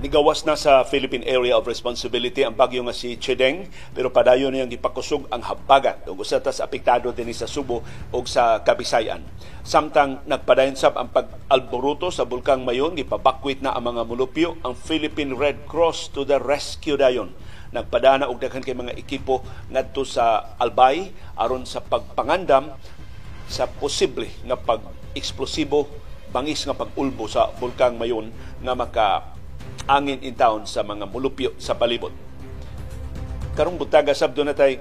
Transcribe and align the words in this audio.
Nigawas 0.00 0.48
na 0.48 0.56
sa 0.56 0.80
Philippine 0.88 1.28
Area 1.28 1.60
of 1.60 1.68
Responsibility 1.68 2.40
ang 2.40 2.56
bagyo 2.56 2.80
nga 2.88 2.96
si 2.96 3.20
Chedeng 3.20 3.68
pero 3.92 4.08
padayon 4.08 4.48
niyang 4.48 4.72
gipakusog 4.72 5.28
ang 5.28 5.44
habagat 5.44 6.08
ug 6.08 6.24
usa 6.24 6.40
ta 6.40 6.48
sa 6.48 6.64
apektado 6.64 7.12
dinhi 7.12 7.36
sa 7.36 7.44
Subo 7.44 7.84
ug 8.08 8.24
sa 8.24 8.64
Kabisayan. 8.64 9.20
Samtang 9.60 10.24
nagpadayon 10.24 10.72
sab 10.72 10.96
ang 10.96 11.12
pag-alboruto 11.12 12.08
sa 12.08 12.24
bulkang 12.24 12.64
Mayon 12.64 12.96
gipabakwit 12.96 13.60
na 13.60 13.76
ang 13.76 13.92
mga 13.92 14.08
mulupyo 14.08 14.56
ang 14.64 14.72
Philippine 14.72 15.36
Red 15.36 15.68
Cross 15.68 16.16
to 16.16 16.24
the 16.24 16.40
rescue 16.40 16.96
dayon 16.96 17.36
nagpadana 17.68 18.24
og 18.24 18.40
daghan 18.40 18.64
kay 18.64 18.72
mga 18.72 18.96
ekipo 18.96 19.44
ngadto 19.68 20.08
sa 20.08 20.56
Albay 20.56 21.12
aron 21.36 21.68
sa 21.68 21.84
pagpangandam 21.84 22.72
sa 23.52 23.68
posible 23.68 24.32
nga 24.48 24.56
pag-eksplosibo 24.56 25.92
bangis 26.32 26.64
nga 26.64 26.72
pag-ulbo 26.72 27.28
sa 27.28 27.52
bulkang 27.60 28.00
Mayon 28.00 28.32
nga 28.64 28.72
maka 28.72 29.36
angin 29.90 30.22
in 30.22 30.38
town 30.38 30.62
sa 30.70 30.86
mga 30.86 31.10
mulupyo 31.10 31.50
sa 31.58 31.74
palibot. 31.74 32.14
Karong 33.58 33.74
butaga 33.74 34.14
sabdo 34.14 34.46
na 34.46 34.54
tay 34.54 34.78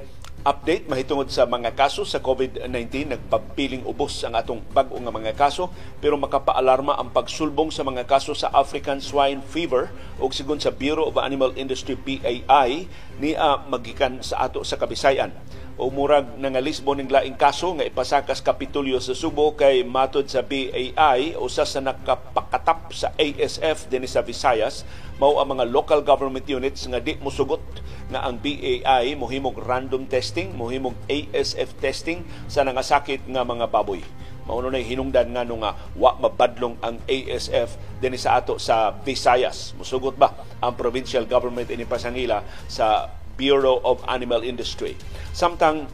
update 0.48 0.88
mahitungod 0.88 1.28
sa 1.28 1.44
mga 1.44 1.76
kaso 1.76 2.08
sa 2.08 2.24
COVID-19 2.24 3.12
nagpapiling 3.12 3.84
ubos 3.84 4.24
ang 4.24 4.40
atong 4.40 4.64
bag-o 4.72 4.96
nga 4.96 5.12
mga 5.12 5.36
kaso 5.36 5.68
pero 6.00 6.16
makapaalarma 6.16 6.96
ang 6.96 7.12
pagsulbong 7.12 7.76
sa 7.76 7.84
mga 7.84 8.08
kaso 8.08 8.32
sa 8.32 8.48
African 8.56 9.04
swine 9.04 9.44
fever 9.44 9.92
ug 10.16 10.32
sigon 10.32 10.62
sa 10.62 10.72
Bureau 10.72 11.12
of 11.12 11.20
Animal 11.20 11.52
Industry 11.60 12.00
BAI 12.00 12.88
ni 13.20 13.36
uh, 13.36 13.60
magikan 13.68 14.24
sa 14.24 14.48
ato 14.48 14.64
sa 14.64 14.80
Kabisayan 14.80 15.36
o 15.80 15.88
murag 15.88 16.36
nangalisbo 16.36 16.92
ning 16.92 17.08
laing 17.08 17.40
kaso 17.40 17.72
nga 17.80 17.88
ipasakas 17.88 18.44
kapitulyo 18.44 19.00
sa 19.00 19.16
Subo 19.16 19.56
kay 19.56 19.88
matod 19.88 20.28
sa 20.28 20.44
BAI 20.44 21.40
usa 21.40 21.64
sa 21.64 21.80
nakapakatap 21.80 22.92
sa 22.92 23.16
ASF 23.16 23.88
dinhi 23.88 24.12
sa 24.12 24.20
Visayas 24.20 24.84
mao 25.24 25.40
ang 25.40 25.56
mga 25.56 25.72
local 25.72 26.04
government 26.04 26.44
units 26.52 26.84
nga 26.84 27.00
di 27.00 27.16
mosugot 27.24 27.64
nga 28.12 28.28
ang 28.28 28.44
BAI 28.44 29.16
mohimog 29.16 29.56
random 29.56 30.04
testing 30.12 30.52
mohimog 30.52 31.00
ASF 31.08 31.80
testing 31.80 32.28
sa 32.52 32.68
nangasakit 32.68 33.24
nga 33.32 33.48
mga 33.48 33.72
baboy. 33.72 34.04
Mao 34.50 34.66
na 34.66 34.82
hinungdan 34.82 35.30
nga 35.30 35.46
nga 35.46 35.72
wa 35.94 36.12
mabadlong 36.18 36.76
ang 36.82 36.98
ASF 37.06 38.02
dinhi 38.02 38.18
sa 38.18 38.42
ato 38.42 38.58
sa 38.58 38.92
Visayas. 39.06 39.78
Musugot 39.78 40.18
ba 40.18 40.34
ang 40.60 40.74
provincial 40.74 41.24
government 41.30 41.70
ini 41.70 41.86
pasangila 41.86 42.42
sa 42.66 43.19
Bureau 43.40 43.80
of 43.88 44.04
Animal 44.12 44.44
Industry. 44.44 45.00
Samtang 45.32 45.88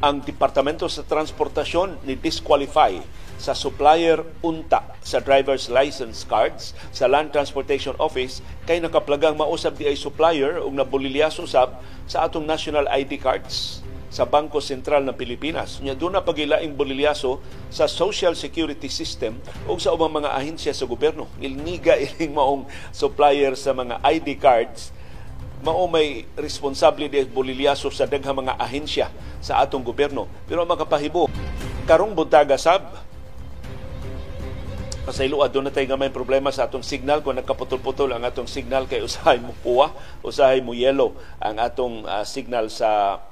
ang 0.00 0.24
Departamento 0.24 0.88
sa 0.88 1.04
Transportasyon 1.04 2.08
ni 2.08 2.16
disqualify 2.16 2.96
sa 3.36 3.52
supplier 3.52 4.24
unta 4.40 4.96
sa 5.04 5.20
driver's 5.20 5.68
license 5.68 6.24
cards 6.24 6.72
sa 6.88 7.04
Land 7.04 7.36
Transportation 7.36 7.92
Office 8.00 8.40
kay 8.64 8.80
nakaplagang 8.80 9.36
mausab 9.36 9.76
di 9.76 9.84
ay 9.84 9.96
supplier 9.96 10.56
ug 10.56 10.72
nabulilyaso 10.72 11.44
sab 11.44 11.80
sa 12.08 12.24
atong 12.24 12.48
national 12.48 12.88
ID 12.88 13.20
cards 13.20 13.84
sa 14.08 14.24
Bangko 14.24 14.64
Sentral 14.64 15.04
ng 15.04 15.12
Pilipinas. 15.12 15.84
Nya 15.84 15.92
doon 15.92 16.16
na 16.16 16.24
pagilaing 16.24 16.72
bolilyaso 16.72 17.44
sa 17.68 17.84
Social 17.84 18.32
Security 18.32 18.88
System 18.88 19.36
o 19.68 19.76
sa 19.76 19.92
ubang 19.92 20.08
mga 20.08 20.32
ahensya 20.32 20.72
sa 20.72 20.88
gobyerno. 20.88 21.28
Ilniga 21.36 21.92
iling 22.04 22.32
maong 22.32 22.64
supplier 22.96 23.52
sa 23.52 23.76
mga 23.76 24.00
ID 24.00 24.40
cards 24.40 24.95
mao 25.64 25.88
may 25.88 26.28
responsable 26.36 27.08
di 27.08 27.24
bolilyaso 27.24 27.88
sa 27.88 28.04
daghang 28.04 28.44
mga 28.44 28.58
ahensya 28.60 29.08
sa 29.40 29.62
atong 29.62 29.84
gobyerno. 29.84 30.28
Pero 30.44 30.66
makapahibo, 30.68 31.30
karong 31.88 32.12
buntaga 32.12 32.58
sab, 32.60 33.06
pasaylo 35.06 35.38
adto 35.40 35.62
na 35.62 35.70
tay 35.70 35.86
nga 35.86 35.94
may 35.94 36.10
problema 36.10 36.50
sa 36.50 36.66
atong 36.66 36.82
signal 36.82 37.22
kung 37.22 37.38
nagkaputol-putol 37.38 38.10
ang 38.10 38.26
atong 38.26 38.50
signal 38.50 38.90
kay 38.90 38.98
usahay 39.06 39.38
mo 39.38 39.54
puwa, 39.62 39.94
usahay 40.26 40.58
mo 40.58 40.74
yellow 40.74 41.14
ang 41.38 41.62
atong 41.62 42.02
uh, 42.02 42.26
signal 42.26 42.66
sa 42.66 43.22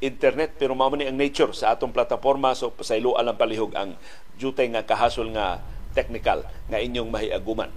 internet 0.00 0.56
pero 0.56 0.72
mao 0.72 0.90
ni 0.96 1.06
ang 1.06 1.14
nature 1.14 1.52
sa 1.54 1.76
atong 1.76 1.94
plataporma 1.94 2.56
so 2.58 2.74
pasaylo 2.74 3.14
alang 3.14 3.38
palihog 3.38 3.70
ang 3.76 3.94
jutay 4.34 4.66
nga 4.72 4.82
kahasol 4.82 5.30
nga 5.30 5.62
technical 5.92 6.42
nga 6.66 6.80
inyong 6.80 7.12
mahiaguman. 7.12 7.68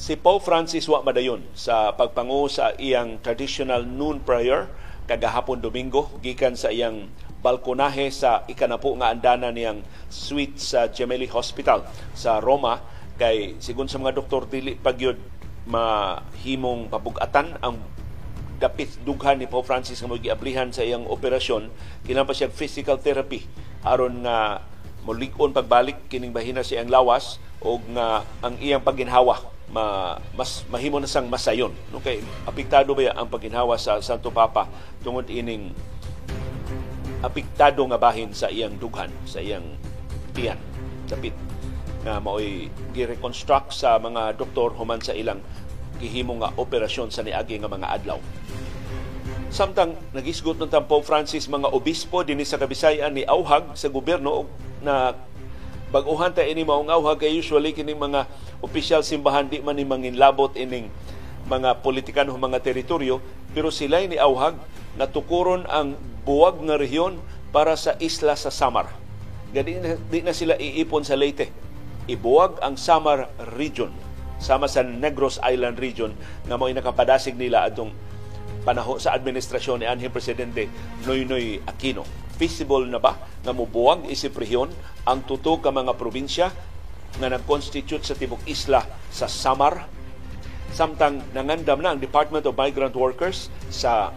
Si 0.00 0.16
Pope 0.16 0.48
Francis 0.48 0.88
wa 0.88 1.04
madayon 1.04 1.44
sa 1.52 1.92
pagpangu 1.92 2.48
sa 2.48 2.72
iyang 2.80 3.20
traditional 3.20 3.84
noon 3.84 4.24
prayer 4.24 4.64
kagahapon 5.04 5.60
Domingo 5.60 6.08
gikan 6.24 6.56
sa 6.56 6.72
iyang 6.72 7.12
balkonahe 7.44 8.08
sa 8.08 8.40
ikanapo 8.48 8.96
nga 8.96 9.12
andana 9.12 9.52
niyang 9.52 9.84
suite 10.08 10.56
sa 10.56 10.88
Gemelli 10.88 11.28
Hospital 11.28 11.84
sa 12.16 12.40
Roma. 12.40 12.80
Kay 13.20 13.60
sigon 13.60 13.92
sa 13.92 14.00
mga 14.00 14.16
doktor 14.16 14.48
dili 14.48 14.72
pagyud 14.72 15.20
mahimong 15.68 16.88
pabugatan 16.88 17.60
ang 17.60 17.76
dapit 18.56 18.88
dughan 19.04 19.36
ni 19.36 19.44
Pope 19.44 19.68
Francis 19.68 20.00
nga 20.00 20.08
magiablihan 20.08 20.72
sa 20.72 20.80
iyang 20.80 21.04
operasyon. 21.12 21.68
Kinahanglan 22.08 22.24
pa 22.24 22.32
siya 22.32 22.48
physical 22.48 22.96
therapy 22.96 23.44
aron 23.84 24.24
nga 24.24 24.64
mulig-on 25.04 25.52
pagbalik 25.52 26.08
kining 26.08 26.32
bahina 26.32 26.64
sa 26.64 26.80
iyang 26.80 26.88
lawas 26.88 27.36
o 27.60 27.76
nga 27.92 28.24
ang 28.40 28.56
iyang 28.64 28.80
paginhawa 28.80 29.59
ma, 29.70 30.18
mas 30.34 30.66
mahimo 30.68 30.98
na 30.98 31.06
sang 31.06 31.30
masayon. 31.30 31.72
No 31.94 32.02
kay 32.02 32.20
apektado 32.44 32.92
ba 32.92 33.14
ang 33.14 33.30
paginhawa 33.30 33.78
sa 33.78 34.02
Santo 34.02 34.34
Papa 34.34 34.66
tungod 35.00 35.30
ining 35.30 35.70
apektado 37.22 37.84
nga 37.86 38.00
bahin 38.00 38.34
sa 38.34 38.50
iyang 38.50 38.76
dughan 38.76 39.10
sa 39.24 39.38
iyang 39.38 39.64
tiyan? 40.34 40.58
Dapit 41.06 41.34
nga 42.00 42.16
maoy 42.18 42.72
gi-reconstruct 42.96 43.76
sa 43.76 44.00
mga 44.00 44.34
doktor 44.40 44.72
human 44.72 45.04
sa 45.04 45.12
ilang 45.12 45.38
gihimo 46.00 46.40
nga 46.40 46.50
operasyon 46.56 47.12
sa 47.12 47.20
niagi 47.20 47.60
nga 47.60 47.68
mga 47.68 47.88
adlaw. 48.00 48.18
Samtang 49.50 49.98
nagisgot 50.14 50.56
ng 50.62 50.70
Pope 50.86 51.04
Francis 51.04 51.50
mga 51.50 51.74
obispo 51.74 52.22
dinhi 52.22 52.46
sa 52.46 52.56
Kabisayan 52.56 53.12
ni 53.12 53.26
auhag 53.26 53.74
sa 53.76 53.90
gobyerno 53.92 54.48
na 54.80 55.12
Baguhan 55.90 56.30
ta 56.30 56.46
ini 56.46 56.62
maungaw 56.62 57.02
kay 57.18 57.34
usually 57.34 57.74
kini 57.74 57.98
mga 57.98 58.30
opisyal 58.62 59.02
simbahan 59.02 59.50
di 59.50 59.58
man 59.58 59.74
ni 59.74 59.82
manginlabot 59.82 60.54
ining 60.54 60.86
mga 61.50 61.82
politikan 61.82 62.30
o 62.30 62.38
mga 62.38 62.62
teritoryo 62.62 63.18
pero 63.50 63.74
sila 63.74 63.98
ni 64.06 64.14
auhag 64.14 64.54
na 64.94 65.10
tukuron 65.10 65.66
ang 65.66 65.98
buwag 66.22 66.62
nga 66.62 66.78
rehiyon 66.78 67.18
para 67.50 67.74
sa 67.74 67.98
isla 67.98 68.38
sa 68.38 68.54
Samar. 68.54 68.86
Gadi 69.50 69.82
na, 69.82 69.98
di 69.98 70.22
na 70.22 70.30
sila 70.30 70.54
iipon 70.54 71.02
sa 71.02 71.18
Leyte. 71.18 71.50
Ibuwag 72.06 72.62
ang 72.62 72.78
Samar 72.78 73.26
region 73.58 73.90
sama 74.38 74.70
sa 74.70 74.86
Negros 74.86 75.42
Island 75.42 75.82
region 75.82 76.14
nga 76.46 76.54
mo 76.54 76.70
nakapadasig 76.70 77.34
nila 77.34 77.66
atong 77.66 77.90
panahon 78.62 79.02
sa 79.02 79.10
administrasyon 79.18 79.82
ni 79.82 79.86
anhing 79.90 80.14
presidente 80.14 80.70
Noynoy 81.02 81.58
Aquino 81.66 82.19
feasible 82.40 82.88
na 82.88 82.96
ba 82.96 83.20
nga 83.44 83.52
mubuwag 83.52 84.08
isip 84.08 84.40
rehiyon 84.40 84.72
ang 85.04 85.20
tuto 85.28 85.60
ka 85.60 85.68
mga 85.68 85.92
probinsya 86.00 86.48
nga 87.20 87.28
nag-constitute 87.28 88.00
sa 88.00 88.16
tibok 88.16 88.40
isla 88.48 88.80
sa 89.12 89.28
Samar? 89.28 89.84
Samtang 90.72 91.20
nangandam 91.36 91.84
na 91.84 91.92
ang 91.92 92.00
Department 92.00 92.48
of 92.48 92.56
Migrant 92.56 92.96
Workers 92.96 93.52
sa 93.68 94.16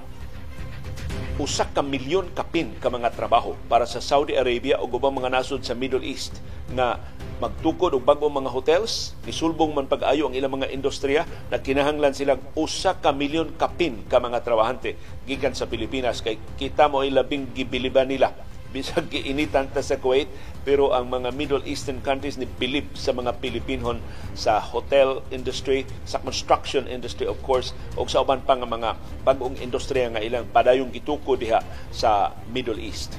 usak 1.35 1.75
ka 1.75 1.83
milyon 1.83 2.31
kapin 2.31 2.71
ka 2.79 2.87
mga 2.87 3.11
trabaho 3.11 3.59
para 3.67 3.83
sa 3.83 3.99
Saudi 3.99 4.39
Arabia 4.39 4.79
o 4.79 4.87
ubang 4.87 5.19
mga 5.19 5.33
nasod 5.33 5.65
sa 5.65 5.75
Middle 5.75 6.05
East 6.05 6.39
nga 6.71 7.03
magtukod 7.41 7.97
og 7.97 8.05
bag-ong 8.05 8.43
mga 8.43 8.53
hotels 8.53 9.17
nisulbong 9.25 9.73
man 9.73 9.89
pag-ayo 9.89 10.29
ang 10.29 10.35
ilang 10.37 10.53
mga 10.53 10.69
industriya 10.69 11.25
na 11.49 11.57
kinahanglan 11.57 12.13
silang 12.13 12.41
usa 12.53 12.97
ka 12.97 13.09
milyon 13.09 13.57
kapin 13.57 14.05
ka 14.05 14.21
mga 14.21 14.45
trabahante 14.45 14.93
gikan 15.25 15.57
sa 15.57 15.65
Pilipinas 15.65 16.21
kay 16.21 16.37
kita 16.59 16.85
mo 16.89 17.01
ay 17.01 17.09
labing 17.09 17.49
gibiliban 17.55 18.09
nila 18.09 18.33
bisag 18.73 19.05
giinitan 19.13 19.69
ta 19.69 19.85
sa 19.85 20.01
Kuwait 20.01 20.25
pero 20.65 20.95
ang 20.95 21.11
mga 21.11 21.29
Middle 21.35 21.63
Eastern 21.67 21.99
countries 22.01 22.39
ni 22.39 22.47
bilib 22.47 22.89
sa 22.95 23.13
mga 23.13 23.37
Pilipinhon 23.37 23.99
sa 24.33 24.57
hotel 24.63 25.21
industry, 25.29 25.83
sa 26.07 26.17
construction 26.23 26.87
industry 26.87 27.27
of 27.27 27.37
course, 27.43 27.75
o 27.99 28.07
sa 28.07 28.23
uban 28.23 28.41
pa 28.41 28.55
nga 28.55 28.65
mga 28.65 28.95
bagong 29.27 29.59
industriya 29.59 30.09
nga 30.09 30.23
ilang 30.23 30.47
padayong 30.49 30.89
gituko 30.89 31.35
diha 31.35 31.61
sa 31.91 32.31
Middle 32.49 32.79
East. 32.79 33.13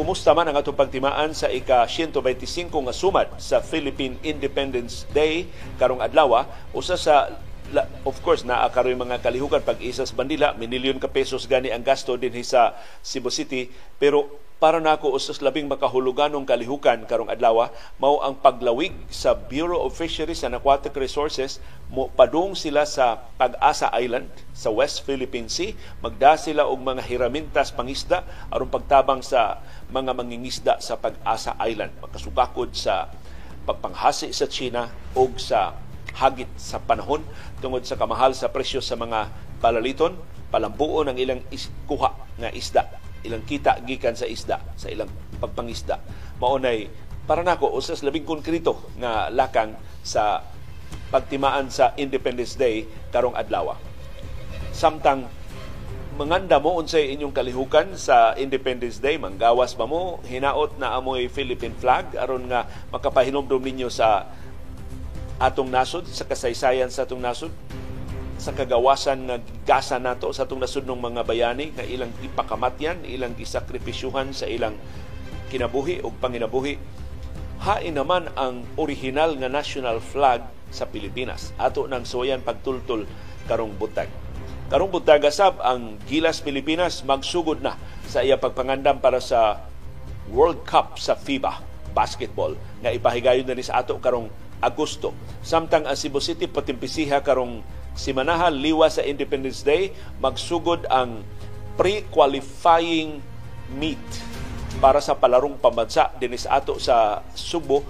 Kumusta 0.00 0.32
man 0.32 0.48
ang 0.48 0.56
atong 0.56 0.80
pagtimaan 0.80 1.36
sa 1.36 1.52
ika-125 1.52 2.72
nga 2.72 2.94
sumad 2.96 3.28
sa 3.36 3.60
Philippine 3.60 4.16
Independence 4.24 5.04
Day 5.12 5.44
karong 5.76 6.00
adlaw 6.00 6.48
usa 6.72 6.96
sa 6.96 7.28
of 8.08 8.16
course 8.24 8.40
naa 8.40 8.64
karoy 8.72 8.96
mga 8.96 9.20
kalihukan 9.20 9.60
pag 9.60 9.76
isa 9.84 10.08
sa 10.08 10.16
bandila 10.16 10.56
minilyon 10.56 10.96
ka 10.96 11.12
pesos 11.12 11.44
gani 11.44 11.68
ang 11.68 11.84
gasto 11.84 12.16
dinhi 12.16 12.40
sa 12.40 12.80
Cebu 13.04 13.28
City. 13.28 13.68
Pero 14.00 14.40
para 14.60 14.76
nako 14.76 15.16
usas 15.16 15.40
labing 15.40 15.72
makahuluganong 15.72 16.44
kalihukan 16.44 17.08
karong 17.08 17.32
adlaw 17.32 17.72
mao 17.96 18.20
ang 18.20 18.36
paglawig 18.36 18.92
sa 19.08 19.32
Bureau 19.32 19.88
of 19.88 19.96
Fisheries 19.96 20.44
and 20.44 20.52
Aquatic 20.52 20.92
Resources. 20.92 21.64
Mo 21.88 22.12
padung 22.12 22.52
sila 22.52 22.84
sa 22.84 23.24
Pag-asa 23.40 23.88
Island 23.96 24.28
sa 24.52 24.68
West 24.68 25.08
Philippine 25.08 25.48
Sea. 25.48 25.72
Magda 26.04 26.36
sila 26.36 26.68
og 26.68 26.76
mga 26.76 27.08
hiramintas 27.08 27.72
pangisda 27.72 28.20
aron 28.52 28.68
pagtabang 28.68 29.24
sa 29.24 29.64
mga 29.90 30.14
mangingisda 30.14 30.78
sa 30.78 30.96
Pag-asa 30.96 31.58
Island 31.58 31.92
makasukakod 31.98 32.72
sa 32.72 33.10
pagpanghasi 33.66 34.32
sa 34.32 34.46
China 34.46 34.88
o 35.14 35.28
sa 35.36 35.74
hagit 36.16 36.50
sa 36.58 36.82
panahon 36.82 37.22
tungod 37.62 37.86
sa 37.86 37.98
kamahal 37.98 38.34
sa 38.34 38.50
presyo 38.50 38.82
sa 38.82 38.98
mga 38.98 39.30
balaliton, 39.62 40.16
palambuon 40.50 41.12
ang 41.12 41.18
ilang 41.20 41.42
is- 41.52 41.70
kuha 41.86 42.10
nga 42.40 42.50
isda, 42.50 42.88
ilang 43.22 43.44
kita 43.44 43.78
gikan 43.84 44.16
sa 44.16 44.26
isda, 44.26 44.58
sa 44.74 44.88
ilang 44.90 45.10
pagpangisda. 45.38 46.00
Maunay 46.40 46.88
para 47.28 47.46
nako 47.46 47.70
usas 47.76 48.02
labing 48.02 48.26
konkreto 48.26 48.90
nga 48.98 49.30
lakang 49.30 49.76
sa 50.02 50.42
pagtimaan 51.14 51.70
sa 51.70 51.94
Independence 51.94 52.58
Day 52.58 52.86
karong 53.14 53.36
adlaw. 53.38 53.76
Samtang 54.74 55.28
manganda 56.20 56.60
mo 56.60 56.76
unsay 56.76 57.16
inyong 57.16 57.32
kalihukan 57.32 57.96
sa 57.96 58.36
Independence 58.36 59.00
Day, 59.00 59.16
manggawas 59.16 59.72
ba 59.72 59.88
mo, 59.88 60.20
hinaot 60.28 60.76
na 60.76 60.92
amoy 60.92 61.32
Philippine 61.32 61.72
flag 61.72 62.12
aron 62.12 62.44
nga 62.44 62.68
makapahinomdom 62.92 63.56
ninyo 63.56 63.88
sa 63.88 64.28
atong 65.40 65.72
nasod, 65.72 66.04
sa 66.04 66.28
kasaysayan 66.28 66.92
sa 66.92 67.08
atong 67.08 67.24
nasod, 67.24 67.48
sa 68.36 68.52
kagawasan 68.52 69.32
nga 69.32 69.36
gasa 69.64 69.96
nato 69.96 70.28
sa 70.36 70.44
atong 70.44 70.60
nasod 70.60 70.84
ng 70.84 71.00
mga 71.00 71.24
bayani 71.24 71.72
nga 71.72 71.88
ilang 71.88 72.12
ipakamatyan, 72.20 73.00
ilang 73.08 73.32
isakripisyuhan 73.40 74.36
sa 74.36 74.44
ilang 74.44 74.76
kinabuhi 75.48 76.04
o 76.04 76.12
panginabuhi. 76.12 76.76
Hain 77.64 77.96
naman 77.96 78.28
ang 78.36 78.68
original 78.76 79.40
nga 79.40 79.48
national 79.48 80.04
flag 80.04 80.44
sa 80.68 80.84
Pilipinas. 80.84 81.56
Ato 81.56 81.88
nang 81.88 82.04
suwayan 82.04 82.44
pagtultol 82.44 83.08
karong 83.48 83.72
butag. 83.80 84.29
Karong 84.70 84.86
butag 84.86 85.26
asab 85.26 85.58
ang 85.66 85.98
Gilas 86.06 86.38
Pilipinas 86.38 87.02
magsugod 87.02 87.58
na 87.58 87.74
sa 88.06 88.22
iya 88.22 88.38
pagpangandam 88.38 89.02
para 89.02 89.18
sa 89.18 89.66
World 90.30 90.62
Cup 90.62 90.94
sa 90.94 91.18
FIBA 91.18 91.58
basketball 91.90 92.54
nga 92.78 92.94
ipahigayon 92.94 93.50
na 93.50 93.58
ni 93.58 93.66
sa 93.66 93.82
ato 93.82 93.98
karong 93.98 94.30
Agosto. 94.62 95.10
Samtang 95.42 95.90
ang 95.90 95.98
Cebu 95.98 96.22
City 96.22 96.46
patimpisiha 96.46 97.18
karong 97.18 97.66
simanahan 97.98 98.54
liwa 98.54 98.86
sa 98.86 99.02
Independence 99.02 99.66
Day 99.66 99.90
magsugod 100.22 100.86
ang 100.86 101.26
pre-qualifying 101.74 103.18
meet 103.74 103.98
para 104.78 105.02
sa 105.02 105.18
palarong 105.18 105.58
pambansa 105.58 106.14
dinis 106.22 106.46
ato 106.46 106.78
sa 106.78 107.26
Subo 107.34 107.82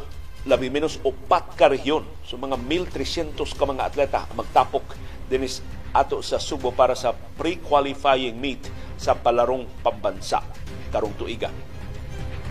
labi 0.48 0.72
menos 0.72 0.96
upat 1.04 1.60
ka 1.60 1.68
rehiyon. 1.68 2.08
So 2.24 2.40
mga 2.40 2.56
1,300 2.56 3.36
ka 3.36 3.64
mga 3.68 3.84
atleta 3.84 4.24
magtapok 4.32 4.96
dinis 5.28 5.60
ato 5.90 6.22
sa 6.22 6.38
Subo 6.38 6.70
para 6.70 6.94
sa 6.94 7.14
pre-qualifying 7.38 8.38
meet 8.38 8.62
sa 9.00 9.16
palarong 9.16 9.66
pambansa. 9.82 10.42
Karong 10.90 11.14
tuiga. 11.18 11.50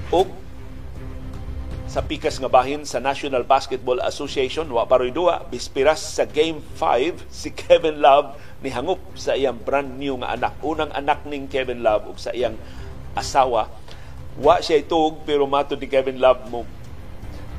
O 0.09 0.25
sa 1.89 2.05
pikas 2.05 2.37
nga 2.37 2.45
bahin 2.45 2.85
sa 2.85 3.01
National 3.01 3.41
Basketball 3.41 3.97
Association 4.05 4.69
wa 4.69 4.85
paroy 4.85 5.09
duwa 5.09 5.41
bispiras 5.49 5.97
sa 5.97 6.29
Game 6.29 6.61
5 6.77 7.25
si 7.33 7.49
Kevin 7.49 7.97
Love 7.97 8.37
ni 8.61 8.69
hangup 8.69 9.01
sa 9.17 9.33
iyang 9.33 9.57
brand 9.57 9.97
new 9.97 10.21
nga 10.21 10.37
anak. 10.37 10.53
Unang 10.61 10.93
anak 10.93 11.25
ning 11.25 11.49
Kevin 11.49 11.81
Love 11.81 12.13
ug 12.13 12.21
sa 12.21 12.29
iyang 12.29 12.53
asawa. 13.17 13.73
Wa 14.37 14.61
siya 14.61 14.85
itug 14.85 15.25
pero 15.25 15.49
mato 15.49 15.73
ni 15.73 15.89
Kevin 15.89 16.21
Love 16.21 16.45
mo 16.53 16.61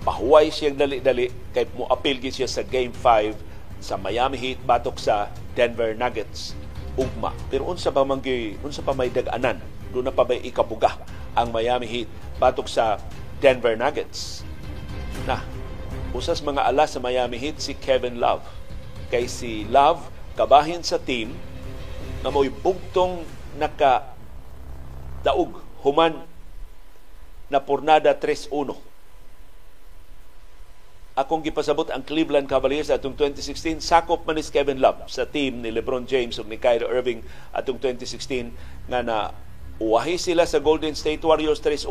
pahuway 0.06 0.48
siyang 0.48 0.78
dali-dali 0.78 1.28
kay 1.52 1.66
mo 1.74 1.90
appeal 1.90 2.22
siya 2.22 2.46
sa 2.46 2.62
Game 2.62 2.94
5 2.94 3.49
sa 3.80 3.96
Miami 3.96 4.36
Heat 4.36 4.60
batok 4.62 5.00
sa 5.00 5.32
Denver 5.56 5.96
Nuggets 5.96 6.54
ugma 6.94 7.32
pero 7.48 7.66
unsa 7.66 7.88
pa 7.88 8.04
man 8.04 8.20
unsa 8.60 8.84
pa 8.84 8.92
may 8.92 9.08
dag-anan 9.08 9.56
do 9.90 10.04
na 10.04 10.14
pa 10.14 10.22
may 10.22 10.38
ikabuga 10.44 11.00
ang 11.34 11.50
Miami 11.50 11.86
Heat 11.86 12.08
batok 12.38 12.66
sa 12.66 12.98
Denver 13.40 13.72
Nuggets. 13.74 14.44
Na, 15.24 15.40
usas 16.12 16.44
mga 16.44 16.68
alas 16.68 16.92
sa 16.92 17.00
Miami 17.00 17.40
Heat 17.40 17.56
si 17.58 17.72
Kevin 17.72 18.20
Love. 18.20 18.44
Kay 19.08 19.26
si 19.26 19.64
Love, 19.66 20.06
kabahin 20.36 20.84
sa 20.84 21.00
team, 21.00 21.34
na 22.20 22.28
mo'y 22.28 22.52
bugtong 22.52 23.24
naka 23.56 24.12
daog 25.24 25.56
human 25.80 26.20
na 27.48 27.58
pornada 27.58 28.12
3-1. 28.12 28.76
Akong 31.18 31.42
gipasabot 31.42 31.90
ang 31.90 32.06
Cleveland 32.06 32.46
Cavaliers 32.46 32.86
atong 32.86 33.18
2016, 33.18 33.82
sakop 33.82 34.22
man 34.22 34.38
ni 34.38 34.46
Kevin 34.46 34.78
Love 34.78 35.10
sa 35.10 35.26
team 35.26 35.58
ni 35.58 35.74
LeBron 35.74 36.06
James 36.06 36.38
ug 36.38 36.46
ni 36.46 36.54
Kyrie 36.54 36.86
Irving 36.86 37.26
atong 37.50 37.82
2016 37.82 38.54
nga 38.86 39.02
na 39.02 39.34
uwahi 39.82 40.22
sila 40.22 40.46
sa 40.46 40.62
Golden 40.62 40.94
State 40.94 41.26
Warriors 41.26 41.58
3-1 41.66 41.90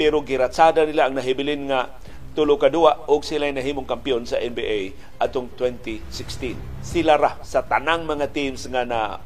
pero 0.00 0.24
giratsada 0.24 0.88
nila 0.88 1.04
ang 1.04 1.20
nahibilin 1.20 1.68
nga 1.68 1.92
tulo 2.32 2.56
ka 2.56 2.72
duwa 2.72 3.04
og 3.04 3.20
sila 3.20 3.52
nahimong 3.52 3.84
kampiyon 3.84 4.24
sa 4.24 4.40
NBA 4.40 4.96
atong 5.20 5.52
2016. 5.52 6.56
Sila 6.80 7.20
ra 7.20 7.36
sa 7.44 7.60
tanang 7.68 8.08
mga 8.08 8.32
teams 8.32 8.64
nga 8.64 8.88
na 8.88 9.20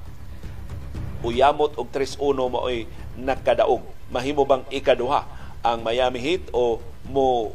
uyamot 1.23 1.79
og 1.79 1.95
3-1 1.95 2.19
maoy 2.51 2.91
nakadaog. 3.15 3.87
Mahimo 4.11 4.43
bang 4.43 4.67
ikaduha 4.67 5.23
ang 5.63 5.87
Miami 5.87 6.19
Heat 6.19 6.51
o 6.51 6.83
mo 7.07 7.55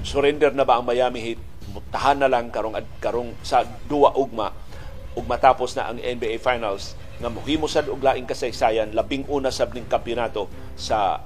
surrender 0.00 0.48
na 0.56 0.64
ba 0.64 0.80
ang 0.80 0.88
Miami 0.88 1.20
Heat? 1.20 1.40
Mutahan 1.76 2.16
na 2.16 2.28
lang 2.32 2.48
karong 2.48 2.80
karong 2.96 3.36
sa 3.44 3.68
duwa 3.84 4.16
ugma. 4.16 4.56
Ug 5.12 5.28
matapos 5.28 5.76
na 5.76 5.92
ang 5.92 6.00
NBA 6.00 6.40
Finals 6.40 6.96
nga 7.20 7.28
mohimo 7.28 7.68
sad 7.68 7.92
og 7.92 8.00
laing 8.00 8.24
kasaysayan 8.24 8.96
labing 8.96 9.28
una 9.28 9.52
sab 9.52 9.76
ning 9.76 9.84
kampeonato 9.84 10.48
sa 10.74 11.20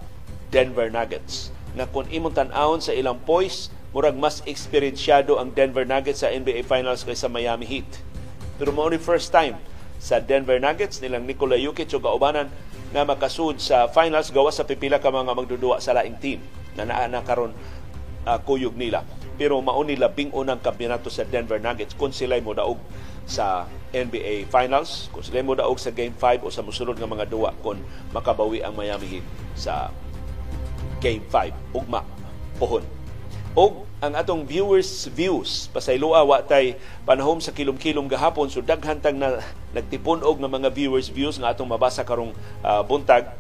Denver 0.50 0.90
Nuggets. 0.90 1.54
Nga 1.78 1.86
kung 1.94 2.10
imong 2.10 2.34
tan-awon 2.34 2.82
sa 2.82 2.90
ilang 2.90 3.22
poise 3.22 3.70
murag 3.94 4.18
mas 4.18 4.42
eksperensyado 4.44 5.38
ang 5.38 5.54
Denver 5.54 5.86
Nuggets 5.86 6.26
sa 6.26 6.28
NBA 6.28 6.66
Finals 6.66 7.06
kaysa 7.06 7.30
Miami 7.30 7.64
Heat. 7.64 7.88
Pero 8.58 8.74
mo 8.74 8.84
ni 8.90 8.98
first 8.98 9.30
time 9.30 9.56
sa 9.96 10.18
Denver 10.18 10.58
Nuggets 10.58 10.98
nilang 11.00 11.24
Nikola 11.24 11.56
Jokic 11.56 11.94
ug 11.94 12.04
kaubanan 12.04 12.50
nga 12.92 13.02
makasud 13.02 13.58
sa 13.58 13.90
finals 13.90 14.30
gawas 14.30 14.56
sa 14.56 14.64
pipila 14.68 15.02
ka 15.02 15.10
mga 15.10 15.32
magdudua 15.32 15.82
sa 15.82 15.96
laing 15.96 16.18
team. 16.20 16.40
Na 16.76 16.84
naa 16.84 17.08
na 17.08 17.24
karon 17.24 17.56
uh, 18.26 18.38
kuyog 18.43 18.75
nila. 18.75 19.06
Pero 19.38 19.62
mao 19.62 19.81
ni 19.87 19.94
labing 19.94 20.34
unang 20.34 20.58
kampeonato 20.61 21.08
sa 21.08 21.23
Denver 21.25 21.62
Nuggets 21.62 21.94
kung 21.94 22.11
sila 22.11 22.37
mo 22.43 22.52
daog 22.52 22.82
sa 23.26 23.67
NBA 23.90 24.46
Finals 24.50 25.11
kung 25.11 25.23
sila 25.23 25.43
mo 25.43 25.55
daog 25.58 25.78
sa 25.78 25.90
Game 25.94 26.14
5 26.14 26.46
o 26.46 26.50
sa 26.50 26.62
musunod 26.62 26.94
nga 26.99 27.11
mga 27.11 27.26
duwa 27.26 27.50
kung 27.62 27.78
makabawi 28.14 28.62
ang 28.62 28.75
Miami 28.75 29.19
Heat 29.19 29.26
sa 29.58 29.90
Game 31.02 31.23
5 31.31 31.75
ugma 31.76 32.02
pohon. 32.56 32.82
Og 33.56 33.88
ang 34.04 34.12
atong 34.12 34.45
viewers 34.45 35.09
views 35.16 35.73
pasayloa 35.73 36.21
wa 36.28 36.45
tay 36.45 36.76
panahom 37.09 37.40
sa 37.40 37.56
kilom-kilom 37.56 38.04
gahapon. 38.04 38.52
So 38.52 38.61
daghan 38.61 39.00
tag 39.00 39.16
na 39.16 39.40
nagtipon 39.73 40.21
og 40.21 40.37
nga 40.45 40.50
mga 40.52 40.68
viewers 40.76 41.09
views 41.09 41.40
nga 41.40 41.56
atong 41.56 41.68
mabasa 41.68 42.04
karong 42.04 42.37
uh, 42.61 42.85
buntag 42.85 43.33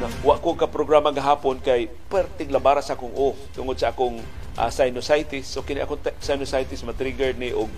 wa 0.00 0.36
ko 0.40 0.56
ka 0.56 0.64
programa 0.64 1.12
gahapon 1.12 1.60
kay 1.60 1.92
perting 2.08 2.48
labara 2.48 2.80
sa 2.80 2.96
akong 2.96 3.12
o 3.12 3.36
tungod 3.52 3.76
sa 3.76 3.92
akong 3.92 4.16
uh, 4.56 4.70
sinusitis 4.72 5.44
so 5.44 5.60
kini 5.60 5.84
akong 5.84 6.00
sinusitis 6.22 6.80
ma-trigger 6.84 7.36
ni 7.36 7.52
og 7.52 7.68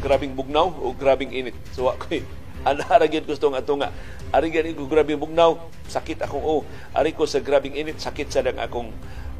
grabing 0.00 0.32
bugnaw 0.32 0.72
o 0.72 0.96
grabing 0.96 1.30
init. 1.30 1.56
So 1.76 1.92
ako 1.92 2.08
eh, 2.16 2.24
anara 2.68 3.06
gyud 3.06 3.28
gusto 3.28 3.52
nga 3.52 3.60
ato 3.60 3.76
nga 3.76 3.92
ari 4.30 4.48
gani 4.52 4.76
ko 4.76 4.88
grabing 4.88 5.20
bugnaw, 5.20 5.60
sakit 5.86 6.24
akong 6.24 6.42
o. 6.42 6.64
Ari 6.96 7.12
ko 7.12 7.26
sa 7.28 7.42
grabing 7.42 7.76
init, 7.76 7.98
sakit 8.00 8.28
sa 8.30 8.40
dang 8.46 8.58
akong 8.58 8.90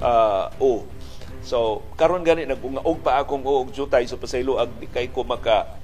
uh, 0.05 0.51
o. 0.61 0.85
So 1.41 1.87
karon 1.97 2.23
gani 2.23 2.45
nagungaog 2.45 3.01
pa 3.01 3.23
akong 3.25 3.43
o 3.45 3.65
og 3.65 3.73
jutay 3.73 4.05
so 4.05 4.21
pasaylo 4.21 4.61
ag 4.61 4.71
kay 4.93 5.09
ko 5.09 5.25
maka 5.25 5.81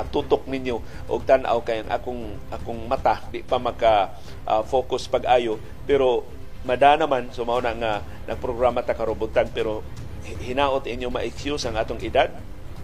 uh, 0.00 0.04
tutok 0.08 0.48
ninyo 0.48 0.80
og 1.12 1.20
tan-aw 1.28 1.60
kay 1.60 1.84
akong 1.84 2.40
akong 2.48 2.88
mata. 2.88 3.20
Di 3.28 3.44
pa 3.44 3.60
maka 3.60 4.16
uh, 4.48 4.64
focus 4.64 5.04
pag-ayo. 5.12 5.60
Pero 5.84 6.24
mada 6.64 6.96
naman 6.96 7.28
so 7.32 7.44
na 7.44 7.72
nga 7.76 7.92
nagprograma 8.28 8.84
ta 8.84 8.96
karobutan 8.96 9.48
pero 9.52 9.80
hinaot 10.24 10.84
inyo 10.88 11.12
ma-excuse 11.12 11.68
ang 11.68 11.76
atong 11.76 12.00
edad. 12.00 12.32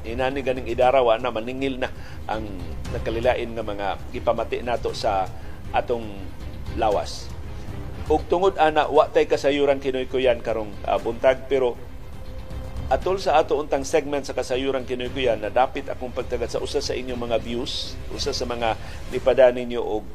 Inani 0.06 0.38
ganing 0.44 0.70
idarawa 0.70 1.18
na 1.18 1.34
maningil 1.34 1.82
na 1.82 1.90
ang 2.30 2.46
nakalilain 2.94 3.50
nga 3.50 3.64
mga 3.66 3.86
gipamati 4.14 4.62
nato 4.62 4.94
sa 4.94 5.26
atong 5.74 6.06
lawas. 6.78 7.26
Ug 8.06 8.22
tungod 8.30 8.54
ana 8.54 8.86
wa 8.86 9.10
tay 9.10 9.26
kasayuran 9.26 9.82
kinoy 9.82 10.06
kuyan 10.06 10.38
karong 10.38 10.70
uh, 10.86 10.94
buntag 11.02 11.50
pero 11.50 11.74
atol 12.86 13.18
sa 13.18 13.42
ato 13.42 13.58
untang 13.58 13.82
segment 13.82 14.22
sa 14.22 14.30
kasayuran 14.30 14.86
kinoy 14.86 15.10
kuyan 15.10 15.42
na 15.42 15.50
dapit 15.50 15.90
akong 15.90 16.14
pagtagat 16.14 16.54
sa 16.54 16.62
usa 16.62 16.78
sa 16.78 16.94
inyong 16.94 17.18
mga 17.18 17.42
views, 17.42 17.98
usa 18.14 18.30
sa 18.30 18.46
mga 18.46 18.78
nipada 19.10 19.50
ninyo 19.50 19.82
og 19.82 20.06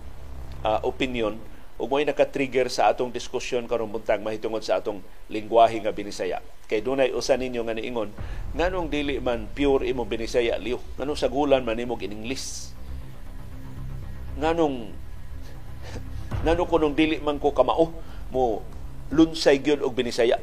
uh, 0.63 0.79
opinion 0.87 1.35
ug 1.81 1.89
mo'y 1.89 2.05
naka-trigger 2.05 2.69
sa 2.69 2.93
atong 2.93 3.09
diskusyon 3.09 3.65
karong 3.65 3.89
buntag 3.89 4.21
mahitungod 4.21 4.61
sa 4.61 4.77
atong 4.77 5.01
lingwahe 5.27 5.81
nga 5.81 5.89
binisaya. 5.91 6.37
Kay 6.69 6.79
dunay 6.79 7.09
usa 7.11 7.35
ninyo 7.35 7.65
nga 7.65 7.73
niingon, 7.75 8.13
nganong 8.53 8.87
dili 8.87 9.17
man 9.17 9.49
pure 9.49 9.89
imo 9.89 10.05
binisaya 10.05 10.61
liyo? 10.61 10.79
Nganong 10.95 11.17
sagulan 11.17 11.65
man 11.65 11.75
nimo 11.75 11.97
in 11.99 12.13
English? 12.13 12.71
Nganong 14.37 14.93
nganong 16.45 16.69
kunong 16.69 16.95
dili 16.95 17.17
man 17.19 17.41
ko 17.41 17.51
kamao 17.51 17.91
mo 18.29 18.63
lunsay 19.09 19.59
gyud 19.59 19.81
og 19.81 19.91
binisaya? 19.91 20.39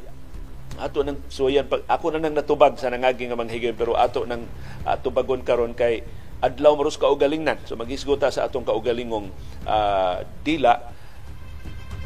Ato 0.79 1.03
nang 1.03 1.19
suyan 1.27 1.67
pag 1.67 1.83
ako 1.85 2.15
na 2.15 2.23
nang 2.23 2.35
natubag 2.35 2.79
sa 2.79 2.89
nangagi 2.89 3.27
nga 3.27 3.35
manghigayon 3.35 3.75
pero 3.75 3.99
ato 3.99 4.23
nang 4.23 4.47
uh, 4.87 4.97
tubagon 4.99 5.43
karon 5.43 5.75
kay 5.75 6.01
adlaw 6.39 6.75
maros 6.79 6.95
kaugalingnan. 6.95 7.59
So 7.67 7.75
magisgota 7.75 8.31
sa 8.31 8.47
atong 8.47 8.63
kaugalingong 8.63 9.27
uh, 9.67 10.23
dila 10.43 10.79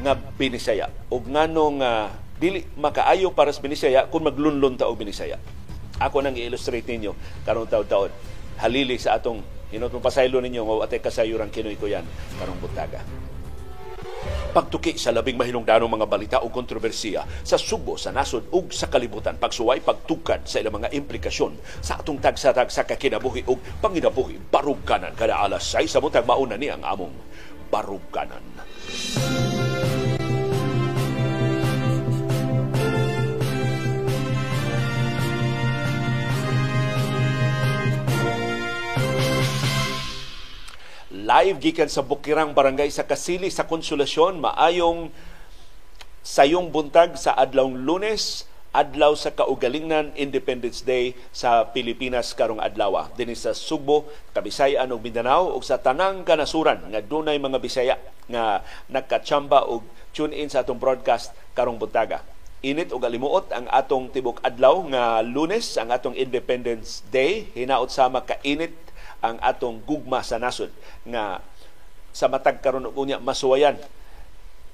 nga 0.02 0.14
binisaya. 0.18 0.90
Ug 1.14 1.30
nganong 1.30 1.78
uh, 1.80 2.10
dili 2.42 2.66
makaayo 2.76 3.32
para 3.32 3.54
sa 3.54 3.62
binisaya 3.62 4.10
kung 4.10 4.26
maglunlon 4.26 4.76
ta 4.76 4.90
og 4.90 4.98
binisaya. 4.98 5.38
Ako 6.02 6.26
nang 6.26 6.34
i-illustrate 6.34 6.90
ninyo 6.90 7.14
karong 7.46 7.70
taon-taon. 7.70 8.10
Halili 8.58 8.98
sa 8.98 9.22
atong 9.22 9.46
hinot 9.70 9.94
pasaylo 10.02 10.42
ninyo 10.42 10.66
nga 10.66 10.90
atay 10.90 11.00
kasayuran 11.02 11.54
kinoy 11.54 11.78
ko 11.78 11.86
yan. 11.86 12.06
Karong 12.42 12.58
buntaga 12.58 13.06
pagtuki 14.54 14.94
sa 14.96 15.10
labing 15.10 15.40
mahinungdanong 15.40 15.90
mga 15.90 16.08
balita 16.08 16.38
o 16.46 16.54
kontrobersiya 16.54 17.26
sa 17.42 17.58
Subo, 17.58 17.98
sa 17.98 18.14
nasod 18.14 18.54
ug 18.54 18.70
sa 18.70 18.86
kalibutan, 18.92 19.42
pagsuway, 19.42 19.82
pagtukad 19.82 20.46
sa 20.46 20.62
ilang 20.62 20.78
mga 20.78 20.94
implikasyon 20.94 21.58
sa 21.82 21.98
atong 21.98 22.22
tagsatag 22.22 22.70
sa 22.70 22.86
kakinabuhi 22.86 23.50
ug 23.50 23.58
panginabuhi, 23.82 24.38
baruganan 24.54 25.18
kada 25.18 25.42
alas 25.42 25.66
6 25.74 25.90
sa 25.90 26.00
mutag 26.00 26.30
mauna 26.30 26.54
ni 26.54 26.70
ang 26.70 26.86
among 26.86 27.14
baruganan. 27.74 28.44
Live 41.24 41.64
gikan 41.64 41.88
sa 41.88 42.04
Bukirang 42.04 42.52
Barangay 42.52 42.92
sa 42.92 43.08
Kasili 43.08 43.48
sa 43.48 43.64
Konsolasyon 43.64 44.44
maayong 44.44 45.08
sayong 46.20 46.68
buntag 46.68 47.16
sa 47.16 47.32
adlawng 47.40 47.88
Lunes 47.88 48.44
adlaw 48.76 49.16
sa 49.16 49.32
kaugalingnan 49.32 50.12
Independence 50.20 50.84
Day 50.84 51.16
sa 51.32 51.72
Pilipinas 51.72 52.36
karong 52.36 52.60
adlaw. 52.60 53.08
Dinhi 53.16 53.40
sa 53.40 53.56
Subo, 53.56 54.10
Kabisayan 54.36 54.92
ug 54.92 55.00
Mindanao 55.00 55.56
ug 55.56 55.64
sa 55.64 55.80
tanang 55.80 56.28
kanasuran 56.28 56.92
nga 56.92 57.00
dunay 57.00 57.40
mga 57.40 57.62
Bisaya 57.64 57.96
nga 58.28 58.60
nagkatsamba 58.92 59.64
og 59.72 59.88
tune 60.12 60.36
in 60.36 60.52
sa 60.52 60.68
atong 60.68 60.82
broadcast 60.82 61.32
karong 61.56 61.80
buntaga. 61.80 62.20
Init 62.68 62.92
og 62.92 63.00
alimuot 63.06 63.48
ang 63.56 63.72
atong 63.72 64.12
tibok 64.12 64.44
adlaw 64.44 64.84
nga 64.92 65.24
Lunes 65.24 65.80
ang 65.80 65.88
atong 65.88 66.20
Independence 66.20 67.00
Day. 67.08 67.48
Hinaot 67.56 67.88
sama 67.94 68.28
ka 68.28 68.42
init 68.44 68.76
ang 69.24 69.40
atong 69.40 69.80
gugma 69.88 70.20
sa 70.20 70.36
nasod 70.36 70.68
nga 71.08 71.40
sa 72.12 72.28
matag 72.28 72.60
karon 72.60 72.92
og 72.92 73.00
unya 73.00 73.18
masuwayan 73.24 73.80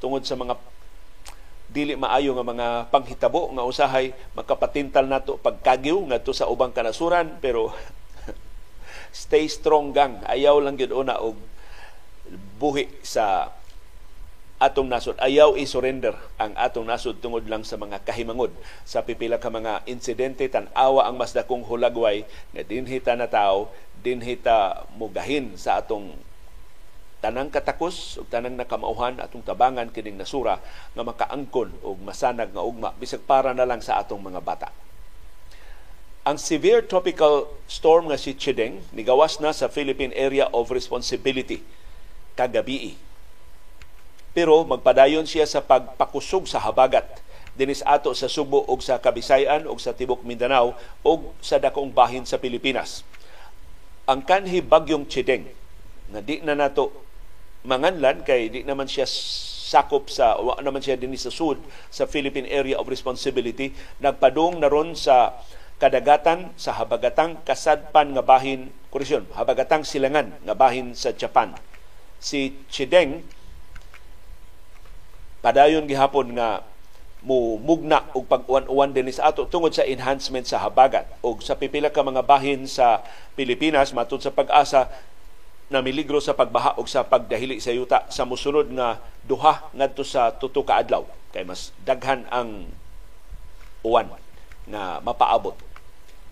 tungod 0.01 0.25
sa 0.25 0.33
mga 0.33 0.57
dili 1.69 1.93
maayo 1.93 2.33
nga 2.33 2.43
mga 2.49 2.67
panghitabo 2.89 3.53
nga 3.53 3.61
usahay 3.61 4.09
makapatintal 4.33 5.05
nato 5.05 5.37
pagkagyo 5.37 6.01
ngadto 6.09 6.33
sa 6.33 6.49
ubang 6.49 6.73
kanasuran 6.73 7.37
pero 7.37 7.69
stay 9.13 9.45
strong 9.45 9.93
gang 9.93 10.25
ayaw 10.25 10.57
lang 10.57 10.81
gyud 10.81 10.91
una 10.91 11.21
og 11.21 11.37
buhi 12.57 12.89
sa 13.05 13.53
atong 14.59 14.91
nasod. 14.91 15.15
Ayaw 15.23 15.55
i-surrender 15.55 16.11
ang 16.35 16.51
atong 16.59 16.83
nasod 16.83 17.23
tungod 17.23 17.47
lang 17.47 17.63
sa 17.63 17.79
mga 17.79 18.03
kahimangod 18.03 18.51
sa 18.83 19.07
pipila 19.07 19.39
ka 19.39 19.47
mga 19.47 19.87
insidente 19.87 20.43
tan-awa 20.51 21.07
ang 21.07 21.15
mas 21.15 21.31
dakong 21.31 21.63
hulagway 21.63 22.27
nga 22.51 22.63
dinhi 22.67 22.99
ta 22.99 23.15
na 23.15 23.31
tao, 23.31 23.71
dinhi 23.99 24.39
ta 24.39 24.87
mugahin 24.95 25.55
sa 25.59 25.83
atong 25.83 26.15
tanang 27.19 27.51
katakos 27.51 28.15
ug 28.15 28.27
tanang 28.31 28.55
nakamauhan 28.55 29.19
atong 29.19 29.43
tabangan 29.43 29.91
kining 29.91 30.15
nasura 30.15 30.63
nga 30.95 31.03
makaangkon 31.03 31.75
og 31.83 31.99
masanag 31.99 32.55
nga 32.55 32.63
ugma 32.63 32.95
bisag 32.95 33.19
para 33.27 33.51
na 33.51 33.67
lang 33.67 33.83
sa 33.83 33.99
atong 33.99 34.23
mga 34.23 34.39
bata. 34.39 34.71
Ang 36.23 36.39
severe 36.39 36.83
tropical 36.87 37.47
storm 37.67 38.07
nga 38.07 38.19
si 38.19 38.35
Chideng 38.35 38.79
nigawas 38.95 39.43
na 39.43 39.51
sa 39.51 39.67
Philippine 39.67 40.15
Area 40.15 40.47
of 40.55 40.71
Responsibility 40.71 41.59
kagabi 42.39 42.95
pero 44.31 44.63
magpadayon 44.63 45.27
siya 45.27 45.43
sa 45.43 45.59
pagpakusog 45.59 46.47
sa 46.47 46.63
habagat 46.63 47.03
dinis 47.59 47.83
ato 47.83 48.15
sa 48.15 48.31
Subo 48.31 48.63
ug 48.63 48.79
sa 48.79 49.03
Kabisayan 49.03 49.67
ug 49.67 49.75
sa 49.83 49.91
Tibok 49.91 50.23
Mindanao 50.23 50.71
ug 51.03 51.35
sa 51.43 51.59
dakong 51.59 51.91
bahin 51.91 52.23
sa 52.23 52.39
Pilipinas. 52.39 53.03
Ang 54.09 54.25
kanhi 54.25 54.65
bagyong 54.65 55.05
Chideng 55.05 55.45
nga 56.09 56.19
di 56.25 56.41
na 56.41 56.57
nato 56.57 57.05
manganlan 57.61 58.25
kay 58.25 58.49
di 58.49 58.65
naman 58.65 58.89
siya 58.89 59.05
sakop 59.69 60.09
sa 60.09 60.33
wa 60.41 60.57
naman 60.65 60.81
siya 60.81 60.97
dinhi 60.97 61.13
sa 61.13 61.29
sud 61.29 61.61
sa 61.93 62.09
Philippine 62.09 62.49
Area 62.49 62.81
of 62.81 62.89
Responsibility. 62.89 63.69
Nagpadung 64.01 64.57
na 64.57 64.65
ron 64.65 64.97
sa 64.97 65.37
kadagatan 65.77 66.57
sa 66.57 66.73
habagatang 66.81 67.37
kasadpan 67.45 68.17
nga 68.17 68.25
bahin 68.25 68.73
koreksyon 68.89 69.29
habagatang 69.37 69.85
silangan 69.85 70.33
nga 70.41 70.57
bahin 70.57 70.97
sa 70.97 71.13
Japan. 71.13 71.53
Si 72.17 72.65
Chideng 72.73 73.21
padayon 75.45 75.85
gihapon 75.85 76.33
nga 76.33 76.65
mo 77.19 77.59
mugna 77.59 78.07
og 78.15 78.31
pag-uwan-uwan 78.31 78.95
din 78.95 79.11
sa 79.11 79.31
ato 79.31 79.43
tungod 79.43 79.75
sa 79.75 79.83
enhancement 79.83 80.47
sa 80.47 80.63
habagat. 80.63 81.03
Og 81.19 81.43
sa 81.43 81.59
pipila 81.59 81.91
ka 81.91 81.99
mga 81.99 82.23
bahin 82.23 82.63
sa 82.63 83.03
Pilipinas 83.35 83.91
matud 83.91 84.23
sa 84.23 84.31
pag-asa 84.31 84.88
na 85.69 85.83
miligro 85.83 86.23
sa 86.23 86.33
pagbaha 86.33 86.79
og 86.79 86.88
sa 86.88 87.03
pagdahili 87.05 87.59
sa 87.59 87.75
yuta 87.75 88.07
sa 88.09 88.23
musunod 88.23 88.71
nga 88.73 89.03
duha 89.27 89.67
ngadto 89.75 90.01
sa 90.07 90.31
tuto 90.31 90.63
ka 90.63 90.79
adlaw. 90.79 91.03
Kay 91.35 91.43
mas 91.43 91.75
daghan 91.83 92.23
ang 92.31 92.71
uwan 93.83 94.09
nga 94.65 95.03
mapaabot. 95.03 95.59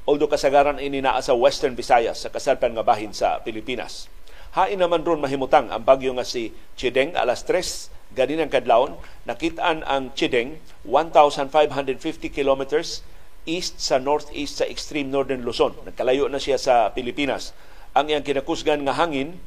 Although 0.08 0.32
kasagaran 0.32 0.80
ini 0.80 1.04
naa 1.04 1.20
sa 1.20 1.36
Western 1.36 1.76
Visayas 1.76 2.24
sa 2.24 2.32
kasadpan 2.32 2.72
nga 2.72 2.88
bahin 2.88 3.12
sa 3.12 3.44
Pilipinas. 3.44 4.08
Hain 4.56 4.80
naman 4.80 5.04
ron 5.04 5.20
mahimutang 5.20 5.68
ang 5.68 5.84
bagyo 5.84 6.16
nga 6.16 6.24
si 6.24 6.56
Chideng 6.80 7.12
alas 7.14 7.44
3 7.44 7.97
ganinang 8.16 8.52
kadlawon 8.52 8.96
nakitaan 9.28 9.84
ang 9.84 10.14
Chideng 10.16 10.62
1550 10.86 12.32
kilometers 12.32 13.04
east 13.48 13.80
sa 13.80 13.98
northeast 13.98 14.60
sa 14.60 14.66
extreme 14.68 15.08
northern 15.08 15.44
Luzon. 15.48 15.74
Nagkalayo 15.88 16.28
na 16.28 16.40
siya 16.40 16.60
sa 16.60 16.92
Pilipinas. 16.92 17.56
Ang 17.96 18.12
iyang 18.12 18.28
kinakusgan 18.28 18.84
nga 18.84 18.96
hangin 19.00 19.40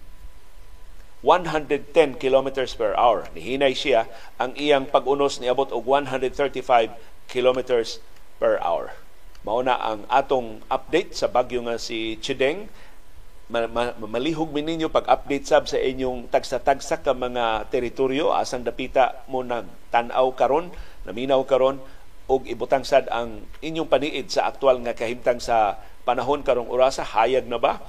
110 1.22 2.16
kilometers 2.16 2.72
per 2.72 2.96
hour. 2.96 3.28
Nihinay 3.36 3.76
siya 3.76 4.08
ang 4.40 4.56
iyang 4.56 4.88
pag-unos 4.88 5.36
niabot 5.36 5.68
og 5.68 5.84
135 5.84 6.96
kilometers 7.28 8.00
per 8.40 8.56
hour. 8.64 8.96
Mauna 9.44 9.76
ang 9.76 10.08
atong 10.08 10.64
update 10.72 11.12
sa 11.16 11.28
bagyo 11.28 11.64
nga 11.68 11.76
si 11.76 12.16
Chideng 12.24 12.72
malihog 13.50 14.54
mi 14.54 14.62
ninyo 14.62 14.88
pag-update 14.94 15.46
sab 15.46 15.66
sa 15.66 15.76
inyong 15.76 16.30
tagsa-tagsa 16.30 17.02
ka 17.02 17.12
mga 17.12 17.66
teritoryo. 17.68 18.30
Asang 18.30 18.62
dapita 18.62 19.26
mo 19.26 19.42
nag 19.42 19.66
tan-aw 19.90 20.30
karon 20.38 20.70
naminaw 21.02 21.42
karon 21.42 21.82
og 22.30 22.46
ibutang 22.46 22.86
sad 22.86 23.10
ang 23.10 23.42
inyong 23.58 23.90
paniid 23.90 24.30
sa 24.30 24.46
aktual 24.46 24.78
nga 24.86 24.94
kahimtang 24.94 25.42
sa 25.42 25.82
panahon 26.06 26.46
karong 26.46 26.70
orasa 26.70 27.02
hayag 27.02 27.50
na 27.50 27.58
ba? 27.58 27.82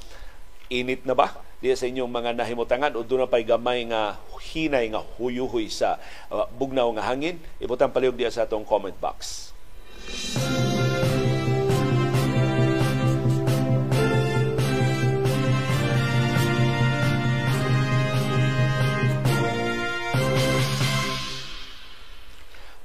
Init 0.74 1.06
na 1.06 1.14
ba? 1.14 1.30
Diya 1.62 1.78
sa 1.78 1.86
inyong 1.86 2.10
mga 2.10 2.34
nahimutangan 2.42 2.98
o 2.98 3.06
doon 3.06 3.24
na 3.24 3.30
pa'y 3.30 3.46
gamay 3.46 3.86
nga 3.86 4.18
hinay 4.42 4.90
nga 4.90 5.06
huyuhoy 5.22 5.70
sa 5.70 6.02
uh, 6.34 6.50
bugnaw 6.58 6.90
nga 6.98 7.06
hangin? 7.06 7.38
Ibutang 7.62 7.94
palihog 7.94 8.18
diya 8.18 8.34
sa 8.34 8.50
atong 8.50 8.66
comment 8.66 8.98
box 8.98 9.54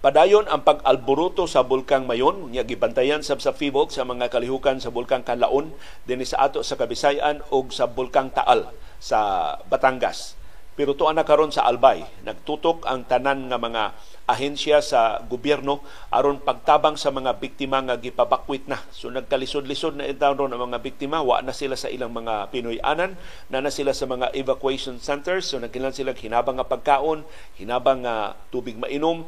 Padayon 0.07 0.47
ang 0.47 0.63
pag-alboruto 0.63 1.51
sa 1.51 1.67
bulkang 1.67 2.07
Mayon, 2.07 2.55
nya 2.55 2.63
gibantayan 2.63 3.27
sab 3.27 3.43
sa 3.43 3.51
FIBOC 3.51 3.91
sa 3.91 4.07
mga 4.07 4.31
kalihukan 4.31 4.79
sa 4.79 4.95
bulkang 4.95 5.27
Kanlaon 5.27 5.75
dinhi 6.07 6.23
sa 6.23 6.47
ato 6.47 6.63
sa 6.63 6.79
Kabisayan 6.79 7.43
ug 7.51 7.75
sa 7.75 7.91
bulkang 7.91 8.31
Taal 8.31 8.71
sa 9.03 9.19
Batangas. 9.67 10.39
Pero 10.79 10.95
tuan 10.95 11.19
na 11.19 11.27
karon 11.27 11.51
sa 11.51 11.67
Albay, 11.67 12.07
nagtutok 12.23 12.87
ang 12.87 13.03
tanan 13.03 13.51
nga 13.51 13.59
mga 13.59 13.99
ahensya 14.31 14.79
sa 14.79 15.19
gobyerno 15.27 15.83
aron 16.15 16.39
pagtabang 16.39 16.95
sa 16.95 17.11
mga 17.11 17.43
biktima 17.43 17.83
nga 17.83 17.99
gipabakwit 17.99 18.71
na. 18.71 18.79
So 18.95 19.11
nagkalisod-lisod 19.11 19.99
na 19.99 20.07
itaw 20.07 20.39
ron 20.39 20.55
ang 20.55 20.71
mga 20.71 20.87
biktima, 20.87 21.19
wa 21.19 21.43
na 21.43 21.51
sila 21.51 21.75
sa 21.75 21.91
ilang 21.91 22.15
mga 22.15 22.55
Pinoy-anan, 22.55 23.19
na 23.51 23.59
na 23.59 23.75
sila 23.75 23.91
sa 23.91 24.07
mga 24.07 24.31
evacuation 24.39 25.03
centers, 25.03 25.51
so 25.51 25.59
nagkilan 25.59 25.91
sila 25.91 26.15
hinabang 26.15 26.63
nga 26.63 26.71
pagkaon, 26.71 27.27
hinabang 27.59 28.07
nga 28.07 28.39
tubig 28.55 28.79
mainom, 28.79 29.27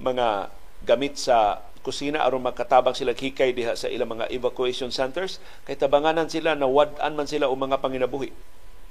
mga 0.00 0.50
gamit 0.84 1.16
sa 1.16 1.62
kusina 1.84 2.24
aron 2.24 2.40
makatabang 2.40 2.96
sila 2.96 3.12
hikay 3.12 3.52
diha 3.52 3.76
sa 3.76 3.92
ilang 3.92 4.16
mga 4.16 4.32
evacuation 4.32 4.88
centers. 4.88 5.38
Kay 5.68 5.76
tabanganan 5.76 6.32
sila 6.32 6.56
na 6.56 6.64
wad-an 6.64 7.12
man 7.12 7.28
sila 7.28 7.52
o 7.52 7.54
mga 7.54 7.84
panginabuhi. 7.84 8.32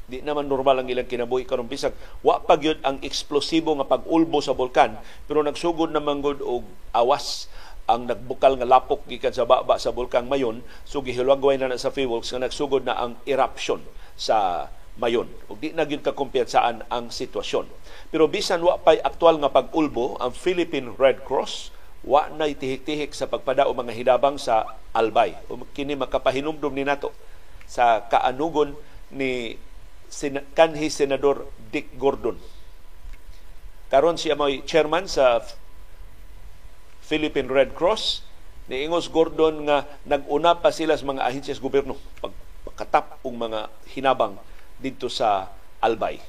Di 0.03 0.19
naman 0.19 0.51
normal 0.51 0.83
ang 0.83 0.87
ilang 0.91 1.09
kinabuhi 1.09 1.47
karon 1.47 1.65
bisag. 1.65 1.95
Wa 2.21 2.43
pa 2.43 2.59
gyud 2.59 2.77
ang 2.85 3.01
eksplosibo 3.01 3.73
nga 3.79 3.87
pag-ulbo 3.87 4.43
sa 4.43 4.53
bulkan 4.53 4.99
pero 5.25 5.41
nagsugod 5.41 5.89
na 5.89 6.03
manggod 6.03 6.43
og 6.43 6.67
awas 6.93 7.49
ang 7.83 8.07
nagbukal 8.07 8.55
nga 8.55 8.67
lapok 8.67 9.03
gikan 9.11 9.35
sa 9.35 9.43
baba 9.43 9.75
sa 9.75 9.91
bulkang 9.91 10.31
Mayon 10.31 10.63
so 10.87 11.03
gihilagway 11.03 11.59
na, 11.59 11.67
na 11.67 11.75
sa 11.75 11.91
fuels 11.91 12.31
nga 12.31 12.39
nagsugod 12.39 12.87
na 12.87 12.95
ang 12.95 13.19
eruption 13.27 13.83
sa 14.15 14.69
Mayon. 14.93 15.25
Ug 15.49 15.57
di 15.57 15.73
na 15.73 15.89
gyud 15.89 16.05
kakumpiyensaan 16.05 16.85
ang 16.85 17.09
sitwasyon. 17.09 17.65
Pero 18.13 18.29
bisan 18.29 18.61
wa 18.61 18.77
pay 18.77 19.01
aktual 19.01 19.41
nga 19.41 19.49
pag-ulbo 19.49 20.21
ang 20.21 20.29
Philippine 20.33 20.93
Red 20.93 21.25
Cross 21.25 21.73
wa 22.05 22.29
na 22.29 22.45
tihik-tihik 22.51 23.15
sa 23.15 23.25
pagpadao 23.25 23.73
mga 23.73 23.95
hidabang 23.95 24.37
sa 24.37 24.77
Albay. 24.93 25.33
O 25.49 25.57
kini 25.73 25.97
makapahinumdum 25.97 26.75
ni 26.75 26.85
nato 26.85 27.09
sa 27.65 28.05
kaanugon 28.05 28.77
ni 29.09 29.57
kanhi 30.53 30.93
senador 30.93 31.49
Dick 31.73 31.97
Gordon. 31.97 32.37
Karon 33.89 34.17
siya 34.17 34.37
may 34.37 34.61
chairman 34.61 35.09
sa 35.09 35.41
Philippine 37.01 37.49
Red 37.49 37.73
Cross 37.73 38.21
ni 38.69 38.85
Ingos 38.85 39.09
Gordon 39.09 39.65
nga 39.65 39.89
naguna 40.05 40.61
pa 40.61 40.69
sila 40.69 40.93
sa 40.93 41.09
mga 41.09 41.25
ahensyas 41.25 41.59
gobyerno 41.59 41.97
pagkatap 42.21 43.19
og 43.25 43.33
mga 43.35 43.73
hinabang 43.91 44.37
didto 44.83 45.07
sa 45.07 45.47
Albay. 45.79 46.19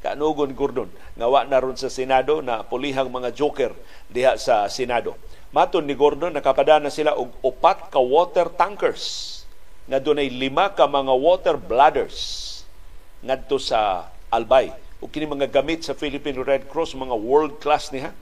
Kaanugon 0.00 0.56
Gordon 0.56 0.88
nga 1.18 1.26
wa 1.28 1.44
na 1.44 1.60
ron 1.60 1.76
sa 1.76 1.92
Senado 1.92 2.40
na 2.40 2.64
pulihang 2.64 3.12
mga 3.12 3.34
joker 3.36 3.76
diha 4.08 4.40
sa 4.40 4.64
Senado. 4.72 5.20
Maton 5.52 5.84
ni 5.84 5.92
Gordon 5.92 6.32
nakapadana 6.32 6.88
sila 6.88 7.12
og 7.12 7.34
upat 7.44 7.92
ka 7.92 8.00
water 8.00 8.48
tankers 8.48 9.36
nga 9.84 10.00
dunay 10.00 10.32
lima 10.32 10.72
ka 10.72 10.88
mga 10.88 11.12
water 11.12 11.56
bladders 11.60 12.16
ngadto 13.20 13.60
sa 13.60 14.08
Albay. 14.32 14.72
O 15.02 15.10
kini 15.10 15.26
mga 15.26 15.50
gamit 15.50 15.84
sa 15.84 15.98
Philippine 15.98 16.40
Red 16.40 16.70
Cross 16.72 16.94
mga 16.96 17.16
world 17.18 17.60
class 17.60 17.92
niha 17.92 18.14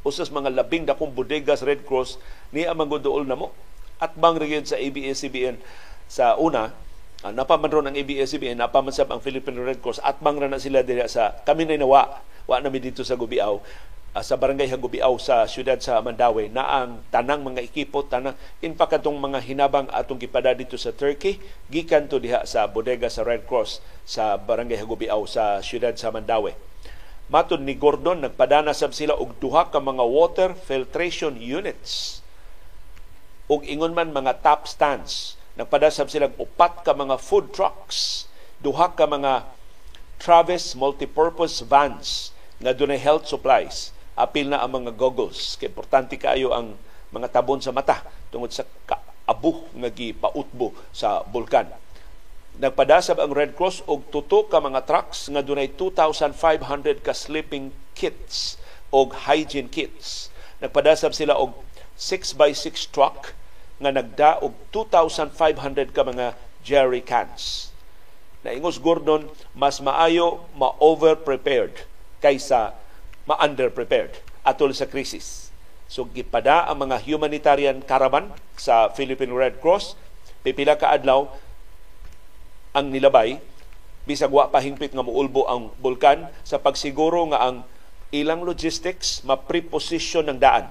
usas 0.00 0.32
mga 0.32 0.48
labing 0.56 0.88
dakong 0.88 1.12
bodegas 1.12 1.60
Red 1.60 1.84
Cross 1.84 2.16
ni 2.56 2.64
ang 2.64 2.80
manguduol 2.80 3.28
namo 3.28 3.52
at 4.00 4.16
bang 4.16 4.40
region 4.40 4.64
sa 4.64 4.80
ABS-CBN 4.80 5.60
sa 6.08 6.40
una 6.40 6.72
uh, 7.24 7.32
napaman 7.32 7.68
ron 7.70 7.86
ang 7.88 7.96
ABS-CBN 7.96 8.60
napaman 8.60 8.92
sab 8.92 9.12
ang 9.12 9.20
Philippine 9.20 9.60
Red 9.60 9.80
Cross 9.80 10.00
at 10.04 10.20
bang 10.20 10.40
na 10.40 10.60
sila 10.60 10.84
diha 10.84 11.08
sa 11.08 11.36
kami 11.44 11.68
na 11.68 11.80
nawa 11.80 12.22
wa 12.48 12.56
na 12.58 12.72
dito 12.72 13.04
sa 13.06 13.16
Gubiaw 13.16 13.58
uh, 13.58 14.22
sa 14.24 14.34
barangay 14.40 14.68
Hagubiaw 14.68 15.14
sa 15.22 15.44
siyudad 15.46 15.78
sa 15.78 16.00
Mandawi 16.04 16.50
na 16.50 16.66
ang 16.66 17.04
tanang 17.14 17.46
mga 17.46 17.62
ekipo 17.62 18.02
tanang 18.04 18.34
in 18.60 18.74
mga 18.74 19.38
hinabang 19.44 19.86
atong 19.92 20.18
gipada 20.18 20.52
dito 20.52 20.74
sa 20.80 20.90
Turkey 20.90 21.38
gikan 21.68 22.10
to 22.10 22.18
diha 22.18 22.42
sa 22.48 22.66
bodega 22.66 23.06
sa 23.06 23.22
Red 23.22 23.44
Cross 23.46 23.84
sa 24.02 24.34
barangay 24.40 24.80
Hagubiaw 24.80 25.22
sa 25.28 25.60
siyudad 25.62 25.94
sa 25.94 26.10
Mandawi 26.10 26.70
Matod 27.30 27.62
ni 27.62 27.78
Gordon, 27.78 28.26
nagpadana 28.26 28.74
sab 28.74 28.90
sila 28.90 29.14
og 29.14 29.38
duha 29.38 29.70
ka 29.70 29.78
mga 29.78 30.02
water 30.02 30.50
filtration 30.50 31.38
units. 31.38 32.18
Og 33.46 33.62
ingon 33.62 33.94
man 33.94 34.10
mga 34.10 34.42
tap 34.42 34.66
stands. 34.66 35.38
Nagpadana 35.60 35.92
sab 35.92 36.08
sila 36.08 36.32
upat 36.40 36.88
ka 36.88 36.96
mga 36.96 37.20
food 37.20 37.52
trucks, 37.52 38.24
duha 38.64 38.96
ka 38.96 39.04
mga 39.04 39.44
Travis 40.16 40.72
multipurpose 40.72 41.60
vans 41.68 42.32
nga 42.64 42.72
dunay 42.72 42.96
health 42.96 43.28
supplies. 43.28 43.92
Apil 44.16 44.48
na 44.48 44.64
ang 44.64 44.72
mga 44.72 44.96
goggles. 44.96 45.60
Kay 45.60 45.68
importante 45.68 46.16
kaayo 46.16 46.56
ang 46.56 46.80
mga 47.12 47.28
tabon 47.28 47.60
sa 47.60 47.76
mata 47.76 48.00
tungod 48.32 48.48
sa 48.56 48.64
kaabuh 48.88 49.68
nga 49.84 49.92
gipautbo 49.92 50.72
sa 50.96 51.20
bulkan 51.28 51.68
Nagpadasab 52.60 53.16
ang 53.16 53.32
Red 53.32 53.56
Cross 53.56 53.80
og 53.88 54.08
tuto 54.12 54.44
ka 54.48 54.60
mga 54.60 54.84
trucks 54.84 55.32
nga 55.32 55.40
dunay 55.40 55.72
2,500 55.76 57.00
ka 57.00 57.16
sleeping 57.16 57.72
kits 57.96 58.60
og 58.92 59.12
hygiene 59.24 59.70
kits. 59.72 60.28
Nagpadasab 60.60 61.16
sila 61.16 61.40
og 61.40 61.56
6x6 61.96 62.92
truck 62.92 63.32
nga 63.80 63.90
nagda 63.90 64.30
og 64.44 64.52
2,500 64.70 65.96
ka 65.96 66.04
mga 66.04 66.36
jerry 66.60 67.00
cans. 67.00 67.72
Naingos 68.44 68.80
Gordon, 68.80 69.28
mas 69.56 69.80
maayo 69.80 70.44
ma-over-prepared 70.56 71.88
kaysa 72.20 72.76
ma-under-prepared 73.24 74.20
atol 74.44 74.72
sa 74.72 74.88
krisis. 74.88 75.48
So 75.90 76.06
gipada 76.06 76.70
ang 76.70 76.86
mga 76.86 77.02
humanitarian 77.02 77.82
caravan 77.82 78.30
sa 78.54 78.92
Philippine 78.94 79.34
Red 79.34 79.58
Cross 79.58 79.98
pipila 80.46 80.78
ka 80.78 80.94
adlaw 80.94 81.28
ang 82.72 82.94
nilabay 82.94 83.42
bisag 84.06 84.32
wa 84.32 84.48
pa 84.48 84.62
hingpit 84.62 84.94
nga 84.94 85.04
muulbo 85.04 85.44
ang 85.50 85.74
bulkan 85.82 86.30
sa 86.46 86.62
pagsiguro 86.62 87.28
nga 87.34 87.42
ang 87.42 87.56
ilang 88.14 88.46
logistics 88.46 89.20
ma-preposition 89.26 90.30
ng 90.30 90.38
daan 90.38 90.70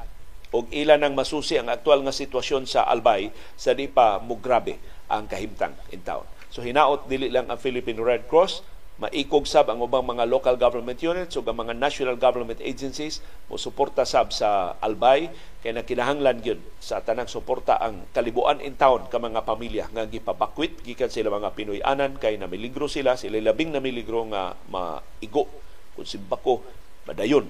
og 0.50 0.66
ilan 0.74 1.06
ang 1.06 1.14
masusi 1.14 1.62
ang 1.62 1.70
aktual 1.70 2.02
nga 2.02 2.14
sitwasyon 2.14 2.66
sa 2.66 2.90
Albay 2.90 3.30
sa 3.54 3.78
di 3.78 3.86
pa 3.86 4.18
mugrabe 4.18 4.82
ang 5.10 5.30
kahimtang 5.30 5.78
in 5.94 6.02
town. 6.02 6.26
So 6.50 6.66
hinaot 6.66 7.06
dili 7.06 7.30
lang 7.30 7.50
ang 7.54 7.62
Philippine 7.62 8.02
Red 8.02 8.26
Cross 8.26 8.66
maikog 9.00 9.48
sab 9.48 9.72
ang 9.72 9.80
ubang 9.80 10.04
mga 10.04 10.28
local 10.28 10.60
government 10.60 11.00
units 11.00 11.40
ang 11.40 11.56
mga 11.56 11.72
national 11.72 12.20
government 12.20 12.60
agencies 12.60 13.24
mo 13.48 13.56
suporta 13.56 14.04
sab 14.04 14.36
sa 14.36 14.76
Albay 14.84 15.32
kay 15.64 15.72
nakinahanglan 15.72 16.44
gyud 16.44 16.60
sa 16.84 17.00
tanang 17.00 17.32
suporta 17.32 17.80
ang 17.80 18.12
kalibuan 18.12 18.60
in 18.60 18.76
town 18.76 19.08
ka 19.08 19.16
mga 19.16 19.48
pamilya 19.48 19.86
nga 19.96 20.04
gipabakwit 20.04 20.84
gikan 20.84 21.08
sila 21.08 21.32
mga 21.32 21.56
Pinoy-anan 21.56 22.20
kay 22.20 22.36
namiligro 22.36 22.92
sila 22.92 23.16
sila 23.16 23.40
labing 23.40 23.72
namiligro 23.72 24.28
nga 24.36 24.52
maigo 24.68 25.48
kun 25.96 26.04
simbako 26.04 26.60
madayon 27.08 27.48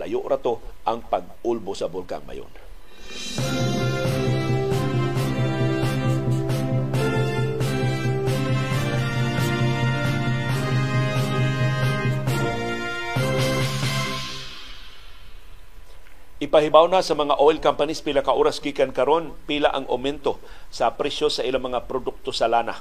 layo 0.00 0.24
ra 0.24 0.40
to 0.40 0.56
ang 0.88 1.04
pag-ulbo 1.04 1.76
sa 1.76 1.92
bulkan 1.92 2.24
mayon. 2.24 2.48
Ipahibaw 16.40 16.88
na 16.88 17.04
sa 17.04 17.12
mga 17.12 17.36
oil 17.36 17.60
companies 17.60 18.00
pila 18.00 18.24
ka 18.24 18.32
oras 18.32 18.64
gikan 18.64 18.96
karon 18.96 19.36
pila 19.44 19.68
ang 19.76 19.84
aumento 19.92 20.40
sa 20.72 20.88
presyo 20.96 21.28
sa 21.28 21.44
ilang 21.44 21.68
mga 21.68 21.84
produkto 21.84 22.32
sa 22.32 22.48
lana. 22.48 22.80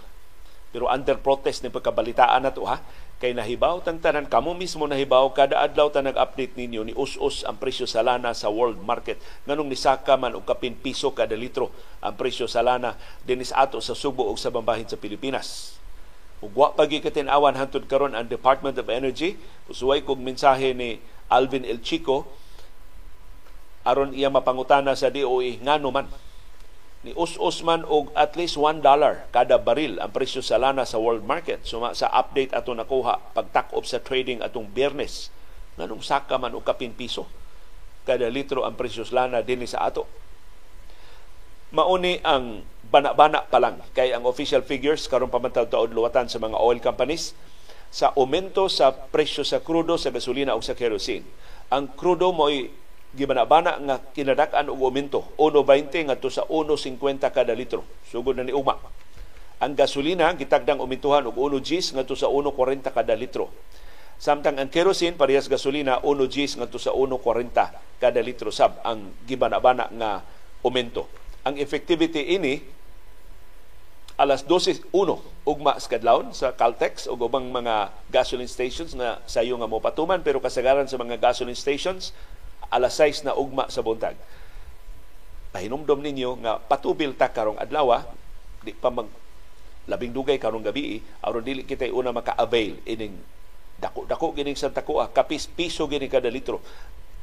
Pero 0.69 0.85
under 0.85 1.17
protest 1.17 1.65
ni 1.65 1.73
pagkabalitaan 1.73 2.45
na 2.45 2.53
to 2.53 2.65
ha, 2.65 2.81
kay 3.19 3.35
nahibaw 3.35 3.83
tang 3.83 3.99
tanan 3.99 4.31
kamo 4.31 4.55
mismo 4.55 4.87
nahibaw 4.87 5.27
kada 5.35 5.59
adlaw 5.59 5.91
ta 5.91 5.99
nag-update 5.99 6.55
ninyo 6.55 6.87
ni 6.87 6.93
us-us 6.95 7.43
ang 7.43 7.59
presyo 7.59 7.83
sa 7.83 7.99
lana 7.99 8.31
sa 8.31 8.47
world 8.47 8.79
market. 8.79 9.19
Nganong 9.43 9.67
nisaka 9.67 10.15
man 10.15 10.39
og 10.39 10.47
kapin 10.47 10.77
piso 10.79 11.11
kada 11.11 11.35
litro 11.35 11.67
ang 11.99 12.15
presyo 12.15 12.47
sa 12.47 12.63
lana 12.63 12.95
dinis 13.27 13.51
ato 13.51 13.83
sa 13.83 13.91
Subo 13.91 14.23
ug 14.31 14.39
sa 14.39 14.47
bambahin 14.47 14.87
sa 14.87 14.95
Pilipinas. 14.95 15.75
Ug 16.39 16.55
wa 16.55 16.71
pa 16.71 16.87
awan 16.87 17.59
hantud 17.59 17.83
karon 17.91 18.15
ang 18.15 18.31
Department 18.31 18.79
of 18.79 18.87
Energy. 18.87 19.35
Usuway 19.67 19.99
kog 20.07 20.23
mensahe 20.23 20.71
ni 20.71 21.03
Alvin 21.27 21.67
El 21.67 21.83
Chico 21.83 22.23
aron 23.83 24.15
iya 24.15 24.31
mapangutana 24.31 24.95
sa 24.95 25.11
DOE 25.11 25.59
ngano 25.59 25.89
man 25.91 26.07
ni 26.99 27.15
us-us 27.15 27.63
og 27.63 28.11
at 28.11 28.35
least 28.35 28.59
1 28.59 28.83
dollar 28.83 29.23
kada 29.31 29.55
baril 29.55 30.03
ang 30.03 30.11
presyo 30.11 30.43
sa 30.43 30.59
lana 30.59 30.83
sa 30.83 30.99
world 30.99 31.23
market. 31.23 31.63
So 31.63 31.79
sa 31.95 32.11
update 32.11 32.51
ato 32.51 32.75
nakuha 32.75 33.31
pagtak-op 33.31 33.87
sa 33.87 34.03
trading 34.03 34.43
atong 34.43 34.67
Biyernes 34.67 35.31
nganong 35.79 36.03
saka 36.03 36.35
man 36.35 36.51
og 36.51 36.67
kapin 36.67 36.91
piso 36.91 37.23
kada 38.03 38.27
litro 38.27 38.67
ang 38.67 38.75
presyo 38.75 39.07
sa 39.07 39.23
lana 39.23 39.39
dinhi 39.39 39.63
sa 39.63 39.87
ato. 39.87 40.03
Mauni 41.71 42.19
ang 42.25 42.65
bana-bana 42.89 43.45
pa 43.45 43.61
lang 43.61 43.79
kay 43.93 44.11
ang 44.11 44.25
official 44.25 44.65
figures 44.65 45.05
karon 45.05 45.29
pamantaw 45.29 45.69
taod 45.69 45.93
luwatan 45.93 46.27
sa 46.27 46.41
mga 46.41 46.57
oil 46.57 46.81
companies 46.81 47.37
sa 47.89 48.13
aumento 48.13 48.69
sa 48.69 48.93
presyo 48.93 49.41
sa 49.41 49.61
krudo, 49.61 49.97
sa 49.97 50.13
gasolina 50.13 50.53
o 50.53 50.61
sa 50.61 50.77
kerosene. 50.77 51.25
Ang 51.73 51.93
krudo 51.93 52.33
mo'y 52.33 52.69
gibanabana 53.15 53.77
nga 53.81 53.95
kinadak-an 54.13 54.69
og 54.69 54.79
aumento 54.81 55.33
1.20 55.37 56.09
ngadto 56.09 56.29
sa 56.29 56.45
1.50 56.45 57.21
kada 57.33 57.53
litro. 57.57 57.85
Sugod 58.05 58.37
na 58.37 58.45
ni 58.45 58.53
ugma 58.53 58.77
ang 59.59 59.75
gasolina 59.75 60.31
gitagdang 60.39 60.79
umintuhan 60.79 61.27
og 61.27 61.35
1 61.35 61.59
Gs 61.59 61.91
ngadto 61.99 62.15
sa 62.15 62.31
1.40 62.31 62.95
kada 62.95 63.11
litro. 63.11 63.51
Samtang 64.19 64.55
ang 64.59 64.71
kerosene 64.71 65.19
parehas 65.19 65.51
gasolina 65.51 65.99
1 65.99 66.15
Gs 66.31 66.63
ngadto 66.63 66.79
sa 66.79 66.95
1.40 66.95 67.99
kada 67.99 68.21
litro. 68.23 68.55
Sab 68.55 68.79
ang 68.87 69.11
gibanabana 69.27 69.91
nga 69.91 70.23
aumento 70.63 71.19
ang 71.43 71.55
effectivity 71.55 72.35
ini 72.35 72.59
alas 74.19 74.43
12.1 74.43 74.91
ugma 75.47 75.79
sa 75.79 75.87
kadlawon 75.87 76.35
sa 76.35 76.51
Caltex 76.51 77.07
o 77.07 77.15
ubang 77.15 77.47
mga 77.47 77.95
gasoline 78.11 78.51
stations 78.51 78.91
na 78.91 79.23
sayo 79.23 79.55
nga 79.55 79.67
mo 79.67 79.79
patuman 79.79 80.19
pero 80.19 80.43
kasagaran 80.43 80.91
sa 80.91 80.99
mga 80.99 81.15
gasoline 81.23 81.55
stations 81.55 82.11
alas 82.69 82.97
6 82.97 83.25
na 83.25 83.33
ugma 83.35 83.67
sa 83.67 83.81
buntag. 83.81 84.15
Pahinumdom 85.49 86.01
ninyo 86.01 86.37
nga 86.45 86.61
patubil 86.61 87.17
ta 87.17 87.33
karong 87.33 87.57
adlaw, 87.57 88.05
di 88.61 88.73
pa 88.73 88.93
mag 88.93 89.09
labing 89.89 90.13
dugay 90.13 90.37
karong 90.37 90.61
gabi, 90.61 91.01
aron 91.25 91.41
dili 91.41 91.65
kita 91.65 91.89
una 91.89 92.13
maka-avail 92.13 92.77
ining 92.85 93.17
dako-dako 93.79 94.35
gining 94.37 94.59
Santa 94.59 94.85
Cruz, 94.85 95.09
kapis 95.15 95.49
piso 95.49 95.87
gini 95.89 96.05
kada 96.05 96.29
litro 96.29 96.61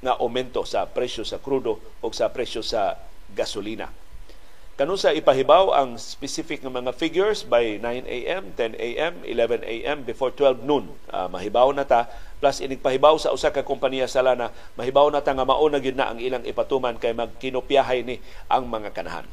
nga 0.02 0.18
aumento 0.18 0.64
sa 0.66 0.88
presyo 0.88 1.22
sa 1.22 1.38
krudo 1.38 1.78
o 2.02 2.06
sa 2.10 2.32
presyo 2.32 2.64
sa 2.64 2.98
gasolina. 3.32 3.92
Kanun 4.76 5.00
sa 5.00 5.08
ipahibaw 5.08 5.72
ang 5.72 5.96
specific 5.96 6.60
nga 6.60 6.68
mga 6.68 6.92
figures 6.92 7.48
by 7.48 7.80
9 7.80 8.04
a.m., 8.04 8.52
10 8.52 8.76
a.m., 8.76 9.14
11 9.24 9.64
a.m. 9.64 9.98
before 10.04 10.28
12 10.36 10.68
noon. 10.68 10.92
Uh, 11.08 11.32
mahibaw 11.32 11.72
na 11.72 11.88
ta 11.88 12.12
plus 12.40 12.60
inig 12.60 12.84
pahibaw 12.84 13.16
sa 13.16 13.32
usa 13.32 13.48
ka 13.48 13.64
kompanya 13.64 14.04
sa 14.04 14.20
lana 14.20 14.52
mahibaw 14.76 15.08
na 15.08 15.24
ta 15.24 15.32
nga 15.32 15.48
mao 15.48 15.64
na 15.72 15.80
gyud 15.80 15.96
na 15.96 16.12
ang 16.12 16.20
ilang 16.20 16.44
ipatuman 16.44 17.00
kay 17.00 17.16
magkinopyahay 17.16 18.04
ni 18.04 18.20
ang 18.52 18.68
mga 18.68 18.92
kanahan. 18.92 19.26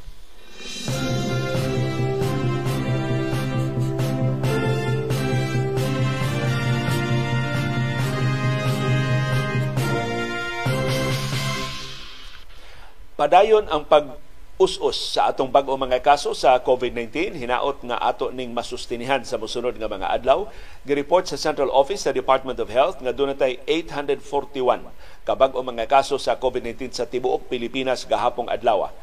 Padayon 13.13 13.69
ang 13.69 13.85
pag 13.85 14.17
us-us 14.61 15.17
sa 15.17 15.33
atong 15.33 15.49
bag-o 15.49 15.73
mga 15.73 15.97
kaso 16.05 16.37
sa 16.37 16.53
COVID-19 16.61 17.41
hinaot 17.41 17.81
nga 17.89 17.97
ato 17.97 18.29
ning 18.29 18.53
masustinihan 18.53 19.25
sa 19.25 19.41
mosunod 19.41 19.73
nga 19.73 19.89
mga 19.89 20.13
adlaw. 20.13 20.45
Gireport 20.85 21.25
sa 21.25 21.41
Central 21.41 21.73
Office 21.73 22.05
sa 22.05 22.13
Department 22.13 22.61
of 22.61 22.69
Health 22.69 23.01
nga 23.01 23.09
dunay 23.09 23.57
841 23.65 24.93
ka 25.25 25.33
bag-o 25.33 25.57
mga 25.65 25.89
kaso 25.89 26.21
sa 26.21 26.37
COVID-19 26.37 26.93
sa 26.93 27.09
tibuok 27.09 27.49
Pilipinas 27.49 28.05
gahapong 28.05 28.45
adlaw. 28.45 28.93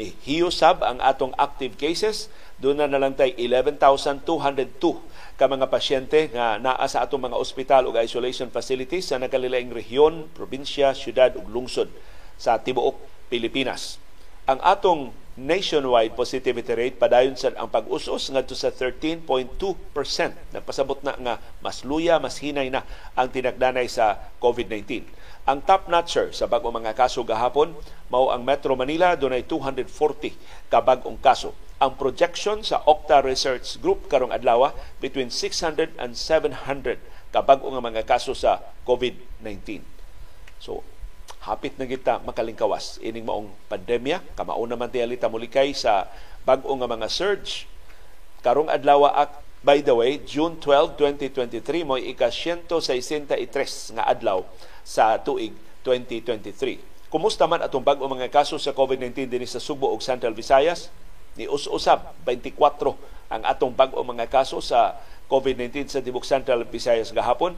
Ni 0.00 0.16
hiyusab 0.24 0.80
ang 0.80 0.98
atong 1.04 1.36
active 1.36 1.76
cases. 1.76 2.32
Doon 2.56 2.80
na 2.80 2.96
lang 2.96 3.12
tay 3.12 3.36
11,202 3.36 4.24
ka 5.36 5.44
mga 5.44 5.68
pasyente 5.68 6.32
nga 6.32 6.56
naa 6.56 6.86
sa 6.88 7.04
atong 7.04 7.28
mga 7.28 7.36
ospital 7.36 7.92
ug 7.92 8.00
isolation 8.00 8.48
facilities 8.48 9.12
sa 9.12 9.20
nakalilaing 9.20 9.68
rehiyon, 9.68 10.32
probinsya, 10.32 10.96
syudad 10.96 11.36
ug 11.36 11.44
lungsod 11.44 11.92
sa 12.40 12.56
tibuok 12.56 12.96
Pilipinas 13.28 14.03
ang 14.44 14.60
atong 14.60 15.16
nationwide 15.34 16.14
positivity 16.14 16.76
rate 16.78 16.96
padayon 17.00 17.34
sa 17.34 17.50
ang 17.58 17.66
pag-usos 17.66 18.30
ngadto 18.30 18.54
sa 18.54 18.70
13.2%. 18.70 19.26
Nagpasabot 20.54 21.02
na 21.02 21.16
nga 21.18 21.34
mas 21.58 21.82
luya, 21.82 22.22
mas 22.22 22.38
hinay 22.38 22.70
na 22.70 22.86
ang 23.18 23.32
tinagdanay 23.32 23.90
sa 23.90 24.30
COVID-19. 24.38 25.08
Ang 25.44 25.58
top 25.66 25.90
notcher 25.90 26.30
sa 26.30 26.46
bag 26.46 26.62
mga 26.62 26.96
kaso 26.96 27.26
gahapon 27.26 27.74
mao 28.08 28.30
ang 28.30 28.46
Metro 28.46 28.78
Manila 28.78 29.18
dunay 29.18 29.42
240 29.48 30.70
ka 30.70 30.78
bag-ong 30.80 31.18
kaso. 31.18 31.52
Ang 31.82 31.98
projection 31.98 32.62
sa 32.62 32.80
Octa 32.86 33.20
Research 33.20 33.76
Group 33.82 34.06
karong 34.06 34.32
adlaw 34.32 34.72
between 35.02 35.28
600 35.28 35.98
and 35.98 36.14
700 36.14 37.02
ka 37.34 37.42
bag-ong 37.42 37.76
mga 37.80 38.06
kaso 38.06 38.32
sa 38.38 38.62
COVID-19. 38.86 39.82
So 40.62 40.86
hapit 41.44 41.76
na 41.76 41.84
kita 41.84 42.24
makalingkawas. 42.24 42.98
Ining 43.04 43.28
maong 43.28 43.52
pandemya 43.68 44.24
kamao 44.34 44.64
naman 44.64 44.88
tiyalita 44.88 45.28
mulikay 45.28 45.76
sa 45.76 46.08
bag-o 46.48 46.72
nga 46.80 46.88
mga 46.88 47.08
surge. 47.12 47.68
Karong 48.40 48.72
adlaw 48.72 49.08
ak 49.12 49.44
by 49.64 49.80
the 49.80 49.92
way 49.96 50.20
June 50.24 50.56
12 50.60 50.96
2023 51.00 51.88
mo 51.88 51.96
ika 51.96 52.28
163 52.28 53.96
nga 53.96 54.04
adlaw 54.04 54.44
sa 54.84 55.16
tuig 55.16 55.56
2023 55.80 56.94
kumusta 57.14 57.46
man 57.46 57.62
atong 57.62 57.86
bag-o 57.86 58.10
mga 58.10 58.26
kaso 58.26 58.58
sa 58.58 58.74
COVID-19 58.74 59.30
dinhi 59.30 59.46
sa 59.46 59.62
Subo 59.62 59.86
ug 59.94 60.02
Central 60.02 60.34
Visayas? 60.34 60.90
Ni 61.38 61.46
us-usab 61.46 62.10
24 62.26 62.58
ang 63.30 63.42
atong 63.46 63.70
bag-o 63.70 64.02
mga 64.02 64.26
kaso 64.26 64.58
sa 64.58 64.98
COVID-19 65.30 65.86
sa 65.86 66.02
Tibok 66.02 66.26
Central 66.26 66.66
Visayas 66.66 67.14
gahapon 67.14 67.54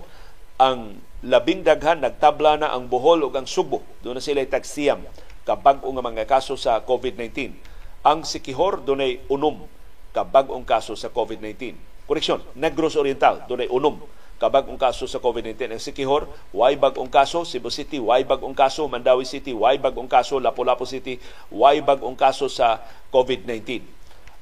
ang 0.57 1.01
labing 1.21 1.65
daghan 1.65 2.01
nagtabla 2.01 2.61
na 2.61 2.73
ang 2.73 2.89
Bohol 2.89 3.25
ug 3.25 3.33
ang 3.37 3.45
Subo. 3.45 3.85
Doon 4.01 4.21
na 4.21 4.25
sila 4.25 4.45
tagsiyam 4.45 5.05
kabag-o 5.47 5.87
nga 5.95 6.03
mga 6.03 6.27
kaso 6.27 6.59
sa 6.59 6.83
COVID-19. 6.83 7.55
Ang 8.03 8.27
Sikihor 8.27 8.83
dunay 8.83 9.23
unom 9.31 9.69
kabag-ong 10.11 10.65
kaso 10.67 10.97
sa 10.99 11.13
COVID-19. 11.13 11.77
Koreksyon, 12.09 12.41
Negros 12.57 12.99
Oriental 12.99 13.45
dunay 13.47 13.69
unom 13.71 14.01
kabag-ong 14.37 14.77
kaso 14.77 15.09
sa 15.09 15.17
COVID-19. 15.21 15.77
Ang 15.77 15.81
Sikihor, 15.81 16.29
way 16.53 16.77
bag-ong 16.77 17.09
kaso, 17.09 17.45
Cebu 17.45 17.73
City, 17.73 17.97
way 17.97 18.21
bag-ong 18.21 18.53
kaso, 18.53 18.85
Mandawi 18.85 19.25
City, 19.25 19.57
way 19.57 19.81
bag-ong 19.81 20.09
kaso, 20.09 20.37
Lapu-Lapu 20.37 20.85
City, 20.85 21.17
way 21.49 21.81
bag-ong 21.81 22.17
kaso 22.17 22.45
sa 22.53 22.85
COVID-19. 23.09 23.81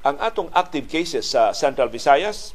Ang 0.05 0.15
atong 0.19 0.51
active 0.51 0.85
cases 0.85 1.31
sa 1.31 1.55
Central 1.55 1.87
Visayas, 1.87 2.51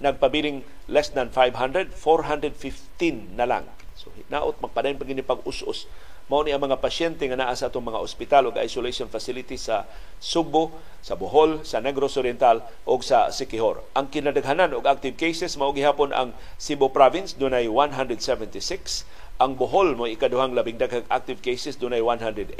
nagpabiling 0.00 0.64
less 0.88 1.12
than 1.12 1.28
500, 1.28 1.92
415 1.94 3.36
na 3.36 3.44
lang. 3.46 3.64
So 3.94 4.10
naot 4.32 4.58
magpadayon 4.58 4.96
pag 4.96 5.12
pag-us-us 5.12 5.86
mao 6.30 6.46
ni 6.46 6.54
ang 6.54 6.62
mga 6.62 6.78
pasyente 6.78 7.26
nga 7.26 7.34
naa 7.34 7.58
sa 7.58 7.66
atong 7.66 7.90
mga 7.90 7.98
ospital 7.98 8.46
ug 8.46 8.54
isolation 8.62 9.10
facilities 9.10 9.66
sa 9.66 9.82
Subo, 10.22 10.70
sa 11.02 11.18
Bohol, 11.18 11.66
sa 11.66 11.82
Negros 11.82 12.14
Oriental 12.14 12.62
ug 12.86 13.02
sa 13.02 13.34
Siquijor. 13.34 13.82
Ang 13.98 14.14
kinadaghanan 14.14 14.70
og 14.78 14.86
active 14.86 15.18
cases 15.18 15.58
mao 15.58 15.74
gihapon 15.74 16.14
ang 16.14 16.30
Cebu 16.54 16.94
province 16.94 17.34
dunay 17.34 17.66
176, 17.66 19.02
ang 19.42 19.58
Bohol 19.58 19.98
mo 19.98 20.06
ikaduhang 20.06 20.54
labing 20.54 20.78
daghang 20.78 21.02
active 21.10 21.42
cases 21.42 21.74
dunay 21.74 21.98
108, 21.98 22.54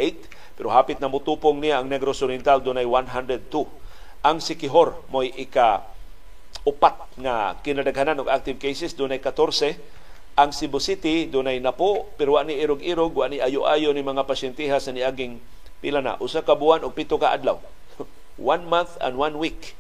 pero 0.59 0.75
hapit 0.75 0.99
na 0.99 1.07
mutupong 1.07 1.63
niya 1.63 1.79
ang 1.79 1.87
Negros 1.87 2.27
Oriental 2.27 2.59
dunay 2.59 2.83
102. 2.83 3.55
Ang 4.27 4.43
Siquijor 4.43 4.99
mo 5.15 5.23
ika 5.23 5.87
upat 6.67 7.17
nga 7.17 7.57
kinadaghanan 7.65 8.21
og 8.21 8.29
active 8.29 8.61
cases 8.61 8.93
dunay 8.93 9.23
14 9.23 9.81
ang 10.37 10.51
Cebu 10.53 10.79
City 10.81 11.27
dunay 11.29 11.59
napo 11.59 12.09
pero 12.17 12.37
ani 12.37 12.57
irog-irog 12.61 13.13
wa 13.13 13.27
ni 13.29 13.41
ayo-ayo 13.41 13.93
ni 13.93 14.05
mga 14.05 14.25
pasyentiha 14.25 14.79
sa 14.79 14.93
niaging 14.93 15.41
pila 15.81 16.05
na. 16.05 16.21
Usa 16.21 16.45
ka 16.45 16.55
buwan 16.55 16.85
og 16.85 16.93
pito 16.93 17.17
ka 17.17 17.33
adlaw. 17.33 17.61
One 18.41 18.69
month 18.69 19.01
and 19.01 19.17
one 19.17 19.37
week 19.41 19.77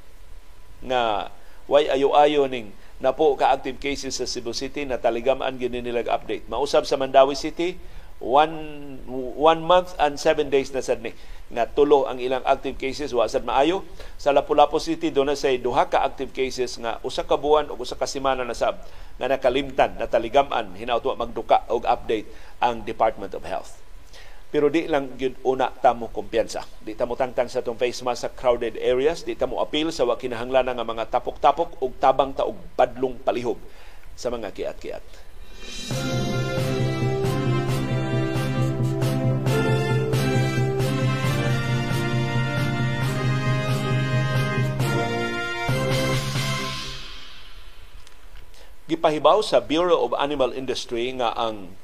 nga 0.81 1.33
way 1.69 1.89
ayo-ayo 1.89 2.49
ning 2.49 2.73
napo 3.01 3.37
ka 3.37 3.53
active 3.53 3.81
cases 3.81 4.17
sa 4.17 4.29
Cebu 4.29 4.53
City 4.53 4.85
na 4.85 5.01
taligamaan 5.01 5.57
gyud 5.57 5.73
nila 5.73 6.05
update. 6.09 6.49
Mausab 6.49 6.85
sa 6.85 7.01
Mandawi 7.01 7.37
City 7.37 7.77
one, 8.21 8.55
one 9.35 9.65
month 9.65 9.97
and 9.97 10.21
seven 10.21 10.53
days 10.53 10.71
na 10.71 10.85
sad 10.85 11.01
ni 11.01 11.17
nga 11.51 11.67
tulo 11.67 12.07
ang 12.07 12.23
ilang 12.23 12.47
active 12.47 12.79
cases. 12.79 13.11
Wa 13.11 13.27
sad 13.27 13.43
maayo. 13.43 13.83
Sa 14.15 14.31
Lapu-Lapu 14.31 14.79
City 14.79 15.11
do 15.11 15.27
na 15.27 15.35
say 15.35 15.59
duha 15.59 15.91
ka 15.91 16.07
active 16.07 16.31
cases 16.31 16.79
nga 16.79 17.03
usa 17.03 17.27
ka 17.27 17.35
buwan 17.35 17.67
o 17.73 17.75
usa 17.75 17.99
ka 17.99 18.07
semana 18.07 18.47
na 18.47 18.55
sab 18.55 18.79
nga 19.19 19.27
nakalimtan 19.27 19.99
na 19.99 20.07
taligaman 20.07 20.79
hinaut 20.79 21.03
magduka 21.19 21.67
og 21.67 21.83
update 21.91 22.31
ang 22.63 22.87
Department 22.87 23.35
of 23.35 23.43
Health. 23.43 23.83
Pero 24.51 24.67
di 24.67 24.87
lang 24.91 25.15
gyud 25.15 25.39
una 25.47 25.71
ta 25.71 25.95
mo 25.95 26.11
kumpiyansa. 26.11 26.67
Di 26.83 26.95
ta 26.99 27.07
mo 27.07 27.15
tangtang 27.15 27.47
sa 27.47 27.63
tong 27.63 27.79
face 27.79 28.03
mask 28.03 28.27
sa 28.27 28.31
crowded 28.31 28.79
areas. 28.79 29.23
Di 29.23 29.39
ta 29.39 29.47
mo 29.47 29.63
appeal 29.63 29.95
sa 29.95 30.07
wa 30.07 30.19
kinahanglan 30.19 30.71
nga 30.71 30.87
mga 30.87 31.07
tapok-tapok 31.11 31.79
ug 31.83 31.95
tabang 32.03 32.35
ta 32.35 32.47
og 32.47 32.59
padlong 32.75 33.15
palihog 33.23 33.59
sa 34.19 34.31
mga 34.31 34.51
kiat-kiat. 34.51 35.05
Gipahibaw 48.91 49.39
sa 49.47 49.63
Bureau 49.63 50.03
of 50.03 50.19
Animal 50.19 50.51
Industry 50.51 51.15
nga 51.15 51.31
ang 51.39 51.79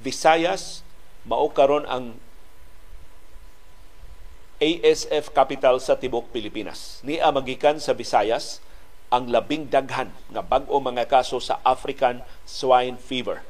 Visayas 0.00 0.80
mao 1.28 1.52
karon 1.52 1.84
ang 1.84 2.16
ASF 4.56 5.36
capital 5.36 5.76
sa 5.84 6.00
tibok 6.00 6.32
Pilipinas. 6.32 7.04
Ni 7.04 7.20
magikan 7.20 7.76
sa 7.76 7.92
Visayas 7.92 8.64
ang 9.12 9.28
labing 9.28 9.68
daghan 9.68 10.08
nga 10.32 10.40
bag-o 10.40 10.80
mga 10.80 11.04
kaso 11.04 11.36
sa 11.44 11.60
African 11.60 12.24
swine 12.48 12.96
fever. 12.96 13.44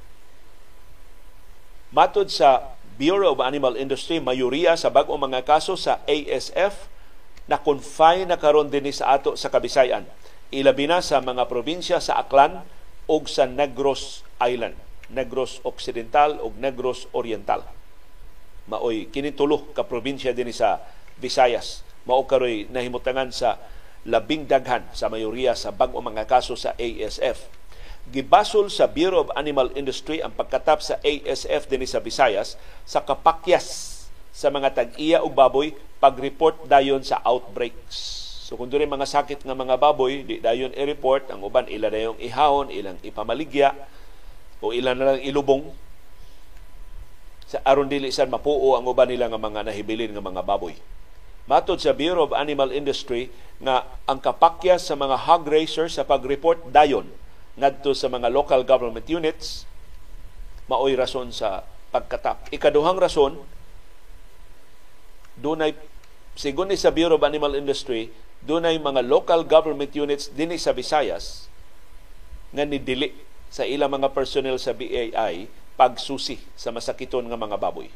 Matod 1.95 2.27
sa 2.27 2.75
Bureau 2.99 3.35
of 3.35 3.43
Animal 3.43 3.79
Industry, 3.79 4.19
mayoriya 4.19 4.75
sa 4.75 4.91
bag-o 4.91 5.15
mga 5.15 5.47
kaso 5.47 5.79
sa 5.79 6.03
ASF 6.11 6.91
na 7.47 7.59
confine 7.59 8.27
na 8.27 8.39
karon 8.39 8.71
dinhi 8.71 8.95
sa 8.95 9.15
ato 9.15 9.39
sa 9.39 9.51
Kabisayan. 9.51 10.07
Ilabi 10.51 10.91
na 10.91 10.99
sa 10.99 11.23
mga 11.23 11.47
probinsya 11.47 12.03
sa 12.03 12.19
Aklan, 12.19 12.63
og 13.11 13.27
sa 13.27 13.51
Negros 13.51 14.23
Island, 14.39 14.79
Negros 15.11 15.59
Occidental 15.67 16.39
ug 16.39 16.55
Negros 16.63 17.11
Oriental. 17.11 17.67
Maoy 18.71 19.11
kini 19.11 19.35
tulo 19.35 19.75
ka 19.75 19.83
probinsya 19.83 20.31
dinhi 20.31 20.55
sa 20.55 20.79
Visayas. 21.19 21.83
Mao 22.07 22.23
karoy 22.23 22.71
nahimutangan 22.71 23.35
sa 23.35 23.59
labing 24.07 24.47
daghan 24.47 24.87
sa 24.95 25.11
mayoriya 25.11 25.59
sa 25.59 25.75
bag-o 25.75 25.99
mga 25.99 26.31
kaso 26.31 26.55
sa 26.55 26.79
ASF. 26.79 27.51
Gibasol 28.15 28.71
sa 28.71 28.87
Bureau 28.87 29.27
of 29.27 29.35
Animal 29.35 29.75
Industry 29.75 30.23
ang 30.23 30.33
pagkatap 30.33 30.79
sa 30.81 30.97
ASF 31.03 31.67
dinhi 31.67 31.91
sa 31.91 31.99
Visayas 31.99 32.55
sa 32.87 33.03
kapakyas 33.03 33.99
sa 34.31 34.49
mga 34.55 34.71
tag-iya 34.73 35.19
og 35.21 35.35
baboy 35.35 35.75
pag-report 35.99 36.65
dayon 36.71 37.03
sa 37.03 37.19
outbreaks 37.27 38.30
So 38.51 38.59
kung 38.59 38.67
doon 38.67 38.91
mga 38.91 39.07
sakit 39.07 39.47
ng 39.47 39.55
mga 39.55 39.79
baboy, 39.79 40.27
di 40.27 40.43
dayon 40.43 40.75
i-report, 40.75 41.31
ang 41.31 41.47
uban 41.47 41.71
ila 41.71 41.87
na 41.87 42.11
yung 42.11 42.19
ihawon, 42.19 42.75
ilang 42.75 42.99
ipamaligya, 43.07 43.79
o 44.59 44.75
ilan 44.75 44.99
na 44.99 45.15
lang 45.15 45.23
ilubong. 45.23 45.71
sa 47.51 47.59
aron 47.67 47.91
dili 47.91 48.15
sad 48.15 48.31
mapuo 48.31 48.79
ang 48.79 48.87
uban 48.87 49.11
nila 49.11 49.27
nga 49.27 49.39
mga 49.39 49.67
nahibilin 49.67 50.15
nga 50.15 50.23
mga 50.23 50.47
baboy. 50.47 50.75
Matod 51.51 51.83
sa 51.83 51.91
Bureau 51.91 52.27
of 52.27 52.35
Animal 52.35 52.71
Industry 52.71 53.27
nga 53.59 53.91
ang 54.07 54.23
kapakya 54.23 54.79
sa 54.79 54.95
mga 54.95 55.27
hog 55.27 55.51
raisers 55.51 55.99
sa 55.99 56.07
pag-report 56.07 56.71
dayon 56.71 57.11
ngadto 57.59 57.91
sa 57.91 58.07
mga 58.07 58.31
local 58.31 58.63
government 58.63 59.03
units 59.11 59.67
maoy 60.71 60.95
rason 60.95 61.35
sa 61.35 61.67
pagkatap. 61.91 62.47
Ikaduhang 62.55 63.03
rason 63.03 63.43
dunay 65.35 65.75
sigon 66.39 66.71
ni 66.71 66.79
sa 66.79 66.95
Bureau 66.95 67.19
of 67.19 67.27
Animal 67.27 67.59
Industry 67.59 68.15
dunay 68.45 68.81
mga 68.81 69.05
local 69.05 69.45
government 69.45 69.93
units 69.93 70.33
dinhi 70.33 70.57
sa 70.57 70.73
Visayas 70.73 71.51
nga 72.51 72.65
nidili 72.65 73.13
sa 73.53 73.67
ilang 73.67 73.93
mga 73.93 74.11
personnel 74.15 74.57
sa 74.57 74.73
BAI 74.73 75.51
pagsusi 75.77 76.41
sa 76.57 76.71
masakiton 76.73 77.27
nga 77.27 77.39
mga 77.39 77.57
baboy. 77.57 77.89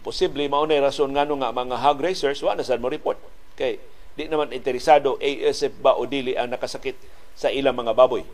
Posible 0.00 0.48
mao 0.48 0.64
na 0.64 0.80
rason 0.80 1.10
ngano 1.10 1.36
nga 1.42 1.52
mga 1.52 1.76
hog 1.82 1.98
raisers 2.00 2.40
wa 2.40 2.56
na 2.56 2.64
mo 2.80 2.88
report 2.88 3.18
kay 3.58 3.76
di 4.16 4.24
naman 4.30 4.54
interesado 4.54 5.20
ASF 5.20 5.76
ba 5.84 5.92
o 5.92 6.08
dili 6.08 6.32
ang 6.32 6.48
nakasakit 6.48 6.96
sa 7.36 7.52
ilang 7.52 7.76
mga 7.76 7.92
baboy. 7.92 8.24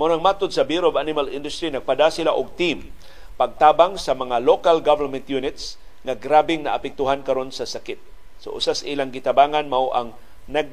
Mo 0.00 0.08
nang 0.08 0.24
matod 0.24 0.48
sa 0.48 0.64
Bureau 0.64 0.88
of 0.88 0.96
Animal 0.96 1.28
Industry 1.28 1.68
nagpada 1.68 2.08
sila 2.08 2.32
og 2.32 2.56
team 2.56 2.88
pagtabang 3.36 4.00
sa 4.00 4.16
mga 4.16 4.40
local 4.40 4.80
government 4.80 5.28
units 5.28 5.76
nga 6.00 6.16
grabing 6.16 6.64
naapektuhan 6.64 7.20
karon 7.20 7.52
sa 7.52 7.68
sakit. 7.68 8.00
So 8.42 8.50
usas 8.58 8.82
ilang 8.82 9.14
gitabangan 9.14 9.70
mao 9.70 9.94
ang 9.94 10.18
nag 10.50 10.66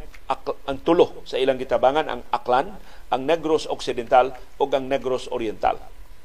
ang 0.66 0.82
tulo 0.82 1.22
sa 1.30 1.38
ilang 1.38 1.62
gitabangan 1.62 2.10
ang 2.10 2.22
Aklan, 2.34 2.74
ang 3.14 3.22
Negros 3.30 3.70
Occidental 3.70 4.34
ug 4.58 4.74
ang 4.74 4.90
Negros 4.90 5.30
Oriental. 5.30 5.78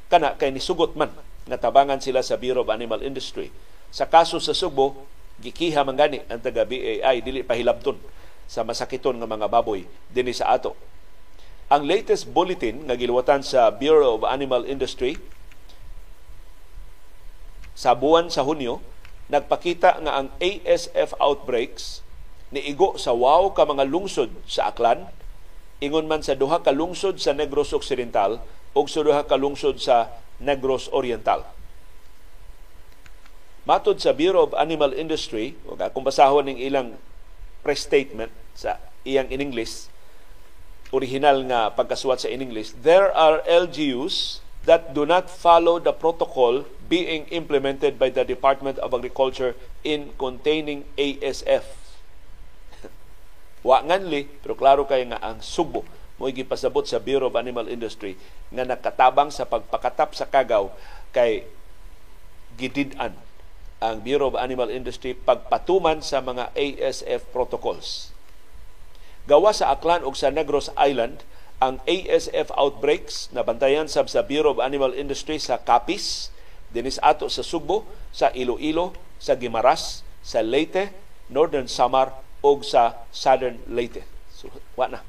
Kana 0.09 0.41
kay 0.41 0.49
nisugot 0.49 0.97
man 0.97 1.13
nga 1.45 1.61
tabangan 1.61 2.01
sila 2.01 2.25
sa 2.25 2.41
Bureau 2.41 2.65
of 2.65 2.73
Animal 2.73 3.05
Industry. 3.05 3.53
Sa 3.93 4.09
kaso 4.09 4.41
sa 4.41 4.57
Subo, 4.57 5.05
gikiha 5.45 5.85
man 5.85 6.01
gani 6.01 6.25
ang 6.33 6.41
taga 6.41 6.65
BAI 6.65 7.21
dili 7.21 7.45
pahilabton 7.45 8.01
sa 8.49 8.65
masakiton 8.65 9.21
nga 9.21 9.29
mga 9.29 9.53
baboy 9.53 9.85
dinhi 10.09 10.33
sa 10.33 10.57
ato. 10.57 10.73
Ang 11.69 11.85
latest 11.85 12.33
bulletin 12.33 12.89
nga 12.89 12.97
giluwatan 12.97 13.45
sa 13.45 13.69
Bureau 13.69 14.17
of 14.17 14.25
Animal 14.25 14.65
Industry 14.65 15.21
sa 17.77 17.93
buwan 17.93 18.33
sa 18.33 18.41
Hunyo 18.41 18.81
nagpakita 19.29 20.05
nga 20.05 20.13
ang 20.21 20.29
ASF 20.41 21.17
outbreaks 21.17 22.05
niigo 22.55 22.95
sa 23.01 23.11
wow 23.11 23.51
ka 23.51 23.67
mga 23.67 23.89
lungsod 23.91 24.31
sa 24.47 24.71
Aklan, 24.71 25.11
ingon 25.83 26.07
man 26.07 26.23
sa 26.23 26.39
duha 26.39 26.63
ka 26.63 26.71
lungsod 26.71 27.19
sa 27.19 27.35
Negros 27.35 27.75
Occidental 27.75 28.39
ug 28.77 28.87
sa 28.87 29.03
duha 29.03 29.27
ka 29.27 29.35
lungsod 29.35 29.83
sa 29.83 30.15
Negros 30.39 30.87
Oriental. 30.95 31.43
Matod 33.65 33.97
sa 33.97 34.13
Bureau 34.13 34.45
of 34.45 34.53
Animal 34.55 34.93
Industry, 34.93 35.57
ug 35.65 35.81
akong 35.81 36.05
basahon 36.05 36.47
ning 36.47 36.61
ilang 36.61 37.01
press 37.65 37.83
statement 37.83 38.31
sa 38.53 38.77
iyang 39.09 39.33
in 39.33 39.41
English, 39.41 39.89
original 40.93 41.43
nga 41.49 41.73
pagkasuwat 41.73 42.23
sa 42.23 42.31
in 42.31 42.45
English, 42.45 42.77
there 42.85 43.09
are 43.11 43.41
LGUs 43.49 44.44
that 44.65 44.97
do 44.97 45.05
not 45.05 45.29
follow 45.29 45.81
the 45.81 45.93
protocol 45.93 46.65
being 46.89 47.29
implemented 47.33 47.97
by 47.97 48.09
the 48.09 48.25
Department 48.25 48.81
of 48.81 48.93
Agriculture 48.93 49.57
in 49.85 50.13
containing 50.17 50.85
ASF 50.97 51.65
Wa 53.67 53.81
nganli, 53.81 54.29
pero 54.45 54.53
klaro 54.57 54.85
kay 54.85 55.09
nga 55.09 55.21
ang 55.21 55.41
Subo 55.41 55.85
mo 56.15 56.31
gipasabot 56.31 56.87
sa 56.87 57.03
Bureau 57.03 57.27
of 57.27 57.35
Animal 57.35 57.67
Industry 57.67 58.15
nga 58.53 58.63
nakatabang 58.63 59.35
sa 59.35 59.49
pagpakatap 59.49 60.15
sa 60.15 60.29
kagaw 60.29 60.71
kay 61.11 61.43
gidid-an 62.55 63.19
ang 63.83 64.01
Bureau 64.01 64.31
of 64.33 64.39
Animal 64.39 64.71
Industry 64.71 65.13
pagpatuman 65.13 66.01
sa 66.01 66.23
mga 66.23 66.55
ASF 66.57 67.29
protocols. 67.35 68.15
Gawa 69.29 69.53
sa 69.53 69.73
Aklan 69.73 70.05
ug 70.05 70.17
sa 70.17 70.33
Negros 70.33 70.73
Island, 70.77 71.21
ang 71.63 71.79
ASF 71.87 72.51
outbreaks 72.55 73.31
na 73.31 73.47
bantayan 73.47 73.87
sab 73.87 74.11
sa 74.11 74.27
Bureau 74.27 74.55
of 74.55 74.63
Animal 74.63 74.95
Industry 74.95 75.39
sa 75.39 75.59
Capiz, 75.61 76.35
dinis 76.75 76.99
ato 77.03 77.31
sa 77.31 77.47
Subo, 77.47 77.87
sa 78.11 78.35
Iloilo, 78.35 78.95
sa 79.23 79.39
Gimaras, 79.39 80.03
sa 80.25 80.43
Leyte, 80.43 80.91
Northern 81.31 81.71
Samar 81.71 82.15
og 82.45 82.67
sa 82.67 83.07
Southern 83.15 83.63
Leyte. 83.71 84.05
So, 84.35 84.51
wa 84.75 84.91
na. 84.91 85.01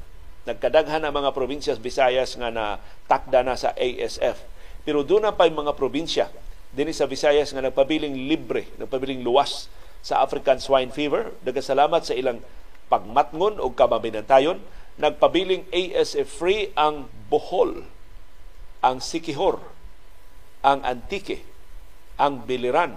Nagkadaghan 0.45 1.01
ang 1.01 1.13
mga 1.15 1.33
probinsya 1.33 1.73
Visayas 1.81 2.37
nga 2.37 2.53
na 2.53 2.77
takda 3.09 3.41
na 3.41 3.57
sa 3.57 3.73
ASF. 3.73 4.37
Pero 4.85 5.01
doon 5.01 5.25
na 5.25 5.33
pa 5.33 5.49
mga 5.49 5.73
probinsya 5.73 6.29
din 6.69 6.93
sa 6.93 7.09
Visayas 7.09 7.49
nga 7.49 7.65
nagpabiling 7.65 8.29
libre, 8.29 8.69
nagpabiling 8.77 9.25
luwas 9.25 9.67
sa 10.05 10.21
African 10.21 10.61
swine 10.61 10.93
fever. 10.93 11.33
Dagasalamat 11.41 12.05
sa 12.05 12.13
ilang 12.13 12.45
pagmatngon 12.93 13.57
o 13.57 13.73
kamaminantayon. 13.73 14.61
Nagpabiling 14.95 15.67
ASF 15.75 16.27
free 16.27 16.71
ang 16.79 17.11
Bohol, 17.27 17.83
ang 18.79 19.03
Sikihor, 19.03 19.59
ang 20.63 20.79
Antique, 20.87 21.43
ang 22.15 22.47
Biliran, 22.47 22.95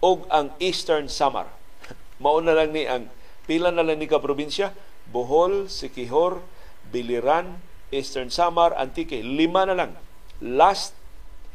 o 0.00 0.24
ang 0.30 0.54
Eastern 0.62 1.10
Samar. 1.10 1.50
Mauna 2.22 2.54
lang 2.54 2.70
ni 2.70 2.86
ang 2.86 3.10
Pila 3.50 3.74
na 3.74 3.82
lang 3.82 3.98
ni 3.98 4.06
ka 4.06 4.22
probinsya? 4.22 4.70
Bohol, 5.10 5.66
Sikihor, 5.66 6.38
Biliran, 6.94 7.58
Eastern 7.90 8.30
Samar, 8.30 8.78
Antique. 8.78 9.26
Lima 9.26 9.66
na 9.66 9.74
lang. 9.74 9.98
Last 10.38 10.94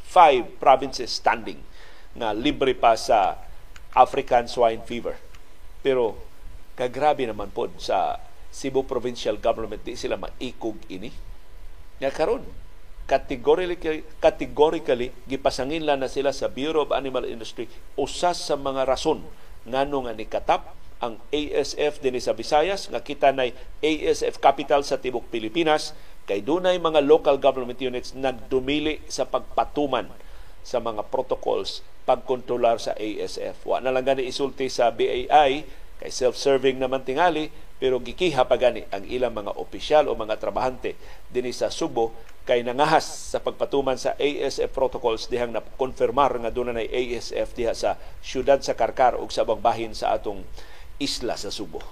five 0.04 0.60
provinces 0.60 1.08
standing 1.08 1.64
na 2.12 2.36
libre 2.36 2.76
pa 2.76 3.00
sa 3.00 3.40
African 3.96 4.44
swine 4.44 4.84
fever. 4.84 5.16
Pero 5.80 6.20
kagrabe 6.76 7.24
naman 7.24 7.48
po 7.48 7.72
sa 7.80 8.20
Cebu 8.56 8.88
Provincial 8.88 9.36
Government 9.36 9.84
di 9.84 10.00
sila 10.00 10.16
maikog 10.16 10.80
ini. 10.88 11.12
Nga 12.00 12.10
karon 12.16 12.40
categorically, 13.04 14.00
categorically 14.16 15.12
gipasangin 15.28 15.84
lang 15.84 16.00
na 16.00 16.08
sila 16.08 16.32
sa 16.32 16.48
Bureau 16.48 16.88
of 16.88 16.96
Animal 16.96 17.28
Industry 17.28 17.68
usas 18.00 18.40
sa 18.40 18.56
mga 18.56 18.88
rason 18.88 19.20
ngano 19.68 20.08
nga 20.08 20.16
nikatap 20.16 20.72
ang 21.04 21.20
ASF 21.28 22.00
dinhi 22.00 22.24
sa 22.24 22.32
Visayas 22.32 22.88
nga 22.88 23.04
kita 23.04 23.28
nay 23.36 23.52
ASF 23.84 24.40
capital 24.40 24.80
sa 24.80 24.96
tibok 24.96 25.28
Pilipinas 25.28 25.92
kay 26.24 26.40
dunay 26.40 26.80
mga 26.80 27.04
local 27.04 27.36
government 27.36 27.78
units 27.78 28.16
nagdumili 28.16 29.04
sa 29.06 29.28
pagpatuman 29.28 30.08
sa 30.66 30.82
mga 30.82 31.06
protocols 31.12 31.84
pagkontrolar 32.08 32.82
sa 32.82 32.96
ASF. 32.98 33.62
Wa 33.62 33.78
na 33.78 33.94
lang 33.94 34.08
gani 34.08 34.26
isulti 34.26 34.66
sa 34.66 34.90
BAI 34.90 35.62
kay 36.02 36.10
self-serving 36.10 36.82
naman 36.82 37.06
tingali 37.06 37.52
pero 37.76 38.00
gikiha 38.00 38.48
pa 38.48 38.56
gani 38.56 38.88
ang 38.88 39.04
ilang 39.04 39.36
mga 39.36 39.56
opisyal 39.60 40.08
o 40.08 40.16
mga 40.16 40.40
trabahante 40.40 40.96
dinhi 41.28 41.52
sa 41.52 41.68
Subo 41.68 42.16
kay 42.46 42.62
nangahas 42.62 43.34
sa 43.34 43.42
pagpatuman 43.42 43.98
sa 43.98 44.14
ASF 44.16 44.70
protocols 44.70 45.26
dihang 45.26 45.50
na 45.50 45.60
konfirmar 45.60 46.30
nga 46.38 46.54
dunay 46.54 46.86
ASF 46.86 47.58
diha 47.58 47.74
sa 47.74 47.98
syudad 48.22 48.62
sa 48.62 48.78
Karkar 48.78 49.18
ug 49.18 49.34
sa 49.34 49.42
ubang 49.42 49.58
bahin 49.58 49.92
sa 49.92 50.14
atong 50.14 50.46
isla 51.02 51.34
sa 51.34 51.50
Subo. 51.50 51.82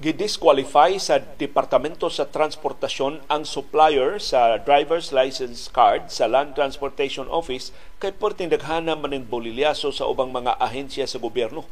Gidisqualify 0.00 0.96
sa 0.96 1.20
Departamento 1.20 2.08
sa 2.08 2.24
Transportasyon 2.24 3.20
ang 3.28 3.44
supplier 3.44 4.16
sa 4.16 4.56
driver's 4.56 5.12
license 5.12 5.68
card 5.68 6.08
sa 6.08 6.24
Land 6.24 6.56
Transportation 6.56 7.28
Office 7.28 7.68
kay 8.00 8.08
perting 8.08 8.48
daghana 8.48 8.96
maning 8.96 9.28
bolilyaso 9.28 9.92
sa 9.92 10.08
ubang 10.08 10.32
mga 10.32 10.56
ahensya 10.56 11.04
sa 11.04 11.20
gobyerno. 11.20 11.68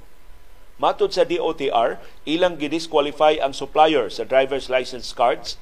Matod 0.77 1.09
sa 1.17 1.25
DOTR, 1.25 1.97
ilang 2.29 2.61
gidisqualify 2.61 3.41
ang 3.41 3.57
supplier 3.57 4.13
sa 4.13 4.29
driver's 4.29 4.69
license 4.69 5.17
cards 5.17 5.57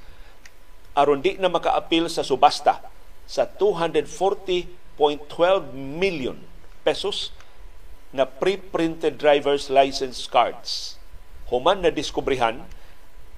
aron 0.99 1.23
di 1.23 1.39
na 1.39 1.47
makaapil 1.47 2.11
sa 2.11 2.27
subasta 2.27 2.83
sa 3.31 3.47
240.12 3.47 4.67
million 5.71 6.43
pesos 6.83 7.31
na 8.11 8.27
pre-printed 8.27 9.23
driver's 9.23 9.71
license 9.71 10.27
cards. 10.27 10.99
Human 11.53 11.83
na 11.83 11.95
diskubrihan 11.95 12.63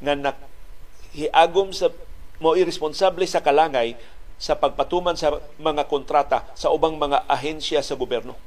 nga 0.00 0.14
nahiagom 0.16 1.74
sa 1.74 1.92
mo 2.38 2.54
irresponsable 2.54 3.26
sa 3.26 3.42
kalangay 3.42 3.98
sa 4.38 4.54
pagpatuman 4.54 5.18
sa 5.18 5.42
mga 5.58 5.90
kontrata 5.90 6.46
sa 6.54 6.70
ubang 6.70 6.94
mga 6.94 7.26
ahensya 7.26 7.82
sa 7.82 7.98
gobyerno. 7.98 8.38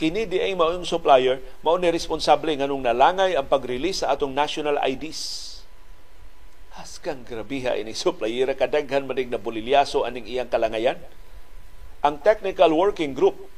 Kini 0.00 0.24
di 0.28 0.40
ay 0.40 0.56
maong 0.56 0.84
supplier 0.84 1.40
mao 1.60 1.76
ni 1.76 1.88
responsable 1.92 2.52
nganong 2.56 2.84
nalangay 2.84 3.36
ang 3.36 3.48
pag-release 3.48 4.04
sa 4.04 4.16
atong 4.16 4.32
national 4.32 4.80
IDs 4.84 5.56
Haskang 6.76 7.24
grabiha 7.24 7.72
ini 7.80 7.96
supplier. 7.96 8.52
Kadaghan 8.52 9.08
manig 9.08 9.32
na 9.32 9.40
bolilyaso 9.40 10.04
aning 10.04 10.28
iyang 10.28 10.52
kalangayan. 10.52 11.00
Ang 12.04 12.20
Technical 12.20 12.68
Working 12.76 13.16
Group 13.16 13.48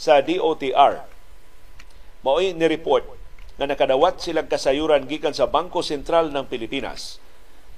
sa 0.00 0.24
DOTR 0.24 1.04
mao'y 2.24 2.56
ni-report 2.56 3.04
nga 3.54 3.66
nakadawat 3.70 4.18
silang 4.18 4.50
kasayuran 4.50 5.06
gikan 5.06 5.30
sa 5.30 5.46
Bangko 5.46 5.78
Sentral 5.78 6.34
ng 6.34 6.46
Pilipinas 6.50 7.22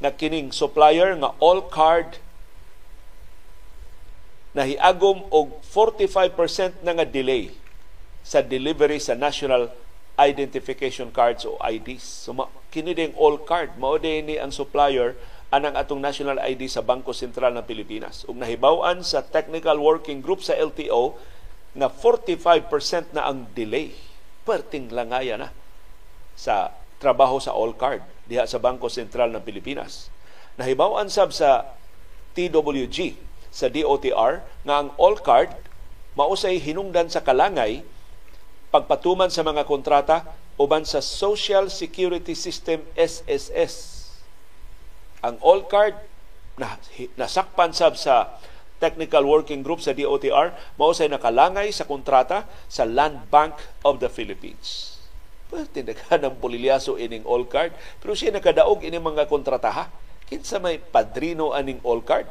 na 0.01 0.13
kining 0.13 0.53
supplier 0.53 1.13
nga 1.21 1.37
all 1.41 1.69
card 1.69 2.21
nahiagom 4.57 5.29
og 5.29 5.61
45% 5.69 6.81
na 6.81 6.97
nga 6.97 7.05
delay 7.05 7.53
sa 8.25 8.41
delivery 8.41 8.97
sa 8.97 9.13
national 9.13 9.69
identification 10.17 11.13
cards 11.13 11.45
o 11.45 11.61
IDs. 11.61 12.25
So 12.25 12.33
ma, 12.33 12.49
kini 12.73 12.97
ding 12.97 13.13
all 13.21 13.37
card 13.37 13.77
mao 13.77 14.01
ni 14.01 14.41
ang 14.41 14.49
supplier 14.49 15.13
anang 15.53 15.77
atong 15.77 16.01
national 16.01 16.41
ID 16.41 16.67
sa 16.73 16.81
Bangko 16.81 17.13
Sentral 17.13 17.53
ng 17.53 17.69
Pilipinas. 17.69 18.25
Ug 18.25 18.41
nahibaw-an 18.41 19.05
sa 19.05 19.23
Technical 19.23 19.77
Working 19.79 20.25
Group 20.25 20.41
sa 20.41 20.57
LTO 20.57 21.15
nga 21.77 21.93
45% 21.93 23.13
na 23.13 23.29
ang 23.29 23.45
delay. 23.53 23.93
Perting 24.49 24.89
langaya 24.89 25.37
na 25.37 25.53
sa 26.37 26.71
trabaho 27.01 27.41
sa 27.41 27.57
all 27.57 27.73
card 27.75 28.05
diha 28.29 28.45
sa 28.45 28.61
Bangko 28.61 28.93
Sentral 28.93 29.33
ng 29.33 29.43
Pilipinas. 29.43 30.13
Nahibaw-an 30.61 31.09
sab 31.09 31.33
sa 31.33 31.77
TWG 32.37 33.17
sa 33.49 33.73
DOTR 33.73 34.45
nga 34.69 34.75
ang 34.85 34.93
all 35.01 35.17
card 35.17 35.53
mausay 36.17 36.61
hinungdan 36.61 37.09
sa 37.09 37.25
kalangay 37.25 37.81
pagpatuman 38.69 39.33
sa 39.33 39.41
mga 39.41 39.65
kontrata 39.65 40.29
uban 40.61 40.85
sa 40.85 41.05
Social 41.05 41.69
Security 41.69 42.33
System 42.33 42.85
SSS. 42.97 44.09
Ang 45.25 45.37
all 45.45 45.65
card 45.69 45.97
na 46.57 46.81
nasakpan 47.21 47.77
sab 47.77 47.97
sa 48.01 48.41
Technical 48.77 49.25
Working 49.25 49.65
Group 49.65 49.81
sa 49.81 49.97
DOTR 49.97 50.77
mausay 50.77 51.09
nakalangay 51.09 51.73
sa 51.73 51.89
kontrata 51.89 52.45
sa 52.69 52.85
Land 52.85 53.29
Bank 53.33 53.57
of 53.85 54.01
the 54.01 54.09
Philippines. 54.09 54.96
Pwede 55.47 55.87
naghanang 55.87 56.43
bolilyaso 56.43 56.99
ining 56.99 57.23
all 57.23 57.47
card 57.47 57.71
pero 58.03 58.19
siya 58.19 58.35
nakadaog 58.35 58.83
ining 58.83 59.03
mga 59.03 59.31
kontrataha. 59.31 59.89
Kinsa 60.27 60.59
may 60.59 60.83
padrino 60.83 61.55
aning 61.55 61.79
all 61.87 62.03
card 62.03 62.27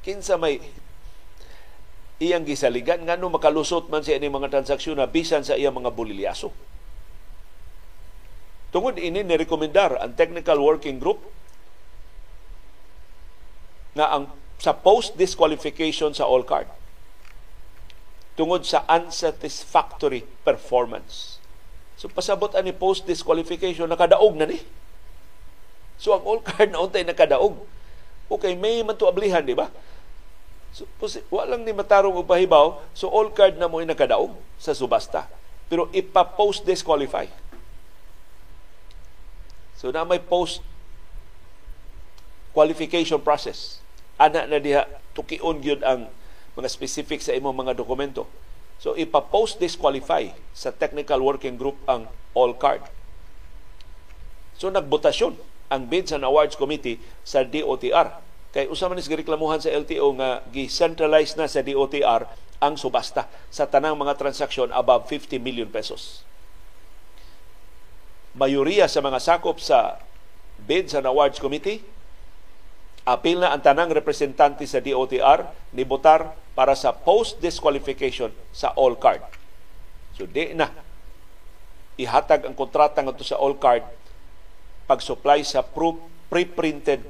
kinsa 0.00 0.40
may 0.40 0.60
iyang 2.20 2.44
gisaligan 2.44 3.04
ngano 3.04 3.32
makalusot 3.32 3.88
man 3.88 4.04
sa 4.04 4.16
ining 4.16 4.32
mga 4.32 4.52
transaksyon 4.52 4.96
na 4.96 5.08
bisan 5.08 5.44
sa 5.44 5.56
iyang 5.56 5.76
mga 5.76 5.92
bulilyaso. 5.92 6.52
Tungod 8.70 9.00
ini 9.00 9.24
ni 9.26 9.34
rekomendar 9.34 9.98
ang 9.98 10.14
Technical 10.14 10.62
Working 10.62 11.02
Group 11.02 11.18
na 13.98 14.06
ang 14.14 14.24
sa 14.60 14.76
post 14.76 15.16
disqualification 15.16 16.12
sa 16.12 16.28
all 16.28 16.44
card 16.44 16.68
tungod 18.38 18.62
sa 18.64 18.86
unsatisfactory 18.86 20.22
performance. 20.46 21.39
So 22.00 22.08
pasabot 22.08 22.48
ani 22.56 22.72
post 22.72 23.04
disqualification 23.04 23.84
nakadaog 23.84 24.32
na 24.32 24.48
ni. 24.48 24.56
So 26.00 26.16
ang 26.16 26.24
all 26.24 26.40
card 26.40 26.70
na 26.72 26.80
untay 26.80 27.04
nakadaog. 27.04 27.60
Okay, 28.32 28.56
may 28.56 28.80
man 28.80 28.96
to 28.96 29.04
ablihan, 29.04 29.44
di 29.44 29.52
ba? 29.52 29.68
So, 30.70 30.86
walang 31.34 31.66
ni 31.66 31.74
matarong 31.74 32.14
og 32.14 32.30
pahibaw, 32.30 32.78
so 32.94 33.10
all 33.10 33.26
card 33.34 33.58
na 33.58 33.66
mo 33.66 33.82
nakadaog 33.82 34.32
sa 34.54 34.70
subasta. 34.70 35.26
Pero 35.66 35.90
ipa-post 35.90 36.62
disqualify. 36.62 37.26
So 39.80 39.88
na 39.88 40.04
may 40.04 40.20
post 40.20 40.60
qualification 42.52 43.16
process. 43.20 43.80
Ana 44.20 44.44
na 44.44 44.60
diha 44.60 44.84
tukion 45.16 45.56
gyud 45.58 45.80
ang 45.80 46.12
mga 46.52 46.68
specific 46.68 47.24
sa 47.24 47.32
imong 47.32 47.56
mga 47.56 47.72
dokumento. 47.72 48.28
So 48.80 48.96
ipa-post 48.96 49.60
disqualify 49.60 50.32
sa 50.56 50.72
technical 50.72 51.20
working 51.20 51.60
group 51.60 51.76
ang 51.84 52.08
all 52.32 52.56
card. 52.56 52.80
So 54.56 54.72
nagbotasyon 54.72 55.36
ang 55.68 55.86
Bids 55.86 56.10
and 56.10 56.24
Awards 56.24 56.56
Committee 56.56 56.98
sa 57.22 57.44
DOTR 57.44 58.30
Kay 58.50 58.66
usa 58.66 58.90
man 58.90 58.98
gireklamuhan 58.98 59.62
sa 59.62 59.70
LTO 59.70 60.10
nga 60.18 60.42
gi-centralize 60.50 61.38
na 61.38 61.46
sa 61.46 61.62
DOTR 61.62 62.26
ang 62.58 62.74
subasta 62.74 63.30
sa 63.46 63.70
tanang 63.70 63.94
mga 63.94 64.18
transaksyon 64.18 64.74
above 64.74 65.06
50 65.06 65.38
million 65.38 65.70
pesos. 65.70 66.26
Mayoriya 68.34 68.90
sa 68.90 68.98
mga 68.98 69.22
sakop 69.22 69.62
sa 69.62 70.02
Bids 70.66 70.98
and 70.98 71.06
Awards 71.06 71.38
Committee 71.38 71.86
apil 73.04 73.40
na 73.40 73.52
ang 73.52 73.62
tanang 73.64 73.90
representante 73.90 74.64
sa 74.68 74.82
DOTR 74.82 75.72
ni 75.72 75.82
botar 75.86 76.36
para 76.52 76.76
sa 76.76 76.92
post 76.92 77.40
disqualification 77.40 78.30
sa 78.52 78.74
all 78.76 78.98
card. 78.98 79.24
So 80.16 80.28
di 80.28 80.52
na 80.52 80.68
ihatag 81.96 82.44
ang 82.44 82.56
kontrata 82.56 83.00
ngadto 83.00 83.24
sa 83.24 83.40
all 83.40 83.56
card 83.56 83.84
pag-supply 84.84 85.40
sa 85.46 85.62
pre-printed 86.28 87.06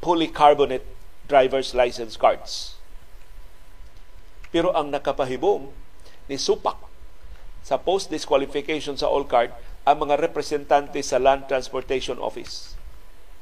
polycarbonate 0.00 0.86
driver's 1.28 1.72
license 1.76 2.16
cards. 2.18 2.76
Pero 4.54 4.70
ang 4.72 4.88
nakapahibong 4.88 5.68
ni 6.30 6.38
Supak 6.40 6.78
sa 7.64 7.80
post-disqualification 7.80 8.96
sa 8.96 9.08
all 9.08 9.26
card 9.28 9.52
ang 9.84 10.08
mga 10.08 10.16
representante 10.16 11.00
sa 11.04 11.20
Land 11.20 11.48
Transportation 11.48 12.16
Office. 12.16 12.76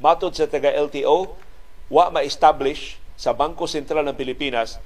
Matod 0.03 0.35
sa 0.35 0.51
taga-LTO, 0.51 1.39
wa 1.93 2.09
ma-establish 2.09 2.97
sa 3.21 3.37
Bangko 3.37 3.69
Sentral 3.69 4.09
ng 4.09 4.17
Pilipinas 4.17 4.81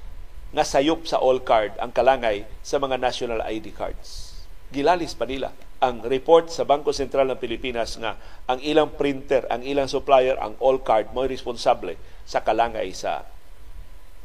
nga 0.51 0.67
sayop 0.67 1.07
sa 1.07 1.23
all 1.23 1.39
card 1.39 1.79
ang 1.79 1.95
kalangay 1.95 2.43
sa 2.67 2.83
mga 2.83 2.99
national 2.99 3.47
ID 3.47 3.71
cards. 3.71 4.35
Gilalis 4.75 5.15
pa 5.15 5.23
nila 5.23 5.55
ang 5.79 6.03
report 6.03 6.51
sa 6.51 6.67
Bangko 6.67 6.91
Sentral 6.91 7.31
ng 7.31 7.39
Pilipinas 7.39 7.95
nga 8.03 8.19
ang 8.51 8.59
ilang 8.59 8.91
printer, 8.99 9.47
ang 9.47 9.63
ilang 9.63 9.87
supplier, 9.87 10.35
ang 10.43 10.59
all 10.59 10.83
card 10.83 11.15
mo 11.15 11.23
responsable 11.23 11.95
sa 12.27 12.43
kalangay 12.43 12.91
sa 12.91 13.23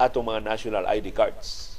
atong 0.01 0.25
mga 0.25 0.41
national 0.41 0.89
ID 0.89 1.13
cards. 1.13 1.77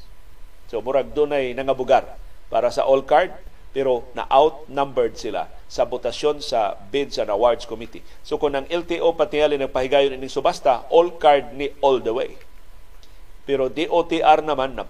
So 0.71 0.79
murag 0.87 1.11
dunay 1.11 1.51
nangabugar 1.59 2.07
para 2.47 2.71
sa 2.71 2.87
all 2.87 3.03
card 3.03 3.35
pero 3.73 4.05
na 4.13 4.29
outnumbered 4.29 5.17
sila 5.17 5.49
sa 5.67 5.89
botasyon 5.89 6.45
sa 6.45 6.77
Bids 6.93 7.17
and 7.17 7.33
Awards 7.33 7.65
Committee. 7.65 8.05
So 8.21 8.37
kung 8.37 8.53
ang 8.53 8.69
LTO 8.69 9.17
patingali 9.17 9.57
nagpahigayon 9.57 10.13
ining 10.13 10.29
subasta, 10.29 10.85
all 10.93 11.17
card 11.17 11.57
ni 11.57 11.73
all 11.81 11.99
the 12.05 12.13
way. 12.13 12.37
Pero 13.49 13.73
DOTR 13.73 14.45
naman 14.45 14.77
na 14.77 14.85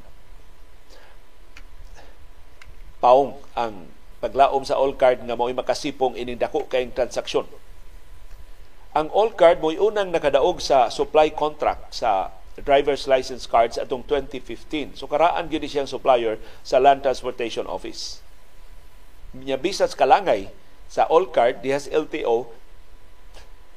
paong 2.98 3.38
ang 3.58 3.86
paglaom 4.22 4.62
sa 4.62 4.78
all 4.78 4.94
card 4.94 5.22
nga 5.26 5.34
mo'y 5.34 5.54
makasipong 5.54 6.14
ining 6.14 6.38
dako 6.38 6.66
kayong 6.70 6.94
transaksyon. 6.94 7.46
Ang 8.94 9.10
all 9.10 9.34
card 9.34 9.58
mo'y 9.58 9.78
unang 9.78 10.14
nakadaog 10.14 10.62
sa 10.62 10.86
supply 10.90 11.30
contract 11.30 11.94
sa 11.98 12.30
driver's 12.60 13.08
license 13.10 13.48
cards 13.48 13.80
atong 13.80 14.06
2015. 14.06 14.94
So 14.94 15.10
karaan 15.10 15.48
gyud 15.48 15.64
siyang 15.64 15.90
supplier 15.90 16.36
sa 16.62 16.78
Land 16.78 17.02
Transportation 17.02 17.64
Office. 17.66 18.22
Nya 19.32 19.56
bisas 19.56 19.96
kalangay 19.96 20.52
sa 20.92 21.08
all 21.08 21.32
card 21.32 21.64
dihas 21.64 21.88
LTO 21.88 22.52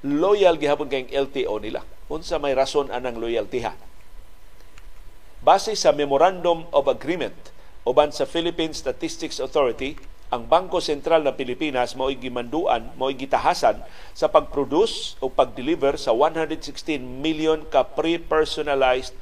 loyal 0.05 0.59
gihapon 0.59 0.91
kayong 0.91 1.11
LTO 1.31 1.57
nila. 1.63 1.81
Unsa 2.11 2.37
may 2.37 2.53
rason 2.53 2.93
anang 2.93 3.17
loyalty 3.17 3.65
ha? 3.65 3.73
Base 5.41 5.73
sa 5.73 5.95
Memorandum 5.95 6.69
of 6.69 6.85
Agreement 6.85 7.55
uban 7.85 8.09
sa 8.09 8.25
Philippine 8.25 8.73
Statistics 8.73 9.37
Authority 9.37 9.93
ang 10.33 10.49
Bangko 10.49 10.81
Sentral 10.81 11.21
ng 11.21 11.37
Pilipinas 11.37 11.93
mao'y 11.93 12.17
gimanduan, 12.17 12.89
mao'y 12.97 13.13
gitahasan 13.13 13.77
sa 14.17 14.25
pag-produce 14.25 15.13
o 15.21 15.29
pag-deliver 15.29 15.95
sa 16.01 16.11
116 16.11 16.65
million 16.99 17.61
ka 17.69 17.85
pre-personalized 17.85 19.13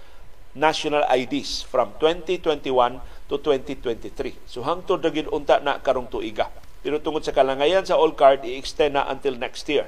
national 0.56 1.04
IDs 1.12 1.68
from 1.68 1.92
2021 2.00 3.04
to 3.28 3.40
2023. 3.40 4.36
So 4.48 4.64
hangtod 4.64 5.04
na 5.04 5.12
unta 5.32 5.60
na 5.64 5.80
karong 5.80 6.08
tuiga. 6.12 6.50
Pero 6.84 7.00
tungod 7.00 7.24
sa 7.24 7.32
kalangayan 7.32 7.88
sa 7.88 7.96
all 7.96 8.12
card, 8.12 8.44
i-extend 8.44 9.00
na 9.00 9.08
until 9.08 9.40
next 9.40 9.64
year. 9.72 9.88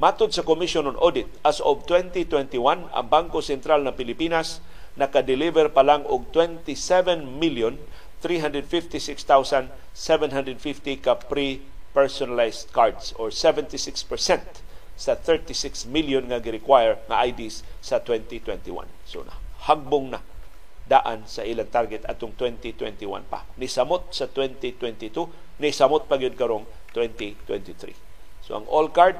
Matod 0.00 0.32
sa 0.32 0.40
Commission 0.40 0.88
on 0.88 0.96
Audit, 0.96 1.28
as 1.44 1.60
of 1.60 1.84
2021, 1.84 2.88
ang 2.88 3.06
Bangko 3.12 3.44
Sentral 3.44 3.84
ng 3.84 3.92
Pilipinas 3.92 4.64
naka-deliver 4.96 5.68
pa 5.72 5.80
lang 5.84 6.04
og 6.08 6.32
27 6.32 7.28
million 7.28 7.76
356,750 8.24 11.04
ka 11.04 11.20
pre-personalized 11.28 12.72
cards 12.72 13.12
or 13.20 13.28
76% 13.28 14.08
sa 14.96 15.12
36 15.18 15.90
million 15.90 16.22
nga 16.28 16.38
gi-require 16.38 17.00
nga 17.10 17.26
IDs 17.26 17.66
sa 17.82 17.98
2021. 18.00 18.86
So 19.04 19.26
na 19.26 19.34
hagbong 19.66 20.14
na 20.14 20.22
daan 20.92 21.24
sa 21.24 21.40
ilang 21.40 21.72
target 21.72 22.04
atong 22.04 22.36
2021 22.36 23.24
pa. 23.32 23.48
Ni 23.56 23.64
samot 23.64 24.12
sa 24.12 24.28
2022, 24.28 25.64
ni 25.64 25.72
samot 25.72 26.04
pa 26.04 26.20
gyud 26.20 26.36
karong 26.36 26.68
2023. 26.92 28.44
So 28.44 28.60
ang 28.60 28.68
all 28.68 28.92
card 28.92 29.16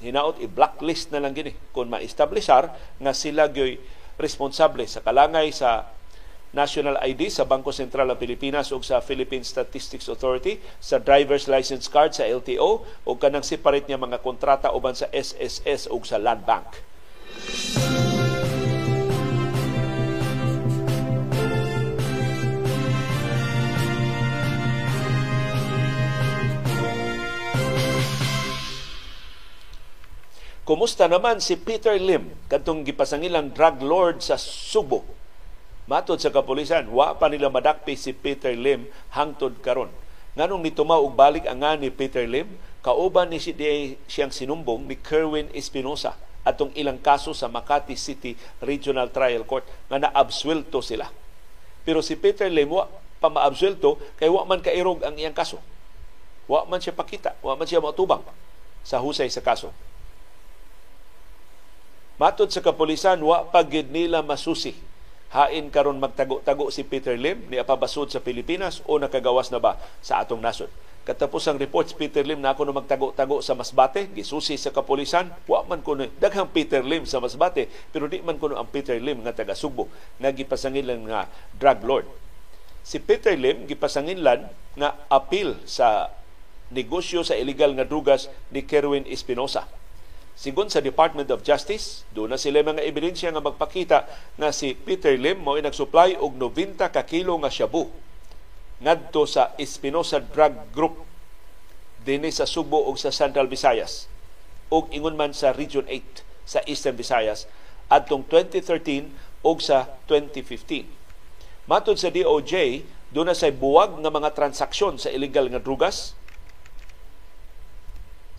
hinaot 0.00 0.40
i-blacklist 0.40 1.12
na 1.12 1.20
lang 1.20 1.36
gini 1.36 1.52
kung 1.76 1.92
ma-establishar 1.92 2.72
nga 2.96 3.12
sila 3.12 3.52
gyoy 3.52 3.76
responsable 4.16 4.88
sa 4.88 5.04
kalangay 5.04 5.52
sa 5.52 5.92
national 6.50 6.98
ID 6.98 7.30
sa 7.30 7.46
Bangko 7.46 7.70
Sentral 7.70 8.10
ng 8.10 8.18
Pilipinas 8.18 8.74
ug 8.74 8.82
sa 8.82 8.98
Philippine 8.98 9.46
Statistics 9.46 10.10
Authority, 10.10 10.58
sa 10.82 10.98
driver's 10.98 11.46
license 11.46 11.86
card 11.86 12.16
sa 12.16 12.26
LTO 12.26 12.82
ug 13.06 13.16
kanang 13.20 13.46
separate 13.46 13.86
niya 13.86 14.00
mga 14.00 14.18
kontrata 14.24 14.74
uban 14.74 14.96
sa 14.96 15.06
SSS 15.14 15.86
ug 15.92 16.02
sa 16.02 16.18
Land 16.18 16.42
Bank. 16.42 16.68
Kumusta 30.70 31.10
naman 31.10 31.42
si 31.42 31.58
Peter 31.58 31.98
Lim, 31.98 32.30
kadtong 32.46 32.86
gipasangilang 32.86 33.50
drug 33.50 33.82
lord 33.82 34.22
sa 34.22 34.38
Subo? 34.38 35.02
Matod 35.90 36.22
sa 36.22 36.30
kapulisan, 36.30 36.86
wa 36.94 37.10
pa 37.18 37.26
nila 37.26 37.50
madakpi 37.50 37.98
si 37.98 38.14
Peter 38.14 38.54
Lim 38.54 38.86
hangtod 39.10 39.58
karon. 39.66 39.90
Nganong 40.38 40.62
nitumaw 40.62 41.02
og 41.02 41.18
balik 41.18 41.42
ang 41.50 41.66
nga 41.66 41.74
ni 41.74 41.90
Peter 41.90 42.22
Lim, 42.22 42.46
kauban 42.86 43.34
ni 43.34 43.42
si 43.42 43.50
siyang 44.06 44.30
sinumbong 44.30 44.86
ni 44.86 44.94
Kerwin 44.94 45.50
Espinosa 45.58 46.14
atong 46.46 46.70
ilang 46.78 47.02
kaso 47.02 47.34
sa 47.34 47.50
Makati 47.50 47.98
City 47.98 48.38
Regional 48.62 49.10
Trial 49.10 49.42
Court 49.42 49.66
nga 49.90 49.98
naabsuelto 49.98 50.78
sila. 50.86 51.10
Pero 51.82 51.98
si 51.98 52.14
Peter 52.14 52.46
Lim 52.46 52.70
wa 52.70 52.86
pa 53.18 53.26
maabsuelto 53.26 53.98
kay 54.22 54.30
wa 54.30 54.46
man 54.46 54.62
kairog 54.62 55.02
ang 55.02 55.18
iyang 55.18 55.34
kaso. 55.34 55.58
Wa 56.46 56.62
man 56.62 56.78
siya 56.78 56.94
pakita, 56.94 57.34
wa 57.42 57.58
man 57.58 57.66
siya 57.66 57.82
matubang 57.82 58.22
sa 58.86 59.02
husay 59.02 59.26
sa 59.26 59.42
kaso. 59.42 59.74
Matod 62.20 62.52
sa 62.52 62.60
kapulisan, 62.60 63.16
wa 63.24 63.48
pagid 63.48 63.88
nila 63.88 64.20
masusi. 64.20 64.76
Hain 65.32 65.72
karon 65.72 65.96
magtago-tago 65.96 66.68
si 66.68 66.84
Peter 66.84 67.16
Lim 67.16 67.48
ni 67.48 67.56
apabasod 67.56 68.12
sa 68.12 68.20
Pilipinas 68.20 68.84
o 68.84 69.00
nakagawas 69.00 69.48
na 69.48 69.56
ba 69.56 69.80
sa 70.04 70.20
atong 70.20 70.44
nasod. 70.44 70.68
Katapos 71.08 71.48
ang 71.48 71.56
reports 71.56 71.96
Peter 71.96 72.20
Lim 72.20 72.44
na 72.44 72.52
ako 72.52 72.68
na 72.68 72.76
magtago-tago 72.76 73.40
sa 73.40 73.56
Masbate, 73.56 74.12
gisusi 74.12 74.60
sa 74.60 74.68
kapulisan, 74.68 75.32
wa 75.48 75.64
man 75.64 75.80
kuno 75.80 76.12
daghang 76.20 76.52
Peter 76.52 76.84
Lim 76.84 77.08
sa 77.08 77.24
Masbate, 77.24 77.72
pero 77.88 78.04
di 78.04 78.20
man 78.20 78.36
kuno 78.36 78.60
ang 78.60 78.68
Peter 78.68 79.00
Lim 79.00 79.24
nga 79.24 79.32
taga 79.32 79.56
Subo 79.56 79.88
nga 80.20 80.28
gipasangin 80.28 80.84
lang 80.84 81.08
nga 81.08 81.24
drug 81.56 81.80
lord. 81.88 82.06
Si 82.84 83.00
Peter 83.00 83.32
Lim 83.32 83.64
gipasangin 83.64 84.20
lan 84.20 84.44
nga 84.76 84.92
apil 85.08 85.56
sa 85.64 86.12
negosyo 86.68 87.24
sa 87.24 87.32
illegal 87.32 87.72
nga 87.80 87.88
drugas 87.88 88.28
ni 88.52 88.60
Kerwin 88.60 89.08
Espinosa 89.08 89.79
Sigon 90.40 90.72
sa 90.72 90.80
Department 90.80 91.28
of 91.28 91.44
Justice, 91.44 92.08
doon 92.16 92.32
na 92.32 92.40
sila 92.40 92.64
mga 92.64 92.80
ebidensya 92.80 93.28
nga 93.28 93.44
magpakita 93.44 94.08
na 94.40 94.56
si 94.56 94.72
Peter 94.72 95.12
Lim 95.12 95.44
mo 95.44 95.52
nag-supply 95.52 96.16
og 96.16 96.40
90 96.40 96.80
ka 96.80 97.04
kilo 97.04 97.36
nga 97.44 97.52
shabu 97.52 97.92
ngadto 98.80 99.28
sa 99.28 99.52
Espinosa 99.60 100.16
Drug 100.16 100.72
Group 100.72 101.04
dinhi 102.08 102.32
sa 102.32 102.48
Subo 102.48 102.88
ug 102.88 102.96
sa 102.96 103.12
Central 103.12 103.52
Visayas 103.52 104.08
ug 104.72 104.88
ingon 104.96 105.12
man 105.12 105.36
sa 105.36 105.52
Region 105.52 105.84
8 105.84 106.24
sa 106.48 106.64
Eastern 106.64 106.96
Visayas 106.96 107.44
adtong 107.92 108.24
2013 108.24 109.44
ug 109.44 109.60
sa 109.60 109.92
2015. 110.08 110.88
Matod 111.68 112.00
sa 112.00 112.08
DOJ, 112.08 112.80
doon 113.12 113.28
na 113.28 113.36
say 113.36 113.52
buwag 113.52 113.92
nga 114.00 114.08
mga 114.08 114.32
transaksyon 114.32 114.96
sa 114.96 115.12
illegal 115.12 115.52
nga 115.52 115.60
drugas 115.60 116.16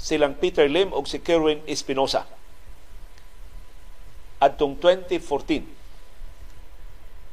silang 0.02 0.34
Peter 0.34 0.66
Lim 0.66 0.89
ug 0.97 1.06
si 1.06 1.22
Kerwin 1.22 1.62
Espinosa. 1.70 2.26
Adtong 4.41 4.82
2014, 4.82 5.62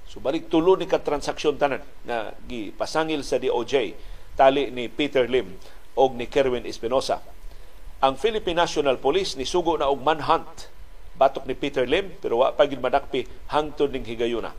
so 0.05 0.21
balik 0.21 0.53
tulo 0.53 0.77
ni 0.77 0.85
ka 0.85 1.01
transaksyon 1.01 1.57
tanan 1.57 1.81
na 2.05 2.37
gipasangil 2.45 3.25
sa 3.25 3.41
DOJ 3.41 3.97
tali 4.37 4.69
ni 4.69 4.93
Peter 4.93 5.25
Lim 5.25 5.57
og 5.97 6.21
ni 6.21 6.29
Kerwin 6.29 6.69
Espinosa. 6.69 7.25
Ang 8.05 8.21
Philippine 8.21 8.61
National 8.61 9.01
Police 9.01 9.41
ni 9.41 9.49
sugo 9.49 9.81
na 9.81 9.89
og 9.89 10.05
manhunt 10.05 10.69
batok 11.17 11.49
ni 11.49 11.57
Peter 11.57 11.89
Lim 11.89 12.21
pero 12.21 12.45
wa 12.45 12.53
pa 12.53 12.69
gid 12.69 12.85
madakpi 12.85 13.25
hangtod 13.49 13.89
ning 13.89 14.05
higayuna. 14.05 14.53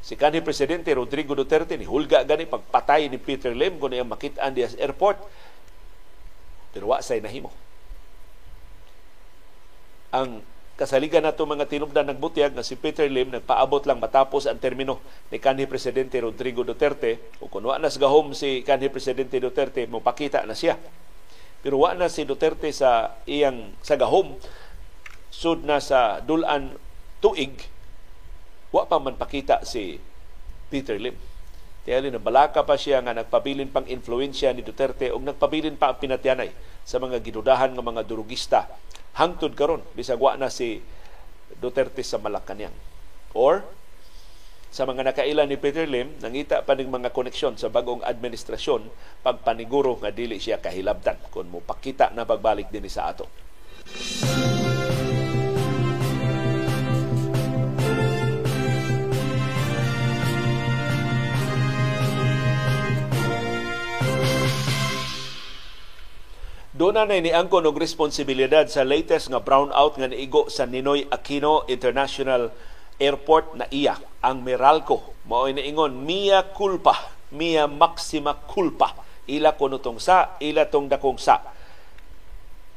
Si 0.00 0.16
kanhi 0.16 0.40
presidente 0.40 0.90
Rodrigo 0.96 1.36
Duterte 1.36 1.76
ni 1.76 1.84
hulga 1.84 2.24
gani 2.24 2.48
pagpatay 2.48 3.12
ni 3.12 3.20
Peter 3.20 3.52
Lim 3.52 3.76
kun 3.76 3.92
iyang 3.92 4.08
makit-an 4.08 4.56
sa 4.56 4.80
airport 4.80 5.20
pero 6.72 6.88
wa 6.88 6.98
say 7.04 7.20
nahimo. 7.20 7.52
Ang 10.12 10.44
kasaligan 10.76 11.22
nato 11.22 11.44
mga 11.44 11.68
tinubdan 11.68 12.08
ng 12.10 12.18
butyag 12.18 12.56
na 12.56 12.64
si 12.64 12.74
Peter 12.74 13.06
Lim 13.06 13.30
nagpaabot 13.30 13.84
lang 13.84 14.00
matapos 14.00 14.48
ang 14.48 14.58
termino 14.58 14.98
ni 15.28 15.36
kanhi 15.36 15.68
presidente 15.68 16.18
Rodrigo 16.18 16.64
Duterte 16.64 17.32
o 17.38 17.46
kung 17.46 17.68
wa 17.68 17.76
nas 17.76 18.00
gahom 18.00 18.32
si 18.32 18.64
kanhi 18.64 18.88
presidente 18.88 19.36
Duterte 19.38 19.84
mo 19.86 20.00
pakita 20.00 20.42
na 20.48 20.56
siya. 20.56 20.80
Pero 21.62 21.78
wa 21.78 21.94
na 21.94 22.10
si 22.10 22.24
Duterte 22.26 22.72
sa 22.72 23.20
iyang 23.28 23.76
sa 23.84 23.94
gahom 24.00 24.34
sud 25.32 25.64
na 25.64 25.78
sa 25.78 26.18
dulan 26.24 26.76
tuig 27.22 27.52
wa 28.72 28.88
pa 28.88 28.96
man 28.96 29.14
pakita 29.20 29.62
si 29.62 30.00
Peter 30.72 30.96
Lim. 30.96 31.31
Tiyali 31.82 32.14
na 32.14 32.22
balaka 32.22 32.62
pa 32.62 32.78
siya 32.78 33.02
nga 33.02 33.10
nagpabilin 33.10 33.66
pang 33.66 33.82
influensya 33.90 34.54
ni 34.54 34.62
Duterte 34.62 35.10
o 35.10 35.18
nagpabilin 35.18 35.74
pa 35.74 35.90
ang 35.90 35.98
pinatyanay 35.98 36.54
sa 36.86 37.02
mga 37.02 37.18
gidudahan 37.18 37.74
ng 37.74 37.82
mga 37.82 38.06
durugista 38.06 38.70
hangtod 39.18 39.58
karon 39.58 39.82
bisag 39.98 40.22
wa 40.22 40.38
na 40.38 40.46
si 40.46 40.78
Duterte 41.58 42.06
sa 42.06 42.22
Malacañang. 42.22 42.74
Or 43.34 43.66
sa 44.72 44.88
mga 44.88 45.12
nakailan 45.12 45.52
ni 45.52 45.60
Peter 45.60 45.84
Lim, 45.84 46.16
nangita 46.22 46.64
pa 46.64 46.72
ning 46.72 46.88
mga 46.88 47.12
koneksyon 47.12 47.60
sa 47.60 47.68
bagong 47.68 48.00
administrasyon 48.06 48.88
pagpaniguro 49.20 50.00
nga 50.00 50.08
dili 50.08 50.40
siya 50.40 50.62
kahilabtan 50.62 51.20
kung 51.28 51.50
mo 51.50 51.60
pakita 51.60 52.14
na 52.14 52.24
pagbalik 52.24 52.72
din 52.72 52.88
sa 52.88 53.10
ato. 53.12 53.28
Doon 66.82 66.98
na 66.98 67.06
niangkon 67.06 67.62
og 67.70 67.78
responsibilidad 67.78 68.66
sa 68.66 68.82
latest 68.82 69.30
nga 69.30 69.38
brownout 69.38 69.94
nga 70.02 70.10
niigo 70.10 70.50
sa 70.50 70.66
Ninoy 70.66 71.06
Aquino 71.14 71.62
International 71.70 72.50
Airport 72.98 73.54
na 73.54 73.70
iya 73.70 73.94
ang 74.18 74.42
Meralco. 74.42 75.14
Mao 75.30 75.46
ingon 75.46 76.02
mia 76.02 76.42
culpa, 76.50 77.14
mia 77.30 77.70
maxima 77.70 78.34
culpa. 78.34 78.98
Ila 79.30 79.54
kuno 79.54 79.78
tong 79.78 80.02
sa, 80.02 80.34
ila 80.42 80.66
tong 80.66 80.90
dakong 80.90 81.22
sa 81.22 81.54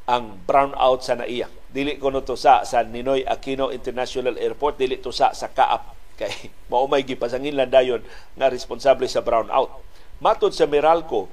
ang 0.06 0.38
brownout 0.38 1.02
sa 1.02 1.18
naiya. 1.18 1.50
Dili 1.66 1.98
kuno 1.98 2.22
to 2.22 2.38
sa 2.38 2.62
sa 2.62 2.86
Ninoy 2.86 3.26
Aquino 3.26 3.74
International 3.74 4.38
Airport, 4.38 4.78
dili 4.78 5.02
to 5.02 5.10
sa 5.10 5.34
sa 5.34 5.50
Kaap 5.50 5.98
kay 6.22 6.54
mao 6.70 6.86
may 6.86 7.02
gipasangin 7.02 7.58
lang 7.58 7.74
dayon 7.74 8.06
nga 8.38 8.54
responsable 8.54 9.10
sa 9.10 9.26
brownout. 9.26 9.82
Matod 10.22 10.54
sa 10.54 10.70
Meralco, 10.70 11.26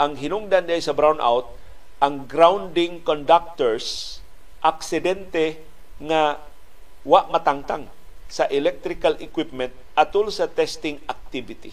ang 0.00 0.16
hinungdan 0.16 0.64
day 0.64 0.80
sa 0.80 0.96
brownout 0.96 1.63
ang 2.04 2.28
grounding 2.28 3.00
conductors 3.00 4.20
aksidente 4.60 5.64
nga 5.96 6.36
wa 7.00 7.24
matangtang 7.32 7.88
sa 8.28 8.44
electrical 8.52 9.16
equipment 9.24 9.72
atol 9.96 10.28
sa 10.28 10.44
testing 10.44 11.00
activity. 11.08 11.72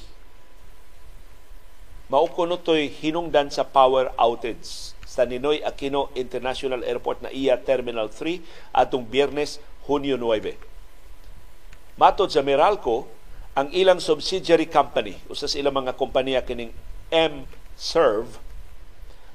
Maukuno 2.08 2.60
to'y 2.60 2.88
hinungdan 2.92 3.52
sa 3.52 3.68
power 3.68 4.12
outage 4.16 4.96
sa 5.04 5.28
Ninoy 5.28 5.64
Aquino 5.64 6.12
International 6.16 6.84
Airport 6.84 7.24
na 7.24 7.32
iya 7.32 7.60
Terminal 7.60 8.12
3 8.12 8.44
atong 8.72 9.08
Biyernes, 9.08 9.60
Hunyo 9.88 10.16
9. 10.16 12.00
Matod 12.00 12.32
sa 12.32 12.44
Meralco, 12.44 13.08
ang 13.52 13.68
ilang 13.76 14.00
subsidiary 14.00 14.68
company, 14.68 15.20
usas 15.28 15.56
ilang 15.60 15.76
mga 15.76 15.96
kompanya 15.96 16.44
kining 16.44 16.72
M-Serve, 17.12 18.40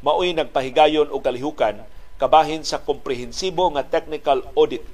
maoy 0.05 0.33
nagpahigayon 0.37 1.09
og 1.13 1.25
kalihukan 1.25 1.85
kabahin 2.17 2.65
sa 2.65 2.81
komprehensibo 2.81 3.69
nga 3.77 3.85
technical 3.85 4.41
audit 4.57 4.85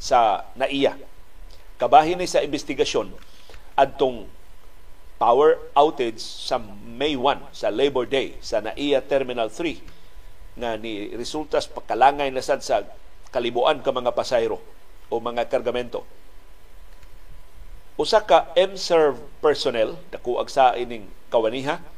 sa 0.00 0.48
NAIA. 0.56 0.96
Kabahin 1.76 2.18
ni 2.18 2.26
sa 2.26 2.40
investigasyon 2.40 3.12
adtong 3.76 4.28
power 5.20 5.60
outage 5.78 6.18
sa 6.18 6.58
May 6.82 7.14
1 7.14 7.54
sa 7.54 7.70
Labor 7.70 8.08
Day 8.08 8.34
sa 8.42 8.58
NAIA 8.58 9.04
Terminal 9.04 9.52
3 9.52 10.58
nga 10.58 10.76
ni 10.76 11.12
resultas 11.14 11.70
pagkalangay 11.70 12.28
na 12.28 12.44
sad 12.44 12.60
sa 12.60 12.84
kalibuan 13.32 13.80
ka 13.80 13.94
mga 13.94 14.12
pasayro 14.12 14.60
o 15.08 15.14
mga 15.20 15.48
kargamento. 15.48 16.04
Usa 17.96 18.24
ka 18.24 18.50
M-Serve 18.56 19.20
personnel 19.44 20.00
dako 20.08 20.40
sa 20.48 20.72
ining 20.74 21.06
kawaniha 21.28 21.91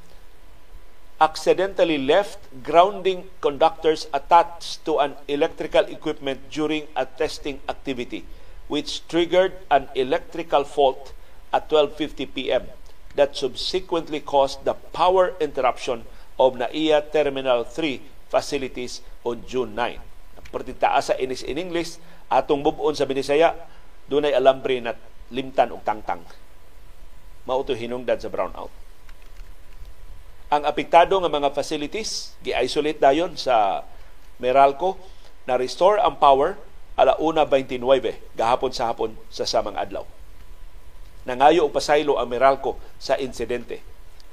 accidentally 1.24 1.96
left 1.96 2.36
grounding 2.60 3.24
conductors 3.40 4.04
attached 4.12 4.84
to 4.84 5.00
an 5.00 5.16
electrical 5.24 5.88
equipment 5.88 6.36
during 6.52 6.84
a 6.92 7.08
testing 7.08 7.64
activity, 7.64 8.28
which 8.68 9.00
triggered 9.08 9.56
an 9.72 9.88
electrical 9.96 10.68
fault 10.68 11.16
at 11.48 11.64
12.50 11.72 12.28
p.m. 12.36 12.68
that 13.16 13.32
subsequently 13.32 14.20
caused 14.20 14.68
the 14.68 14.76
power 14.92 15.32
interruption 15.40 16.04
of 16.36 16.60
NAIA 16.60 17.00
Terminal 17.08 17.64
3 17.64 18.04
facilities 18.28 19.00
on 19.24 19.40
June 19.48 19.72
9. 19.72 19.96
Pertitaasa 20.52 21.16
inis 21.16 21.40
in 21.40 21.56
English, 21.56 21.96
atong 22.28 22.60
bubon 22.60 22.92
sa 22.92 23.08
Binisaya, 23.08 23.56
dunay 24.12 24.36
alambre 24.36 24.76
na 24.76 24.92
limtan 25.32 25.72
og 25.72 25.80
tangtang. 25.88 26.20
Mauto 27.48 27.72
hinungdan 27.72 28.20
sa 28.20 28.28
brownout. 28.28 28.83
Ang 30.54 30.70
apektado 30.70 31.18
nga 31.18 31.26
mga 31.26 31.50
facilities 31.50 32.30
gi-isolate 32.38 33.02
dayon 33.02 33.34
sa 33.34 33.82
Meralco 34.38 34.94
na 35.50 35.58
restore 35.58 35.98
ang 35.98 36.14
power 36.14 36.54
ala 36.94 37.18
1.29 37.18 37.82
gahapon 38.38 38.70
sa 38.70 38.86
hapon 38.86 39.18
sa 39.34 39.50
samang 39.50 39.74
adlaw. 39.74 40.06
Nangayo 41.26 41.66
og 41.66 41.74
pasaylo 41.74 42.22
ang 42.22 42.30
Meralco 42.30 42.78
sa 43.02 43.18
insidente. 43.18 43.82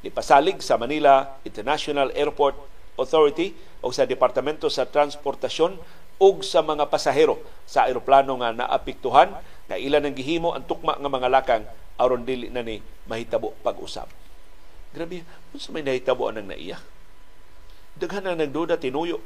Nipasalig 0.06 0.62
sa 0.62 0.78
Manila 0.78 1.42
International 1.42 2.14
Airport 2.14 2.54
Authority 3.02 3.58
o 3.82 3.90
sa 3.90 4.06
Departamento 4.06 4.70
sa 4.70 4.86
Transportasyon 4.86 5.74
ug 6.22 6.46
sa 6.46 6.62
mga 6.62 6.86
pasahero 6.86 7.42
sa 7.66 7.90
eroplano 7.90 8.38
nga 8.46 8.54
naapektuhan 8.54 9.34
na 9.66 9.74
ilan 9.74 10.06
ang 10.06 10.14
gihimo 10.14 10.54
ang 10.54 10.70
tukma 10.70 11.02
nga 11.02 11.10
mga 11.10 11.34
lakang 11.34 11.66
aron 11.98 12.22
dili 12.22 12.54
na 12.54 12.62
ni 12.62 12.78
mahitabo 13.10 13.58
pag-usab. 13.66 14.06
Grabe, 14.92 15.24
unsa 15.56 15.72
may 15.72 15.88
nahitabo 15.88 16.28
anang 16.28 16.52
naiya? 16.52 16.76
Daghan 17.96 18.28
ang 18.28 18.40
nagduda 18.40 18.76
tinuyo. 18.76 19.24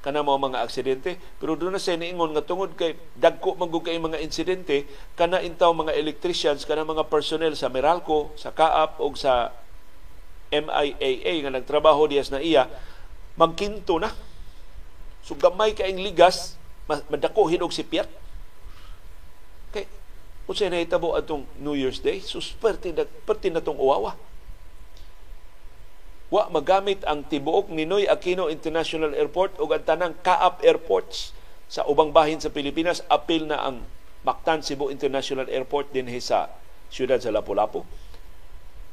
Kana 0.00 0.24
mo 0.24 0.32
mga 0.40 0.64
aksidente 0.64 1.20
pero 1.36 1.60
doon 1.60 1.76
na 1.76 1.82
sa 1.82 1.92
niingon 1.92 2.32
nga 2.32 2.40
tungod 2.40 2.72
kay 2.72 2.96
dagko 3.20 3.52
man 3.60 3.68
mga 3.68 4.24
insidente 4.24 4.88
kana 5.12 5.44
intaw 5.44 5.76
mga 5.76 5.92
electricians 5.92 6.64
kana 6.64 6.88
mga 6.88 7.04
personnel 7.12 7.52
sa 7.52 7.68
Meralco 7.68 8.32
sa 8.32 8.48
Kaap 8.48 8.96
o 8.96 9.12
sa 9.12 9.52
MIAA 10.48 11.44
nga 11.44 11.52
nagtrabaho 11.52 12.08
dias 12.08 12.32
na 12.32 12.40
iya 12.40 12.64
magkinto 13.36 14.00
na. 14.00 14.08
So 15.20 15.36
gamay 15.36 15.76
kaing 15.76 16.00
ligas 16.00 16.56
madako 16.88 17.52
hinog 17.52 17.76
si 17.76 17.84
Piat. 17.84 18.08
Kay 19.76 19.84
unsay 20.48 20.72
nahitabo 20.72 21.12
atong 21.12 21.44
New 21.60 21.76
Year's 21.76 22.00
Day? 22.00 22.24
Sus 22.24 22.56
perti 22.56 22.96
na 22.96 23.04
perti 23.04 23.52
na 23.52 23.60
uwawa 23.60 24.29
wa 26.30 26.46
magamit 26.46 27.02
ang 27.10 27.26
tibuok 27.26 27.74
Ninoy 27.74 28.06
Aquino 28.06 28.46
International 28.46 29.10
Airport 29.18 29.58
o 29.58 29.66
ang 29.66 29.82
tanang 29.82 30.14
Kaap 30.22 30.62
Airports 30.62 31.34
sa 31.66 31.82
ubang 31.90 32.14
bahin 32.14 32.38
sa 32.38 32.54
Pilipinas 32.54 33.02
apil 33.10 33.50
na 33.50 33.58
ang 33.58 33.82
Mactan 34.22 34.62
Cebu 34.62 34.94
International 34.94 35.50
Airport 35.50 35.90
din 35.90 36.06
sa 36.22 36.54
siyudad 36.86 37.18
sa 37.18 37.34
Lapu-Lapu 37.34 37.82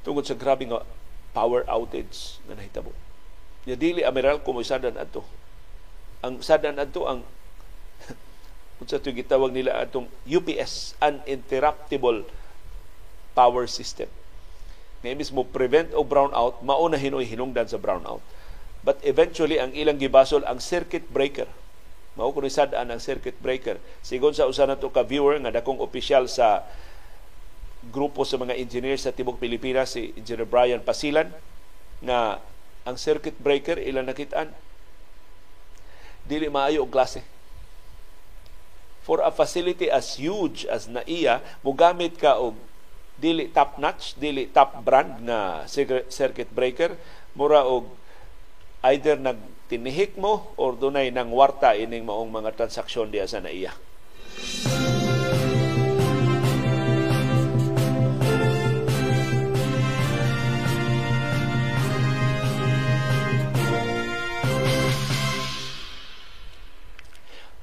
tungod 0.01 0.25
sa 0.25 0.33
grabe 0.33 0.65
nga 0.65 0.81
power 1.37 1.61
outage 1.69 2.41
nga 2.49 2.57
nahitabo. 2.57 2.89
Ya 3.69 3.77
dili 3.77 4.01
amiral 4.01 4.41
ko 4.41 4.57
sadan 4.65 4.97
adto. 4.97 5.21
Ang 6.25 6.41
sadan 6.41 6.81
adto 6.81 7.05
ang 7.05 7.21
unsa 8.81 8.97
to 8.97 9.13
gitawag 9.13 9.53
nila 9.53 9.77
atong 9.77 10.09
UPS 10.25 10.97
uninterruptible 11.03 12.25
power 13.37 13.69
system 13.69 14.09
nga 15.07 15.15
mismo 15.15 15.47
prevent 15.47 15.95
o 15.95 16.03
brownout 16.03 16.59
mao 16.59 16.83
na 16.91 16.99
hinoy 16.99 17.23
hinungdan 17.23 17.71
sa 17.71 17.79
brownout. 17.79 18.19
But 18.83 18.99
eventually 19.07 19.59
ang 19.59 19.71
ilang 19.71 19.99
gibasol 19.99 20.43
ang 20.43 20.59
circuit 20.59 21.07
breaker. 21.07 21.47
Mao 22.19 22.35
kuno 22.35 22.51
sad-an 22.51 22.91
ang 22.91 22.99
circuit 22.99 23.39
breaker. 23.39 23.79
Sigon 24.03 24.35
sa 24.35 24.47
usa 24.49 24.67
nato 24.67 24.91
ka 24.91 25.07
viewer 25.07 25.39
nga 25.39 25.55
dakong 25.55 25.79
opisyal 25.79 26.27
sa 26.27 26.67
grupo 27.87 28.27
sa 28.27 28.35
mga 28.35 28.59
engineers 28.59 29.07
sa 29.07 29.15
tibok 29.15 29.39
Pilipinas 29.39 29.95
si 29.95 30.11
Engineer 30.17 30.49
Brian 30.49 30.83
Pasilan 30.83 31.31
nga 32.03 32.43
ang 32.83 32.95
circuit 32.99 33.35
breaker 33.39 33.79
ilang 33.79 34.07
nakitaan 34.07 34.51
dili 36.27 36.51
maayo 36.51 36.83
og 36.83 36.91
klase. 36.91 37.23
For 39.07 39.23
a 39.23 39.31
facility 39.31 39.87
as 39.87 40.19
huge 40.19 40.67
as 40.67 40.91
NAIA 40.91 41.39
mogamit 41.63 42.19
ka 42.19 42.35
og 42.35 42.59
dili 43.17 43.49
top 43.49 43.81
notch, 43.81 44.13
dili 44.21 44.45
top 44.53 44.85
brand 44.85 45.25
na 45.25 45.65
circuit 46.09 46.49
breaker, 46.53 46.93
mura 47.33 47.65
og 47.65 47.89
either 48.85 49.17
nagtinihik 49.17 50.15
mo 50.21 50.53
or 50.53 50.77
dunay 50.77 51.09
nang 51.09 51.33
warta 51.33 51.73
ining 51.73 52.05
maong 52.05 52.29
mga 52.29 52.53
transaksyon 52.53 53.09
diya 53.09 53.25
sa 53.25 53.41
naiya. 53.41 53.73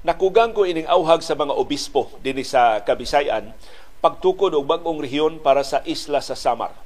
Nakugang 0.04 0.52
ko 0.52 0.68
ining 0.68 0.84
auhag 0.84 1.24
sa 1.24 1.32
mga 1.32 1.56
obispo 1.56 2.12
dinhi 2.20 2.44
sa 2.44 2.84
Kabisayan 2.84 3.56
pagtukod 4.04 4.52
og 4.52 4.68
bag-ong 4.68 5.00
rehiyon 5.00 5.40
para 5.40 5.64
sa 5.64 5.80
isla 5.88 6.20
sa 6.20 6.36
Samar. 6.36 6.76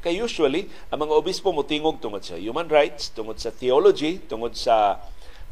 Kay 0.00 0.16
usually, 0.24 0.72
ang 0.88 1.04
mga 1.04 1.12
obispo 1.12 1.52
mutingog 1.52 2.00
tungod 2.00 2.24
sa 2.24 2.40
human 2.40 2.72
rights, 2.72 3.12
tungod 3.12 3.36
sa 3.36 3.52
theology, 3.52 4.16
tungod 4.16 4.56
sa 4.56 4.96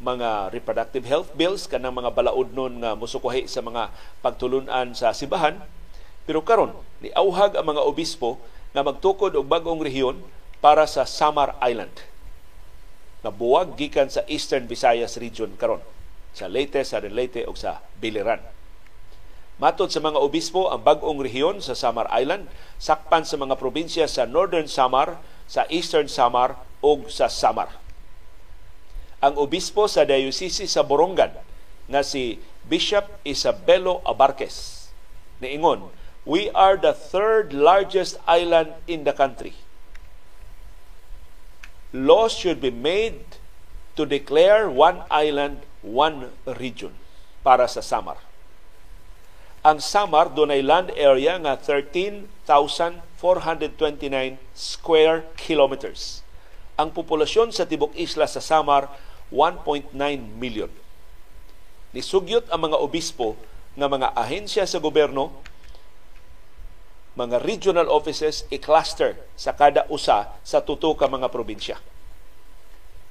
mga 0.00 0.48
reproductive 0.56 1.04
health 1.04 1.28
bills 1.36 1.68
kanang 1.68 1.92
mga 1.92 2.16
balaod 2.16 2.56
nun 2.56 2.80
nga 2.80 2.96
musukuhi 2.96 3.44
sa 3.44 3.60
mga 3.60 3.92
pagtulunan 4.24 4.96
sa 4.96 5.12
sibahan. 5.12 5.60
Pero 6.24 6.40
karon 6.40 6.72
ni 7.04 7.12
auhag 7.12 7.60
ang 7.60 7.76
mga 7.76 7.84
obispo 7.84 8.40
nga 8.72 8.80
magtukod 8.80 9.36
og 9.36 9.44
bag-ong 9.44 9.84
rehiyon 9.84 10.16
para 10.64 10.88
sa 10.88 11.04
Samar 11.04 11.60
Island. 11.60 11.92
Nabuwag 13.20 13.76
gikan 13.76 14.08
sa 14.08 14.24
Eastern 14.32 14.64
Visayas 14.64 15.20
region 15.20 15.52
karon 15.60 15.84
sa 16.32 16.48
Leyte, 16.48 16.80
sa 16.88 17.04
Leyte 17.04 17.44
ug 17.44 17.60
sa 17.60 17.84
Biliran. 18.00 18.61
Matod 19.60 19.92
sa 19.92 20.00
mga 20.00 20.16
obispo, 20.16 20.72
ang 20.72 20.80
bagong 20.80 21.20
rehiyon 21.20 21.60
sa 21.60 21.76
Samar 21.76 22.08
Island 22.08 22.48
sakpan 22.80 23.28
sa 23.28 23.36
mga 23.36 23.60
probinsya 23.60 24.08
sa 24.08 24.24
Northern 24.24 24.64
Samar, 24.64 25.20
sa 25.44 25.68
Eastern 25.68 26.08
Samar 26.08 26.56
ug 26.80 27.12
sa 27.12 27.28
Samar. 27.28 27.68
Ang 29.20 29.36
obispo 29.36 29.84
sa 29.86 30.08
Diocese 30.08 30.64
sa 30.64 30.80
Borongan 30.80 31.36
nga 31.86 32.00
si 32.00 32.40
Bishop 32.64 33.04
Isabelo 33.28 34.00
Abarques 34.08 34.88
niingon, 35.42 35.92
We 36.22 36.54
are 36.54 36.78
the 36.78 36.94
third 36.94 37.50
largest 37.50 38.14
island 38.30 38.78
in 38.86 39.02
the 39.02 39.10
country. 39.10 39.58
Laws 41.90 42.30
should 42.38 42.62
be 42.62 42.70
made 42.70 43.26
to 43.98 44.06
declare 44.06 44.70
one 44.70 45.02
island, 45.10 45.66
one 45.82 46.30
region 46.46 46.94
para 47.42 47.66
sa 47.66 47.82
Samar 47.82 48.31
ang 49.62 49.78
Samar 49.78 50.34
dunay 50.34 50.58
land 50.58 50.90
area 50.98 51.38
nga 51.38 51.54
13,429 51.54 53.22
square 54.50 55.22
kilometers. 55.38 56.26
Ang 56.74 56.90
populasyon 56.90 57.54
sa 57.54 57.62
tibok 57.62 57.94
isla 57.94 58.26
sa 58.26 58.42
Samar 58.42 58.90
1.9 59.30 59.94
million. 60.34 60.66
Nisugyot 61.94 62.50
ang 62.50 62.66
mga 62.66 62.76
obispo 62.82 63.38
nga 63.78 63.86
mga 63.86 64.10
ahensya 64.18 64.66
sa 64.66 64.82
gobyerno 64.82 65.30
mga 67.12 67.44
regional 67.44 67.92
offices 67.92 68.48
i-cluster 68.48 69.20
sa 69.36 69.52
kada 69.52 69.84
usa 69.92 70.32
sa 70.40 70.64
tuto 70.64 70.96
ka 70.96 71.06
mga 71.06 71.28
probinsya. 71.28 71.76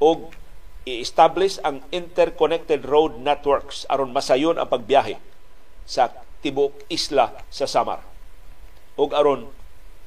O 0.01 0.33
i-establish 0.89 1.61
ang 1.61 1.85
interconnected 1.93 2.81
road 2.89 3.21
networks 3.21 3.85
aron 3.87 4.09
masayon 4.09 4.57
ang 4.57 4.65
pagbiyahe 4.65 5.21
sa 5.85 6.09
tibok 6.41 6.73
isla 6.89 7.33
sa 7.53 7.69
Samar. 7.69 8.01
Ug 8.97 9.13
aron 9.13 9.49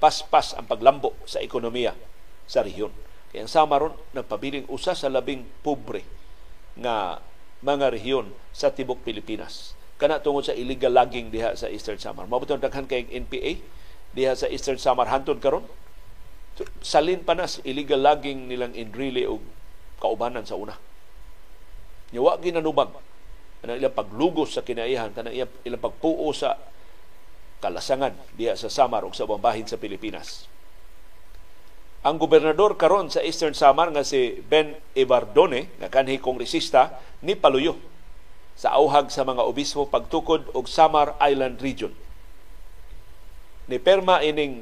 paspas 0.03 0.53
ang 0.59 0.67
paglambo 0.69 1.15
sa 1.25 1.41
ekonomiya 1.41 1.97
sa 2.45 2.61
rehiyon. 2.61 2.93
Kaya 3.31 3.47
ang 3.47 3.51
Samar 3.51 3.81
ron 3.83 3.95
nagpabiling 4.13 4.69
usa 4.69 4.93
sa 4.93 5.11
labing 5.11 5.47
pobre 5.65 6.05
nga 6.79 7.23
mga 7.65 7.95
rehiyon 7.95 8.31
sa 8.53 8.75
tibok 8.75 9.01
Pilipinas. 9.03 9.73
Kana 9.97 10.21
tungod 10.21 10.45
sa 10.45 10.53
illegal 10.53 10.93
logging 10.93 11.31
diha 11.33 11.55
sa 11.57 11.71
Eastern 11.71 11.97
Samar. 11.97 12.29
Mabuton 12.29 12.61
daghan 12.61 12.85
kay 12.85 13.09
NPA 13.09 13.63
diha 14.13 14.35
sa 14.37 14.51
Eastern 14.51 14.77
Samar 14.77 15.09
hantod 15.09 15.41
karon. 15.41 15.65
Salin 16.85 17.23
pa 17.23 17.35
nas 17.35 17.59
illegal 17.67 17.99
logging 17.99 18.47
nilang 18.47 18.75
Enrile 18.77 19.27
og 19.27 19.43
kaubanan 19.99 20.47
sa 20.47 20.59
una. 20.59 20.77
Yawa 22.15 22.39
ginanubag 22.39 22.95
kanang 23.65 23.81
ilang 23.81 23.97
paglugos 23.97 24.53
sa 24.53 24.61
kinaihan 24.61 25.09
kanang 25.17 25.33
ilang 25.65 25.81
pagpuo 25.81 26.29
sa 26.37 26.61
kalasangan 27.65 28.13
diha 28.37 28.61
sa 28.61 28.69
Samar 28.69 29.09
ug 29.09 29.17
sa 29.17 29.25
bahin 29.25 29.65
sa 29.65 29.81
Pilipinas. 29.81 30.45
Ang 32.05 32.21
gobernador 32.21 32.77
karon 32.77 33.09
sa 33.09 33.25
Eastern 33.25 33.57
Samar 33.57 33.89
nga 33.89 34.05
si 34.05 34.37
Ben 34.45 34.77
Ibardone 34.93 35.73
nga 35.81 35.89
kanhi 35.89 36.21
kongresista 36.21 37.01
ni 37.25 37.33
paluyo 37.33 37.81
sa 38.53 38.77
auhag 38.77 39.09
sa 39.09 39.25
mga 39.25 39.41
obispo 39.41 39.89
pagtukod 39.89 40.53
og 40.53 40.69
Samar 40.69 41.17
Island 41.25 41.65
Region. 41.65 41.97
ni 43.65 43.81
perma 43.81 44.21
ining 44.21 44.61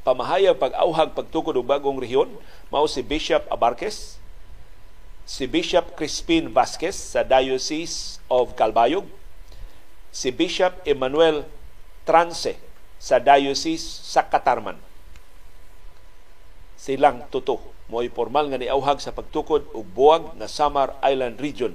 pamahayag 0.00 0.56
pag-auhag 0.56 1.12
pagtukod 1.12 1.52
og 1.52 1.68
bagong 1.68 2.00
rehiyon 2.00 2.32
mao 2.72 2.88
si 2.88 3.04
Bishop 3.04 3.44
Abarques, 3.52 4.16
si 5.26 5.50
Bishop 5.50 5.98
Crispin 5.98 6.54
Vasquez 6.54 6.94
sa 6.94 7.26
Diocese 7.26 8.22
of 8.30 8.54
Calbayog, 8.54 9.10
si 10.14 10.30
Bishop 10.30 10.70
Emmanuel 10.86 11.42
Trance 12.06 12.54
sa 13.02 13.18
Diocese 13.18 13.82
sa 14.06 14.22
Katarman. 14.30 14.78
Silang 16.78 17.26
tuto 17.34 17.58
mo'y 17.90 18.06
formal 18.06 18.46
nga 18.46 18.62
niauhag 18.62 19.02
sa 19.02 19.10
pagtukod 19.10 19.66
og 19.74 19.84
buwag 19.90 20.38
na 20.38 20.46
Samar 20.46 20.94
Island 21.02 21.42
Region 21.42 21.74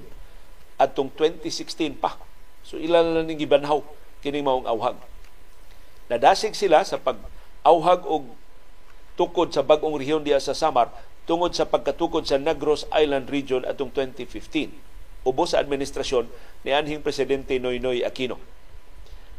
adtong 0.80 1.12
2016 1.14 2.00
pa. 2.00 2.16
So 2.64 2.80
ilan 2.80 3.14
lang 3.14 3.28
ning 3.28 3.38
gibanhaw 3.38 3.84
kini 4.24 4.40
maong 4.40 4.66
auhag. 4.66 4.96
Nadasig 6.08 6.56
sila 6.56 6.88
sa 6.88 6.96
pag-auhag 6.98 8.08
og 8.08 8.32
tukod 9.20 9.52
sa 9.52 9.62
bagong 9.62 10.00
rehiyon 10.00 10.24
diya 10.24 10.40
sa 10.40 10.56
Samar 10.56 10.90
tungod 11.32 11.56
sa 11.56 11.64
pagkatukod 11.64 12.28
sa 12.28 12.36
Negros 12.36 12.84
Island 12.92 13.32
Region 13.32 13.64
atong 13.64 13.88
2015 13.96 14.68
ubos 15.24 15.56
sa 15.56 15.64
administrasyon 15.64 16.28
ni 16.68 16.76
anhing 16.76 17.00
presidente 17.00 17.56
Noynoy 17.56 18.04
Aquino. 18.04 18.36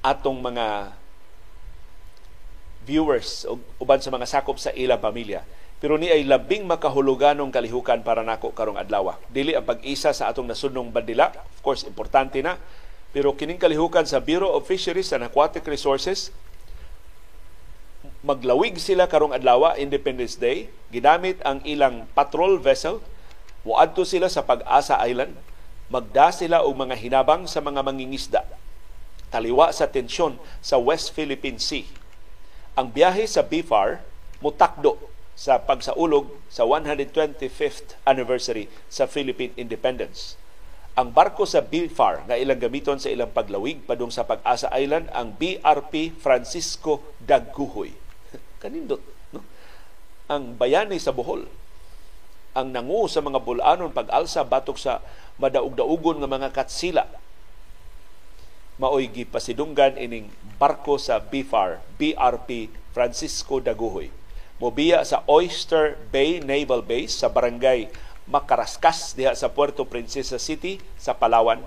atong 0.00 0.40
mga 0.40 0.96
viewers 2.86 3.44
o 3.44 3.58
uban 3.82 3.98
sa 3.98 4.14
mga 4.14 4.26
sakop 4.26 4.56
sa 4.56 4.72
ilang 4.72 5.02
pamilya. 5.02 5.42
Pero 5.76 6.00
ni 6.00 6.08
ay 6.08 6.24
labing 6.24 6.64
makahuluganong 6.64 7.52
kalihukan 7.52 8.00
para 8.00 8.24
nako 8.24 8.56
karong 8.56 8.80
adlaw. 8.80 9.18
Dili 9.28 9.52
ang 9.52 9.66
pag-isa 9.66 10.14
sa 10.16 10.32
atong 10.32 10.48
nasudnong 10.48 10.88
bandila, 10.88 11.28
of 11.36 11.60
course 11.60 11.84
importante 11.84 12.40
na, 12.40 12.56
pero 13.12 13.36
kining 13.36 13.60
kalihukan 13.60 14.08
sa 14.08 14.22
Bureau 14.24 14.56
of 14.56 14.64
Fisheries 14.64 15.12
and 15.12 15.28
Aquatic 15.28 15.66
Resources 15.68 16.32
maglawig 18.26 18.74
sila 18.82 19.06
karong 19.06 19.30
adlaw 19.30 19.78
Independence 19.78 20.34
Day, 20.34 20.66
ginamit 20.90 21.38
ang 21.46 21.62
ilang 21.62 22.10
patrol 22.10 22.58
vessel, 22.58 22.98
muadto 23.66 24.06
sila 24.06 24.30
sa 24.30 24.46
Pag-asa 24.46 25.02
Island, 25.02 25.34
magda 25.90 26.30
sila 26.30 26.62
og 26.62 26.78
mga 26.78 26.94
hinabang 26.94 27.50
sa 27.50 27.58
mga 27.58 27.82
mangingisda 27.82 28.46
taliwa 29.30 29.74
sa 29.74 29.90
tensyon 29.90 30.38
sa 30.62 30.78
West 30.78 31.12
Philippine 31.12 31.58
Sea. 31.58 31.86
Ang 32.78 32.92
biyahe 32.94 33.26
sa 33.26 33.42
BFAR 33.42 34.04
mutakdo 34.40 34.96
sa 35.36 35.60
pagsaulog 35.60 36.32
sa 36.48 36.64
125th 36.64 38.00
anniversary 38.08 38.70
sa 38.88 39.04
Philippine 39.04 39.52
Independence. 39.60 40.40
Ang 40.96 41.12
barko 41.12 41.44
sa 41.44 41.60
BFAR 41.60 42.24
nga 42.24 42.40
ilang 42.40 42.56
gamiton 42.56 42.96
sa 42.96 43.12
ilang 43.12 43.28
paglawig 43.28 43.84
padung 43.84 44.08
sa 44.08 44.24
Pag-asa 44.24 44.72
Island 44.72 45.12
ang 45.12 45.36
BRP 45.36 46.16
Francisco 46.16 47.04
Daguhoy. 47.20 47.92
Kanindot, 48.62 49.04
no? 49.36 49.44
Ang 50.32 50.56
bayani 50.56 50.96
sa 50.96 51.12
Bohol 51.12 51.44
ang 52.56 52.72
nangu 52.72 53.04
sa 53.04 53.20
mga 53.20 53.44
bulanon 53.44 53.92
pag-alsa 53.92 54.40
batok 54.40 54.80
sa 54.80 55.04
madaug-daugon 55.36 56.24
nga 56.24 56.32
mga 56.32 56.48
katsila. 56.56 57.04
Maoy 58.80 59.12
gipasidunggan 59.12 60.00
ining 60.00 60.32
barko 60.56 60.96
sa 60.96 61.20
BFAR, 61.20 61.84
BRP 62.00 62.72
Francisco 62.96 63.60
Daguhoy. 63.60 64.08
Mobiya 64.56 65.04
sa 65.04 65.20
Oyster 65.28 66.00
Bay 66.08 66.40
Naval 66.40 66.80
Base 66.80 67.12
sa 67.20 67.28
barangay 67.28 67.92
Makaraskas 68.26 69.12
diha 69.12 69.36
sa 69.36 69.52
Puerto 69.52 69.84
Princesa 69.84 70.40
City 70.40 70.80
sa 70.96 71.12
Palawan 71.12 71.60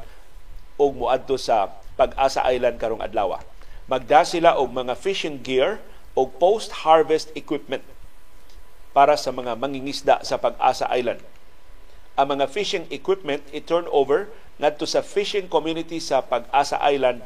ug 0.76 0.92
moadto 1.06 1.38
sa 1.38 1.72
Pag-asa 1.96 2.44
Island 2.50 2.82
karong 2.82 3.06
adlaw. 3.06 3.38
Magda 3.86 4.26
sila 4.26 4.58
og 4.58 4.74
mga 4.74 4.98
fishing 4.98 5.40
gear 5.40 5.78
og 6.18 6.36
post-harvest 6.42 7.30
equipment 7.38 7.86
para 8.96 9.14
sa 9.16 9.30
mga 9.30 9.56
mangingisda 9.56 10.22
sa 10.26 10.42
Pag-asa 10.42 10.90
Island. 10.94 11.22
Ang 12.20 12.36
mga 12.36 12.46
fishing 12.52 12.86
equipment 12.92 13.46
i-turn 13.56 13.88
over 13.94 14.28
ngadto 14.60 14.84
sa 14.84 15.06
fishing 15.06 15.48
community 15.48 16.02
sa 16.04 16.20
Pag-asa 16.20 16.82
Island 16.84 17.24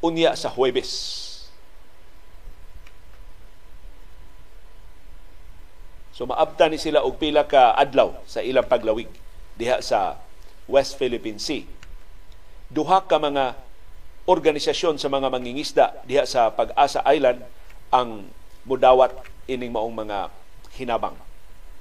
unya 0.00 0.32
sa 0.32 0.48
Huwebes 0.48 1.20
So 6.20 6.28
maabta 6.28 6.68
ni 6.68 6.76
sila 6.76 7.00
og 7.00 7.16
pila 7.16 7.48
ka 7.48 7.72
adlaw 7.80 8.12
sa 8.28 8.44
ilang 8.44 8.68
paglawig 8.68 9.08
diha 9.56 9.80
sa 9.80 10.20
West 10.68 11.00
Philippine 11.00 11.40
Sea. 11.40 11.64
Duha 12.68 13.08
ka 13.08 13.16
mga 13.16 13.56
organisasyon 14.28 15.00
sa 15.00 15.08
mga 15.08 15.32
mangingisda 15.32 15.96
diha 16.04 16.28
sa 16.28 16.52
Pag-asa 16.52 17.00
Island 17.08 17.40
ang 17.88 18.28
mudawat 18.68 19.16
ining 19.50 19.74
maong 19.74 20.06
mga 20.06 20.30
hinabang 20.78 21.18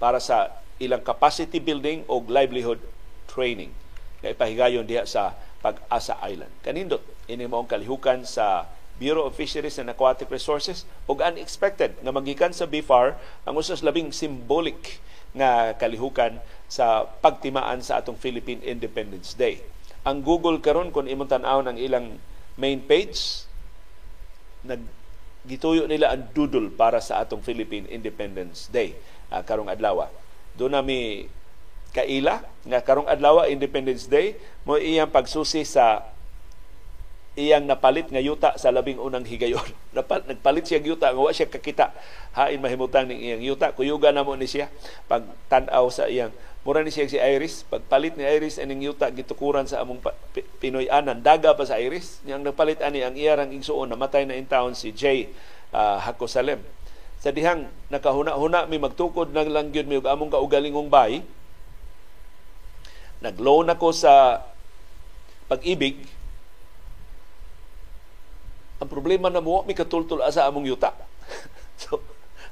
para 0.02 0.18
sa 0.18 0.50
ilang 0.82 1.06
capacity 1.06 1.62
building 1.62 2.02
o 2.10 2.24
livelihood 2.26 2.82
training 3.30 3.70
na 4.26 4.34
ipahigayon 4.34 4.88
diha 4.88 5.06
sa 5.06 5.38
Pag-asa 5.60 6.16
Island. 6.24 6.52
Kanindot 6.64 7.04
ini 7.28 7.44
maong 7.46 7.68
kalihukan 7.68 8.24
sa 8.24 8.66
Bureau 9.00 9.28
of 9.28 9.36
Fisheries 9.36 9.80
and 9.80 9.92
Aquatic 9.92 10.28
Resources 10.32 10.88
ug 11.08 11.24
unexpected 11.24 11.96
nga 12.00 12.12
magikan 12.12 12.52
sa 12.52 12.68
BFAR 12.68 13.16
ang 13.48 13.56
usas 13.56 13.84
labing 13.84 14.12
symbolic 14.12 15.00
nga 15.36 15.76
kalihukan 15.76 16.40
sa 16.72 17.08
pagtimaan 17.22 17.84
sa 17.84 18.00
atong 18.02 18.18
Philippine 18.18 18.60
Independence 18.66 19.36
Day. 19.36 19.64
Ang 20.08 20.24
Google 20.24 20.64
karon 20.64 20.96
kung 20.96 21.08
imong 21.08 21.32
tan-awon 21.32 21.70
ang 21.70 21.78
ilang 21.80 22.18
main 22.60 22.80
page 22.84 23.48
nag 24.68 24.84
gituyo 25.48 25.88
nila 25.88 26.12
ang 26.12 26.28
doodle 26.36 26.68
para 26.74 27.00
sa 27.00 27.24
atong 27.24 27.40
Philippine 27.40 27.88
Independence 27.88 28.68
Day 28.68 28.96
uh, 29.32 29.40
karong 29.44 29.72
adlaw. 29.72 30.10
Doon 30.60 30.76
na 30.76 30.84
mi 30.84 31.30
kaila 31.96 32.44
nga 32.68 32.80
karong 32.84 33.10
adlaw 33.10 33.48
Independence 33.48 34.06
Day 34.06 34.38
mo 34.68 34.78
iyang 34.78 35.10
pagsusi 35.10 35.66
sa 35.66 36.06
iyang 37.40 37.64
napalit 37.64 38.12
nga 38.12 38.20
yuta 38.20 38.60
sa 38.60 38.74
labing 38.74 39.00
unang 39.00 39.24
higayon. 39.24 39.64
Napal, 39.96 40.28
nagpalit 40.28 40.68
siya 40.68 40.84
yuta 40.84 41.16
nga 41.16 41.22
wa 41.22 41.32
siya 41.32 41.48
kakita. 41.48 41.96
Hain 42.36 42.60
mahimutang 42.60 43.08
ning 43.08 43.24
iyang 43.24 43.44
yuta. 43.44 43.72
Kuyuga 43.72 44.12
na 44.12 44.28
mo 44.28 44.36
ni 44.36 44.50
siya 44.50 44.68
pag 45.08 45.24
tan-aw 45.48 45.88
sa 45.88 46.12
iyang 46.12 46.36
mura 46.68 46.84
ni 46.84 46.92
siya 46.92 47.08
si 47.08 47.20
Iris. 47.20 47.68
Pagpalit 47.68 48.20
ni 48.20 48.28
Iris 48.28 48.60
aning 48.60 48.84
yuta 48.84 49.10
gitukuran 49.12 49.66
sa 49.66 49.84
among 49.84 50.04
Pinoy 50.60 50.92
anan 50.92 51.24
daga 51.24 51.56
pa 51.56 51.64
sa 51.64 51.80
Iris. 51.80 52.20
Yang 52.28 52.52
nagpalit 52.52 52.80
ani 52.84 53.04
ang 53.04 53.16
iyarang 53.16 53.56
igsuon 53.56 53.90
namatay 53.90 54.28
na 54.28 54.36
in 54.36 54.46
town 54.48 54.76
si 54.76 54.92
Jay 54.92 55.32
uh, 55.72 55.98
Hakosalem. 56.04 56.62
sa 57.20 57.36
dihang 57.36 57.68
nakahuna-huna 57.92 58.66
mi 58.72 58.80
magtukod 58.80 59.36
ng 59.36 59.52
lang 59.52 59.76
gyud 59.76 59.92
mi 59.92 60.00
og 60.00 60.08
among 60.08 60.32
kaugalingong 60.32 60.88
bay 60.88 61.20
nag-loan 63.20 63.68
ako 63.68 63.92
sa 63.92 64.40
pag-ibig 65.52 66.00
ang 68.80 68.88
problema 68.88 69.28
na 69.28 69.44
mo 69.44 69.68
mi 69.68 69.76
katultul 69.76 70.24
asa 70.24 70.48
among 70.48 70.64
yuta 70.64 70.96
so 71.84 72.00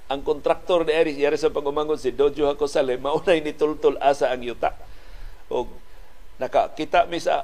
ang 0.07 0.23
kontraktor 0.23 0.87
ni 0.87 0.95
Eris 0.95 1.19
yari 1.19 1.35
sa 1.35 1.51
pagumangon 1.51 1.99
si 1.99 2.15
Dojo 2.15 2.47
Hakosale 2.47 2.95
maunay 2.95 3.43
ni 3.43 3.51
tultul 3.51 3.99
asa 3.99 4.31
ang 4.31 4.43
yuta 4.43 4.71
og 5.51 5.67
nakakita 6.39 7.07
mi 7.11 7.19
sa 7.19 7.43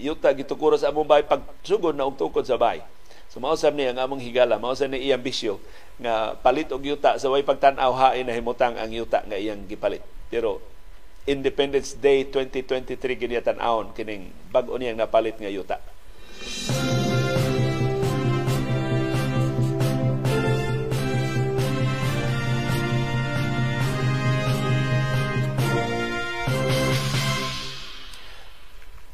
yuta 0.00 0.32
gitukuro 0.32 0.80
sa 0.80 0.88
among 0.88 1.04
bay 1.04 1.24
pagsugod 1.24 1.92
na 1.92 2.08
og 2.08 2.16
tukod 2.16 2.48
sa 2.48 2.56
bay 2.56 2.80
So 3.30 3.38
mausab 3.38 3.78
ni 3.78 3.86
ang 3.86 3.94
among 3.94 4.18
higala, 4.18 4.58
mausab 4.58 4.90
ni 4.90 5.06
iyang 5.06 5.22
bisyo 5.22 5.62
nga 6.02 6.34
palit 6.42 6.66
og 6.74 6.82
yuta 6.82 7.14
sa 7.14 7.30
way 7.30 7.46
pagtan-aw 7.46 7.94
hain 7.94 8.26
na 8.26 8.34
himutang 8.34 8.74
ang 8.74 8.90
yuta 8.90 9.22
nga 9.22 9.38
iyang 9.38 9.70
gipalit. 9.70 10.02
Pero 10.26 10.58
Independence 11.30 11.94
Day 11.94 12.26
2023 12.26 12.98
gid 12.98 13.30
tan-awon 13.46 13.94
kining 13.94 14.34
bag-o 14.50 14.74
niyang 14.74 14.98
napalit 14.98 15.38
nga 15.38 15.46
yuta. 15.46 15.78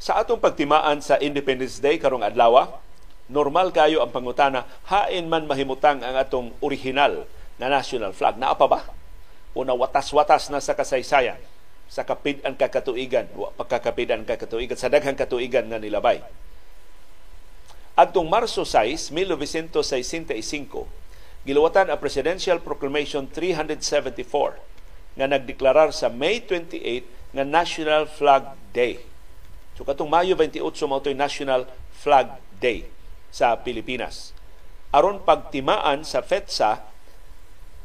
Sa 0.07 0.23
atong 0.23 0.39
pagtimaan 0.39 1.03
sa 1.03 1.19
Independence 1.19 1.83
Day 1.83 1.99
karong 1.99 2.23
adlaw, 2.23 2.79
normal 3.27 3.75
kayo 3.75 3.99
ang 3.99 4.07
pangutana, 4.07 4.63
hain 4.87 5.27
man 5.27 5.43
mahimutang 5.43 5.99
ang 5.99 6.15
atong 6.15 6.55
original 6.63 7.27
na 7.59 7.67
national 7.67 8.15
flag. 8.15 8.39
Naa 8.39 8.55
pa 8.55 8.71
ba? 8.71 8.87
O 9.51 9.67
na 9.67 9.75
watas-watas 9.75 10.47
na 10.47 10.63
sa 10.63 10.79
kasaysayan, 10.79 11.35
sa 11.91 12.07
kapid 12.07 12.39
ang 12.47 12.55
kakatuigan, 12.55 13.27
pagkakapid 13.59 14.15
ang 14.15 14.23
kakatuigan, 14.23 14.79
sa 14.79 14.87
daghang 14.87 15.19
katuigan 15.19 15.67
nga 15.67 15.75
nilabay. 15.75 16.23
Adtong 17.99 18.31
Marso 18.31 18.63
6, 18.63 19.11
1965, 19.11 20.87
giluwatan 21.43 21.91
ang 21.91 21.99
Presidential 21.99 22.63
Proclamation 22.63 23.27
374 23.27 25.19
nga 25.19 25.27
nagdeklarar 25.27 25.91
sa 25.91 26.07
May 26.07 26.39
28 26.39 27.35
nga 27.35 27.43
National 27.43 28.07
Flag 28.07 28.55
Day. 28.71 29.16
So 29.77 29.85
katong 29.85 30.09
Mayo 30.09 30.33
28 30.33 30.89
mao 30.89 30.97
National 31.13 31.69
Flag 31.93 32.33
Day 32.57 32.89
sa 33.29 33.53
Pilipinas. 33.61 34.33
Aron 34.89 35.21
pagtimaan 35.21 36.01
sa 36.01 36.25
FETSA 36.25 36.81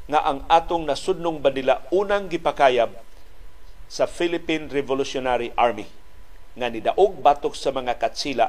nga 0.09 0.21
ang 0.25 0.41
atong 0.49 0.89
nasudnong 0.89 1.45
bandila 1.45 1.85
unang 1.93 2.33
gipakayab 2.33 2.97
sa 3.93 4.09
Philippine 4.09 4.73
Revolutionary 4.73 5.53
Army 5.53 5.85
nga 6.57 6.73
nidaog 6.73 7.21
batok 7.21 7.53
sa 7.53 7.69
mga 7.69 8.01
katsila 8.01 8.49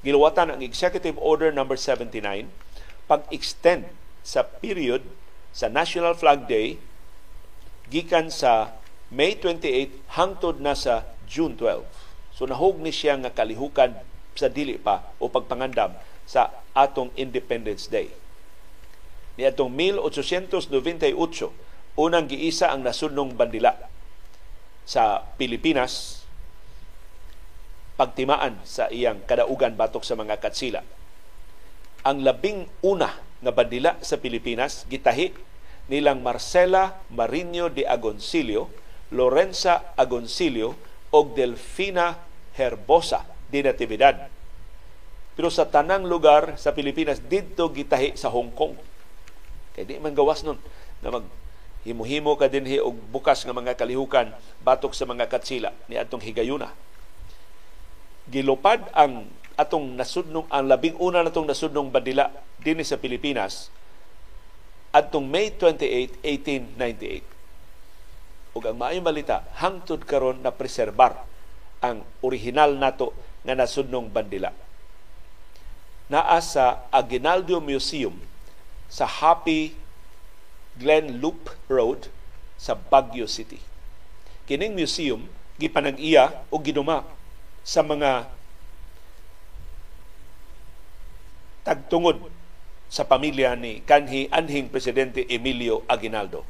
giluwatan 0.06 0.54
ang 0.54 0.62
Executive 0.62 1.18
Order 1.18 1.50
no. 1.50 1.66
79 1.66 2.46
pag-extend 3.10 3.90
sa 4.22 4.46
period 4.46 5.02
sa 5.50 5.66
National 5.66 6.14
Flag 6.14 6.46
Day 6.46 6.78
gikan 7.90 8.30
sa 8.30 8.78
May 9.10 9.34
28 9.34 10.14
hangtod 10.14 10.62
na 10.62 10.78
sa 10.78 11.10
June 11.26 11.58
12. 11.58 11.82
So 12.30 12.46
nahog 12.46 12.78
ni 12.78 12.94
siya 12.94 13.18
nga 13.18 13.34
kalihukan 13.34 13.98
sa 14.38 14.48
dili 14.48 14.78
pa 14.78 15.10
o 15.18 15.26
pagpangandam 15.26 15.98
sa 16.30 16.54
atong 16.78 17.10
Independence 17.18 17.90
Day. 17.90 18.14
Ni 19.34 19.50
atong 19.50 19.74
1898 19.74 21.18
unang 21.98 22.30
giisa 22.30 22.70
ang 22.70 22.86
nasudnong 22.86 23.34
bandila 23.34 23.74
sa 24.86 25.26
Pilipinas 25.42 26.19
pagtimaan 28.00 28.56
sa 28.64 28.88
iyang 28.88 29.20
kadaugan 29.28 29.76
batok 29.76 30.08
sa 30.08 30.16
mga 30.16 30.40
katsila 30.40 30.80
ang 32.04 32.24
labing 32.24 32.68
una 32.80 33.12
nga 33.44 33.52
bandila 33.52 34.00
sa 34.00 34.20
Pilipinas 34.20 34.88
gitahi 34.88 35.36
nilang 35.92 36.22
Marcela 36.22 37.02
Marino 37.12 37.68
de 37.68 37.84
Agoncillo, 37.84 38.70
Lorenza 39.12 39.92
Agoncillo 39.98 40.78
o 41.10 41.20
Delfina 41.34 42.22
Herbosa 42.54 43.26
de 43.50 43.66
Natividad. 43.66 44.30
Pero 45.34 45.50
sa 45.50 45.68
tanang 45.72 46.06
lugar 46.06 46.60
sa 46.60 46.76
Pilipinas 46.76 47.24
didto 47.26 47.72
gitahi 47.72 48.14
sa 48.20 48.30
Hong 48.30 48.54
Kong. 48.54 48.76
Kay 49.74 49.88
di 49.88 49.96
man 49.98 50.14
gawas 50.14 50.44
nun 50.44 50.60
na 51.00 51.10
mag 51.10 51.26
himo-himo 51.88 52.36
ka 52.36 52.52
dinhi 52.52 52.78
og 52.78 52.92
bukas 53.10 53.48
nga 53.48 53.56
mga 53.56 53.80
kalihukan 53.80 54.36
batok 54.62 54.92
sa 54.92 55.08
mga 55.08 55.32
katsila 55.32 55.72
ni 55.88 55.96
atong 55.96 56.22
higayuna. 56.22 56.70
Gilupad 58.30 58.86
ang 58.94 59.26
atong 59.58 59.98
nasudnong 59.98 60.46
ang 60.54 60.70
labing 60.70 61.02
una 61.02 61.26
natong 61.26 61.50
nasudnong 61.50 61.90
bandila 61.92 62.30
dinhi 62.62 62.86
sa 62.86 63.02
Pilipinas 63.02 63.74
adtong 64.90 65.30
May 65.30 65.54
28, 65.54 66.26
1898. 66.26 68.58
Ug 68.58 68.66
ang 68.66 68.82
maayong 68.82 69.06
balita 69.06 69.46
hangtod 69.62 70.02
karon 70.06 70.42
na 70.42 70.50
preserbar 70.50 71.22
ang 71.80 72.04
original 72.26 72.74
nato 72.74 73.14
nga 73.46 73.54
nasudnong 73.54 74.10
bandila. 74.10 74.50
Naa 76.10 76.42
sa 76.42 76.90
Aguinaldo 76.90 77.62
Museum 77.62 78.18
sa 78.90 79.06
Happy 79.06 79.78
Glen 80.82 81.22
Loop 81.22 81.54
Road 81.70 82.10
sa 82.58 82.74
Baguio 82.74 83.30
City. 83.30 83.62
Kining 84.50 84.74
museum 84.74 85.30
gipanag-iya 85.62 86.34
o 86.50 86.58
giduma 86.58 87.06
sa 87.70 87.86
mga 87.86 88.26
tagtungod 91.62 92.18
sa 92.90 93.06
pamilya 93.06 93.54
ni 93.54 93.86
kanhi 93.86 94.26
anhing 94.34 94.74
presidente 94.74 95.22
Emilio 95.30 95.86
Aguinaldo. 95.86 96.42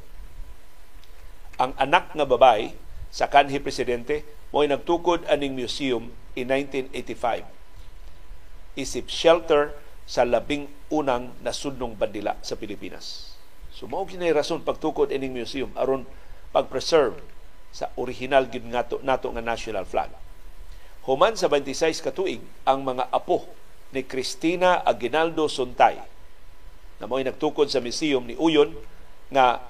Ang 1.59 1.75
anak 1.75 2.15
nga 2.15 2.23
babay 2.23 2.71
sa 3.11 3.27
kanhi 3.27 3.59
presidente 3.59 4.23
mo'y 4.55 4.71
nagtukod 4.71 5.27
aning 5.27 5.59
museum 5.59 6.07
in 6.39 6.55
1985. 6.55 8.79
Isip 8.79 9.11
shelter 9.11 9.75
sa 10.07 10.23
labing 10.23 10.71
unang 10.87 11.35
nasudnong 11.43 11.99
bandila 11.99 12.39
sa 12.39 12.55
Pilipinas. 12.55 13.35
So 13.75 13.91
mao 13.91 14.07
ginay 14.07 14.31
rason 14.31 14.63
pagtukod 14.63 15.11
ining 15.11 15.35
museum 15.35 15.75
aron 15.75 16.07
pag-preserve 16.55 17.19
sa 17.75 17.91
original 17.99 18.47
gid 18.47 18.63
nato, 18.63 19.03
nato 19.03 19.27
nga 19.35 19.43
national 19.43 19.83
flag. 19.83 20.28
Human 21.07 21.35
sa 21.39 21.47
26 21.47 22.03
ka 22.03 22.11
tuig 22.11 22.43
ang 22.67 22.83
mga 22.83 23.07
apo 23.13 23.47
ni 23.95 24.03
Cristina 24.03 24.83
Aguinaldo 24.83 25.47
Suntay 25.47 25.95
na 26.99 27.07
mo'y 27.07 27.23
nagtukod 27.23 27.71
sa 27.71 27.79
museum 27.79 28.27
ni 28.27 28.35
Uyon 28.35 28.75
nga 29.31 29.63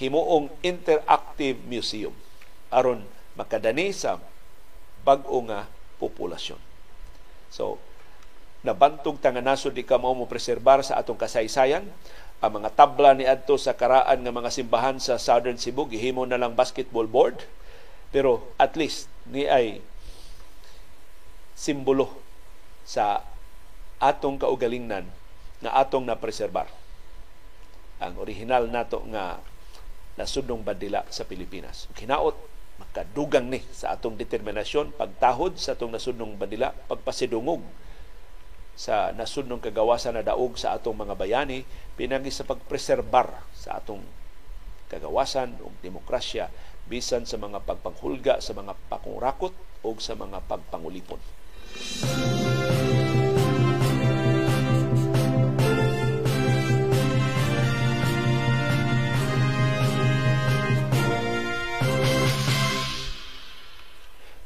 himuong 0.00 0.48
interactive 0.64 1.60
museum 1.68 2.16
aron 2.72 3.04
makadani 3.36 3.92
sa 3.92 4.16
bag-o 5.04 5.44
nga 5.44 5.68
populasyon. 6.00 6.58
So, 7.52 7.76
nabantog 8.64 9.20
tanga 9.20 9.44
nasod 9.44 9.76
di 9.76 9.84
ka 9.84 10.00
mao 10.00 10.16
mo 10.16 10.24
preserbar 10.24 10.80
sa 10.80 10.96
atong 10.98 11.20
kasaysayan. 11.20 11.84
Ang 12.42 12.52
mga 12.58 12.74
tabla 12.74 13.14
ni 13.14 13.28
adto 13.28 13.54
sa 13.54 13.76
karaan 13.76 14.24
nga 14.24 14.32
mga 14.34 14.50
simbahan 14.50 14.98
sa 14.98 15.20
Southern 15.20 15.60
Cebu 15.60 15.86
gihimo 15.86 16.26
na 16.26 16.40
lang 16.40 16.58
basketball 16.58 17.06
board 17.06 17.38
pero 18.12 18.52
at 18.60 18.76
least 18.76 19.08
ni 19.26 19.48
ay 19.48 19.80
simbolo 21.56 22.12
sa 22.84 23.24
atong 23.98 24.36
kaugalingnan 24.36 25.08
nga 25.62 25.72
atong 25.78 26.04
na 26.04 26.18
preserbar 26.18 26.66
ang 28.02 28.18
original 28.18 28.66
nato 28.66 28.98
nga 29.14 29.38
nasudnong 30.18 30.66
bandila 30.66 31.06
sa 31.08 31.22
Pilipinas. 31.22 31.86
Hinaot 31.94 32.34
makadugang 32.82 33.46
ni 33.46 33.62
sa 33.70 33.94
atong 33.94 34.18
determinasyon 34.18 34.90
pagtahod 34.98 35.54
sa 35.54 35.78
atong 35.78 35.94
nasudnong 35.94 36.34
bandila, 36.34 36.74
pagpasidungog 36.90 37.62
sa 38.74 39.14
nasudnong 39.14 39.62
kagawasan 39.62 40.18
na 40.18 40.26
daog 40.26 40.58
sa 40.58 40.74
atong 40.74 40.98
mga 40.98 41.14
bayani 41.14 41.62
pinagi 41.94 42.34
sa 42.34 42.42
pagpreserbar 42.42 43.30
sa 43.54 43.78
atong 43.78 44.02
kagawasan 44.90 45.54
ug 45.62 45.72
demokrasya 45.80 46.50
bisan 46.92 47.24
sa 47.24 47.40
mga 47.40 47.64
pagpanghulga, 47.64 48.44
sa 48.44 48.52
mga 48.52 48.76
pangrakot 48.92 49.56
o 49.80 49.96
sa 49.96 50.12
mga 50.12 50.44
pagpangulipon. 50.44 51.16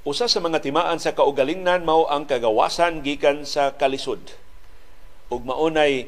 Usa 0.06 0.30
sa 0.30 0.38
mga 0.38 0.62
timaan 0.62 1.02
sa 1.02 1.18
kaugalingnan 1.18 1.82
mao 1.82 2.06
ang 2.06 2.30
kagawasan 2.30 3.02
gikan 3.02 3.42
sa 3.42 3.74
kalisod. 3.74 4.22
Ug 5.34 5.42
maunay 5.42 6.06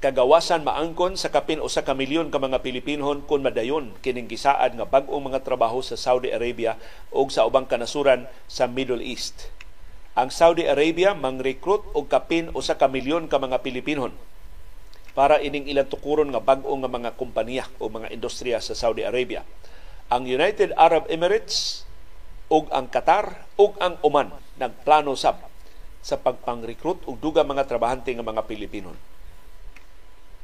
kagawasan 0.00 0.64
maangkon 0.64 1.20
sa 1.20 1.28
kapin 1.28 1.60
usa 1.60 1.84
ka 1.84 1.92
milyon 1.92 2.32
ka 2.32 2.40
mga 2.40 2.64
Pilipinhon 2.64 3.20
kun 3.28 3.44
madayon 3.44 3.92
kining 4.00 4.32
gisaad 4.32 4.72
nga 4.72 4.88
bag-ong 4.88 5.28
mga 5.28 5.44
trabaho 5.44 5.84
sa 5.84 5.92
Saudi 5.92 6.32
Arabia 6.32 6.80
ug 7.12 7.28
sa 7.28 7.44
ubang 7.44 7.68
kanasuran 7.68 8.24
sa 8.48 8.64
Middle 8.64 9.04
East. 9.04 9.52
Ang 10.16 10.32
Saudi 10.32 10.64
Arabia 10.64 11.12
mang-recruit 11.12 11.84
og 11.92 12.08
kapin 12.08 12.48
usa 12.56 12.80
ka 12.80 12.88
milyon 12.88 13.28
ka 13.28 13.36
mga 13.36 13.60
Pilipinhon 13.60 14.16
para 15.12 15.36
ining 15.36 15.68
ilang 15.68 15.92
tukuron 15.92 16.32
nga 16.32 16.40
bag-o 16.40 16.72
nga 16.80 16.88
mga 16.88 17.20
kompanya 17.20 17.68
o 17.76 17.92
mga 17.92 18.08
industriya 18.08 18.56
sa 18.64 18.72
Saudi 18.72 19.04
Arabia. 19.04 19.44
Ang 20.08 20.24
United 20.24 20.72
Arab 20.80 21.12
Emirates 21.12 21.84
ug 22.48 22.72
ang 22.72 22.88
Qatar 22.88 23.44
ug 23.60 23.76
ang 23.76 24.00
Oman 24.00 24.32
nagplano 24.56 25.12
sab 25.12 25.44
sa 26.00 26.16
pagpang-recruit 26.16 27.04
og 27.04 27.20
dugang 27.20 27.44
mga 27.44 27.68
trabahante 27.68 28.16
nga 28.16 28.24
mga 28.24 28.48
Pilipino. 28.48 28.96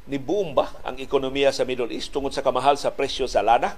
Ni 0.07 0.17
ba 0.19 0.71
ang 0.87 0.95
ekonomiya 0.95 1.51
sa 1.51 1.67
Middle 1.67 1.91
East 1.91 2.15
tungod 2.15 2.31
sa 2.31 2.39
kamahal 2.39 2.79
sa 2.79 2.95
presyo 2.95 3.27
sa 3.27 3.43
lana? 3.43 3.75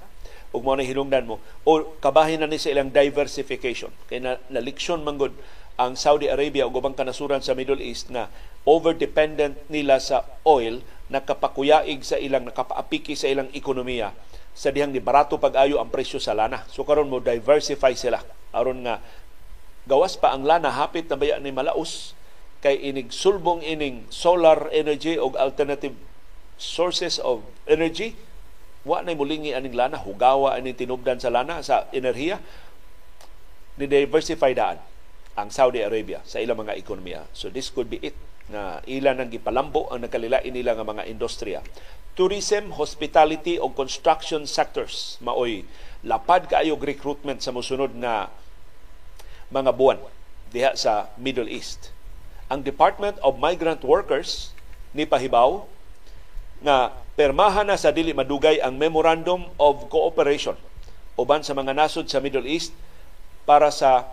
ug 0.49 0.65
mo 0.65 0.73
na 0.73 0.81
hinungdan 0.81 1.29
mo 1.29 1.37
o 1.61 1.93
kabahin 2.01 2.41
na 2.41 2.49
ni 2.49 2.57
sa 2.57 2.73
ilang 2.73 2.89
diversification 2.89 3.93
kay 4.09 4.17
na, 4.17 4.41
na 4.49 4.57
leksyon 4.61 5.05
manggod 5.05 5.33
ang 5.77 5.93
Saudi 5.93 6.27
Arabia 6.27 6.65
ug 6.65 6.73
ubang 6.73 6.97
kanasuran 6.97 7.39
sa 7.39 7.53
Middle 7.53 7.79
East 7.79 8.09
na 8.09 8.27
over-dependent 8.65 9.55
nila 9.69 10.01
sa 10.01 10.25
oil 10.43 10.81
nakapakuyaig 11.13 12.01
sa 12.01 12.17
ilang 12.17 12.49
nakapaapiki 12.49 13.13
sa 13.13 13.29
ilang 13.29 13.49
ekonomiya 13.53 14.11
sa 14.57 14.73
dihang 14.73 14.91
ni 14.91 14.99
barato 14.99 15.37
pag-ayo 15.37 15.79
ang 15.79 15.87
presyo 15.87 16.19
sa 16.19 16.35
lana. 16.35 16.67
So 16.67 16.83
karon 16.83 17.07
mo 17.07 17.21
diversify 17.21 17.93
sila 17.93 18.19
aron 18.49 18.83
nga 18.83 18.99
gawas 19.85 20.17
pa 20.17 20.33
ang 20.33 20.43
lana 20.43 20.73
hapit 20.73 21.05
na 21.07 21.15
baya 21.15 21.37
ni 21.37 21.53
malaos 21.53 22.17
kay 22.59 22.75
inig 22.91 23.13
sulbong 23.13 23.63
ining 23.63 24.03
solar 24.11 24.67
energy 24.73 25.15
o 25.15 25.31
alternative 25.37 26.08
sources 26.59 27.17
of 27.23 27.41
energy 27.65 28.13
wa 28.83 28.99
na 28.99 29.15
mulingi 29.15 29.55
aning 29.55 29.73
lana 29.73 29.97
hugawa 29.97 30.59
aning 30.59 30.75
tinubdan 30.75 31.17
sa 31.17 31.31
lana 31.31 31.63
sa 31.63 31.87
enerhiya 31.95 32.37
ni 33.79 33.87
diversify 33.87 34.51
daan 34.51 34.77
ang 35.39 35.47
Saudi 35.47 35.79
Arabia 35.79 36.19
sa 36.27 36.43
ilang 36.43 36.59
mga 36.59 36.75
ekonomiya. 36.75 37.23
So 37.31 37.47
this 37.47 37.71
could 37.71 37.87
be 37.87 38.03
it 38.03 38.15
na 38.51 38.83
ilan 38.83 39.23
ang 39.23 39.29
gipalambo 39.31 39.87
ang 39.87 40.03
nakalilain 40.03 40.51
nila 40.51 40.75
nga 40.75 40.83
mga 40.83 41.07
industriya 41.07 41.63
tourism, 42.19 42.75
hospitality 42.75 43.55
o 43.55 43.71
construction 43.71 44.43
sectors 44.43 45.15
maoy 45.23 45.63
lapad 46.03 46.51
kaayo 46.51 46.75
recruitment 46.75 47.39
sa 47.39 47.55
mosunod 47.55 47.95
na 47.95 48.27
mga 49.47 49.71
buwan 49.71 50.03
diha 50.51 50.75
sa 50.75 51.07
Middle 51.15 51.47
East. 51.47 51.95
Ang 52.51 52.67
Department 52.67 53.15
of 53.23 53.39
Migrant 53.39 53.79
Workers 53.87 54.51
ni 54.91 55.07
pahibaw 55.07 55.63
nga 56.59 56.91
permahan 57.15 57.67
na 57.67 57.79
sa 57.79 57.91
dili 57.91 58.11
madugay 58.11 58.59
ang 58.59 58.75
Memorandum 58.75 59.47
of 59.59 59.87
Cooperation 59.87 60.55
uban 61.19 61.43
sa 61.43 61.51
mga 61.51 61.75
nasod 61.75 62.07
sa 62.07 62.23
Middle 62.23 62.47
East 62.47 62.71
para 63.43 63.67
sa 63.75 64.07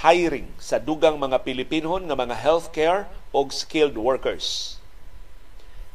hiring 0.00 0.48
sa 0.56 0.80
dugang 0.80 1.20
mga 1.20 1.44
Pilipinhon 1.44 2.08
nga 2.08 2.16
mga 2.16 2.36
healthcare 2.36 3.08
o 3.32 3.44
skilled 3.52 3.96
workers 3.96 4.76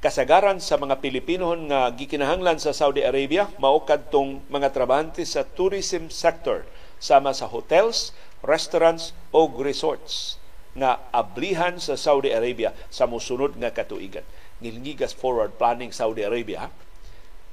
kasagaran 0.01 0.57
sa 0.57 0.81
mga 0.81 0.97
Pilipino 0.97 1.53
nga 1.69 1.93
gikinahanglan 1.93 2.57
sa 2.57 2.73
Saudi 2.73 3.05
Arabia 3.05 3.45
mao 3.61 3.85
kadtong 3.85 4.41
mga 4.49 4.73
trabahante 4.73 5.21
sa 5.21 5.45
tourism 5.45 6.09
sector 6.09 6.65
sama 6.97 7.33
sa 7.37 7.45
hotels, 7.45 8.09
restaurants 8.41 9.13
o 9.29 9.45
resorts 9.61 10.41
nga 10.73 10.97
ablihan 11.13 11.77
sa 11.77 11.93
Saudi 11.93 12.33
Arabia 12.33 12.73
sa 12.89 13.05
musunod 13.05 13.53
nga 13.61 13.69
katuigan. 13.69 14.25
Ngilngigas 14.61 15.17
forward 15.17 15.57
planning 15.57 15.89
Saudi 15.89 16.21
Arabia. 16.21 16.69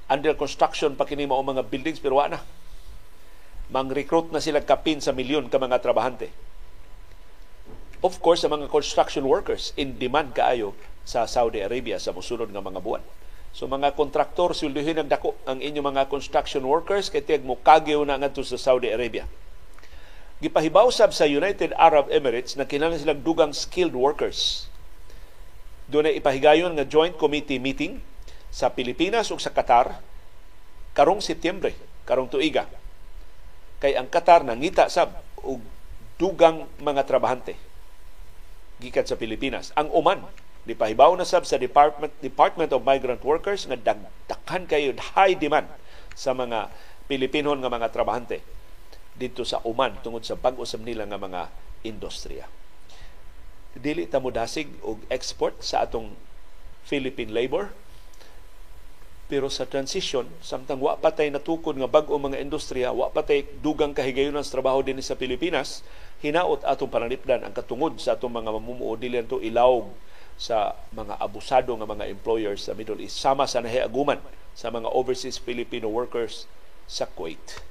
Under 0.09 0.37
construction 0.37 0.93
pa 0.93 1.09
kini 1.09 1.25
mao 1.25 1.41
mga 1.41 1.65
buildings 1.65 1.97
pero 1.97 2.21
na. 2.29 2.41
Mang-recruit 3.69 4.29
na 4.29 4.41
sila 4.41 4.61
kapin 4.61 5.01
sa 5.01 5.13
milyon 5.13 5.49
ka 5.49 5.57
mga 5.57 5.81
trabahante. 5.81 6.29
Of 7.99 8.23
course, 8.23 8.45
sa 8.45 8.49
mga 8.49 8.71
construction 8.71 9.27
workers 9.27 9.75
in 9.75 9.99
demand 9.99 10.31
kaayo 10.31 10.71
sa 11.03 11.25
Saudi 11.25 11.59
Arabia 11.59 11.97
sa 11.97 12.13
musunod 12.13 12.53
nga 12.53 12.61
mga 12.61 12.79
buwan. 12.79 13.03
So 13.49 13.65
mga 13.65 13.97
kontraktor 13.97 14.53
sulduhin 14.53 15.01
ang 15.01 15.09
dako 15.09 15.33
ang 15.49 15.57
inyong 15.57 15.89
mga 15.89 16.03
construction 16.07 16.61
workers 16.61 17.09
kay 17.09 17.25
tiyag 17.25 17.41
mo 17.41 17.57
kagyo 17.57 18.05
na 18.05 18.21
ngadto 18.21 18.45
sa 18.45 18.61
Saudi 18.61 18.93
Arabia. 18.93 19.25
Gipahibaw 20.39 20.87
sab 20.93 21.11
sa 21.11 21.25
United 21.25 21.73
Arab 21.75 22.07
Emirates 22.13 22.55
na 22.55 22.63
kinahanglan 22.63 23.01
silang 23.01 23.25
dugang 23.25 23.51
skilled 23.51 23.97
workers. 23.97 24.68
Doon 25.89 26.13
ay 26.13 26.21
ipahigayon 26.21 26.77
nga 26.77 26.85
joint 26.85 27.17
committee 27.17 27.57
meeting 27.57 27.97
sa 28.53 28.69
Pilipinas 28.69 29.33
ug 29.33 29.41
sa 29.41 29.49
Qatar 29.49 29.97
karong 30.93 31.21
Setyembre, 31.21 31.73
karong 32.05 32.29
tuiga. 32.29 32.69
Kay 33.81 33.97
ang 33.97 34.05
Qatar 34.05 34.45
nangita 34.45 34.85
sab 34.87 35.17
og 35.41 35.61
dugang 36.21 36.69
mga 36.77 37.09
trabahante 37.09 37.57
gikan 38.79 39.07
sa 39.07 39.17
Pilipinas. 39.17 39.73
Ang 39.73 39.89
Oman 39.91 40.21
Dipahibaw 40.69 41.15
na 41.15 41.25
sab 41.25 41.47
sa 41.47 41.55
Department 41.55 42.13
Department 42.19 42.69
of 42.75 42.85
Migrant 42.85 43.23
Workers 43.25 43.65
nga 43.65 43.73
dagdakan 43.73 44.67
kayo 44.67 44.93
high 45.15 45.33
demand 45.33 45.65
sa 46.13 46.35
mga 46.35 46.69
Pilipino 47.07 47.55
nga 47.57 47.71
mga 47.73 47.89
trabahante 47.89 48.43
dito 49.17 49.47
sa 49.47 49.63
Oman 49.65 49.97
tungod 50.05 50.21
sa 50.21 50.37
pag-usab 50.37 50.83
nila 50.83 51.07
nga 51.07 51.17
mga 51.17 51.49
industriya. 51.87 52.45
Dili 53.77 54.09
ta 54.09 54.17
mo 54.17 54.33
dasig 54.33 54.69
og 54.81 55.01
export 55.13 55.61
sa 55.61 55.85
atong 55.85 56.17
Philippine 56.89 57.29
labor 57.29 57.69
pero 59.29 59.45
sa 59.45 59.69
transition 59.69 60.25
samtang 60.41 60.81
wa 60.81 60.97
patay 60.97 61.29
natukod 61.29 61.77
nga 61.77 61.85
bag-o 61.85 62.17
mga 62.17 62.41
industriya 62.41 62.89
wa 62.89 63.13
patay 63.13 63.45
dugang 63.61 63.93
kahigayon 63.93 64.33
sa 64.41 64.57
trabaho 64.57 64.81
din 64.81 64.97
sa 65.05 65.13
Pilipinas 65.13 65.85
hinaot 66.25 66.65
atong 66.65 66.89
pananipdan 66.89 67.45
ang 67.45 67.53
katungod 67.53 68.01
sa 68.01 68.17
atong 68.17 68.33
mga 68.33 68.49
mamumuo 68.57 68.97
dili 68.97 69.21
to 69.21 69.37
ilawog 69.37 69.93
sa 70.33 70.73
mga 70.97 71.21
abusado 71.21 71.77
nga 71.77 71.85
mga 71.85 72.09
employers 72.09 72.65
sa 72.65 72.73
Middle 72.73 73.05
East 73.05 73.21
sama 73.21 73.45
sa 73.45 73.61
nahiaguman 73.61 74.17
sa 74.57 74.73
mga 74.73 74.89
overseas 74.89 75.37
Filipino 75.37 75.93
workers 75.93 76.49
sa 76.89 77.05
Kuwait. 77.05 77.61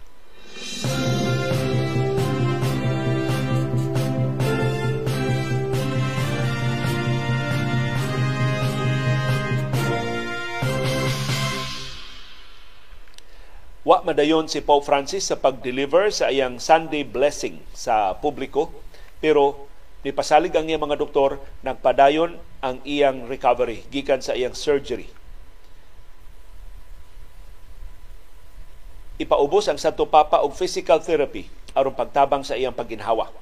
Wa 13.88 14.04
madayon 14.04 14.52
si 14.52 14.60
Pope 14.60 14.84
Francis 14.84 15.32
sa 15.32 15.40
pag-deliver 15.40 16.12
sa 16.12 16.28
iyang 16.28 16.60
Sunday 16.60 17.08
blessing 17.08 17.64
sa 17.72 18.12
publiko 18.20 18.68
pero 19.24 19.68
Nipasalig 20.06 20.54
ang 20.54 20.70
iyang 20.70 20.86
mga 20.86 20.94
doktor, 20.94 21.42
nagpadayon 21.66 22.38
ang 22.62 22.78
iyang 22.86 23.26
recovery 23.26 23.82
gikan 23.90 24.22
sa 24.22 24.38
iyang 24.38 24.54
surgery. 24.54 25.10
Ipaubos 29.18 29.66
ang 29.66 29.74
Santo 29.74 30.06
Papa 30.06 30.38
og 30.46 30.54
physical 30.54 31.02
therapy 31.02 31.50
aron 31.74 31.98
pagtabang 31.98 32.46
sa 32.46 32.54
iyang 32.54 32.78
paginhawa. 32.78 33.34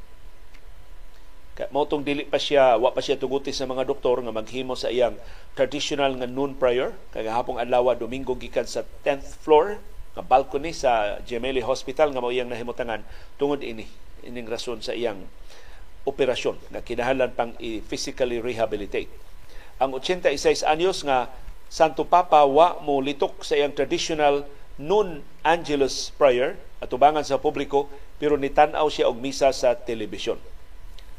Kaya 1.52 1.68
mo 1.68 1.84
tong 1.84 2.04
dili 2.04 2.24
pa 2.24 2.40
siya, 2.40 2.80
wa 2.80 2.88
pa 2.88 3.04
siya 3.04 3.20
tuguti 3.20 3.52
sa 3.52 3.68
mga 3.68 3.84
doktor 3.84 4.24
nga 4.24 4.32
maghimo 4.32 4.72
sa 4.72 4.88
iyang 4.88 5.20
traditional 5.52 6.16
nga 6.16 6.24
noon 6.24 6.56
prayer 6.56 6.96
kay 7.12 7.28
hapong 7.28 7.60
adlaw 7.60 7.92
Domingo 7.92 8.32
gikan 8.32 8.64
sa 8.64 8.80
10th 9.04 9.44
floor 9.44 9.76
nga 10.16 10.24
balcony 10.24 10.72
sa 10.72 11.20
Gemelli 11.28 11.60
Hospital 11.60 12.08
nga 12.08 12.24
mao 12.24 12.32
iyang 12.32 12.48
nahimutangan 12.48 13.04
tungod 13.36 13.60
ini 13.60 13.84
ining 14.24 14.48
rason 14.48 14.80
sa 14.80 14.96
iyang 14.96 15.20
operasyon 16.08 16.56
na 16.72 16.80
kinahanglan 16.80 17.36
pang 17.36 17.52
i-physically 17.60 18.40
rehabilitate. 18.40 19.12
Ang 19.76 19.92
86 20.00 20.64
anyos 20.64 21.04
nga 21.04 21.28
Santo 21.68 22.08
Papa 22.08 22.48
wa 22.48 22.80
mo 22.80 23.04
litok 23.04 23.44
sa 23.44 23.60
iyang 23.60 23.76
traditional 23.76 24.48
noon 24.80 25.20
Angelus 25.44 26.16
prayer 26.16 26.56
atubangan 26.80 27.20
sa 27.20 27.36
publiko 27.36 27.92
pero 28.16 28.40
nitan-aw 28.40 28.88
siya 28.88 29.12
og 29.12 29.20
misa 29.20 29.52
sa 29.52 29.76
telebisyon. 29.76 30.40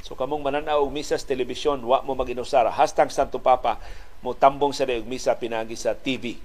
So 0.01 0.17
kamong 0.17 0.41
mananaw 0.41 0.81
og 0.81 0.89
misa 0.89 1.21
sa 1.21 1.29
telebisyon 1.29 1.85
wa 1.85 2.01
mo 2.01 2.17
maginusara 2.17 2.73
hashtag 2.73 3.13
Santo 3.13 3.37
Papa 3.37 3.77
mo 4.25 4.33
tambong 4.33 4.73
sa 4.73 4.89
og 4.89 5.05
misa 5.05 5.37
pinagi 5.37 5.77
sa 5.77 5.93
TV. 5.93 6.41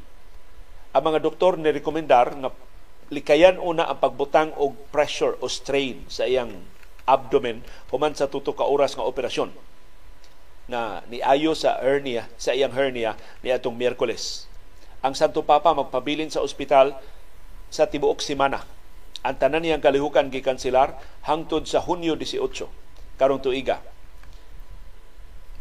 Ang 0.93 1.03
mga 1.09 1.25
doktor 1.25 1.57
ni 1.57 1.73
rekomendar 1.73 2.37
nga 2.37 2.53
likayan 3.09 3.57
una 3.57 3.89
ang 3.89 3.97
pagbutang 3.97 4.53
og 4.61 4.77
pressure 4.93 5.41
o 5.41 5.49
strain 5.49 6.05
sa 6.09 6.29
iyang 6.29 6.65
abdomen 7.09 7.65
human 7.89 8.13
sa 8.13 8.29
tuto 8.29 8.53
ka 8.53 8.65
oras 8.69 8.97
nga 8.97 9.05
operasyon 9.05 9.53
na 10.69 11.01
niayo 11.09 11.57
sa 11.57 11.81
hernia 11.81 12.29
sa 12.37 12.53
iyang 12.53 12.77
hernia 12.77 13.17
ni 13.41 13.49
atong 13.49 13.77
Miyerkules. 13.77 14.49
Ang 15.01 15.17
Santo 15.17 15.41
Papa 15.43 15.73
magpabilin 15.73 16.29
sa 16.29 16.45
ospital 16.45 16.95
sa 17.73 17.89
tibuok 17.89 18.21
semana 18.21 18.63
ang 19.23 19.39
tanan 19.39 19.63
niyang 19.63 19.83
kalihukan 19.83 20.29
gikanselar 20.35 20.99
hangtod 21.23 21.63
sa 21.65 21.79
Hunyo 21.79 22.19
18 22.19 22.43
karong 23.17 23.39
tuiga. 23.39 23.79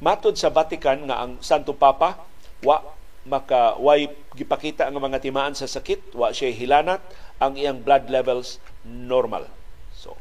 Matod 0.02 0.34
sa 0.34 0.50
Vatican 0.50 1.06
nga 1.06 1.22
ang 1.22 1.38
Santo 1.46 1.78
Papa 1.78 2.18
wa 2.66 2.82
maka 3.22 3.78
way 3.78 4.10
gipakita 4.34 4.90
ang 4.90 4.98
mga 4.98 5.22
timaan 5.22 5.54
sa 5.54 5.70
sakit, 5.70 6.18
wa 6.18 6.34
siya 6.34 6.50
hilanat, 6.50 7.02
ang 7.38 7.54
iyang 7.54 7.82
blood 7.82 8.10
levels 8.10 8.58
normal. 8.86 9.46
So, 9.94 10.18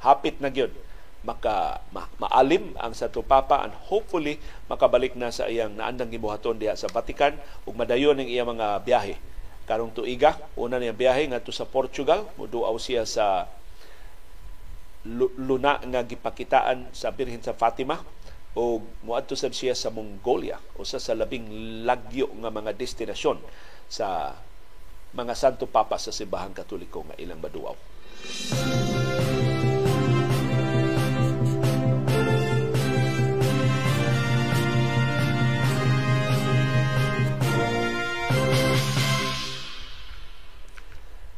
hapit 0.00 0.40
na 0.40 0.48
gyud. 0.48 0.72
Maka 1.24 1.80
ma, 1.88 2.04
maalim 2.20 2.76
ang 2.76 2.92
Santo 2.92 3.24
Papa 3.24 3.64
and 3.64 3.72
hopefully 3.88 4.36
makabalik 4.68 5.16
na 5.16 5.32
sa 5.32 5.48
iyang 5.48 5.72
naandang 5.72 6.12
gibuhaton 6.12 6.60
diha 6.60 6.76
sa 6.76 6.92
Vatican 6.92 7.40
ug 7.64 7.72
madayon 7.72 8.20
ang 8.20 8.28
iyang 8.28 8.52
mga 8.52 8.84
biyahe. 8.84 9.16
Karong 9.64 9.96
tuiga 9.96 10.36
una 10.52 10.76
niyang 10.76 10.96
biyahe 10.96 11.32
ngadto 11.32 11.48
sa 11.48 11.64
Portugal 11.64 12.28
muduaw 12.36 12.76
siya 12.76 13.08
sa 13.08 13.48
luna 15.40 15.80
nga 15.80 16.00
gipakitaan 16.04 16.92
sa 16.92 17.08
Birhen 17.12 17.40
sa 17.40 17.56
Fatima 17.56 18.04
o 18.54 18.78
muadto 19.02 19.34
sab 19.34 19.50
siya 19.50 19.74
sa 19.74 19.90
Mongolia 19.90 20.58
usa 20.78 21.02
sa 21.02 21.18
labing 21.18 21.82
lagyo 21.82 22.30
nga 22.38 22.50
mga 22.54 22.70
destinasyon 22.78 23.38
sa 23.90 24.30
mga 25.14 25.34
Santo 25.34 25.66
Papa 25.70 25.98
sa 25.98 26.10
Simbahang 26.10 26.54
Katoliko 26.54 27.06
nga 27.06 27.18
ilang 27.18 27.38
maduaw. 27.38 27.74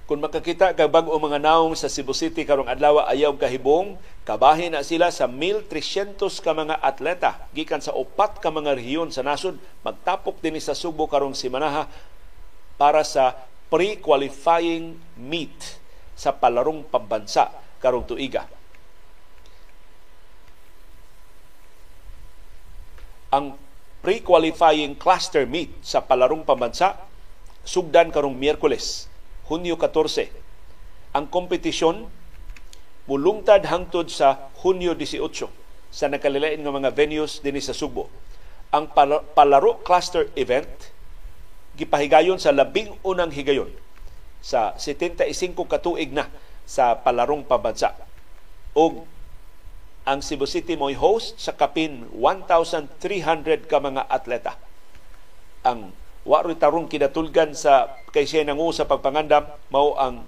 Kung 0.07 0.23
makakita 0.23 0.71
kag 0.71 0.87
bag-o 0.87 1.19
mga 1.19 1.43
naong 1.43 1.75
sa 1.75 1.91
Cebu 1.91 2.15
City 2.15 2.47
karong 2.47 2.71
adlaw 2.71 3.11
ayaw 3.11 3.35
kahibong, 3.35 3.99
kabahin 4.23 4.79
na 4.79 4.87
sila 4.87 5.11
sa 5.11 5.27
1,300 5.27 6.23
ka 6.23 6.55
mga 6.55 6.79
atleta 6.79 7.43
gikan 7.51 7.83
sa 7.83 7.91
upat 7.91 8.39
ka 8.39 8.55
mga 8.55 8.79
rehiyon 8.79 9.11
sa 9.11 9.27
nasod 9.27 9.59
magtapok 9.83 10.39
dinhi 10.39 10.63
sa 10.63 10.79
Subo 10.79 11.11
karong 11.11 11.35
simanaha 11.35 11.91
para 12.79 13.03
sa 13.03 13.35
pre-qualifying 13.67 14.95
meet 15.19 15.83
sa 16.15 16.31
palarong 16.31 16.87
pambansa 16.87 17.51
karong 17.83 18.07
tuiga. 18.07 18.47
Ang 23.35 23.59
pre-qualifying 24.07 24.95
cluster 24.95 25.51
meet 25.51 25.75
sa 25.83 25.99
palarong 25.99 26.47
pambansa 26.47 26.95
sugdan 27.67 28.15
karong 28.15 28.39
Miyerkules 28.39 29.16
Hunyo 29.47 29.79
14. 29.79 31.15
Ang 31.15 31.31
kompetisyon 31.31 32.11
mulungtad 33.07 33.63
hangtod 33.71 34.11
sa 34.11 34.51
Hunyo 34.67 34.99
18 34.99 35.23
sa 35.95 36.11
nakalilain 36.11 36.59
nga 36.59 36.75
mga 36.75 36.91
venues 36.91 37.39
dinhi 37.41 37.63
sa 37.63 37.73
Subo. 37.73 38.11
Ang 38.75 38.91
palaro 39.33 39.79
cluster 39.87 40.29
event 40.35 40.69
gipahigayon 41.79 42.43
sa 42.43 42.51
labing 42.51 42.91
unang 43.07 43.31
higayon 43.31 43.71
sa 44.43 44.75
75 44.75 45.31
katuig 45.71 46.11
na 46.11 46.27
sa 46.67 46.99
palarong 46.99 47.47
pabansa. 47.47 47.95
O 48.75 49.07
ang 50.07 50.23
Cebu 50.23 50.47
City 50.47 50.79
mo'y 50.79 50.95
host 50.95 51.39
sa 51.39 51.55
kapin 51.55 52.07
1,300 52.15 53.67
ka 53.67 53.79
mga 53.83 54.07
atleta. 54.07 54.55
Ang 55.67 55.91
wa 56.27 56.43
rin 56.43 56.59
tarong 56.59 56.91
kinatulgan 56.91 57.55
sa 57.55 58.03
kay 58.11 58.27
siya 58.27 58.43
nangu 58.43 58.75
sa 58.75 58.91
pagpangandam 58.91 59.47
mao 59.71 59.95
ang 59.95 60.27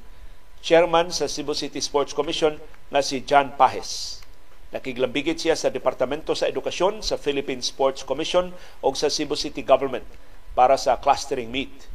chairman 0.62 1.10
sa 1.10 1.26
Cebu 1.26 1.58
City 1.58 1.82
Sports 1.82 2.14
Commission 2.14 2.54
nga 2.94 3.02
si 3.02 3.26
John 3.26 3.58
Pahes. 3.58 4.22
Nakiglambigit 4.70 5.34
siya 5.34 5.58
sa 5.58 5.74
Departamento 5.74 6.38
sa 6.38 6.46
Edukasyon 6.46 7.02
sa 7.02 7.18
Philippine 7.18 7.64
Sports 7.66 8.06
Commission 8.06 8.54
o 8.78 8.94
sa 8.94 9.10
Cebu 9.10 9.34
City 9.34 9.66
Government 9.66 10.06
para 10.54 10.78
sa 10.78 11.02
clustering 11.02 11.50
meet. 11.50 11.90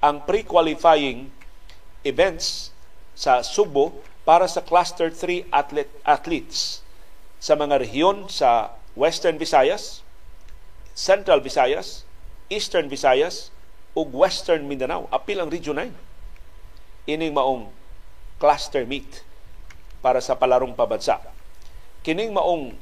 Ang 0.00 0.24
pre-qualifying 0.24 1.28
events 2.08 2.72
sa 3.12 3.44
Subo 3.44 4.00
para 4.24 4.48
sa 4.48 4.64
Cluster 4.64 5.12
3 5.12 5.52
athlete, 5.52 5.92
athletes 6.08 6.80
sa 7.42 7.52
mga 7.58 7.84
rehiyon 7.84 8.30
sa 8.32 8.78
Western 8.94 9.36
Visayas, 9.36 10.00
Central 10.94 11.42
Visayas, 11.42 12.06
Eastern 12.52 12.92
Visayas 12.92 13.48
ug 13.96 14.12
Western 14.12 14.68
Mindanao. 14.68 15.08
Apil 15.08 15.40
ang 15.40 15.48
Region 15.48 15.80
9. 15.80 17.08
Ining 17.08 17.32
maong 17.32 17.72
cluster 18.36 18.84
meet 18.84 19.24
para 20.04 20.20
sa 20.20 20.36
palarong 20.36 20.76
pabansa. 20.76 21.16
Kining 22.04 22.34
maong 22.34 22.76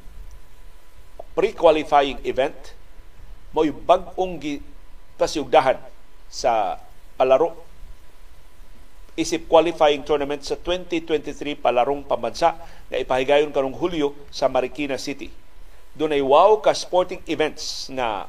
pre-qualifying 1.39 2.19
event 2.27 2.57
mo'y 3.55 3.71
bag-ong 3.71 4.41
pasugdahan 5.15 5.79
sa 6.31 6.79
palaro 7.19 7.55
isip 9.19 9.51
qualifying 9.51 10.01
tournament 10.01 10.41
sa 10.41 10.57
2023 10.57 11.61
palarong 11.61 12.07
pambansa 12.09 12.57
na 12.89 12.97
ipahigayon 12.97 13.53
karong 13.53 13.77
Hulyo 13.77 14.17
sa 14.33 14.49
Marikina 14.49 14.97
City. 14.97 15.29
Doon 15.93 16.17
ay 16.17 16.23
wow 16.25 16.57
ka 16.63 16.73
sporting 16.73 17.21
events 17.29 17.91
na 17.93 18.25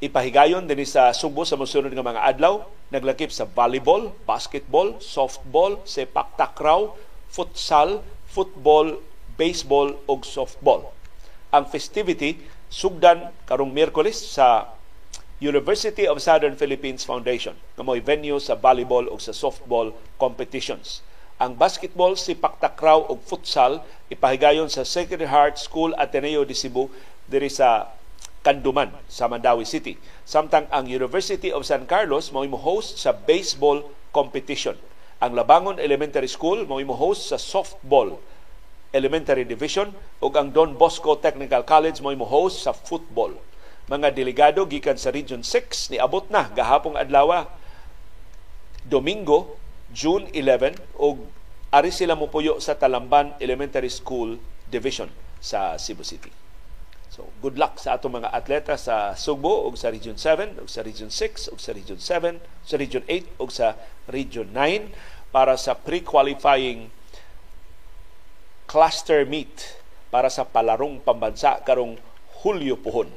ipahigayon 0.00 0.64
din 0.64 0.80
sa 0.88 1.12
Subo 1.12 1.44
sa 1.44 1.60
musunod 1.60 1.92
nga 1.92 2.00
mga 2.00 2.24
adlaw 2.24 2.64
naglakip 2.88 3.28
sa 3.28 3.44
volleyball, 3.44 4.16
basketball, 4.24 4.96
softball, 4.98 5.76
sepak 5.84 6.34
takraw, 6.40 6.96
futsal, 7.28 8.00
football, 8.26 8.98
baseball 9.36 9.94
ug 10.08 10.24
softball. 10.24 10.88
Ang 11.52 11.68
festivity 11.68 12.40
sugdan 12.72 13.28
karong 13.44 13.70
Miyerkules 13.70 14.16
sa 14.16 14.72
University 15.40 16.08
of 16.08 16.20
Southern 16.20 16.56
Philippines 16.56 17.04
Foundation 17.04 17.56
nga 17.76 17.84
mo'y 17.84 18.00
venue 18.00 18.40
sa 18.40 18.56
volleyball 18.56 19.04
ug 19.08 19.20
sa 19.20 19.36
softball 19.36 19.92
competitions. 20.16 21.04
Ang 21.40 21.56
basketball, 21.56 22.16
sipak 22.16 22.60
takraw 22.60 23.04
ug 23.08 23.20
futsal 23.24 23.84
ipahigayon 24.12 24.68
sa 24.68 24.84
Sacred 24.84 25.24
Heart 25.24 25.60
School 25.60 25.92
Ateneo 25.96 26.44
de 26.44 26.56
Cebu 26.56 26.88
diri 27.28 27.48
sa 27.48 27.88
Kanduman 28.40 28.96
sa 29.04 29.28
Mandawi 29.28 29.68
City. 29.68 30.00
Samtang 30.24 30.64
ang 30.72 30.88
University 30.88 31.52
of 31.52 31.68
San 31.68 31.84
Carlos 31.84 32.32
mo 32.32 32.44
host 32.56 32.96
sa 32.96 33.12
baseball 33.12 33.84
competition. 34.16 34.80
Ang 35.20 35.36
Labangon 35.36 35.76
Elementary 35.76 36.28
School 36.28 36.64
mo 36.64 36.80
host 36.96 37.28
sa 37.28 37.36
softball 37.36 38.16
elementary 38.90 39.46
division 39.46 39.94
ug 40.18 40.32
ang 40.34 40.50
Don 40.50 40.74
Bosco 40.74 41.14
Technical 41.20 41.62
College 41.62 42.00
mo 42.02 42.16
host 42.24 42.64
sa 42.64 42.72
football. 42.72 43.36
Mga 43.92 44.14
delegado 44.14 44.64
gikan 44.64 44.96
sa 44.96 45.12
Region 45.12 45.42
6 45.44 45.92
ni 45.94 45.98
abot 45.98 46.24
na 46.32 46.48
gahapong 46.50 46.96
adlaw 46.96 47.44
Domingo, 48.86 49.60
June 49.92 50.30
11 50.32 50.80
ug 50.96 51.28
ari 51.70 51.92
sila 51.92 52.16
mopuyo 52.16 52.58
sa 52.58 52.74
Talamban 52.74 53.36
Elementary 53.38 53.92
School 53.92 54.40
Division 54.66 55.12
sa 55.38 55.76
Cebu 55.76 56.02
City. 56.02 56.39
So, 57.20 57.28
good 57.44 57.60
luck 57.60 57.76
sa 57.76 58.00
atong 58.00 58.16
mga 58.16 58.32
atleta 58.32 58.80
sa 58.80 59.12
Sugbo 59.12 59.68
ug 59.68 59.76
sa 59.76 59.92
Region 59.92 60.16
7 60.16 60.56
ug 60.56 60.64
sa 60.64 60.80
Region 60.80 61.12
6 61.12 61.52
ug 61.52 61.60
sa 61.60 61.76
Region 61.76 62.00
7, 62.00 62.40
sa 62.64 62.74
Region 62.80 63.04
8 63.04 63.36
ug 63.36 63.50
sa 63.52 63.76
Region 64.08 64.48
9 64.48 65.28
para 65.28 65.52
sa 65.60 65.76
pre-qualifying 65.76 66.88
cluster 68.64 69.28
meet 69.28 69.52
para 70.08 70.32
sa 70.32 70.48
palarong 70.48 71.04
pambansa 71.04 71.60
karong 71.60 72.00
Hulyo 72.40 72.80
puhon. 72.80 73.12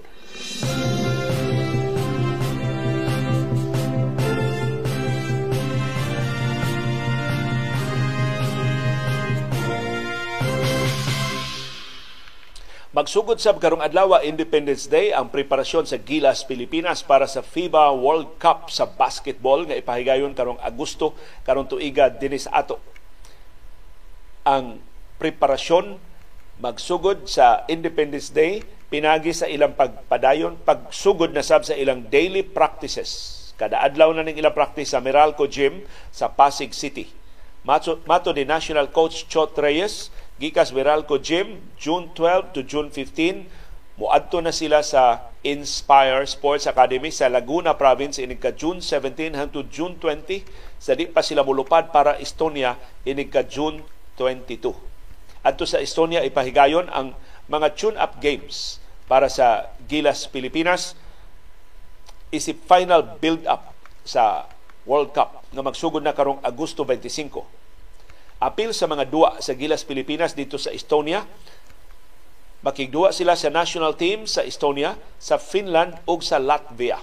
Magsugod 12.94 13.42
sab 13.42 13.58
karong 13.58 13.82
adlaw 13.82 14.22
Independence 14.22 14.86
Day 14.86 15.10
ang 15.10 15.34
preparasyon 15.34 15.90
sa 15.90 15.98
Gilas 15.98 16.46
Pilipinas 16.46 17.02
para 17.02 17.26
sa 17.26 17.42
FIBA 17.42 17.90
World 17.98 18.38
Cup 18.38 18.70
sa 18.70 18.86
basketball 18.86 19.66
nga 19.66 19.74
ipahigayon 19.74 20.38
karong 20.38 20.62
Agosto 20.62 21.18
karong 21.42 21.66
tuiga 21.66 22.14
dinhi 22.14 22.38
sa 22.38 22.62
ato. 22.62 22.78
Ang 24.46 24.78
preparasyon 25.18 25.98
magsugod 26.62 27.26
sa 27.26 27.66
Independence 27.66 28.30
Day 28.30 28.62
pinagi 28.94 29.34
sa 29.34 29.50
ilang 29.50 29.74
pagpadayon 29.74 30.62
pagsugod 30.62 31.34
na 31.34 31.42
sab 31.42 31.66
sa 31.66 31.74
ilang 31.74 32.06
daily 32.14 32.46
practices. 32.46 33.42
Kada 33.58 33.82
adlaw 33.82 34.14
na 34.14 34.22
ning 34.22 34.38
ilang 34.38 34.54
practice 34.54 34.94
sa 34.94 35.02
Meralco 35.02 35.50
Gym 35.50 35.82
sa 36.14 36.30
Pasig 36.30 36.70
City. 36.78 37.10
Mato, 37.66 38.06
mato 38.06 38.30
ni 38.36 38.46
National 38.46 38.92
Coach 38.94 39.26
Chot 39.26 39.58
Reyes, 39.58 40.14
gikas 40.42 40.74
Meralco 40.74 41.22
Gym 41.22 41.62
June 41.78 42.10
12 42.16 42.54
to 42.56 42.62
June 42.66 42.90
15 42.90 43.46
muadto 43.98 44.42
na 44.42 44.50
sila 44.50 44.82
sa 44.82 45.30
Inspire 45.46 46.26
Sports 46.26 46.66
Academy 46.66 47.14
sa 47.14 47.30
Laguna 47.30 47.78
Province 47.78 48.18
ini 48.18 48.40
ka 48.40 48.56
June 48.56 48.82
17 48.82 49.38
hangtod 49.38 49.70
June 49.70 50.00
20 50.00 50.82
sa 50.82 50.98
di 50.98 51.06
pa 51.06 51.22
sila 51.22 51.46
mulupad 51.46 51.94
para 51.94 52.18
Estonia 52.18 52.80
inig 53.06 53.30
June 53.52 53.86
22. 54.18 54.74
Adto 55.44 55.68
sa 55.68 55.84
Estonia 55.84 56.24
ipahigayon 56.26 56.88
ang 56.90 57.14
mga 57.52 57.76
tune-up 57.76 58.18
games 58.24 58.80
para 59.06 59.28
sa 59.28 59.70
Gilas 59.86 60.26
Pilipinas 60.32 60.96
isip 62.34 62.66
final 62.66 63.20
build-up 63.22 63.76
sa 64.02 64.50
World 64.90 65.14
Cup 65.14 65.46
nga 65.54 65.62
magsugod 65.62 66.02
na 66.02 66.16
karong 66.18 66.42
Agosto 66.42 66.82
25. 66.82 67.63
Apil 68.44 68.76
sa 68.76 68.92
mga 68.92 69.08
duwa 69.08 69.40
sa 69.40 69.56
Gilas 69.56 69.88
Pilipinas 69.88 70.36
dito 70.36 70.60
sa 70.60 70.76
Estonia. 70.76 71.24
Makigduwa 72.60 73.16
sila 73.16 73.40
sa 73.40 73.48
national 73.48 73.96
team 73.96 74.28
sa 74.28 74.44
Estonia, 74.44 75.00
sa 75.16 75.40
Finland 75.40 75.96
ug 76.04 76.20
sa 76.20 76.44
Latvia. 76.44 77.00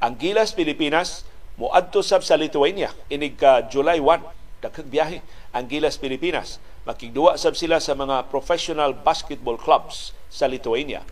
Ang 0.00 0.16
Gilas 0.16 0.56
Pilipinas 0.56 1.28
moadto 1.60 2.00
sab 2.00 2.24
sa 2.24 2.40
Lithuania. 2.40 2.96
Inig 3.12 3.36
ka 3.36 3.68
July 3.68 4.00
1 4.00 4.64
daghang 4.64 4.88
biyahe. 4.88 5.20
Ang 5.52 5.68
Gilas 5.68 6.00
Pilipinas 6.00 6.56
makigduwa 6.88 7.36
sab 7.36 7.52
sila 7.52 7.76
sa 7.76 7.92
mga 7.92 8.32
professional 8.32 8.96
basketball 8.96 9.60
clubs 9.60 10.16
sa 10.32 10.48
Lithuania. 10.48 11.04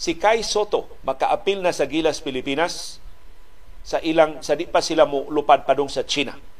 Si 0.00 0.16
Kai 0.16 0.40
Soto 0.40 0.96
makaapil 1.04 1.60
na 1.60 1.76
sa 1.76 1.84
Gilas 1.84 2.24
Pilipinas 2.24 3.04
sa 3.84 4.00
ilang 4.00 4.40
sa 4.40 4.56
di 4.56 4.64
pa 4.64 4.80
sila 4.80 5.04
mo 5.04 5.28
lupad 5.28 5.68
padung 5.68 5.92
sa 5.92 6.08
China 6.08 6.56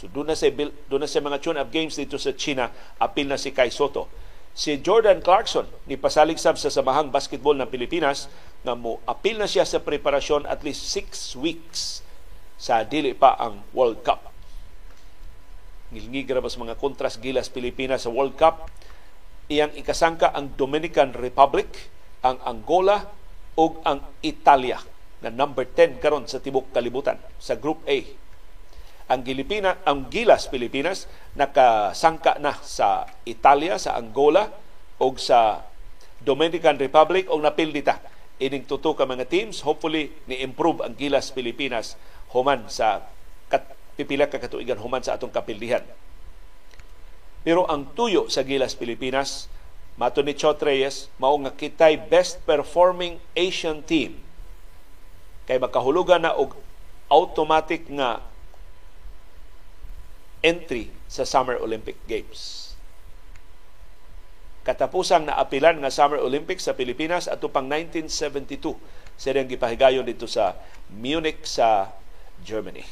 so 0.00 0.08
doon 0.08 0.32
na 0.32 0.36
sa 0.36 0.48
doon 0.88 1.04
na 1.04 1.08
sa 1.08 1.20
mga 1.20 1.44
tune-up 1.44 1.68
games 1.68 1.92
dito 2.00 2.16
sa 2.16 2.32
China 2.32 2.72
apil 2.96 3.28
na 3.28 3.36
si 3.36 3.52
Kai 3.52 3.68
Soto 3.68 4.08
si 4.56 4.80
Jordan 4.80 5.20
Clarkson 5.20 5.68
ni 5.84 6.00
pasalig 6.00 6.40
sab 6.40 6.56
sa 6.56 6.72
Samahang 6.72 7.12
Basketball 7.12 7.60
ng 7.60 7.68
Pilipinas 7.68 8.32
nga 8.64 8.72
mo 8.72 8.98
apil 9.04 9.36
na 9.36 9.44
siya 9.44 9.68
sa 9.68 9.84
preparasyon 9.84 10.48
at 10.48 10.64
least 10.64 10.88
6 10.96 11.36
weeks 11.36 12.00
sa 12.60 12.84
dili 12.84 13.16
pa 13.16 13.40
ang 13.40 13.64
World 13.72 14.04
Cup. 14.04 14.28
Ngilngig 15.90 16.28
ra 16.28 16.44
mga 16.44 16.76
kontras 16.76 17.16
gilas 17.16 17.48
Pilipinas 17.48 18.04
sa 18.04 18.12
World 18.12 18.36
Cup. 18.36 18.68
Iyang 19.50 19.74
ikasangka 19.74 20.30
ang 20.30 20.54
Dominican 20.54 21.16
Republic, 21.16 21.90
ang 22.22 22.38
Angola 22.44 23.10
ug 23.58 23.82
ang 23.82 24.04
Italia 24.22 24.78
na 25.24 25.32
number 25.32 25.66
10 25.66 25.98
karon 25.98 26.28
sa 26.28 26.38
tibok 26.38 26.70
kalibutan 26.70 27.18
sa 27.40 27.58
Group 27.58 27.82
A 27.88 27.98
ang 29.10 29.26
Gilipina, 29.26 29.82
ang 29.82 30.06
Gilas 30.06 30.46
Pilipinas 30.46 31.10
nakasangka 31.34 32.38
na 32.38 32.54
sa 32.62 33.10
Italia, 33.26 33.74
sa 33.74 33.98
Angola 33.98 34.46
o 35.02 35.10
sa 35.18 35.66
Dominican 36.22 36.78
Republic 36.78 37.26
o 37.26 37.42
napildita 37.42 37.98
ining 38.40 38.64
tuto 38.64 38.96
ka 38.96 39.04
mga 39.04 39.28
teams 39.28 39.60
hopefully 39.60 40.08
ni 40.24 40.40
improve 40.40 40.80
ang 40.80 40.96
Gilas 40.96 41.28
Pilipinas 41.28 42.00
human 42.32 42.64
sa 42.72 43.04
kat, 43.52 43.68
pipila 44.00 44.32
ka 44.32 44.40
katuigan 44.40 44.80
human 44.80 45.04
sa 45.04 45.20
atong 45.20 45.30
kapildihan. 45.30 45.84
Pero 47.44 47.68
ang 47.68 47.92
tuyo 47.92 48.32
sa 48.32 48.40
Gilas 48.40 48.72
Pilipinas 48.72 49.52
mato 50.00 50.24
ni 50.24 50.32
Chot 50.32 50.56
Reyes 50.64 51.12
mao 51.20 51.36
nga 51.44 51.52
kitay 51.52 52.00
best 52.00 52.40
performing 52.48 53.20
Asian 53.36 53.84
team. 53.84 54.16
Kay 55.44 55.60
makahulugan 55.60 56.24
na 56.24 56.32
og 56.32 56.56
automatic 57.12 57.84
nga 57.92 58.24
entry 60.40 60.92
sa 61.06 61.24
Summer 61.28 61.60
Olympic 61.60 61.96
Games. 62.08 62.72
Katapusang 64.60 65.24
naapilan 65.24 65.80
nga 65.80 65.88
Summer 65.88 66.20
Olympics 66.20 66.68
sa 66.68 66.76
Pilipinas 66.76 67.26
ato 67.26 67.48
pang 67.48 67.64
1972 67.64 68.76
sa 69.16 69.32
gipahigayon 69.32 70.04
dito 70.04 70.28
sa 70.28 70.56
Munich 70.92 71.44
sa 71.48 71.92
Germany. 72.44 72.84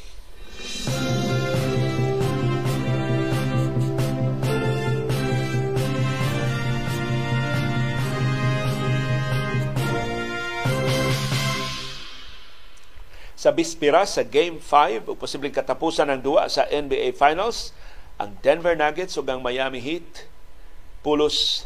Sa 13.39 13.55
bispira 13.55 14.03
sa 14.03 14.27
Game 14.27 14.59
5 14.59 15.07
o 15.07 15.15
posibleng 15.15 15.55
katapusan 15.55 16.11
ng 16.11 16.19
duwa 16.19 16.51
sa 16.51 16.67
NBA 16.67 17.15
Finals 17.15 17.71
ang 18.19 18.35
Denver 18.43 18.75
Nuggets 18.75 19.15
ug 19.15 19.23
ang 19.31 19.39
Miami 19.39 19.79
Heat 19.79 20.27
pulos 20.99 21.63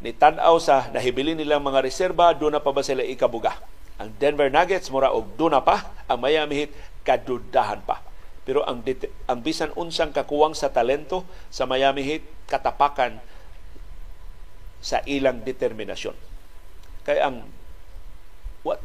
ni 0.00 0.16
tan-aw 0.16 0.56
sa 0.56 0.88
nahibili 0.96 1.36
nilang 1.36 1.60
mga 1.60 1.84
reserba 1.84 2.32
do 2.32 2.48
na 2.48 2.56
pa 2.56 2.72
ba 2.72 2.80
sila 2.80 3.04
ikabuga? 3.04 3.60
Ang 4.00 4.16
Denver 4.16 4.48
Nuggets 4.48 4.88
mura 4.88 5.12
og 5.12 5.36
do 5.36 5.52
na 5.52 5.60
pa 5.60 5.92
ang 6.08 6.24
Miami 6.24 6.64
Heat 6.64 6.72
kadudahan 7.04 7.84
pa. 7.84 8.00
Pero 8.48 8.64
ang 8.64 8.80
ang 9.28 9.44
bisan 9.44 9.76
unsang 9.76 10.08
kakuwang 10.08 10.56
sa 10.56 10.72
talento 10.72 11.28
sa 11.52 11.68
Miami 11.68 12.00
Heat 12.00 12.24
katapakan 12.48 13.20
sa 14.80 15.04
ilang 15.04 15.44
determinasyon. 15.44 16.16
Kay 17.04 17.20
ang 17.20 17.44
what 18.64 18.80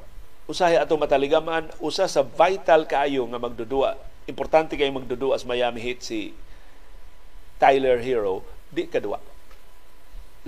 usahay 0.50 0.82
ato 0.82 0.98
mataligaman 0.98 1.70
usa 1.78 2.10
sa 2.10 2.26
vital 2.26 2.90
kaayo 2.90 3.30
nga 3.30 3.38
magdudua. 3.38 3.94
Importante 4.26 4.74
kay 4.74 4.90
magdudua 4.90 5.38
sa 5.38 5.46
Miami 5.46 5.78
Heat 5.78 6.02
si 6.02 6.34
Tyler 7.62 8.02
Hero. 8.02 8.42
Di 8.74 8.90
kadua 8.90 9.22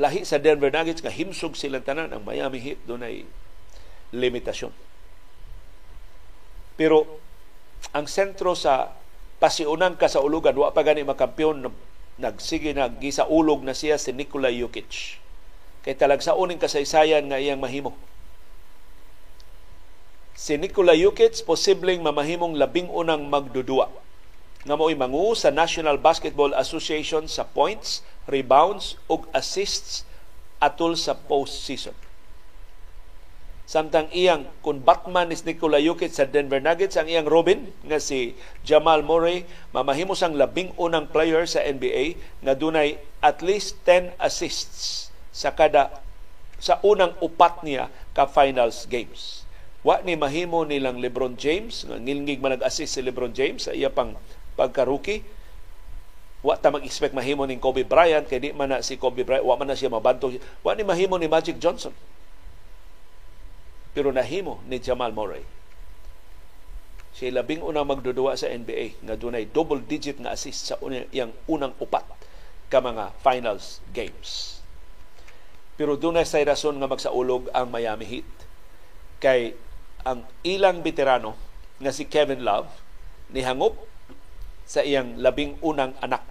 lahi 0.02 0.26
sa 0.26 0.42
Denver 0.42 0.74
Nuggets 0.74 1.04
nga 1.06 1.14
himsog 1.14 1.54
silang 1.54 1.86
tanan 1.86 2.10
ang 2.10 2.26
Miami 2.26 2.58
Heat. 2.58 2.82
Dunay 2.90 3.30
limitasyon. 4.10 4.74
Pero 6.76 7.06
ang 7.94 8.10
sentro 8.10 8.58
sa 8.58 8.98
pasiunang 9.38 10.02
kasaulugan 10.02 10.58
wa 10.58 10.74
pa 10.74 10.82
gani 10.82 11.06
makampyon 11.06 11.70
nagsige 12.18 12.74
na 12.74 12.90
gisaulog 12.90 13.62
na 13.62 13.78
siya 13.78 14.02
si 14.02 14.10
Nikola 14.14 14.50
Jokic. 14.50 15.22
Kay 15.86 15.98
talagsaoning 15.98 16.62
kasaysayan 16.62 17.30
nga 17.30 17.38
iyang 17.38 17.62
mahimo 17.62 17.94
si 20.42 20.58
Nikola 20.58 20.98
Jokic 20.98 21.46
posibleng 21.46 22.02
mamahimong 22.02 22.58
labing 22.58 22.90
unang 22.90 23.30
magdudua 23.30 23.94
nga 24.66 24.74
mo'y 24.74 24.98
mangu 24.98 25.38
sa 25.38 25.54
National 25.54 26.02
Basketball 26.02 26.58
Association 26.58 27.30
sa 27.30 27.46
points, 27.46 28.02
rebounds 28.26 28.98
ug 29.06 29.30
assists 29.38 30.02
atol 30.58 30.98
sa 30.98 31.14
postseason. 31.14 31.94
Samtang 33.70 34.10
iyang 34.10 34.50
kung 34.66 34.82
Batman 34.82 35.30
ni 35.30 35.38
Nikola 35.38 35.78
Jokic 35.78 36.10
sa 36.10 36.26
Denver 36.26 36.58
Nuggets 36.58 36.98
ang 36.98 37.06
iyang 37.06 37.30
Robin 37.30 37.70
nga 37.86 38.02
si 38.02 38.34
Jamal 38.66 39.06
Murray 39.06 39.46
mamahimo 39.78 40.18
sang 40.18 40.34
labing 40.34 40.74
unang 40.74 41.06
player 41.14 41.46
sa 41.46 41.62
NBA 41.62 42.18
nga 42.42 42.58
dunay 42.58 42.98
at 43.22 43.46
least 43.46 43.78
10 43.86 44.18
assists 44.18 45.14
sa 45.30 45.54
kada 45.54 46.02
sa 46.58 46.82
unang 46.82 47.14
upat 47.22 47.62
niya 47.62 47.94
ka 48.18 48.26
finals 48.26 48.90
games 48.90 49.41
Wa 49.82 49.98
ni 50.06 50.14
mahimo 50.14 50.62
nilang 50.62 51.02
LeBron 51.02 51.34
James, 51.42 51.90
nga 51.90 51.98
ngilngig 51.98 52.38
man 52.38 52.54
nag-assist 52.54 52.98
si 52.98 53.02
LeBron 53.02 53.34
James 53.34 53.66
sa 53.66 53.74
iya 53.74 53.90
pang 53.90 54.14
pagka-rookie. 54.54 55.26
Wa 56.46 56.58
ta 56.58 56.70
mag-expect 56.70 57.18
mahimo 57.18 57.50
ni 57.50 57.58
Kobe 57.58 57.82
Bryant 57.82 58.30
kay 58.30 58.38
di 58.42 58.50
man 58.54 58.70
na 58.70 58.86
si 58.86 58.98
Kobe 58.98 59.26
Bryant, 59.26 59.46
wa 59.46 59.58
man 59.58 59.74
na 59.74 59.78
siya 59.78 59.90
mabanto. 59.90 60.30
Wa 60.62 60.78
ni 60.78 60.86
mahimo 60.86 61.18
ni 61.18 61.26
Magic 61.26 61.58
Johnson. 61.58 61.94
Pero 63.98 64.14
nahimo 64.14 64.62
ni 64.70 64.78
Jamal 64.78 65.12
Murray. 65.18 65.44
Siya 67.12 67.42
labing 67.42 67.66
unang 67.66 67.90
magdudua 67.90 68.40
sa 68.40 68.48
NBA 68.48 69.04
nga 69.04 69.20
dunay 69.20 69.50
double 69.50 69.84
digit 69.84 70.16
nga 70.22 70.32
assist 70.32 70.72
sa 70.72 70.80
iyang 71.12 71.36
unang 71.50 71.76
upat 71.82 72.08
ka 72.72 72.80
mga 72.80 73.12
finals 73.20 73.84
games. 73.92 74.62
Pero 75.76 76.00
dunay 76.00 76.24
say 76.24 76.46
rason 76.46 76.78
nga 76.80 76.88
magsaulog 76.88 77.52
ang 77.52 77.68
Miami 77.68 78.08
Heat 78.08 78.30
kay 79.22 79.54
ang 80.06 80.26
ilang 80.42 80.82
veterano 80.82 81.38
nga 81.82 81.94
si 81.94 82.06
Kevin 82.06 82.46
Love 82.46 82.70
nihangop 83.34 83.78
sa 84.66 84.86
iyang 84.86 85.18
labing 85.20 85.58
unang 85.60 85.98
anak. 86.00 86.24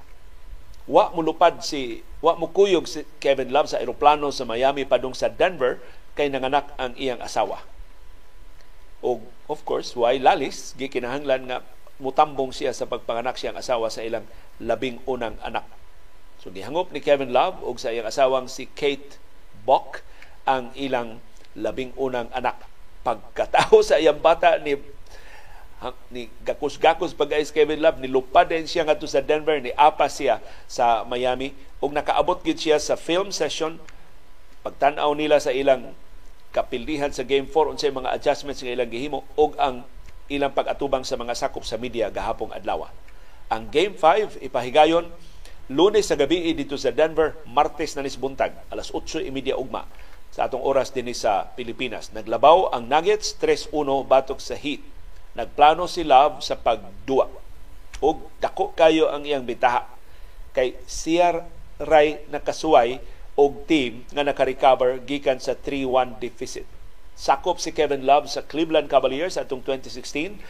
Wa 0.90 1.12
mulupad 1.14 1.62
si 1.62 2.02
wa 2.20 2.36
mo 2.36 2.50
kuyog 2.50 2.86
si 2.86 3.06
Kevin 3.22 3.52
Love 3.52 3.70
sa 3.70 3.80
eroplano 3.80 4.32
sa 4.34 4.46
Miami 4.46 4.86
padung 4.86 5.14
sa 5.14 5.30
Denver 5.30 5.78
kay 6.18 6.28
nanganak 6.28 6.72
ang 6.76 6.96
iyang 6.98 7.22
asawa. 7.22 7.62
O 9.00 9.22
of 9.48 9.60
course, 9.64 9.96
why 9.96 10.20
lalis 10.20 10.76
gikinahanglan 10.76 11.48
nga 11.48 11.58
mutambong 12.00 12.52
siya 12.52 12.72
sa 12.72 12.88
pagpanganak 12.88 13.36
siyang 13.36 13.60
asawa 13.60 13.92
sa 13.92 14.04
ilang 14.04 14.24
labing 14.60 15.00
unang 15.04 15.36
anak. 15.44 15.64
So 16.40 16.48
gihangop 16.48 16.90
ni 16.90 17.04
Kevin 17.04 17.32
Love 17.32 17.60
ug 17.60 17.76
sa 17.76 17.92
iyang 17.92 18.08
asawang 18.08 18.48
si 18.48 18.68
Kate 18.72 19.20
Bock 19.68 20.00
ang 20.48 20.72
ilang 20.72 21.20
labing 21.52 21.92
unang 22.00 22.32
anak 22.32 22.70
pagkatao 23.00 23.80
sa 23.80 23.96
iyang 23.96 24.20
bata 24.20 24.60
ni 24.60 24.76
ni 26.12 26.28
gakus-gakus 26.44 27.16
pag 27.16 27.32
guys 27.32 27.48
Kevin 27.48 27.80
Love 27.80 28.04
nilupad 28.04 28.44
din 28.52 28.68
siya 28.68 28.84
ngadto 28.84 29.08
sa 29.08 29.24
Denver 29.24 29.56
ni 29.64 29.72
apa 29.72 30.12
siya 30.12 30.36
sa 30.68 31.08
Miami 31.08 31.56
ug 31.80 31.96
nakaabot 31.96 32.44
gid 32.44 32.60
siya 32.60 32.76
sa 32.76 33.00
film 33.00 33.32
session 33.32 33.80
pagtan-aw 34.60 35.08
nila 35.16 35.40
sa 35.40 35.56
ilang 35.56 35.96
kapildihan 36.52 37.08
sa 37.08 37.24
game 37.24 37.48
4 37.48 37.72
unsay 37.72 37.88
mga 37.88 38.12
adjustments 38.12 38.60
nga 38.60 38.76
ilang 38.76 38.92
gihimo 38.92 39.24
ug 39.40 39.56
ang 39.56 39.88
ilang 40.28 40.52
pag-atubang 40.52 41.02
sa 41.02 41.16
mga 41.16 41.32
sakop 41.32 41.66
sa 41.66 41.80
media 41.80 42.12
gahapong 42.12 42.54
adlaw. 42.54 42.86
Ang 43.50 43.66
Game 43.72 43.98
5 43.98 44.46
ipahigayon 44.46 45.10
Lunes 45.70 46.10
sa 46.10 46.18
gabi 46.18 46.50
dito 46.50 46.74
sa 46.74 46.90
Denver, 46.90 47.38
Martes 47.46 47.94
na 47.94 48.02
nisbuntag, 48.02 48.50
alas 48.74 48.90
8.30 48.90 49.54
ugma 49.54 49.86
sa 50.30 50.46
atong 50.46 50.62
oras 50.62 50.94
din 50.94 51.10
sa 51.10 51.50
Pilipinas. 51.58 52.14
Naglabaw 52.14 52.70
ang 52.70 52.86
Nuggets 52.86 53.34
3-1 53.38 54.06
batok 54.06 54.38
sa 54.38 54.54
Heat. 54.54 54.82
Nagplano 55.34 55.90
si 55.90 56.06
Love 56.06 56.42
sa 56.42 56.58
pagduwa. 56.58 57.26
Og 58.00 58.30
dako 58.38 58.72
kayo 58.72 59.10
ang 59.10 59.26
iyang 59.26 59.44
bitaha 59.44 59.86
kay 60.50 60.74
CR 60.86 61.46
Ray 61.80 62.26
nakasuway 62.28 62.98
og 63.38 63.64
team 63.64 64.04
nga 64.12 64.26
naka-recover 64.26 65.00
gikan 65.06 65.38
sa 65.38 65.56
3-1 65.56 66.20
deficit. 66.20 66.66
Sakop 67.16 67.60
si 67.60 67.72
Kevin 67.72 68.04
Love 68.04 68.28
sa 68.28 68.44
Cleveland 68.44 68.88
Cavaliers 68.88 69.36
atong 69.36 69.64
2016 69.64 70.40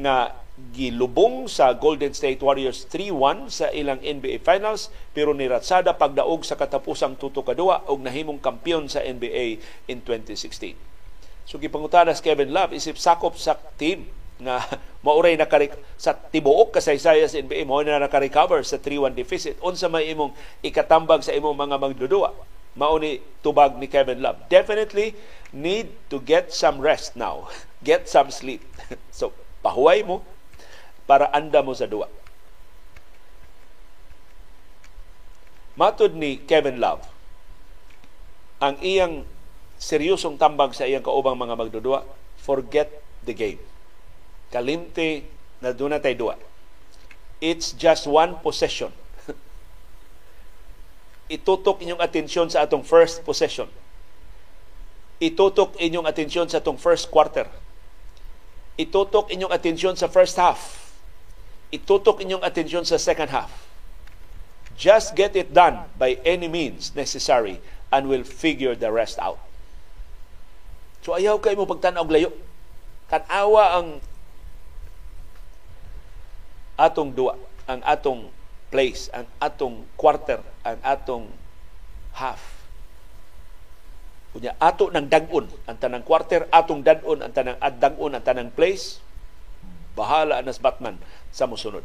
nga 0.00 0.34
gilubong 0.70 1.50
sa 1.50 1.74
Golden 1.74 2.14
State 2.14 2.40
Warriors 2.40 2.86
3-1 2.86 3.50
sa 3.50 3.66
ilang 3.74 3.98
NBA 3.98 4.40
Finals 4.44 4.92
pero 5.10 5.34
niratsada 5.34 5.96
pagdaog 5.96 6.46
sa 6.46 6.54
katapusang 6.54 7.18
tuto 7.18 7.42
kadua 7.42 7.84
og 7.90 8.04
nahimong 8.04 8.38
kampiyon 8.38 8.86
sa 8.86 9.02
NBA 9.02 9.58
in 9.90 9.98
2016. 10.04 10.78
So 11.48 11.58
gipangutana 11.58 12.14
sa 12.14 12.22
Kevin 12.22 12.54
Love 12.54 12.78
isip 12.78 12.94
sakop 12.94 13.34
sa 13.34 13.58
team 13.80 14.06
nga 14.40 14.64
mauray 15.06 15.36
na 15.36 15.48
sa 16.00 16.16
tibuok 16.16 16.76
kasaysaya 16.80 17.26
sa 17.28 17.40
NBA 17.40 17.68
mo 17.68 17.80
na 17.84 18.00
naka-recover 18.00 18.64
sa 18.64 18.80
3-1 18.80 19.16
deficit. 19.16 19.54
Unsa 19.60 19.90
may 19.90 20.08
imong 20.12 20.32
ikatambag 20.64 21.24
sa 21.26 21.34
imong 21.36 21.56
mga 21.56 21.76
magdudua? 21.76 22.32
Mao 22.78 22.96
ni 23.02 23.18
tubag 23.42 23.76
ni 23.76 23.90
Kevin 23.90 24.22
Love. 24.22 24.46
Definitely 24.46 25.18
need 25.50 25.90
to 26.06 26.22
get 26.22 26.54
some 26.54 26.78
rest 26.78 27.18
now. 27.18 27.50
Get 27.80 28.06
some 28.06 28.28
sleep. 28.28 28.62
So 29.10 29.32
pahuway 29.64 30.04
mo 30.04 30.24
para 31.10 31.26
anda 31.34 31.58
mo 31.58 31.74
sa 31.74 31.90
duwa. 31.90 32.06
Matod 35.74 36.14
ni 36.14 36.38
Kevin 36.46 36.78
Love, 36.78 37.02
ang 38.62 38.78
iyang 38.78 39.26
seryosong 39.82 40.38
tambag 40.38 40.70
sa 40.70 40.86
iyang 40.86 41.02
kaubang 41.02 41.34
mga 41.34 41.58
magdudua, 41.58 42.06
forget 42.38 43.02
the 43.26 43.34
game. 43.34 43.58
Kalimte 44.54 45.26
na 45.58 45.74
doon 45.74 45.98
tay 45.98 46.14
duwa. 46.14 46.38
It's 47.42 47.74
just 47.74 48.06
one 48.06 48.38
possession. 48.38 48.94
Itutok 51.34 51.82
inyong 51.82 51.98
atensyon 51.98 52.54
sa 52.54 52.62
atong 52.62 52.86
first 52.86 53.26
possession. 53.26 53.66
Itutok 55.18 55.74
inyong 55.74 56.06
atensyon 56.06 56.46
sa 56.46 56.62
atong 56.62 56.78
first 56.78 57.10
quarter. 57.10 57.50
Itutok 58.78 59.32
inyong 59.32 59.50
atensyon 59.50 59.98
sa 59.98 60.06
first 60.06 60.38
half 60.38 60.79
itutok 61.70 62.22
inyong 62.22 62.42
atensyon 62.42 62.82
sa 62.86 62.98
second 62.98 63.30
half. 63.30 63.50
Just 64.74 65.14
get 65.14 65.34
it 65.36 65.54
done 65.54 65.86
by 65.98 66.18
any 66.26 66.48
means 66.48 66.94
necessary 66.96 67.62
and 67.90 68.06
we'll 68.06 68.26
figure 68.26 68.74
the 68.74 68.90
rest 68.90 69.18
out. 69.18 69.38
So 71.00 71.16
ayaw 71.16 71.40
kayo 71.40 71.58
mo 71.58 71.66
pagtanaw 71.66 72.06
layo. 72.06 72.30
Tanawa 73.10 73.82
ang 73.82 73.88
atong 76.80 77.10
duwa, 77.12 77.36
ang 77.68 77.80
atong 77.84 78.32
place, 78.72 79.10
ang 79.12 79.26
atong 79.42 79.84
quarter, 79.98 80.40
ang 80.64 80.78
atong 80.80 81.28
half. 82.16 82.60
Kunya 84.30 84.54
ato 84.62 84.94
ng 84.94 85.10
dagon 85.10 85.50
ang 85.66 85.76
tanang 85.76 86.06
quarter, 86.06 86.46
atong 86.54 86.86
dagon 86.86 87.18
ang 87.18 87.34
tanang 87.34 87.58
dagon 87.82 88.14
ang 88.14 88.22
tanang 88.22 88.50
place. 88.54 89.02
Bahala 89.98 90.38
nas 90.40 90.62
Batman 90.62 91.02
sa 91.30 91.46
musunod. 91.46 91.82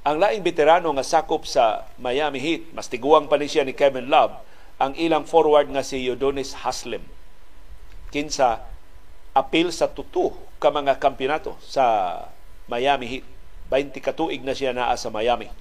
Ang 0.00 0.16
laing 0.16 0.40
veterano 0.40 0.88
nga 0.96 1.04
sakop 1.04 1.44
sa 1.44 1.84
Miami 2.00 2.40
Heat, 2.40 2.72
mas 2.72 2.88
tiguang 2.88 3.28
pa 3.28 3.36
ni 3.36 3.52
siya 3.52 3.68
ni 3.68 3.76
Kevin 3.76 4.08
Love, 4.08 4.32
ang 4.80 4.96
ilang 4.96 5.28
forward 5.28 5.68
nga 5.68 5.84
si 5.84 6.00
Yodonis 6.00 6.64
Haslem. 6.64 7.04
Kinsa 8.08 8.64
apil 9.36 9.68
sa 9.68 9.92
tutu 9.92 10.32
ka 10.56 10.72
mga 10.72 10.96
kampiyonato 10.96 11.60
sa 11.60 12.16
Miami 12.64 13.06
Heat. 13.06 13.26
20 13.68 14.02
katuig 14.02 14.42
na 14.42 14.56
siya 14.56 14.72
naa 14.72 14.96
sa 14.96 15.12
Miami. 15.12 15.52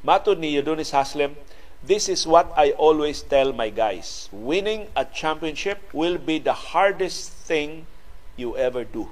Matod 0.00 0.38
ni 0.38 0.54
Yodonis 0.54 0.94
Haslem, 0.94 1.34
This 1.78 2.10
is 2.10 2.26
what 2.26 2.50
I 2.58 2.74
always 2.74 3.22
tell 3.22 3.54
my 3.54 3.70
guys. 3.70 4.26
Winning 4.34 4.90
a 4.98 5.06
championship 5.06 5.78
will 5.94 6.18
be 6.18 6.42
the 6.42 6.74
hardest 6.74 7.30
thing 7.46 7.86
you 8.34 8.58
ever 8.58 8.82
do 8.82 9.06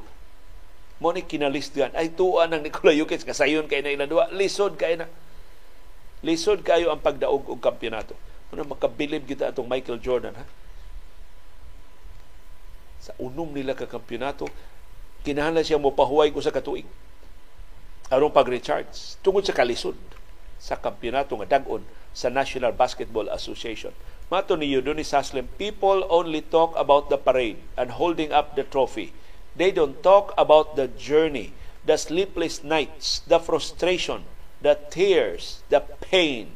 mo 0.97 1.13
ni 1.13 1.21
kinalisdan 1.25 1.93
ay 1.93 2.17
tuwa 2.17 2.49
ng 2.49 2.65
Nikola 2.65 2.97
Jokic 2.97 3.29
kasayon 3.29 3.69
kay 3.69 3.85
na 3.85 3.93
ilang 3.93 4.09
duwa 4.09 4.33
lisod 4.33 4.81
kay 4.81 4.97
na. 4.97 5.09
Lisod 6.25 6.65
kayo 6.65 6.89
ang 6.89 7.05
pagdaog 7.05 7.53
og 7.53 7.61
kampeonato 7.61 8.17
ano 8.55 8.63
makabilib 8.73 9.27
kita 9.27 9.51
atong 9.51 9.67
Michael 9.67 10.01
Jordan 10.01 10.35
ha? 10.39 10.45
Sa 13.03 13.13
unom 13.21 13.51
nila 13.53 13.77
ka 13.77 13.85
kampeonato 13.85 14.49
kinahanglan 15.27 15.67
siya 15.67 15.83
mo 15.83 15.93
pahuway 15.93 16.31
ko 16.31 16.39
sa 16.39 16.55
katuig. 16.55 16.87
Aron 18.09 18.31
pag-recharge 18.31 19.19
tungod 19.21 19.43
sa 19.43 19.53
kalisod 19.53 19.99
sa 20.57 20.79
kampeonato 20.79 21.35
nga 21.43 21.59
dag-on 21.59 21.83
sa 22.17 22.31
National 22.31 22.73
Basketball 22.73 23.29
Association. 23.29 23.93
Mato 24.33 24.55
ni 24.55 24.71
Yudonis 24.73 25.13
Haslem, 25.13 25.51
people 25.61 26.07
only 26.09 26.41
talk 26.41 26.73
about 26.79 27.11
the 27.13 27.19
parade 27.19 27.59
and 27.77 27.95
holding 27.99 28.31
up 28.31 28.55
the 28.55 28.65
trophy 28.65 29.13
They 29.57 29.73
don't 29.73 30.03
talk 30.05 30.37
about 30.37 30.77
the 30.77 30.89
journey, 30.89 31.57
the 31.85 31.97
sleepless 31.97 32.61
nights, 32.61 33.25
the 33.25 33.41
frustration, 33.41 34.29
the 34.61 34.77
tears, 34.93 35.65
the 35.73 35.81
pain. 35.81 36.53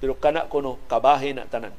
Pero 0.00 0.16
kana 0.16 0.48
ko 0.48 0.60
no, 0.64 0.72
kabahin 0.88 1.40
na 1.40 1.44
tanan 1.44 1.76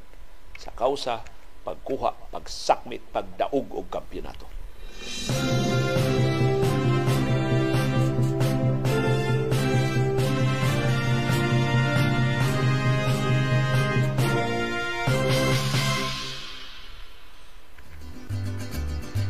sa 0.61 0.72
kausa, 0.72 1.26
pagkuha, 1.65 2.13
pagsakmit, 2.31 3.01
pagdaog 3.11 3.67
og 3.73 3.89
kampeonato. 3.89 4.55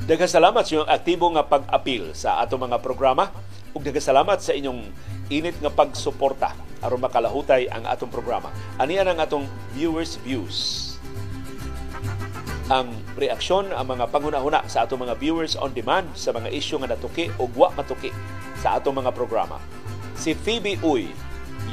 Daghang 0.05 0.29
salamat 0.29 0.61
sa 0.61 0.69
inyong 0.77 0.91
aktibo 0.93 1.25
nga 1.33 1.41
pag-apil 1.41 2.13
sa 2.13 2.37
ato 2.37 2.61
mga 2.61 2.77
programa 2.77 3.33
ug 3.73 3.81
daghang 3.81 4.05
salamat 4.05 4.37
sa 4.37 4.53
inyong 4.53 4.85
init 5.33 5.57
nga 5.57 5.73
pagsuporta 5.73 6.53
aron 6.85 7.01
makalahutay 7.01 7.65
ang 7.73 7.89
atong 7.89 8.13
programa. 8.13 8.53
Ani 8.77 9.01
ang 9.01 9.17
atong 9.17 9.49
viewers 9.73 10.21
views. 10.21 10.93
Ang 12.69 12.93
reaksyon 13.17 13.73
ang 13.73 13.97
mga 13.97 14.05
panghuna-huna 14.13 14.69
sa 14.69 14.85
atong 14.85 15.09
mga 15.09 15.17
viewers 15.17 15.57
on 15.57 15.73
demand 15.73 16.05
sa 16.13 16.29
mga 16.29 16.53
isyu 16.53 16.77
nga 16.77 16.93
natuki 16.93 17.33
o 17.41 17.49
wa 17.57 17.73
matuki 17.73 18.13
sa 18.61 18.77
atong 18.77 19.01
mga 19.01 19.09
programa. 19.09 19.57
Si 20.13 20.37
Phoebe 20.37 20.77
Uy, 20.85 21.09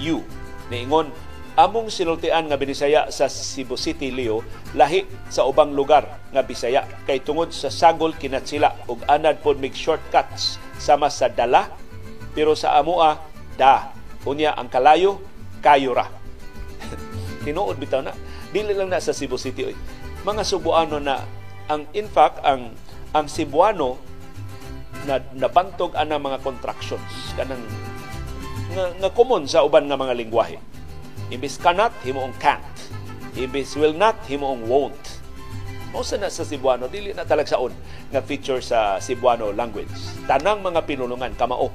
you, 0.00 0.24
niingon 0.72 1.12
among 1.53 1.93
sinultian 1.93 2.49
nga 2.49 2.57
binisaya 2.57 3.12
sa 3.12 3.29
Cebu 3.29 3.77
City 3.77 4.09
Leo 4.09 4.41
lahi 4.73 5.05
sa 5.29 5.45
ubang 5.45 5.77
lugar 5.77 6.09
nga 6.33 6.41
bisaya. 6.41 6.89
Kay 7.05 7.20
tungod 7.20 7.53
sa 7.53 7.69
sagol 7.69 8.16
kinat 8.16 8.49
sila 8.49 8.73
ug 8.89 9.05
anad 9.05 9.45
pod 9.45 9.61
mig 9.61 9.77
shortcuts 9.77 10.57
sama 10.81 11.12
sa 11.12 11.29
dala. 11.29 11.69
Pero 12.33 12.57
sa 12.57 12.81
amoa 12.81 13.20
da. 13.61 13.93
Unya 14.24 14.57
ang 14.57 14.73
kalayo 14.73 15.20
kayo 15.61 15.93
ra. 15.93 16.09
Tinuod 17.45 17.77
bitaw 17.77 18.01
na. 18.01 18.16
Dili 18.49 18.73
lang 18.73 18.89
na 18.89 19.03
sa 19.03 19.12
Cebu 19.12 19.37
City 19.37 19.69
oy. 19.69 19.77
Mga 20.24 20.43
Subuano 20.49 20.97
na 21.03 21.20
ang 21.69 21.85
in 21.93 22.09
fact 22.09 22.41
ang 22.47 22.73
ang 23.12 23.29
Cebuano 23.29 24.01
na 25.05 25.20
nabantog 25.37 25.93
ana 25.99 26.16
mga 26.16 26.41
contractions. 26.41 27.35
Kanang 27.37 27.61
nga, 28.73 28.89
nga 29.05 29.11
common 29.12 29.45
sa 29.45 29.66
uban 29.66 29.85
nga 29.85 30.01
mga 30.01 30.16
lingwahe 30.16 30.72
Imbis 31.32 31.56
cannot, 31.56 31.96
himuong 32.04 32.36
can't. 32.36 32.60
Imbis 33.40 33.72
will 33.80 33.96
not, 33.96 34.20
himuong 34.28 34.68
won't. 34.68 35.00
Mausa 35.88 36.20
na 36.20 36.28
sa 36.28 36.44
Cebuano, 36.44 36.92
dili 36.92 37.16
na 37.16 37.24
talag 37.24 37.48
saon 37.48 37.72
nga 38.12 38.20
feature 38.20 38.60
sa 38.60 39.00
Cebuano 39.00 39.48
language. 39.48 39.92
Tanang 40.28 40.60
mga 40.60 40.84
pinulungan, 40.84 41.32
kamao 41.32 41.72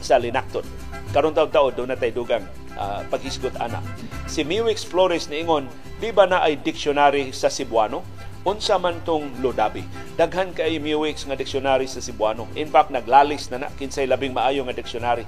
sa 0.00 0.16
linakton. 0.16 0.64
Karon 1.12 1.36
taw-taon, 1.36 1.76
doon 1.76 1.92
na 1.92 2.00
tayo 2.00 2.24
dugang 2.24 2.44
uh, 2.80 3.04
paghisgot 3.12 3.52
ana. 3.60 3.84
Si 4.24 4.40
Miwix 4.40 4.88
Flores 4.88 5.28
niingon, 5.28 5.68
di 6.00 6.08
ba 6.08 6.24
na 6.24 6.40
ay 6.40 6.56
dictionary 6.60 7.28
sa 7.36 7.52
Cebuano? 7.52 8.00
Unsa 8.44 8.76
man 8.76 9.00
tong 9.08 9.32
Lodabi. 9.40 9.84
Daghan 10.20 10.52
kay 10.52 10.76
Miwix 10.80 11.24
nga 11.24 11.36
dictionary 11.36 11.88
sa 11.88 12.00
Cebuano. 12.04 12.44
In 12.56 12.68
fact, 12.68 12.92
naglalis 12.92 13.48
na 13.48 13.64
na 13.64 13.68
kinsay 13.76 14.04
labing 14.04 14.36
maayo 14.36 14.64
nga 14.68 14.76
dictionary 14.76 15.24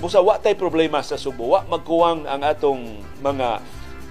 Busa 0.00 0.24
wa 0.24 0.40
tay 0.40 0.56
problema 0.56 1.04
sa 1.04 1.20
Subo, 1.20 1.52
wa 1.52 1.60
magkuwang 1.68 2.24
ang 2.24 2.40
atong 2.40 3.04
mga 3.20 3.60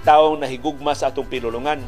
taong 0.05 0.37
nahigugma 0.37 0.93
sa 0.93 1.09
atong 1.09 1.25
pinulungan. 1.25 1.81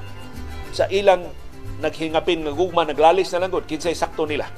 Sa 0.73 0.89
ilang 0.89 1.29
naghingapin 1.77 2.41
nga 2.41 2.49
gugma 2.49 2.81
naglalis 2.81 3.29
na 3.29 3.45
lang 3.45 3.53
gud 3.53 3.69
kinsay 3.69 3.93
sakto 3.93 4.25
nila. 4.25 4.49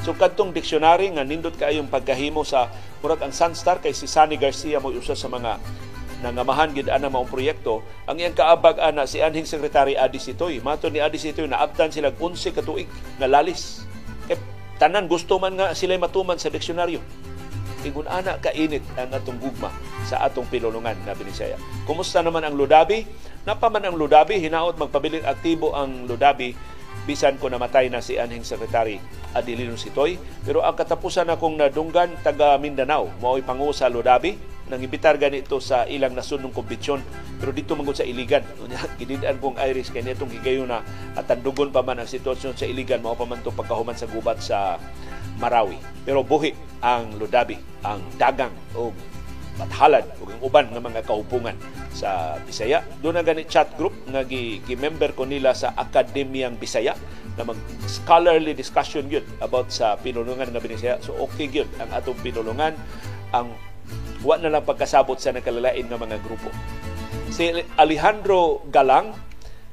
So 0.00 0.16
kadtong 0.16 0.56
dictionary 0.56 1.12
nga 1.12 1.20
nindot 1.20 1.60
kaayong 1.60 1.92
pagkahimo 1.92 2.48
sa 2.48 2.72
murag 3.04 3.20
ang 3.20 3.28
Sunstar 3.28 3.84
kay 3.84 3.92
si 3.92 4.08
Sunny 4.08 4.40
Garcia 4.40 4.80
mo 4.80 4.88
usa 4.88 5.12
sa 5.12 5.28
mga 5.28 5.60
nangamahan 6.24 6.72
gid 6.72 6.88
ana 6.88 7.12
maong 7.12 7.28
proyekto. 7.28 7.84
Ang 8.08 8.24
iyang 8.24 8.40
kaabag 8.40 8.80
ana 8.80 9.04
si 9.04 9.20
anhing 9.20 9.44
secretary 9.44 10.00
Adi 10.00 10.16
Sitoy. 10.16 10.64
Mato 10.64 10.88
ni 10.88 11.04
Adi 11.04 11.20
Sitoy 11.20 11.44
naabtan 11.44 11.92
sila 11.92 12.08
11 12.08 12.56
ka 12.56 12.64
tuig 12.64 12.88
nga 13.20 13.28
lalis. 13.28 13.84
Kay 14.32 14.40
tanan 14.80 15.12
gusto 15.12 15.36
man 15.36 15.60
nga 15.60 15.76
sila 15.76 15.92
matuman 16.00 16.40
sa 16.40 16.48
diksyonaryo 16.48 17.27
ingon 17.86 18.08
ana 18.10 18.38
kainit 18.42 18.82
ang 18.98 19.12
atong 19.14 19.38
gugma 19.38 19.70
sa 20.06 20.24
atong 20.26 20.46
pinulungan 20.50 20.96
na 21.06 21.14
binisaya. 21.14 21.58
Kumusta 21.84 22.22
naman 22.24 22.42
ang 22.42 22.58
Ludabi? 22.58 23.06
Napaman 23.46 23.84
ang 23.86 23.94
Ludabi, 23.94 24.38
hinaot 24.40 24.76
magpabiling 24.76 25.24
aktibo 25.24 25.74
ang 25.76 26.06
Ludabi 26.06 26.54
bisan 27.08 27.40
ko 27.40 27.48
namatay 27.48 27.88
na 27.88 28.04
si 28.04 28.20
anhing 28.20 28.44
sekretary 28.44 29.00
Adilino 29.32 29.80
Sitoy. 29.80 30.20
Pero 30.44 30.60
ang 30.60 30.76
katapusan 30.76 31.32
akong 31.32 31.56
nadunggan 31.56 32.12
taga 32.20 32.60
Mindanao, 32.60 33.08
mao'y 33.24 33.40
pangu 33.40 33.72
sa 33.72 33.88
Ludabi, 33.88 34.36
nang 34.68 34.84
imbitar 34.84 35.16
ganito 35.16 35.56
sa 35.64 35.88
ilang 35.88 36.12
nasunong 36.12 36.52
kompetsyon 36.52 37.00
pero 37.40 37.56
dito 37.56 37.72
mangod 37.72 37.96
sa 37.96 38.04
Iligan 38.04 38.44
gididaan 39.00 39.40
kong 39.40 39.56
Iris 39.56 39.88
kay 39.88 40.04
nitong 40.04 40.28
higayon 40.28 40.68
na 40.68 40.84
at 41.16 41.24
tandugon 41.24 41.72
pa 41.72 41.80
man 41.80 42.04
ang 42.04 42.08
sitwasyon 42.08 42.52
sa 42.52 42.68
Iligan 42.68 43.00
mao 43.00 43.16
pa 43.16 43.24
man 43.24 43.40
to 43.40 43.48
pagkahuman 43.48 43.96
sa 43.96 44.04
gubat 44.12 44.38
sa 44.44 44.76
Marawi 45.38 45.78
pero 46.02 46.22
buhi 46.26 46.52
ang 46.82 47.18
Ludabi 47.18 47.58
ang 47.82 48.02
dagang 48.18 48.54
o 48.74 48.94
mathalad 49.58 50.06
ug 50.22 50.30
ang 50.30 50.40
uban 50.42 50.66
nga 50.70 50.78
mga 50.78 51.02
kaupungan 51.02 51.58
sa 51.90 52.38
Bisaya. 52.46 52.86
Doon 53.02 53.18
na 53.18 53.26
gani 53.26 53.42
chat 53.42 53.74
group 53.74 53.90
nga 54.06 54.22
gi-member 54.22 55.18
ko 55.18 55.26
nila 55.26 55.50
sa 55.50 55.74
Akademiyang 55.74 56.54
Bisaya 56.54 56.94
na 57.34 57.42
mag 57.42 57.58
scholarly 57.90 58.54
discussion 58.54 59.10
gyud 59.10 59.26
about 59.42 59.74
sa 59.74 59.98
pinulungan 59.98 60.54
nga 60.54 60.62
Bisaya. 60.62 61.02
So 61.02 61.18
okay 61.18 61.50
gyud 61.50 61.66
ang 61.82 61.90
atong 61.90 62.22
pinulungan 62.22 62.78
ang 63.34 63.50
wa 64.22 64.38
na 64.38 64.50
lang 64.50 64.62
pagkasabot 64.62 65.18
sa 65.18 65.34
nakalalain 65.34 65.86
nga 65.86 65.98
mga 65.98 66.18
grupo. 66.22 66.50
Si 67.34 67.50
Alejandro 67.74 68.62
Galang 68.70 69.27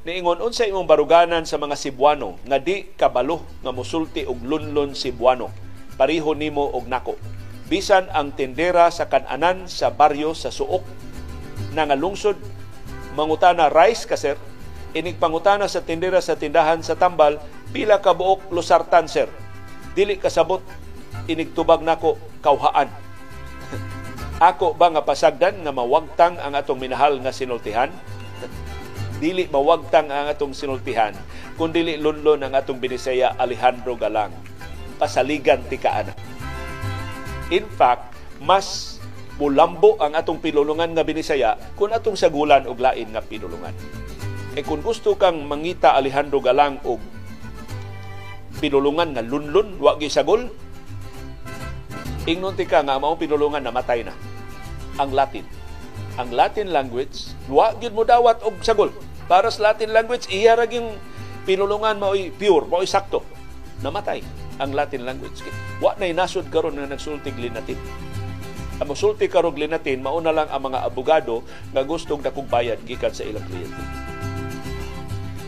niingon 0.05 0.37
unsa 0.37 0.69
imong 0.69 0.85
baruganan 0.85 1.49
sa 1.49 1.57
mga 1.57 1.73
Cebuano? 1.73 2.37
Nga 2.45 2.57
di 2.61 2.85
kabalo 2.93 3.41
nga 3.65 3.73
musulti 3.73 4.21
og 4.23 4.45
lunlon 4.45 4.93
Cebuano. 4.93 5.49
Pareho 5.97 6.37
nimo 6.37 6.69
og 6.69 6.85
nako. 6.85 7.17
Bisan 7.65 8.05
ang 8.13 8.29
tendera 8.37 8.93
sa 8.93 9.09
kananan 9.09 9.65
sa 9.65 9.89
baryo 9.89 10.37
sa 10.37 10.53
Suok. 10.53 10.85
Na 11.73 11.89
nga 11.89 11.97
lungsod 11.97 12.37
mangutana 13.17 13.73
rice 13.73 14.05
kaser 14.05 14.37
inig 14.95 15.17
pangutana 15.17 15.65
sa 15.65 15.81
tendera 15.81 16.21
sa 16.21 16.37
tindahan 16.37 16.85
sa 16.85 16.93
Tambal 16.93 17.41
pila 17.73 17.97
ka 17.99 18.13
buok 18.13 18.53
losartan 18.53 19.09
sir. 19.09 19.25
Dili 19.97 20.21
kasabot 20.21 20.61
inig 21.25 21.57
tubag 21.57 21.81
nako 21.81 22.21
kauhaan 22.45 22.91
Ako 24.53 24.77
ba 24.77 24.91
nga 24.93 25.01
pasagdan 25.01 25.65
nga 25.65 25.73
mawagtang 25.73 26.37
ang 26.37 26.53
atong 26.53 26.77
minahal 26.77 27.17
nga 27.23 27.33
sinultihan? 27.33 27.89
Dili 29.17 29.47
mawagtang 29.47 30.11
ang 30.11 30.27
atong 30.27 30.51
sinultihan, 30.51 31.15
kun 31.55 31.71
dili 31.71 31.95
lunlon 31.95 32.43
ang 32.43 32.53
atong 32.53 32.79
binisaya 32.79 33.35
Alejandro 33.39 33.95
Galang. 33.95 34.31
Pasaligan 34.99 35.63
ti 35.67 35.79
kaana. 35.79 36.15
In 37.51 37.67
fact, 37.75 38.15
mas 38.41 38.97
mulambo 39.35 39.99
ang 39.99 40.15
atong 40.15 40.39
pinulungan 40.39 40.95
nga 40.95 41.03
binisaya 41.03 41.59
kung 41.75 41.91
atong 41.91 42.15
sagulan 42.15 42.63
og 42.67 42.79
lain 42.79 43.11
nga 43.11 43.23
pinulungan. 43.23 43.75
E 44.55 44.63
kung 44.63 44.79
gusto 44.79 45.19
kang 45.19 45.43
mangita 45.43 45.95
Alejandro 45.99 46.39
Galang 46.39 46.79
og 46.87 47.03
pinulungan 48.63 49.11
nga 49.11 49.23
lunlon, 49.23 49.75
wa 49.83 49.99
sagol, 50.07 50.47
ingnon 52.23 52.55
ka 52.55 52.79
nga 52.81 52.95
mao 52.95 53.19
pinulungan 53.19 53.61
namatay 53.61 54.07
na 54.07 54.15
ang 54.95 55.11
Latin. 55.11 55.64
Ang 56.15 56.31
Latin 56.31 56.71
language, 56.71 57.35
wa 57.51 57.75
gyud 57.75 57.91
mo 57.91 58.07
dawat 58.07 58.39
og 58.47 58.55
sagol. 58.63 58.91
Para 59.27 59.51
sa 59.51 59.71
Latin 59.71 59.91
language, 59.91 60.31
iya 60.31 60.55
ra 60.55 60.63
yung 60.63 60.95
pinulungan 61.43 61.99
mao'y 61.99 62.31
pure, 62.31 62.63
mao'y 62.71 62.87
sakto. 62.87 63.19
Namatay 63.83 64.23
ang 64.63 64.71
Latin 64.71 65.03
language. 65.03 65.43
Wa 65.83 65.99
na 65.99 66.07
nasod 66.15 66.47
karon 66.47 66.79
nga 66.79 66.87
nagsultig 66.87 67.35
linatin. 67.35 67.75
Ang 68.79 68.91
musulti 68.91 69.31
karong 69.31 69.55
linatin, 69.55 70.03
mauna 70.03 70.35
lang 70.35 70.51
ang 70.51 70.71
mga 70.71 70.83
abogado 70.83 71.43
nga 71.71 71.83
gustong 71.83 72.19
dakong 72.19 72.47
gikan 72.83 73.11
sa 73.11 73.23
ilang 73.23 73.43
kliyente. 73.47 74.04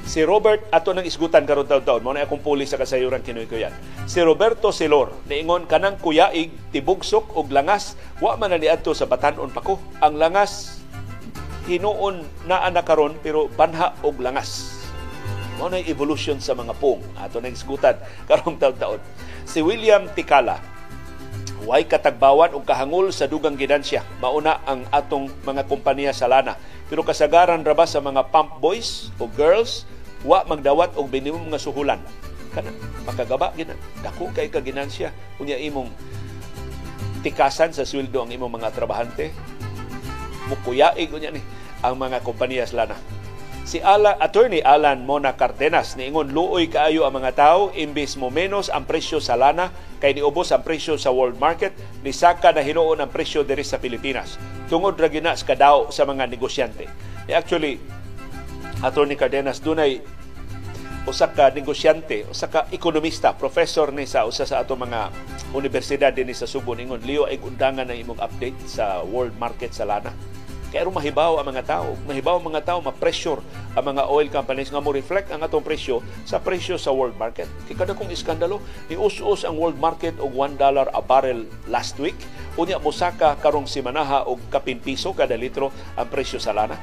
Si 0.08 0.24
Robert, 0.24 0.72
ato 0.72 0.96
nang 0.96 1.04
isgutan 1.04 1.44
karon 1.44 1.68
taon-taon, 1.68 2.00
mo 2.00 2.16
na 2.16 2.24
akong 2.24 2.40
pulis 2.40 2.72
sa 2.72 2.80
kasayuran 2.80 3.20
kinoy 3.20 3.44
ko 3.44 3.60
yan. 3.60 3.76
Si 4.08 4.24
Roberto 4.24 4.72
Silor, 4.72 5.12
niingon 5.28 5.68
kanang 5.68 6.00
kuyaig, 6.00 6.48
tibugsok 6.72 7.36
og 7.36 7.52
langas, 7.52 8.00
wa 8.24 8.40
man 8.40 8.56
na 8.56 8.58
niadto 8.58 8.96
sa 8.96 9.04
batanon 9.04 9.52
pa 9.52 9.60
ko. 9.60 9.76
Ang 10.00 10.16
langas, 10.16 10.80
hinuon 11.68 12.24
na 12.48 12.64
ana 12.64 12.88
karon 12.88 13.20
pero 13.20 13.52
banha 13.52 14.00
og 14.00 14.24
langas. 14.24 14.80
Mo 15.60 15.68
na 15.68 15.84
evolution 15.84 16.40
sa 16.40 16.56
mga 16.56 16.72
pong. 16.80 17.04
Ato 17.20 17.44
nang 17.44 17.52
isgutan 17.52 18.00
karong 18.32 18.56
taon-taon. 18.64 19.04
Si 19.44 19.60
William 19.60 20.08
Tikala, 20.16 20.64
way 21.68 21.84
katagbawan 21.84 22.56
og 22.56 22.64
kahangol 22.64 23.12
sa 23.12 23.28
dugang 23.28 23.60
ginansya. 23.60 24.08
Mauna 24.24 24.64
ang 24.64 24.88
atong 24.88 25.28
mga 25.44 25.68
kompanya 25.68 26.16
sa 26.16 26.32
lana. 26.32 26.56
Pero 26.88 27.04
kasagaran 27.04 27.68
ra 27.68 27.76
ba 27.76 27.84
sa 27.84 28.00
mga 28.00 28.32
pump 28.32 28.64
boys 28.64 29.12
o 29.20 29.28
girls 29.28 29.84
wa 30.28 30.44
magdawat 30.44 31.00
og 31.00 31.08
minimum 31.08 31.48
nga 31.48 31.58
suhulan. 31.58 32.04
Kana 32.52 32.76
makagaba 33.08 33.56
gina. 33.56 33.80
Dako 34.04 34.36
kay 34.36 34.52
ka 34.52 34.60
ginansya 34.60 35.16
unya 35.40 35.56
imong 35.56 35.88
tikasan 37.24 37.72
sa 37.72 37.88
sweldo 37.88 38.28
ang 38.28 38.32
imong 38.36 38.52
mga 38.60 38.76
trabahante. 38.76 39.32
Mukuyaig 40.52 41.08
unya 41.16 41.32
ni 41.32 41.40
ang 41.80 41.96
mga 41.96 42.20
kompanyas 42.28 42.76
lana 42.76 43.00
si 43.68 43.84
Ala, 43.84 44.16
attorney 44.24 44.64
Alan 44.64 45.04
Mona 45.04 45.36
Cardenas 45.36 46.00
niingon 46.00 46.32
luoy 46.32 46.72
kaayo 46.72 47.04
ang 47.04 47.20
mga 47.20 47.36
tao 47.36 47.62
imbes 47.76 48.16
mo 48.16 48.32
menos 48.32 48.72
ang 48.72 48.88
presyo 48.88 49.20
sa 49.20 49.36
lana 49.36 49.76
kay 50.00 50.16
niubos 50.16 50.56
ang 50.56 50.64
presyo 50.64 50.96
sa 50.96 51.12
world 51.12 51.36
market 51.36 51.76
ni 52.00 52.16
saka 52.16 52.56
na 52.56 52.64
hinuon 52.64 53.04
ang 53.04 53.12
presyo 53.12 53.44
diri 53.44 53.68
sa 53.68 53.76
Pilipinas. 53.76 54.40
Tungod 54.72 54.96
ra 54.96 55.12
gina 55.12 55.36
sa 55.36 55.44
kadaw 55.44 55.92
sa 55.92 56.08
mga 56.08 56.32
negosyante. 56.32 56.88
Actually 57.28 57.84
Attorney 58.86 59.18
Cardenas 59.18 59.58
dunay 59.58 59.98
usa 61.08 61.32
ka 61.32 61.50
negosyante, 61.56 62.28
usa 62.30 62.52
ka 62.52 62.68
ekonomista, 62.70 63.34
professor 63.34 63.90
ni 63.96 64.04
sa 64.04 64.28
usa 64.28 64.44
sa 64.44 64.60
ato 64.62 64.76
mga 64.76 65.10
universidad 65.56 66.12
dinhi 66.12 66.36
sa 66.36 66.46
Subo 66.46 66.76
ningon 66.76 67.02
liyo 67.02 67.26
ay 67.26 67.40
undangan 67.40 67.88
ng 67.90 67.98
imong 68.06 68.20
update 68.20 68.60
sa 68.68 69.02
world 69.08 69.34
market 69.40 69.72
sa 69.72 69.88
lana. 69.88 70.12
Kaya 70.68 70.84
mahibaw 70.84 71.40
ang 71.40 71.48
mga 71.48 71.64
tao, 71.64 71.96
mahibaw 72.06 72.44
ang 72.44 72.52
mga 72.52 72.68
tao, 72.68 72.80
ma-pressure 72.84 73.40
ang 73.72 73.88
mga 73.88 74.04
oil 74.12 74.28
companies 74.28 74.68
nga 74.68 74.84
mo 74.84 74.92
reflect 74.92 75.32
ang 75.32 75.40
atong 75.40 75.64
presyo 75.64 76.04
sa 76.28 76.44
presyo 76.44 76.76
sa 76.76 76.92
world 76.92 77.16
market. 77.16 77.48
Kay 77.72 77.80
kada 77.80 77.96
kong 77.96 78.12
iskandalo, 78.12 78.60
ni 78.92 79.00
us-us 79.00 79.48
ang 79.48 79.56
world 79.56 79.80
market 79.80 80.14
og 80.20 80.36
1 80.36 80.60
dollar 80.60 80.92
a 80.92 81.00
barrel 81.00 81.48
last 81.72 81.96
week, 82.04 82.20
unya 82.60 82.84
mosaka 82.84 83.40
karong 83.40 83.66
simanaha 83.66 84.28
og 84.28 84.44
kapin 84.52 84.84
piso 84.84 85.16
kada 85.16 85.40
litro 85.40 85.72
ang 85.96 86.12
presyo 86.12 86.36
sa 86.36 86.52
lana. 86.52 86.76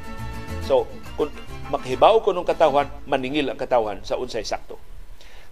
So, 0.65 0.89
kung 1.21 1.29
makahibaw 1.69 2.21
ko 2.21 2.33
nung 2.33 2.49
katawan, 2.49 2.91
maningil 3.09 3.49
ang 3.49 3.59
katawan 3.61 4.03
sa 4.05 4.21
unsay 4.21 4.45
sakto. 4.45 4.77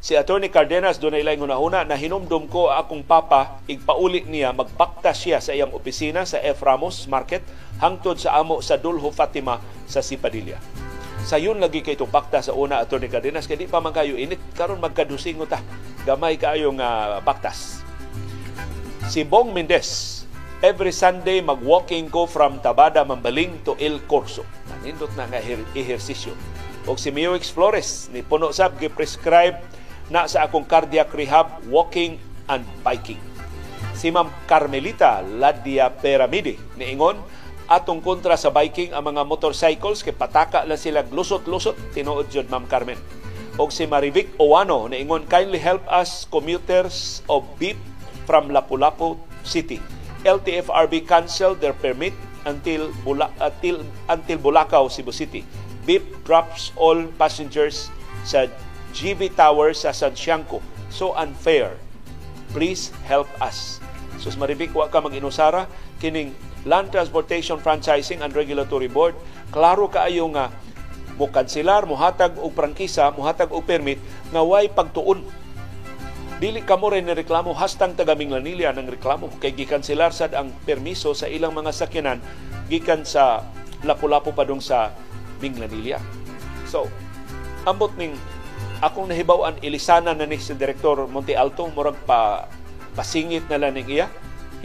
Si 0.03 0.19
Attorney 0.19 0.51
Cardenas 0.51 0.99
doon 0.99 1.15
ay 1.15 1.39
una 1.39 1.87
na 1.87 1.95
hinumdum 1.95 2.51
ko 2.51 2.75
akong 2.75 3.07
papa 3.07 3.63
igpauli 3.71 4.27
niya 4.27 4.51
magbakta 4.51 5.15
siya 5.15 5.39
sa 5.39 5.55
iyang 5.55 5.71
opisina 5.71 6.27
sa 6.27 6.43
F. 6.43 6.59
Ramos 6.59 7.07
Market 7.07 7.47
hangtod 7.79 8.19
sa 8.19 8.35
amo 8.43 8.59
sa 8.59 8.75
Dulho 8.75 9.15
Fatima 9.15 9.63
sa 9.87 10.03
Sipadilla. 10.03 10.59
Sa 11.23 11.39
yun 11.39 11.63
lagi 11.63 11.87
kay 11.87 11.95
itong 11.95 12.11
bakta 12.11 12.43
sa 12.43 12.51
una 12.51 12.83
Attorney 12.83 13.07
Cardenas 13.07 13.47
kaya 13.47 13.63
di 13.63 13.71
pa 13.71 13.79
man 13.79 13.95
kayo 13.95 14.19
init 14.19 14.43
karon 14.59 14.83
magkadusingo 14.83 15.47
ta 15.47 15.63
gamay 16.03 16.35
kayo 16.35 16.75
nga 16.75 17.23
baktas. 17.23 17.87
Si 19.07 19.23
Bong 19.23 19.55
Mendez 19.55 20.22
every 20.63 20.95
Sunday 20.95 21.43
mag-walking 21.43 22.07
ko 22.07 22.25
from 22.25 22.63
Tabada 22.63 23.03
Mambaling 23.03 23.67
to 23.67 23.75
El 23.83 23.99
Corso. 24.07 24.47
Nanindot 24.71 25.11
na 25.19 25.27
nga 25.27 25.43
ehersisyo. 25.75 26.39
O 26.87 26.95
si 26.95 27.11
Mioix 27.11 27.51
Flores 27.51 28.07
ni 28.15 28.23
puno 28.23 28.55
sab 28.55 28.79
gi-prescribe 28.79 29.59
na 30.07 30.31
sa 30.31 30.47
akong 30.47 30.63
cardiac 30.63 31.11
rehab 31.11 31.59
walking 31.67 32.15
and 32.47 32.63
biking. 32.87 33.19
Si 33.99 34.15
Ma'am 34.15 34.31
Carmelita 34.47 35.19
Ladia 35.23 35.91
Peramide 35.91 36.59
niingon 36.79 37.19
atong 37.67 37.99
kontra 37.99 38.39
sa 38.39 38.55
biking 38.55 38.95
ang 38.95 39.03
mga 39.11 39.27
motorcycles 39.27 40.07
kay 40.07 40.15
pataka 40.15 40.63
lang 40.63 40.79
sila 40.79 41.03
lusot-lusot 41.03 41.91
tinuod 41.91 42.31
jud 42.31 42.47
Ma'am 42.47 42.71
Carmen. 42.71 42.99
O 43.59 43.67
si 43.67 43.83
Marivic 43.91 44.39
Owano 44.39 44.87
niingon 44.87 45.27
kindly 45.27 45.59
help 45.59 45.83
us 45.91 46.23
commuters 46.31 47.19
of 47.27 47.43
beat 47.59 47.79
from 48.31 48.47
Lapu-Lapu 48.55 49.19
City 49.43 50.02
LTFRB 50.23 51.07
canceled 51.07 51.59
their 51.59 51.75
permit 51.75 52.15
until 52.47 52.91
Bula, 53.07 53.31
until 53.39 53.83
until 54.11 54.39
Bulacau, 54.39 54.91
Cebu 54.91 55.11
City. 55.11 55.43
BIP 55.83 56.23
drops 56.23 56.71
all 56.79 57.07
passengers 57.19 57.91
sa 58.23 58.47
GV 58.95 59.35
Tower 59.35 59.75
sa 59.75 59.91
Santiago. 59.91 60.63
So 60.93 61.17
unfair. 61.19 61.75
Please 62.55 62.95
help 63.09 63.27
us. 63.43 63.83
Sus 64.21 64.39
maribik 64.39 64.71
wa 64.77 64.87
ka 64.87 65.03
mag-inusara 65.03 65.67
kining 65.99 66.31
Land 66.63 66.95
Transportation 66.95 67.59
Franchising 67.59 68.23
and 68.23 68.31
Regulatory 68.31 68.87
Board 68.87 69.19
klaro 69.51 69.91
kaayo 69.91 70.31
nga 70.31 70.55
mo 71.19 71.29
kanselar, 71.29 71.85
muhatag 71.85 72.39
og 72.41 72.55
prangkisa, 72.57 73.13
muhatag 73.13 73.53
og 73.53 73.67
permit 73.67 74.01
nga 74.33 74.41
way 74.41 74.71
pagtuon. 74.71 75.27
Dili 76.43 76.59
kamo 76.59 76.91
rin 76.91 77.07
ni 77.07 77.15
reklamo 77.15 77.55
hastang 77.55 77.95
taga 77.95 78.19
Minglanilla 78.19 78.75
ng 78.75 78.91
reklamo. 78.91 79.31
Kay 79.39 79.55
gikanselar 79.55 80.11
sad 80.11 80.35
ang 80.35 80.51
permiso 80.67 81.15
sa 81.15 81.31
ilang 81.31 81.55
mga 81.55 81.71
sakyanan 81.71 82.19
gikan 82.67 83.07
sa 83.07 83.47
Lapu-Lapu 83.87 84.35
padung 84.35 84.59
sa 84.59 84.91
Minglanilla. 85.39 86.03
So, 86.67 86.91
ambot 87.63 87.95
ning 87.95 88.19
akong 88.83 89.07
nahibaw-an 89.07 89.63
ilisanan 89.63 90.19
na 90.19 90.27
ni 90.27 90.35
si 90.43 90.51
Direktor 90.59 91.07
Monte 91.07 91.39
Alto 91.39 91.71
murag 91.71 91.95
pa 92.11 92.51
pasingit 92.99 93.47
na 93.47 93.63
lang 93.63 93.79
iya 93.79 94.11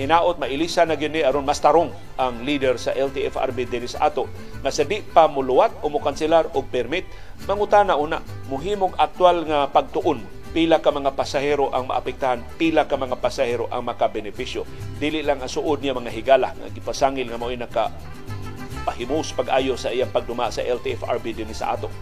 hinaot 0.02 0.42
mailisa 0.42 0.82
na 0.82 0.98
gyud 0.98 1.14
aron 1.22 1.46
mas 1.46 1.62
tarong 1.62 1.94
ang 2.18 2.42
leader 2.42 2.82
sa 2.82 2.90
LTFRB 2.98 3.70
dinis 3.70 3.94
ato 4.02 4.26
nga 4.66 4.74
sa 4.74 4.82
di 4.82 5.06
pa 5.06 5.30
muluwat 5.30 5.86
o 5.86 5.94
mo 5.94 6.02
kanselar 6.02 6.50
og 6.58 6.74
permit. 6.74 7.06
Mangutana 7.46 7.94
una 8.02 8.26
muhimog 8.50 8.98
aktual 8.98 9.46
nga 9.46 9.70
pagtuon 9.70 10.37
pila 10.58 10.82
ka 10.82 10.90
mga 10.90 11.14
pasahero 11.14 11.70
ang 11.70 11.86
maapektahan 11.86 12.42
pila 12.58 12.90
ka 12.90 12.98
mga 12.98 13.22
pasahero 13.22 13.70
ang 13.70 13.86
makabenepisyo 13.86 14.66
dili 14.98 15.22
lang 15.22 15.38
ang 15.38 15.52
suod 15.54 15.86
niya 15.86 15.94
mga 15.94 16.10
higala 16.10 16.58
nga 16.58 16.74
gipasangil 16.74 17.30
nga 17.30 17.38
mao'y 17.38 17.62
naka 17.62 17.94
pahimus 18.82 19.38
pag-ayo 19.38 19.78
sa 19.78 19.94
iyang 19.94 20.10
pagduma 20.10 20.50
sa 20.50 20.66
LTFRB 20.66 21.38
dinis 21.38 21.62
sa 21.62 21.78
ato 21.78 21.94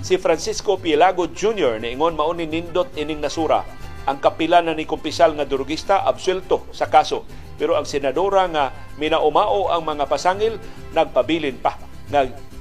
si 0.00 0.16
Francisco 0.16 0.80
Pielago 0.80 1.28
Jr. 1.28 1.76
na 1.76 1.92
ingon 1.92 2.16
mao 2.16 2.32
ni 2.32 2.48
nindot 2.48 2.88
ining 2.96 3.20
nasura 3.20 3.60
ang 4.08 4.16
kapila 4.16 4.64
na 4.64 4.72
ni 4.72 4.88
kumpisal 4.88 5.36
nga 5.36 5.48
durugista 5.48 6.04
absuelto 6.04 6.68
sa 6.76 6.92
kaso. 6.92 7.24
Pero 7.56 7.72
ang 7.72 7.88
senadora 7.88 8.44
nga 8.52 8.64
minaumao 9.00 9.72
ang 9.72 9.80
mga 9.80 10.04
pasangil, 10.04 10.60
nagpabilin 10.92 11.56
pa. 11.56 11.80
Nag 12.12 12.53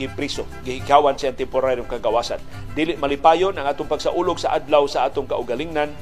gipriso, 0.00 0.48
gihikawan 0.64 1.20
siya 1.20 1.36
temporaryong 1.36 1.86
kagawasan. 1.86 2.40
Dili 2.72 2.96
malipayon 2.96 3.52
ang 3.60 3.68
atong 3.68 3.86
pagsaulog 3.86 4.40
sa 4.40 4.56
adlaw 4.56 4.88
sa 4.88 5.04
atong 5.04 5.28
kaugalingnan 5.28 5.92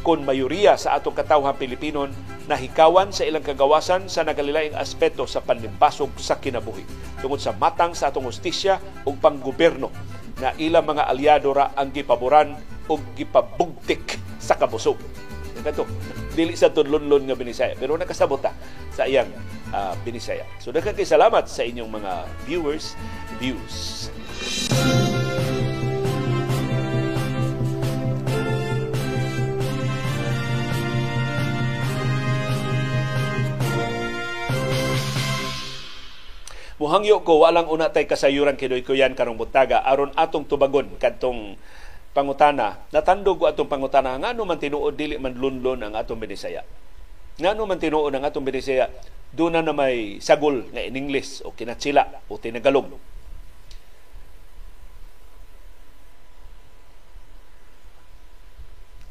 kung 0.00 0.24
mayoriya 0.24 0.80
sa 0.80 0.96
atong 0.96 1.12
katawhan 1.12 1.58
Pilipinon 1.58 2.14
nahikawan 2.48 3.12
sa 3.12 3.28
ilang 3.28 3.44
kagawasan 3.44 4.08
sa 4.08 4.24
nagalilaing 4.24 4.72
aspeto 4.74 5.28
sa 5.28 5.44
panlimbasog 5.44 6.10
sa 6.16 6.40
kinabuhi 6.40 6.82
tungod 7.20 7.38
sa 7.38 7.52
matang 7.52 7.92
sa 7.92 8.08
atong 8.08 8.26
hustisya 8.26 8.80
ug 9.04 9.20
panggobyerno 9.20 9.92
na 10.40 10.56
ilang 10.56 10.88
mga 10.88 11.04
aliado 11.04 11.52
ra 11.52 11.76
ang 11.76 11.92
gipaboran 11.92 12.56
ug 12.88 12.98
gipabugtik 13.12 14.16
sa 14.40 14.56
kabusog. 14.56 14.96
Kato, 15.60 15.84
dili 16.32 16.56
sa 16.56 16.72
tunlunlon 16.72 17.28
nga 17.28 17.36
binisaya 17.36 17.76
pero 17.76 17.92
nakasabot 17.92 18.40
ta 18.40 18.56
sa 18.96 19.04
iyang 19.04 19.28
uh, 19.76 19.92
binisaya. 20.00 20.48
So 20.56 20.72
daghang 20.72 20.96
salamat 20.96 21.44
sa 21.44 21.60
inyong 21.60 21.90
mga 21.92 22.12
viewers 22.48 22.96
views. 23.40 24.12
Muhangyo 36.80 37.20
ko 37.24 37.44
walang 37.44 37.68
una 37.68 37.92
tay 37.92 38.08
kasayuran 38.08 38.56
kidoy 38.56 38.80
ko 38.80 38.96
yan 38.96 39.12
karong 39.12 39.36
butaga. 39.36 39.84
Aron 39.84 40.16
atong 40.16 40.48
tubagon 40.48 40.96
kadtong 40.96 41.56
pangutana. 42.16 42.88
Natandog 42.88 43.40
ko 43.40 43.44
atong 43.48 43.68
pangutana. 43.68 44.16
Ngano 44.16 44.48
man 44.48 44.56
tinuod 44.56 44.96
dili 44.96 45.20
man 45.20 45.36
lunlon 45.36 45.84
ang 45.84 45.92
atong 45.92 46.20
binisaya. 46.20 46.64
Ngano 47.36 47.68
man 47.68 47.76
tinuod 47.76 48.16
ang 48.16 48.24
atong 48.24 48.48
binisaya 48.48 48.88
do 49.30 49.52
na 49.52 49.62
na 49.62 49.76
may 49.76 50.18
sagol 50.18 50.66
nga 50.72 50.82
in 50.82 50.96
English 50.96 51.44
o 51.46 51.54
kinatsila 51.54 52.26
o 52.26 52.40
tinagalog 52.40 53.09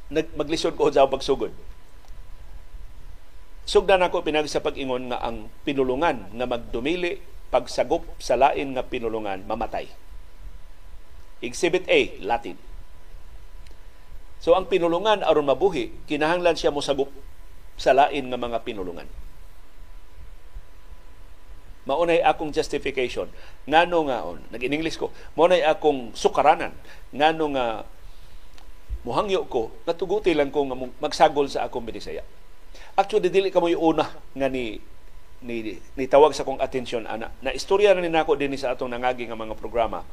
nagmaglisod 0.10 0.74
ko 0.74 0.90
sa 0.90 1.06
pagsugod 1.06 1.54
sugdan 3.70 4.02
ako 4.02 4.26
pinag 4.26 4.50
sa 4.50 4.66
pag-ingon 4.66 5.14
nga 5.14 5.22
ang 5.22 5.46
pinulungan 5.62 6.26
nga 6.34 6.46
magdumili 6.50 7.22
pagsagop 7.54 8.02
sa 8.18 8.34
lain 8.34 8.74
nga 8.74 8.82
pinulungan 8.86 9.46
mamatay. 9.46 9.86
Exhibit 11.42 11.86
A, 11.86 12.18
Latin. 12.26 12.58
So 14.42 14.58
ang 14.58 14.66
pinulungan 14.66 15.22
aron 15.22 15.46
mabuhi, 15.46 15.94
kinahanglan 16.10 16.58
siya 16.58 16.74
mo 16.74 16.82
sagop 16.82 17.14
sa 17.78 17.94
lain 17.94 18.34
nga 18.34 18.42
mga 18.42 18.66
pinulungan. 18.66 19.06
Maunay 21.86 22.22
akong 22.26 22.54
justification. 22.54 23.30
Ngano 23.66 24.10
nga 24.10 24.26
on, 24.26 24.42
nag-in-English 24.50 24.98
ko, 24.98 25.14
maunay 25.38 25.62
akong 25.66 26.14
sukaranan. 26.18 26.74
Ngano 27.14 27.46
nga 27.54 27.66
muhangyo 29.08 29.48
ko, 29.48 29.72
natuguti 29.88 30.36
lang 30.36 30.52
ko 30.52 30.68
nga 30.68 30.78
magsagol 31.00 31.48
sa 31.48 31.68
akong 31.68 31.86
binisaya. 31.88 32.24
Actually, 33.00 33.32
dili 33.32 33.50
ka 33.50 33.64
mo 33.64 33.72
yung 33.72 33.96
una 33.96 34.06
nga 34.36 34.48
ni 34.52 34.80
ni, 35.40 35.80
ni 35.96 36.04
tawag 36.04 36.36
sa 36.36 36.44
kong 36.44 36.60
atensyon 36.60 37.08
ana. 37.08 37.32
Na 37.40 37.56
istorya 37.56 37.96
na 37.96 38.04
ni 38.04 38.12
nako 38.12 38.36
din 38.36 38.52
sa 38.60 38.76
atong 38.76 38.92
nangagi 38.92 39.24
nga 39.24 39.40
mga 39.40 39.56
programa. 39.56 40.04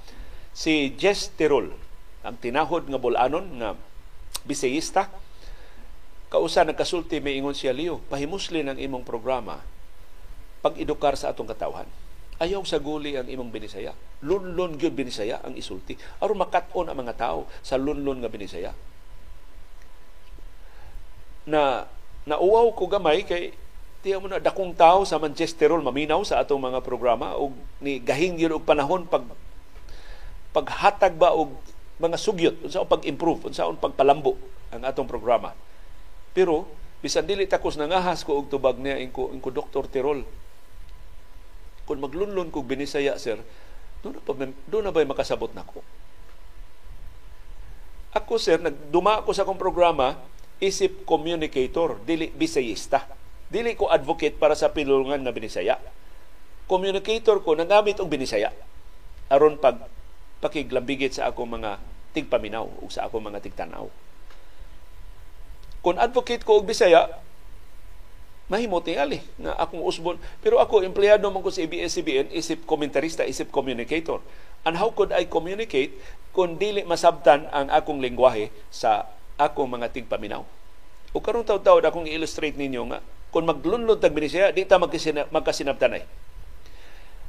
Si 0.54 0.94
Jess 0.94 1.34
Tirol 1.34 1.74
ang 2.26 2.34
tinahod 2.42 2.90
nga 2.90 2.98
bulanon 2.98 3.46
nga 3.62 3.78
bisayista 4.42 5.06
kausa 6.26 6.66
nagkasulti 6.66 7.22
may 7.22 7.38
ingon 7.38 7.54
siya 7.54 7.70
liyo 7.70 8.02
pahimuslin 8.10 8.66
ang 8.66 8.78
imong 8.78 9.06
programa 9.06 9.62
pag-edukar 10.58 11.14
sa 11.14 11.30
atong 11.30 11.46
katawhan 11.46 11.86
ayaw 12.42 12.62
sa 12.68 12.82
guli 12.82 13.16
ang 13.16 13.28
imong 13.28 13.48
binisaya 13.48 13.96
lunlon 14.24 14.76
gyud 14.76 14.92
binisaya 14.92 15.40
ang 15.40 15.56
isulti 15.56 15.96
aron 16.20 16.40
makat-on 16.40 16.88
ang 16.88 16.98
mga 16.98 17.16
tao 17.16 17.48
sa 17.64 17.80
lunlon 17.80 18.20
nga 18.20 18.32
binisaya 18.32 18.72
na 21.46 21.86
nauwaw 22.26 22.74
ko 22.74 22.90
gamay 22.90 23.22
kay 23.22 23.54
Tiya 24.06 24.22
mo 24.22 24.30
na, 24.30 24.38
dakong 24.38 24.70
tao 24.78 25.02
sa 25.02 25.18
Manchester 25.18 25.74
maminaw 25.74 26.22
sa 26.22 26.38
atong 26.38 26.62
mga 26.62 26.78
programa 26.86 27.34
o 27.34 27.50
ni 27.82 27.98
gahing 27.98 28.38
yun 28.38 28.54
og 28.54 28.62
panahon 28.62 29.02
pag 29.02 29.26
paghatag 30.54 31.18
ba 31.18 31.34
og 31.34 31.58
mga 31.98 32.14
sugyot 32.14 32.56
unsa 32.62 32.86
pag-improve 32.86 33.50
unsa 33.50 33.66
pagpalambo 33.66 34.38
ang 34.70 34.86
atong 34.86 35.10
programa. 35.10 35.58
Pero 36.30 36.70
bisan 37.02 37.26
dili 37.26 37.50
takos 37.50 37.74
nangahas 37.74 38.22
ko 38.22 38.38
og 38.38 38.46
tubag 38.46 38.78
niya 38.78 38.94
inko 39.02 39.34
inko 39.34 39.50
Dr. 39.50 39.90
Tirol. 39.90 40.22
Kung 41.86 42.02
maglunlon 42.02 42.50
kog 42.50 42.66
binisaya 42.66 43.14
sir, 43.16 43.38
do 44.02 44.10
na 44.12 44.20
pa 44.20 44.34
do 44.34 44.78
na 44.82 44.90
ba 44.90 45.06
makasabot 45.06 45.54
nako. 45.54 45.80
Ako 48.12 48.36
sir 48.36 48.58
nagduma 48.58 49.22
ako 49.22 49.30
sa 49.32 49.46
akong 49.46 49.60
programa 49.60 50.18
isip 50.58 51.06
communicator 51.06 52.00
dili 52.02 52.32
bisayista 52.32 53.06
Dili 53.46 53.78
ko 53.78 53.86
advocate 53.86 54.34
para 54.34 54.58
sa 54.58 54.74
pinulungan 54.74 55.22
na 55.22 55.30
binisaya. 55.30 55.78
Communicator 56.66 57.38
ko 57.46 57.54
nagamit 57.54 58.02
og 58.02 58.10
binisaya 58.10 58.50
aron 59.30 59.58
pag 59.58 59.86
pakiglambigit 60.42 61.14
sa 61.14 61.30
akong 61.30 61.58
mga 61.58 61.78
tigpaminaw 62.14 62.66
o 62.66 62.90
sa 62.90 63.06
akong 63.06 63.22
mga 63.22 63.42
tigtanaw. 63.42 63.86
Kung 65.82 65.98
advocate 66.02 66.42
ko 66.42 66.58
og 66.58 66.66
Bisaya, 66.66 67.06
mahimo 68.46 68.78
tingali 68.78 69.22
nga 69.38 69.58
akong 69.58 69.82
usbon. 69.82 70.16
Pero 70.42 70.62
ako, 70.62 70.86
empleyado 70.86 71.26
man 71.30 71.42
ko 71.42 71.50
sa 71.50 71.62
ABS-CBN, 71.62 72.30
isip 72.34 72.62
komentarista, 72.66 73.26
isip 73.26 73.50
communicator. 73.50 74.22
And 74.66 74.78
how 74.78 74.90
could 74.94 75.14
I 75.14 75.26
communicate 75.26 75.94
kung 76.34 76.58
dili 76.58 76.82
masabtan 76.82 77.46
ang 77.50 77.70
akong 77.70 78.02
lingwahe 78.02 78.50
sa 78.70 79.06
akong 79.38 79.70
mga 79.70 79.94
tigpaminaw? 79.94 80.42
O 81.14 81.22
karong 81.22 81.46
taw-taw 81.46 81.82
akong 81.82 82.06
i-illustrate 82.06 82.58
ninyo 82.58 82.82
nga 82.90 82.98
kung 83.34 83.44
maglunlod 83.44 84.00
tag 84.00 84.16
binisaya, 84.16 84.48
di 84.54 84.64
ta 84.64 84.80
magkasinabtanay. 84.80 86.02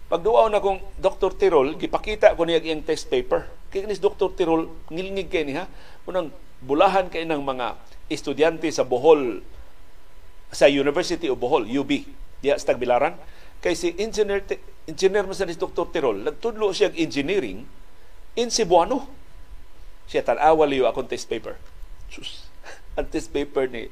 Pagduaw 0.08 0.48
na 0.48 0.64
kong 0.64 0.80
Dr. 0.96 1.36
Tirol, 1.36 1.76
gipakita 1.76 2.32
ko 2.32 2.48
niya 2.48 2.64
iyang 2.64 2.80
test 2.80 3.12
paper. 3.12 3.44
Kaya 3.68 3.92
Dr. 3.92 4.32
Tirol, 4.32 4.72
ngilngig 4.88 5.28
kay 5.28 5.44
niya, 5.44 5.68
munang 6.08 6.32
bulahan 6.64 7.12
kay 7.12 7.28
ng 7.28 7.44
mga 7.44 7.76
estudyante 8.08 8.72
sa 8.72 8.88
Bohol, 8.88 9.44
sa 10.52 10.72
University 10.72 11.28
of 11.28 11.40
Bohol, 11.40 11.68
UB, 11.68 11.92
diya 12.40 12.56
sa 12.56 12.74
Tagbilaran. 12.74 13.18
Kay 13.60 13.74
si 13.74 13.92
engineer, 13.98 14.46
engineer 14.86 15.26
mo 15.26 15.34
sa 15.34 15.50
ni 15.50 15.58
Dr. 15.58 15.90
Tirol, 15.90 16.22
nagtudlo 16.24 16.70
siya 16.72 16.94
engineering 16.94 17.66
in 18.38 18.48
Cebuano. 18.54 19.10
Siya 20.08 20.24
tanawa 20.24 20.64
liyo 20.64 20.88
akong 20.88 21.10
test 21.10 21.28
paper. 21.28 21.58
Sus, 22.08 22.48
ang 22.98 23.10
test 23.10 23.34
paper 23.34 23.68
ni 23.68 23.90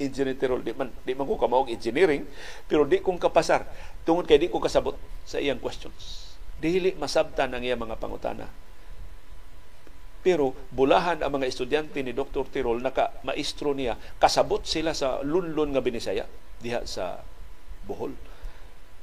engineer 0.00 0.34
Tirol. 0.34 0.64
Di 0.64 0.74
man, 0.74 0.90
di 1.04 1.12
man 1.14 1.28
ko 1.28 1.38
kamaog 1.38 1.70
engineering, 1.70 2.26
pero 2.66 2.82
di 2.88 2.98
kong 2.98 3.20
kapasar. 3.20 3.68
Tungod 4.02 4.26
kay 4.26 4.40
di 4.40 4.50
ko 4.50 4.58
kasabot 4.58 4.98
sa 5.22 5.38
iyang 5.38 5.60
questions. 5.62 6.34
Dili 6.58 6.96
masabtan 6.96 7.52
ang 7.52 7.62
iyang 7.62 7.80
mga 7.80 8.00
pangutana. 8.00 8.48
Pero 10.24 10.56
bulahan 10.72 11.20
ang 11.20 11.36
mga 11.36 11.52
estudyante 11.52 12.00
ni 12.00 12.16
Dr. 12.16 12.48
Tirol, 12.48 12.80
naka 12.80 13.12
maestro 13.28 13.76
niya, 13.76 14.00
kasabot 14.16 14.64
sila 14.64 14.96
sa 14.96 15.20
lunlon 15.20 15.76
nga 15.76 15.84
Binisaya 15.84 16.24
diha 16.64 16.80
sa 16.88 17.20
Bohol. 17.84 18.16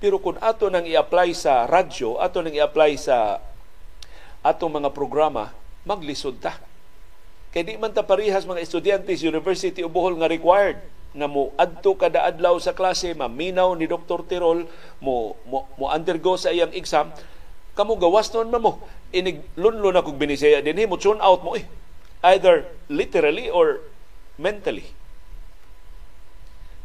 Pero 0.02 0.18
kung 0.18 0.41
ato 0.41 0.65
nang 0.73 0.81
i-apply 0.81 1.30
sa 1.38 1.69
radyo, 1.69 2.18
ato 2.18 2.41
nang 2.41 2.57
i-apply 2.57 2.98
sa 2.98 3.38
atong 4.41 4.81
mga 4.81 4.89
programa, 4.89 5.53
maglisod 5.85 6.41
ta. 6.41 6.57
Kay 7.53 7.61
di 7.61 7.77
man 7.77 7.93
ta 7.93 8.02
parihas 8.02 8.49
mga 8.49 8.65
estudyante 8.65 9.14
sa 9.14 9.30
University 9.30 9.85
of 9.85 9.93
Bohol 9.93 10.18
nga 10.18 10.26
required 10.26 10.81
nga 11.11 11.27
mo 11.27 11.52
adto 11.60 11.91
kada 11.99 12.23
adlaw 12.23 12.56
sa 12.56 12.72
klase 12.72 13.11
maminaw 13.11 13.76
ni 13.76 13.84
Dr. 13.84 14.23
Tirol 14.23 14.64
mo 15.03 15.35
mo, 15.43 15.68
mo 15.76 15.91
undergo 15.91 16.39
sa 16.39 16.56
iyang 16.56 16.72
exam 16.72 17.11
kamo 17.77 17.95
gawas 17.95 18.31
noon 18.35 18.52
mo? 18.52 18.84
Inig 19.11 19.43
lunlon 19.60 19.95
akong 19.95 20.19
binisaya 20.19 20.64
dinhi 20.64 20.88
mo 20.88 20.95
tune 20.95 21.19
out 21.19 21.43
mo 21.43 21.56
eh. 21.56 21.68
Either 22.22 22.68
literally 22.88 23.49
or 23.49 23.81
mentally. 24.38 24.93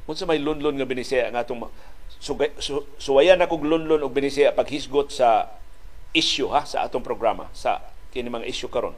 Unsa 0.06 0.24
may 0.24 0.38
lunlon 0.38 0.78
nga 0.78 0.86
binisaya 0.86 1.28
nga 1.34 1.42
atong 1.42 1.66
sugay, 2.22 2.54
su, 2.62 2.82
suwayan 2.96 3.42
akong 3.42 3.66
lunlon 3.66 4.06
og 4.06 4.14
binisaya 4.14 4.54
paghisgot 4.54 5.10
sa 5.10 5.50
issue 6.14 6.48
ha 6.48 6.62
sa 6.62 6.86
atong 6.86 7.04
programa 7.04 7.50
sa 7.52 7.82
kini 8.14 8.30
mga 8.30 8.48
issue 8.48 8.70
karon. 8.70 8.94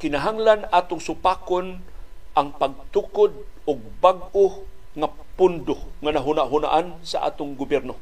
Kinahanglan 0.00 0.64
atong 0.72 0.98
supakon 0.98 1.84
ang 2.32 2.48
pagtukod 2.56 3.36
og 3.68 3.78
bag-o 4.00 4.64
nga 4.96 5.12
pundo 5.40 5.80
nga 6.04 6.12
nahuna-hunaan 6.12 7.00
sa 7.00 7.24
atong 7.24 7.56
gobyerno. 7.56 7.96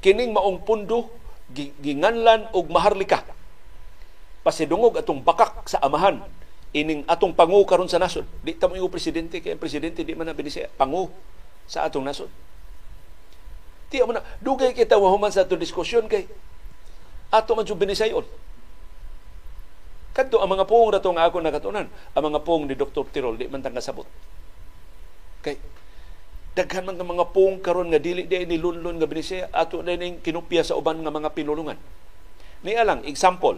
Kining 0.00 0.32
maong 0.32 0.64
pundo 0.64 1.12
ginganlan 1.52 2.48
og 2.56 2.72
maharlika. 2.72 3.20
Pasidungog 4.40 4.96
atong 4.96 5.20
bakak 5.20 5.68
sa 5.68 5.76
amahan 5.84 6.24
ining 6.72 7.04
atong 7.04 7.36
pangu 7.36 7.60
karon 7.68 7.84
sa 7.84 8.00
nasod. 8.00 8.24
Di 8.40 8.56
ta 8.56 8.64
mo 8.64 8.80
presidente 8.88 9.44
kay 9.44 9.60
presidente 9.60 10.08
di 10.08 10.16
man 10.16 10.24
na 10.24 10.32
binisaya 10.32 10.72
pangu 10.72 11.12
sa 11.68 11.84
atong 11.84 12.08
nasod. 12.08 12.32
Di 13.92 14.00
mo 14.00 14.16
na 14.16 14.24
dugay 14.40 14.72
kita 14.72 14.96
wahuman 14.96 15.28
sa 15.28 15.44
atong 15.44 15.60
diskusyon 15.60 16.08
kay 16.08 16.24
ato 17.28 17.52
man 17.52 17.68
jud 17.68 17.76
binisayon 17.76 18.24
Kadto 20.16 20.42
ang 20.42 20.50
mga 20.50 20.66
pong 20.66 20.90
rato 20.90 21.14
nga 21.14 21.30
ako 21.30 21.38
nakatunan, 21.38 21.86
ang 21.86 22.24
mga 22.26 22.42
pong 22.42 22.66
ni 22.66 22.74
Dr. 22.74 23.06
Tirol 23.14 23.38
di 23.38 23.46
man 23.46 23.62
tanga 23.62 23.78
sabot. 23.78 24.08
Kay 25.48 25.56
daghan 26.52 26.84
man 26.84 27.00
ng 27.00 27.08
mga 27.08 27.32
pong 27.32 27.64
karon 27.64 27.88
nga 27.88 27.96
dili 27.96 28.28
di 28.28 28.44
ni 28.44 28.60
lunlon 28.60 29.00
nga 29.00 29.08
binisaya 29.08 29.48
ato 29.54 29.80
na 29.80 29.96
ning 29.96 30.20
kinupya 30.20 30.60
sa 30.60 30.76
uban 30.76 31.00
nga 31.00 31.08
mga 31.08 31.32
pinulungan. 31.32 31.80
Ni 32.60 32.76
alang 32.76 33.06
example 33.08 33.56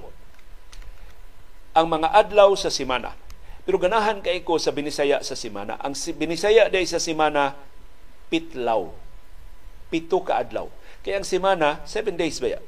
ang 1.75 1.87
mga 1.91 2.15
adlaw 2.15 2.55
sa 2.55 2.71
simana. 2.71 3.19
Pero 3.67 3.79
ganahan 3.79 4.23
kay 4.23 4.43
ko 4.47 4.59
sa 4.59 4.71
binisaya 4.71 5.23
sa 5.23 5.35
simana. 5.35 5.79
Ang 5.83 5.95
binisaya 6.15 6.71
day 6.71 6.87
sa 6.87 7.03
simana 7.03 7.59
pitlaw. 8.31 8.91
Pito 9.91 10.23
ka 10.23 10.39
adlaw. 10.39 10.71
Kaya 11.03 11.19
ang 11.19 11.27
simana, 11.27 11.83
seven 11.89 12.15
days 12.15 12.39
ba 12.39 12.61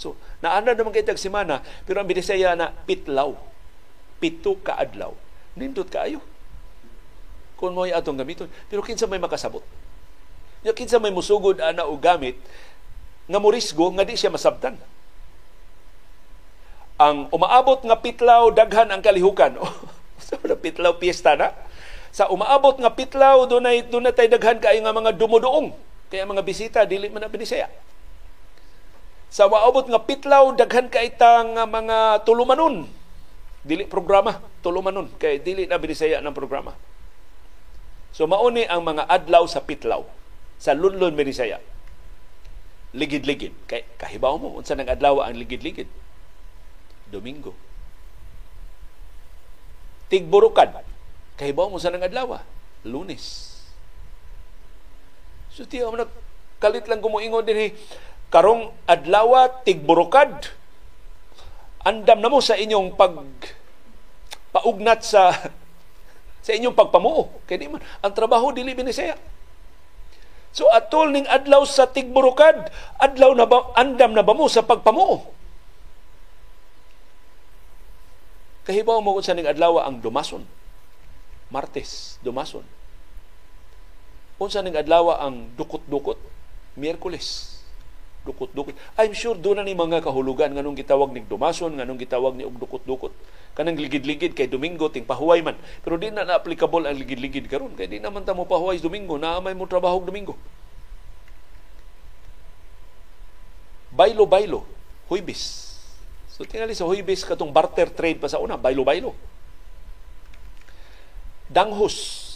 So, 0.00 0.16
naana 0.40 0.72
naman 0.72 0.96
kay 0.96 1.04
tag 1.04 1.20
semana, 1.20 1.60
pero 1.84 2.00
ang 2.00 2.08
binisaya 2.08 2.56
na 2.56 2.72
pitlaw. 2.72 3.36
Pito 4.16 4.56
ka 4.64 4.80
adlaw. 4.80 5.12
Nindot 5.58 5.92
kaayo. 5.92 6.24
Kung 7.60 7.76
mo 7.76 7.84
atong 7.84 8.16
gamiton. 8.16 8.48
Pero 8.72 8.80
kinsa 8.80 9.04
may 9.04 9.20
makasabot. 9.20 9.60
Ya 10.64 10.72
kinsa 10.72 10.96
may 10.96 11.12
musugod 11.12 11.60
ana 11.60 11.84
og 11.84 12.00
gamit 12.00 12.40
nga 13.28 13.36
morisgo 13.36 13.92
nga 13.92 14.08
di 14.08 14.16
siya 14.16 14.32
masabtan. 14.32 14.80
Ang 16.96 17.28
umaabot 17.28 17.84
nga 17.84 18.00
pitlaw 18.00 18.48
daghan 18.48 18.88
ang 18.88 19.04
kalihukan. 19.04 19.60
Sa 20.24 20.40
pitlaw 20.40 20.96
piyesta 20.96 21.36
na. 21.36 21.52
Sa 22.08 22.32
umaabot 22.32 22.80
nga 22.80 22.92
pitlaw 22.96 23.44
dunay 23.44 23.84
dunay 23.84 24.16
tay 24.16 24.32
daghan 24.32 24.56
kay 24.56 24.80
nga 24.80 24.96
mga 24.96 25.20
dumuduong. 25.20 25.76
Kaya 26.08 26.24
mga 26.24 26.42
bisita 26.42 26.88
dili 26.88 27.12
man 27.12 27.22
na 27.22 27.30
binisaya 27.30 27.68
sa 29.30 29.46
maabot 29.46 29.86
nga 29.86 30.02
pitlaw 30.02 30.50
daghan 30.58 30.90
kay 30.90 31.14
itang 31.14 31.54
mga 31.54 32.26
tulumanon 32.26 32.82
dili 33.62 33.86
programa 33.86 34.42
tulumanon 34.58 35.06
kay 35.22 35.38
dili 35.38 35.70
na 35.70 35.78
binisaya 35.78 36.18
ng 36.18 36.34
programa 36.34 36.74
so 38.10 38.26
mauni 38.26 38.66
ang 38.66 38.82
mga 38.82 39.06
adlaw 39.06 39.46
sa 39.46 39.62
pitlaw 39.62 40.02
sa 40.60 40.76
lunlon 40.76 41.16
binisaya 41.16 41.62
ligid-ligid. 42.90 43.54
Kay 43.70 43.86
kahibaw 43.98 44.34
mo 44.38 44.58
unsa 44.58 44.74
nang 44.74 44.90
adlaw 44.90 45.22
ang 45.22 45.38
ligid-ligid? 45.38 45.86
Domingo. 47.10 47.54
Tigburukan. 50.10 50.82
Kahibaw 51.38 51.70
mo 51.70 51.78
sa 51.78 51.94
nang 51.94 52.02
adlaw 52.02 52.42
lunes. 52.82 53.54
So 55.54 55.66
tiyo 55.66 55.92
mo 55.92 56.06
kalit 56.60 56.86
lang 56.86 57.02
kumuingon 57.02 57.46
din 57.46 57.74
karong 58.30 58.70
adlaw 58.86 59.48
tigburukad 59.66 60.52
andam 61.82 62.20
na 62.20 62.30
mo 62.30 62.38
sa 62.44 62.54
inyong 62.54 62.94
pag 62.94 63.16
paugnat 64.52 65.00
sa 65.02 65.34
sa 66.40 66.56
inyong 66.56 66.76
pagpamuo. 66.76 67.44
Kay 67.44 67.60
di 67.60 67.68
man 67.68 67.80
ang 68.00 68.12
trabaho 68.12 68.52
dili 68.52 68.72
binisaya 68.72 69.16
so 70.50 70.66
atol 70.74 71.14
ning 71.14 71.30
adlaw 71.30 71.62
sa 71.62 71.86
tigburukad 71.86 72.74
adlaw 72.98 73.30
na 73.38 73.46
ba 73.46 73.70
andam 73.78 74.10
na 74.10 74.26
ba 74.26 74.34
mo 74.34 74.50
sa 74.50 74.66
pagpamuo? 74.66 75.38
Kahibaw 78.66 79.02
mo 79.02 79.18
sa 79.18 79.34
ning 79.34 79.48
adlaw 79.48 79.82
ang 79.82 79.98
dumason. 79.98 80.44
Martes 81.50 82.22
dumason. 82.22 82.62
Unsa 84.38 84.62
ning 84.62 84.78
adlaw 84.78 85.18
ang 85.18 85.50
dukot-dukot 85.58 86.16
miyerkules. 86.78 87.58
Dukot-dukot. 88.22 88.76
I'm 89.00 89.16
sure 89.16 89.34
doon 89.34 89.58
na 89.58 89.66
ni 89.66 89.74
mga 89.74 90.04
kahulugan 90.04 90.52
nganong 90.54 90.76
gitawag 90.78 91.10
ni 91.10 91.24
dumason, 91.24 91.72
nganong 91.72 91.98
gitawag 91.98 92.36
ni 92.36 92.46
og 92.46 92.56
dukot-dukot. 92.60 93.10
Kanang 93.54 93.76
ligid-ligid 93.76 94.32
kay 94.32 94.46
Domingo 94.46 94.86
ting 94.88 95.02
pahuway 95.02 95.42
man. 95.42 95.58
Pero 95.82 95.98
di 95.98 96.08
na 96.08 96.22
na-applicable 96.22 96.86
ang 96.86 96.96
ligid-ligid 96.96 97.50
karon 97.50 97.74
kay 97.74 97.90
di 97.90 97.98
naman 97.98 98.22
ta 98.22 98.32
mo 98.32 98.46
pahuway 98.46 98.78
Domingo, 98.78 99.18
na 99.18 99.42
may 99.42 99.52
mo 99.52 99.66
trabaho 99.66 99.98
Domingo. 100.00 100.38
Baylo-baylo, 103.90 104.62
huibis. 105.10 105.74
So 106.30 106.46
tingali 106.46 106.78
sa 106.78 106.86
huibis 106.86 107.26
katong 107.26 107.50
barter 107.50 107.90
trade 107.90 108.22
pa 108.22 108.30
sa 108.30 108.38
una, 108.38 108.54
baylo-baylo. 108.54 109.12
Danghos. 111.50 112.30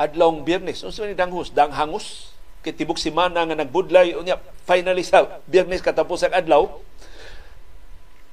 Adlong 0.00 0.46
Biyernes. 0.46 0.80
Ano 0.86 1.04
ni 1.04 1.18
danghos? 1.18 1.52
Danghangos 1.52 2.32
kay 2.60 2.76
tibok 2.76 3.00
semana 3.00 3.44
nga 3.44 3.56
nagbudlay 3.56 4.12
unya 4.16 4.36
finally 4.68 5.00
sa 5.00 5.40
Biyernes 5.48 5.80
katapos 5.80 6.20
ang 6.24 6.36
adlaw 6.36 6.68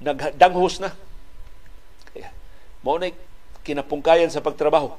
nagdanghos 0.04 0.84
na 0.84 0.92
mao 2.88 2.96
na 2.96 3.12
kinapungkayan 3.68 4.32
sa 4.32 4.40
pagtrabaho. 4.40 4.96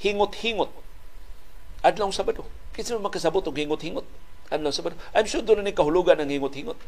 Hingot-hingot. 0.00 0.72
Adlaw 1.84 2.08
Sabado. 2.08 2.48
Kinsa 2.72 2.96
makasabot 2.96 3.44
og 3.44 3.52
hingot-hingot? 3.52 4.08
Adlaw 4.48 4.72
Sabado. 4.72 4.96
I'm 5.12 5.28
sure 5.28 5.44
doon 5.44 5.60
ni 5.60 5.76
kahulugan 5.76 6.16
ang 6.16 6.32
hingot-hingot. 6.32 6.80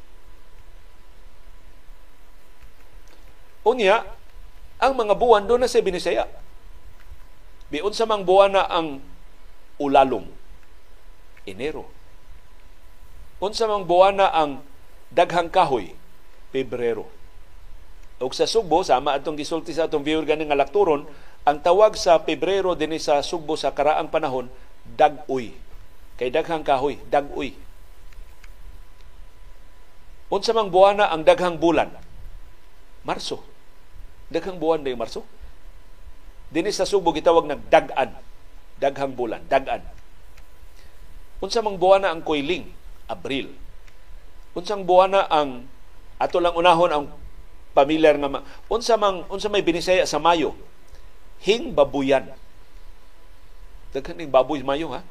Unya 3.69 4.09
ang 4.81 4.97
mga 4.97 5.13
buwan 5.13 5.45
doon 5.45 5.61
na 5.61 5.69
sa 5.69 5.85
Binisaya. 5.85 6.25
Biun 7.69 7.93
sa 7.93 8.09
mang 8.09 8.25
buwan 8.25 8.57
na 8.57 8.65
ang 8.65 9.05
ulalong 9.77 10.25
Enero. 11.45 11.85
Unsa 13.37 13.69
mang 13.69 13.85
buwana 13.85 14.33
ang 14.33 14.65
daghang 15.13 15.53
kahoy? 15.53 15.93
Pebrero. 16.49 17.05
Ug 18.25 18.33
sa 18.33 18.49
Subo, 18.49 18.81
sama 18.81 19.13
atong 19.13 19.37
gisulti 19.37 19.77
sa 19.77 19.85
atong 19.85 20.01
viewer 20.01 20.25
ganing 20.25 20.49
nga 20.49 20.57
lakturon, 20.57 21.05
ang 21.45 21.61
tawag 21.61 21.93
sa 22.01 22.25
Pebrero 22.25 22.73
dinhi 22.73 22.97
sa 22.97 23.21
Subo 23.21 23.53
sa 23.53 23.77
karaang 23.77 24.09
panahon, 24.09 24.49
dag-uy. 24.97 25.53
Kay 26.17 26.33
daghang 26.33 26.65
kahoy, 26.65 26.97
dag-uy. 27.13 27.53
Unsa 30.33 30.57
mang 30.57 30.73
buwana 30.73 31.13
ang 31.13 31.21
daghang 31.21 31.61
bulan? 31.61 31.93
Marso. 33.05 33.45
Daghang 34.33 34.57
buwan 34.57 34.81
day 34.81 34.97
Marso. 34.97 35.21
Dinhi 36.49 36.73
sa 36.73 36.89
Subo 36.89 37.13
gitawag 37.13 37.45
nag 37.45 37.69
dag-an. 37.69 38.17
Daghang 38.81 39.13
bulan, 39.13 39.45
dag-an. 39.53 39.85
Unsa 41.45 41.61
mang 41.61 41.77
buwana 41.77 42.09
ang 42.09 42.25
Koiling? 42.25 42.73
Abril. 43.05 43.53
Unsang 44.57 44.87
buwana 44.89 45.29
ang 45.29 45.69
ato 46.17 46.39
lang 46.41 46.57
unahon 46.57 46.91
ang 46.95 47.05
pamilyar 47.75 48.17
nga 48.23 48.41
unsa 48.71 48.95
mang 48.95 49.27
unsa 49.29 49.51
may 49.51 49.67
binisaya 49.67 50.07
sa 50.07 50.23
Mayo? 50.23 50.55
Hing 51.43 51.75
babuyan. 51.75 52.31
Daghan 53.91 54.17
ning 54.17 54.31
baboy 54.31 54.63
Mayo 54.63 54.95
ha. 54.95 55.03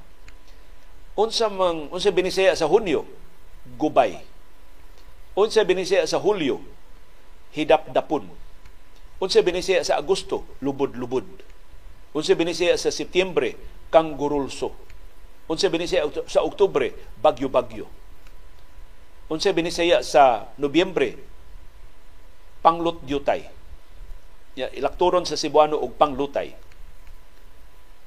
Unsa 1.14 1.52
mang 1.52 1.92
unsa 1.94 2.10
binisaya 2.10 2.56
sa 2.56 2.66
Hunyo? 2.66 3.06
gubay. 3.80 4.20
Unsa 5.34 5.66
binisaya 5.66 6.06
sa 6.06 6.22
Hulyo, 6.22 6.62
hidap-dapon. 7.58 8.30
Unsa 9.18 9.40
binisaya 9.42 9.82
sa 9.82 9.98
Agosto, 9.98 10.46
lubod-lubod. 10.62 11.26
Unsa 12.14 12.38
binisaya 12.38 12.78
sa 12.78 12.94
Setyembre, 12.94 13.58
kanggurulso. 13.90 14.76
Unsa 15.50 15.74
binisaya 15.74 16.06
sa 16.30 16.46
Oktubre, 16.46 16.94
bagyo-bagyo. 17.24 17.90
Unsa 19.32 19.50
binisaya 19.56 20.06
sa 20.06 20.54
Nobyembre, 20.62 21.18
panglot 22.64 23.04
dyutay. 23.04 23.44
Ya, 24.56 24.72
ilakturon 24.72 25.28
sa 25.28 25.36
Cebuano 25.36 25.78
og 25.78 26.00
panglutay. 26.00 26.56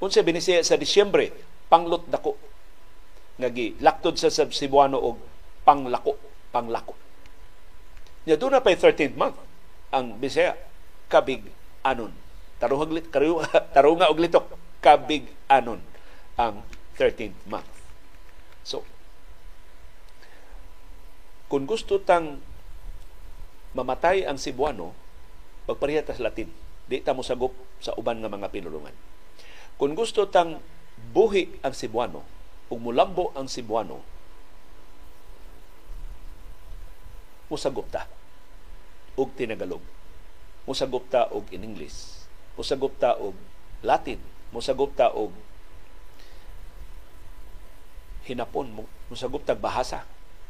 Unsa 0.01 0.25
binisaya 0.25 0.65
sa 0.65 0.75
Disyembre, 0.75 1.29
panglot 1.69 2.09
dako. 2.09 2.33
Nga 3.37 3.49
gi 3.53 3.77
laktod 3.77 4.17
sa 4.17 4.33
Cebuano 4.33 4.97
og 4.97 5.21
panglako, 5.61 6.17
panglako. 6.49 6.97
Ya 8.27 8.35
doon 8.35 8.57
na 8.57 8.65
pa 8.65 8.73
13th 8.73 9.15
month 9.15 9.37
ang 9.93 10.19
Bisaya 10.19 10.57
kabig 11.07 11.47
anon. 11.85 12.11
Tarunga 12.59 12.89
tarunga 13.75 14.09
og 14.11 14.19
litok 14.19 14.51
kabig 14.83 15.29
anon 15.47 15.79
ang 16.35 16.65
13th 16.99 17.39
month. 17.47 17.71
So, 18.67 18.83
kung 21.47 21.63
gusto 21.63 22.03
tang 22.03 22.43
mamatay 23.77 24.25
ang 24.25 24.41
Cebuano, 24.41 24.97
pagpareha 25.69 26.01
sa 26.01 26.17
Latin. 26.25 26.49
Di 26.89 27.05
ta 27.05 27.13
mo 27.13 27.21
sagop 27.21 27.53
sa 27.77 27.93
uban 27.93 28.17
nga 28.17 28.31
mga 28.31 28.49
pinulungan. 28.49 28.95
Kung 29.77 29.93
gusto 29.93 30.25
tang 30.25 30.57
buhi 31.13 31.61
ang 31.61 31.77
Cebuano, 31.77 32.25
ug 32.73 32.79
mulambo 32.81 33.29
ang 33.37 33.45
Cebuano, 33.45 34.01
musagop 37.53 37.85
ta 37.93 38.09
og 39.13 39.29
tinagalog. 39.37 39.83
Musagop 40.67 41.05
ta 41.07 41.29
og 41.31 41.47
in 41.53 41.63
English. 41.63 42.27
Musagop 42.59 42.97
ta 42.99 43.15
og 43.15 43.37
Latin. 43.85 44.19
Musagop 44.51 44.91
ta 44.99 45.07
og 45.13 45.31
hinapon. 48.27 48.83
Musagop 49.07 49.47
ta 49.47 49.55
bahasa. 49.55 50.03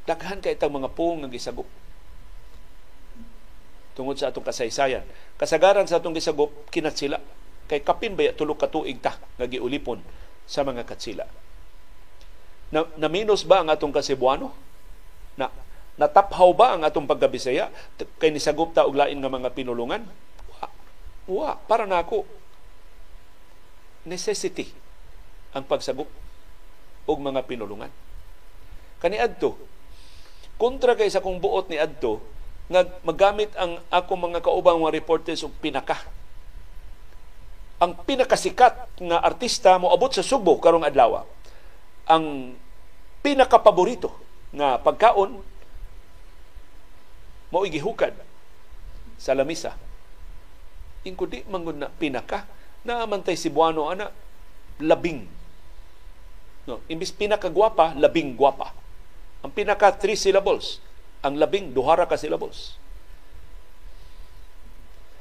Daghan 0.10 0.42
kay 0.42 0.58
itang 0.58 0.74
mga 0.74 0.90
pung 0.98 1.22
nga 1.22 1.30
gisagop 1.30 1.70
tungod 3.98 4.14
sa 4.22 4.30
atong 4.30 4.46
kasaysayan. 4.46 5.02
Kasagaran 5.42 5.90
sa 5.90 5.98
atong 5.98 6.14
gisagop 6.14 6.54
kinatsila 6.70 7.18
kay 7.66 7.82
kapin 7.82 8.14
ba 8.14 8.30
tulog 8.32 8.62
ka 8.62 8.70
tuig 8.70 9.02
ta 9.02 9.18
nga 9.42 9.50
giulipon 9.50 10.00
sa 10.46 10.62
mga 10.62 10.86
katsila. 10.86 11.26
Na, 12.70 12.86
na 12.96 13.10
minus 13.10 13.42
ba 13.42 13.66
ang 13.66 13.74
atong 13.74 13.92
kasibuano? 13.92 14.54
Na 15.34 15.50
nataphaw 15.98 16.54
ba 16.54 16.78
ang 16.78 16.86
atong 16.86 17.10
pagkabisaya 17.10 17.74
kay 18.22 18.30
nisagop 18.30 18.78
ta 18.78 18.86
og 18.86 18.94
lain 18.94 19.18
nga 19.18 19.34
mga 19.34 19.50
pinulungan? 19.58 20.06
Wa, 20.54 20.68
wa 21.26 21.50
para 21.66 21.90
nako 21.90 22.24
necessity 24.06 24.70
ang 25.58 25.66
pagsagop 25.66 26.08
og 27.10 27.18
mga 27.18 27.44
pinulungan. 27.50 27.90
Kani 29.02 29.18
adto 29.18 29.58
kontra 30.56 30.94
kay 30.94 31.10
sa 31.10 31.20
kung 31.20 31.42
buot 31.42 31.68
ni 31.68 31.82
adto 31.82 32.37
nga 32.68 32.84
magamit 33.08 33.52
ang 33.56 33.80
ako 33.88 34.12
mga 34.20 34.44
kaubang 34.44 34.84
mga 34.84 34.96
reporters 35.00 35.44
og 35.44 35.56
pinaka. 35.64 35.96
Ang 37.80 37.96
pinakasikat 38.04 39.00
nga 39.00 39.18
artista 39.24 39.80
mo 39.80 39.94
abot 39.94 40.12
sa 40.12 40.26
Subo 40.26 40.60
karong 40.60 40.84
adlaw. 40.84 41.24
Ang 42.08 42.58
pinakapaborito 43.24 44.12
nga 44.52 44.80
pagkaon 44.80 45.40
mo 47.48 47.58
igihukad 47.64 48.16
sa 49.16 49.32
lamisa. 49.32 49.76
Ingko 51.08 51.24
di 51.30 51.40
mangod 51.48 51.80
na 51.80 51.88
pinaka 51.88 52.44
na 52.84 53.08
amantay 53.08 53.40
Cebuano 53.40 53.88
ana 53.88 54.12
labing. 54.84 55.24
No, 56.68 56.84
imbis 56.92 57.16
pinaka 57.16 57.48
gwapa, 57.48 57.96
labing 57.96 58.36
gwapa. 58.36 58.76
Ang 59.40 59.56
pinaka 59.56 59.96
three 59.96 60.20
syllables 60.20 60.84
ang 61.22 61.38
labing 61.38 61.74
duhara 61.74 62.06
ka 62.06 62.20
syllables. 62.20 62.78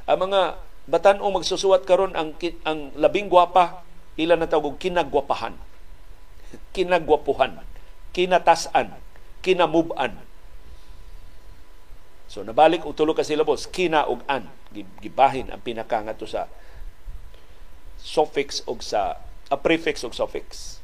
Ang 0.07 0.31
mga 0.31 0.61
batan-ong 0.87 1.43
magsusuwat 1.43 1.83
karon 1.83 2.15
ang 2.15 2.39
ang 2.63 2.95
labing 2.95 3.27
gwapa 3.27 3.83
ila 4.17 4.39
na 4.39 4.49
tawag 4.49 4.79
kinagwapahan. 4.81 5.59
Kinagwapuhan, 6.73 7.61
kinatasan, 8.15 8.95
kinamuban. 9.43 10.15
So 12.31 12.43
nabalik 12.47 12.87
og 12.87 12.95
tulo 12.97 13.13
ka 13.13 13.27
syllables, 13.27 13.69
kina 13.69 14.07
ug 14.09 14.23
an 14.31 14.49
gibahin 15.03 15.49
ang 15.51 15.63
pinaka 15.63 16.03
ngadto 16.03 16.27
sa 16.29 16.51
suffix 17.97 18.63
og 18.69 18.85
sa 18.85 19.21
a 19.51 19.57
prefix 19.59 20.03
og 20.03 20.15
suffix. 20.15 20.79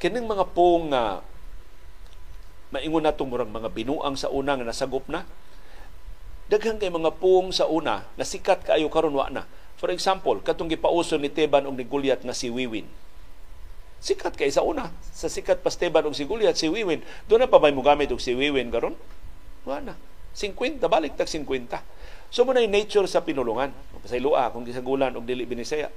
Kining 0.00 0.28
mga 0.28 0.52
pong 0.52 0.92
uh, 0.92 1.24
maingon 2.74 3.06
nato 3.06 3.22
murang 3.22 3.54
mga 3.54 3.70
binuang 3.70 4.18
sa 4.18 4.26
una 4.34 4.58
nga 4.58 4.66
nasagop 4.66 5.06
na. 5.06 5.22
Daghang 6.50 6.82
kay 6.82 6.90
mga 6.90 7.14
puong 7.22 7.54
sa 7.54 7.70
una 7.70 8.02
na 8.18 8.24
sikat 8.26 8.66
kaayo 8.66 8.90
karon 8.90 9.14
wa 9.14 9.30
na. 9.30 9.46
For 9.78 9.94
example 9.94 10.42
katong 10.42 10.66
gipauso 10.66 11.14
ni 11.14 11.30
Teban 11.30 11.70
og 11.70 11.78
ni 11.78 11.86
Gulyat 11.86 12.26
nga 12.26 12.34
si 12.34 12.50
Wiwin. 12.50 12.90
Sikat 14.02 14.34
kay 14.34 14.50
sa 14.50 14.66
una. 14.66 14.90
Sa 15.14 15.30
sikat 15.30 15.62
pa 15.62 15.70
Teban 15.70 16.02
og 16.10 16.18
si 16.18 16.26
Gulyat 16.26 16.58
si 16.58 16.66
Wiwin. 16.66 17.06
Do 17.30 17.38
na 17.38 17.46
pa 17.46 17.62
may 17.62 17.70
mogamit 17.70 18.10
og 18.10 18.18
si 18.18 18.34
Wiwin 18.34 18.74
karon? 18.74 18.98
Wa 19.62 19.78
na. 19.78 19.94
50 20.34 20.82
balik 20.90 21.14
tag 21.14 21.30
50 21.30 21.70
so 22.34 22.42
mo 22.42 22.50
na 22.50 22.66
nature 22.66 23.06
sa 23.06 23.22
pinulungan. 23.22 23.70
Pasayloa 24.02 24.50
kung 24.50 24.66
gisagulan 24.66 25.14
og 25.14 25.22
dili 25.22 25.46
binisaya 25.46 25.88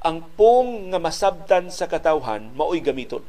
ang 0.00 0.24
pong 0.32 0.92
nga 0.92 1.00
masabtan 1.00 1.68
sa 1.68 1.84
katawhan 1.84 2.48
maoy 2.56 2.80
gamiton. 2.80 3.20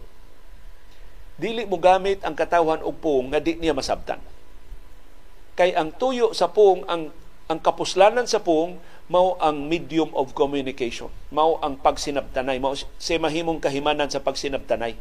Dili 1.36 1.68
mo 1.68 1.76
gamit 1.82 2.24
ang 2.24 2.32
katawhan 2.32 2.80
og 2.86 3.02
pong 3.04 3.36
nga 3.36 3.44
di 3.44 3.60
niya 3.60 3.76
masabtan. 3.76 4.24
Kay 5.60 5.76
ang 5.76 5.92
tuyo 5.92 6.32
sa 6.32 6.48
pong 6.48 6.88
ang 6.88 7.12
ang 7.52 7.60
kapuslanan 7.60 8.24
sa 8.24 8.40
pong 8.40 8.80
mao 9.12 9.36
ang 9.44 9.68
medium 9.68 10.08
of 10.16 10.32
communication. 10.32 11.12
Mao 11.36 11.60
ang 11.60 11.76
pagsinabtanay, 11.76 12.64
mao 12.64 12.72
sa 12.80 13.20
mahimong 13.20 13.60
kahimanan 13.60 14.08
sa 14.08 14.24
pagsinabtanay. 14.24 14.96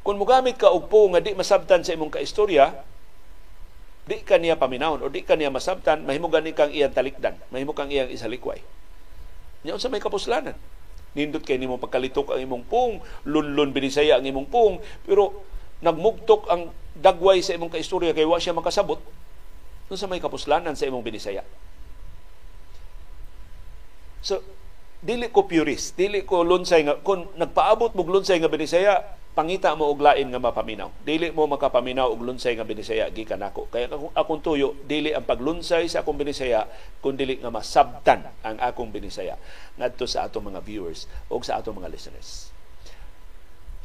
Kung 0.00 0.16
mogamit 0.16 0.56
ka 0.56 0.72
og 0.72 0.88
pong 0.88 1.12
nga 1.12 1.20
di 1.20 1.36
masabtan 1.36 1.84
sa 1.84 1.92
imong 1.92 2.08
kaistorya, 2.08 2.72
di 4.08 4.24
ka 4.24 4.40
niya 4.40 4.56
paminawon 4.56 5.04
o 5.04 5.12
di 5.12 5.20
ka 5.20 5.36
niya 5.36 5.52
masabtan, 5.52 6.08
mahimo 6.08 6.32
gani 6.32 6.56
kang 6.56 6.72
iyang 6.72 6.96
talikdan, 6.96 7.36
mahimo 7.52 7.76
kang 7.76 7.92
iyang 7.92 8.08
isalikway. 8.08 8.64
Nya 9.66 9.78
sa 9.78 9.90
may 9.90 10.02
kapuslanan. 10.02 10.54
Nindot 11.16 11.42
kay 11.42 11.58
nimo 11.58 11.80
pagkalitok 11.80 12.36
ang 12.36 12.40
imong 12.44 12.64
pung, 12.68 13.02
lunlun 13.26 13.74
binisaya 13.74 14.20
ang 14.20 14.26
imong 14.28 14.46
pung, 14.46 14.78
pero 15.02 15.42
nagmugtok 15.82 16.46
ang 16.50 16.70
dagway 16.98 17.42
sa 17.42 17.54
imong 17.54 17.72
kaistorya 17.72 18.14
kay 18.14 18.26
wa 18.26 18.38
siya 18.38 18.54
makasabot. 18.54 19.00
sa 19.88 20.04
may 20.04 20.20
kapuslanan 20.20 20.76
sa 20.76 20.84
imong 20.84 21.00
binisaya. 21.00 21.40
So, 24.20 24.44
dili 25.00 25.30
ko 25.30 25.48
purist, 25.48 25.96
dili 25.96 26.26
ko 26.26 26.42
lunsay 26.44 26.84
nga 26.84 26.98
kung 27.00 27.30
nagpaabot 27.38 27.94
mo 27.96 28.04
lunsay 28.04 28.36
nga 28.42 28.50
binisaya, 28.50 29.00
pangita 29.38 29.70
mo 29.78 29.86
og 29.86 30.02
lain 30.02 30.34
nga 30.34 30.42
mapaminaw. 30.42 30.90
Dili 31.06 31.30
mo 31.30 31.46
makapaminaw 31.46 32.10
og 32.10 32.26
lunsay 32.26 32.58
nga 32.58 32.66
binisaya 32.66 33.06
gikan 33.14 33.38
ako. 33.38 33.70
Kaya 33.70 33.86
akong, 33.86 34.10
akong 34.10 34.42
tuyo 34.42 34.74
dili 34.82 35.14
ang 35.14 35.22
paglunsay 35.22 35.86
sa 35.86 36.02
akong 36.02 36.18
binisaya 36.18 36.66
kun 36.98 37.14
dili 37.14 37.38
nga 37.38 37.46
masabtan 37.46 38.26
ang 38.42 38.58
akong 38.58 38.90
binisaya 38.90 39.38
ngadto 39.78 40.10
sa 40.10 40.26
atong 40.26 40.50
mga 40.50 40.58
viewers 40.66 41.06
o 41.30 41.38
sa 41.38 41.62
atong 41.62 41.78
mga 41.78 41.86
listeners. 41.86 42.50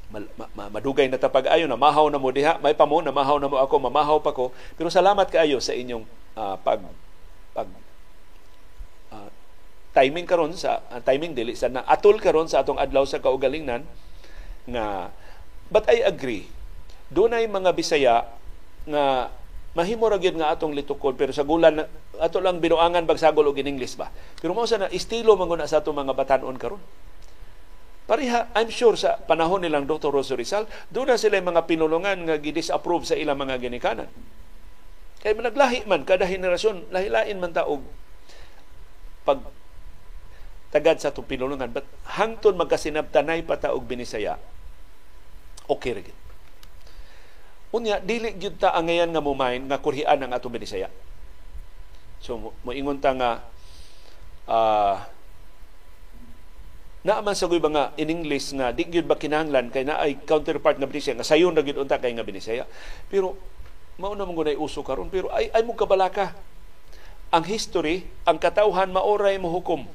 Ma, 0.09 0.25
ma, 0.57 0.73
madugay 0.73 1.05
na 1.05 1.21
tapag 1.21 1.45
ayo 1.53 1.69
na 1.69 1.77
mahaw 1.77 2.09
na 2.09 2.17
mo 2.17 2.33
diha 2.33 2.57
may 2.57 2.73
pa 2.73 2.89
mo 2.89 3.01
na 3.05 3.13
mahaw 3.13 3.37
na 3.37 3.49
mo 3.49 3.57
ako 3.57 3.81
mamahaw 3.81 4.21
pa 4.21 4.29
ko 4.29 4.53
pero 4.77 4.93
salamat 4.93 5.25
kaayo 5.25 5.57
sa 5.57 5.73
inyong 5.73 6.05
uh, 6.37 6.53
pag 6.61 6.85
pag 7.49 7.65
uh, 9.09 9.29
timing 9.97 10.29
karon 10.29 10.53
sa 10.53 10.85
uh, 10.93 11.01
timing 11.01 11.33
dili 11.33 11.57
sa 11.57 11.65
na 11.65 11.81
atol 11.89 12.21
karon 12.21 12.45
sa 12.45 12.61
atong 12.61 12.77
adlaw 12.77 13.09
sa 13.09 13.25
kaugalingnan 13.25 13.89
nga 14.69 15.09
But 15.73 15.89
I 15.89 16.05
agree. 16.05 16.45
Doon 17.09 17.33
ay 17.33 17.49
mga 17.49 17.73
Bisaya 17.73 18.29
nga 18.85 19.33
mahimo 19.73 20.05
ra 20.05 20.21
nga 20.21 20.53
atong 20.53 20.77
litukod 20.77 21.17
pero 21.17 21.33
sa 21.33 21.41
gulan 21.41 21.81
ato 22.21 22.37
lang 22.37 22.61
binuangan 22.61 23.09
bagsagol 23.09 23.49
og 23.49 23.57
in 23.57 23.73
ba. 23.97 24.13
Pero 24.37 24.53
mao 24.53 24.69
sa 24.69 24.77
na 24.77 24.93
estilo 24.93 25.33
man 25.33 25.65
sa 25.65 25.81
atong 25.81 25.97
mga 25.97 26.13
batanon 26.13 26.61
karon. 26.61 26.77
Pareha, 28.03 28.51
I'm 28.53 28.67
sure 28.69 28.99
sa 28.99 29.15
panahon 29.15 29.63
nilang 29.63 29.87
Dr. 29.87 30.11
Rosa 30.11 30.35
Rizal, 30.35 30.67
doon 30.91 31.09
na 31.09 31.17
sila 31.17 31.39
mga 31.39 31.63
pinulungan 31.65 32.27
nga 32.27 32.35
gidisapprove 32.35 33.07
sa 33.07 33.15
ilang 33.15 33.39
mga 33.39 33.63
ginikanan. 33.63 34.11
Kaya 35.23 35.39
naglahi 35.39 35.87
man, 35.87 36.03
kada 36.03 36.27
henerasyon, 36.27 36.91
lahi-lain 36.91 37.39
man 37.39 37.55
taog 37.55 37.79
pag 39.23 39.39
tagad 40.75 40.99
sa 40.99 41.15
itong 41.15 41.31
pinulungan. 41.31 41.71
But 41.71 41.87
hangtod 42.19 42.59
magkasinabtanay 42.59 43.47
pa 43.47 43.55
ta 43.55 43.71
og 43.71 43.87
binisaya, 43.87 44.35
okay 45.67 45.99
rin. 45.99 46.15
Unya, 47.73 47.97
dili 47.97 48.37
gyud 48.37 48.61
ta 48.61 48.69
ang 48.77 48.85
ngayon 48.85 49.09
nga 49.09 49.23
mumain 49.23 49.61
nga 49.65 49.81
kurhian 49.81 50.21
ang 50.21 50.29
atong 50.29 50.53
binisaya. 50.53 50.93
So, 52.21 52.53
moingon 52.61 53.01
ta 53.01 53.17
nga 53.17 53.41
uh, 54.45 54.95
naaman 57.03 57.35
sa 57.35 57.49
ba 57.49 57.69
nga 57.73 57.85
in 57.99 58.13
English 58.13 58.55
nga 58.55 58.71
di 58.71 58.87
gyud 58.87 59.09
ba 59.09 59.19
kinahanglan 59.19 59.73
kay 59.73 59.83
na 59.83 59.99
ay 59.99 60.21
counterpart 60.23 60.79
nga 60.79 60.87
binisaya 60.87 61.19
nga 61.19 61.27
sayon 61.27 61.57
ra 61.57 61.65
gyud 61.65 61.81
unta 61.81 61.97
kay 61.97 62.13
nga 62.13 62.23
binisaya. 62.23 62.69
Pero 63.09 63.35
mao 63.97 64.13
na 64.13 64.29
mo 64.29 64.37
gunay 64.37 64.55
uso 64.55 64.85
karon 64.85 65.09
pero 65.09 65.33
ay 65.33 65.49
ay 65.51 65.65
mo 65.65 65.73
kabalaka. 65.73 66.37
Ang 67.33 67.49
history, 67.49 68.05
ang 68.29 68.37
katawhan 68.37 68.93
maoray 68.93 69.41
mo 69.41 69.49
hukom. 69.49 69.89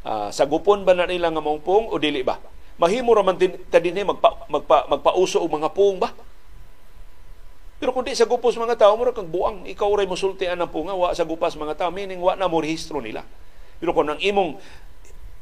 Uh, 0.00 0.32
sagupon 0.32 0.88
ba 0.88 0.96
na 0.96 1.04
nila 1.04 1.28
nga 1.28 1.44
mong 1.44 1.60
pong 1.60 1.92
o 1.92 2.00
dili 2.00 2.24
ba? 2.24 2.40
Mahimo 2.80 3.12
ra 3.12 3.20
man 3.20 3.36
din 3.36 3.52
ta 3.68 3.76
dinhi 3.76 4.00
magpa, 4.00 4.48
magpa, 4.48 4.88
magpauso 4.88 5.44
og 5.44 5.52
mga 5.52 5.68
pong 5.76 6.00
ba? 6.00 6.16
Pero 7.80 7.96
kung 7.96 8.04
di 8.04 8.12
sa 8.12 8.28
gupos 8.28 8.56
mga 8.56 8.76
tao, 8.76 8.92
mura 8.96 9.12
kang 9.12 9.28
buang, 9.28 9.64
ikaw 9.64 9.88
ray 9.96 10.04
musultian 10.04 10.56
ng 10.60 10.68
punga, 10.68 10.92
wa 10.92 11.12
sa 11.16 11.24
gupas 11.24 11.56
mga 11.56 11.76
tao, 11.80 11.88
meaning 11.88 12.20
wa 12.20 12.36
na 12.36 12.44
mo 12.44 12.60
rehistro 12.60 13.00
nila. 13.00 13.24
Pero 13.80 13.96
kung 13.96 14.08
ang 14.08 14.20
imong 14.20 14.60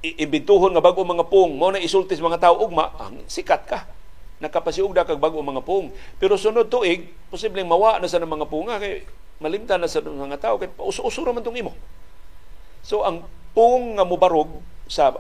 ibintuhon 0.02 0.70
nga 0.70 0.82
bago 0.82 1.02
mga 1.02 1.27
pung, 1.27 1.59
mo 1.59 1.74
na 1.74 1.82
isulti 1.82 2.15
sa 2.15 2.23
mga 2.23 2.39
tao, 2.39 2.62
ugma, 2.62 2.94
ang 3.02 3.27
sikat 3.27 3.66
ka. 3.66 3.90
Nakapasiug 4.39 4.94
da 4.94 5.02
kag 5.02 5.19
bago 5.19 5.43
mga 5.43 5.66
pung. 5.66 5.90
Pero 6.23 6.39
sunod 6.39 6.70
tuig, 6.70 7.10
posibleng 7.27 7.66
mawa 7.66 7.98
na 7.98 8.06
sa 8.06 8.23
mga 8.23 8.47
punga, 8.47 8.78
kay 8.78 9.02
malimtan 9.43 9.82
na 9.82 9.90
sa 9.90 9.98
mga 9.98 10.39
tao, 10.39 10.62
kay 10.62 10.70
pauso-uso 10.70 11.27
man 11.35 11.43
tong 11.43 11.59
imo. 11.59 11.74
So 12.86 13.02
ang 13.02 13.27
pung 13.51 13.98
nga 13.98 14.06
mubarog 14.06 14.62
sa 14.86 15.10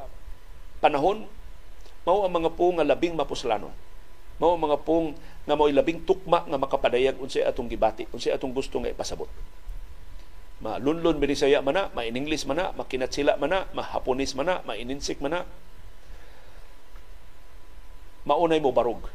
panahon, 0.78 1.26
mao 2.08 2.24
ang 2.24 2.32
mga 2.32 2.56
pung 2.56 2.80
nga 2.80 2.88
labing 2.88 3.12
mapuslanon 3.12 3.76
mao 4.38 4.54
mga 4.54 4.80
pong 4.86 5.18
nga 5.44 5.58
mo'y 5.58 5.74
labing 5.74 6.06
tukma 6.06 6.46
nga 6.46 6.58
makapadayag 6.60 7.18
unsay 7.18 7.42
atong 7.42 7.66
gibati, 7.66 8.06
unsay 8.14 8.30
atong 8.36 8.54
gusto 8.54 8.78
nga 8.78 8.92
ipasabot. 8.92 9.26
Ma-lunlon 10.62 11.18
binisaya 11.18 11.64
man 11.64 11.74
na, 11.74 11.84
ma-in-English 11.94 12.46
man 12.46 12.58
na, 12.60 12.66
makinatsila 12.74 13.40
man 13.40 13.50
na, 13.50 13.60
ma-Haponis 13.74 14.36
man 14.38 14.46
na, 14.46 14.56
ma-ininsik 14.62 15.18
man 15.18 15.32
na. 15.34 15.40
Maunay 18.28 18.60
mo 18.62 18.70
barog. 18.70 19.08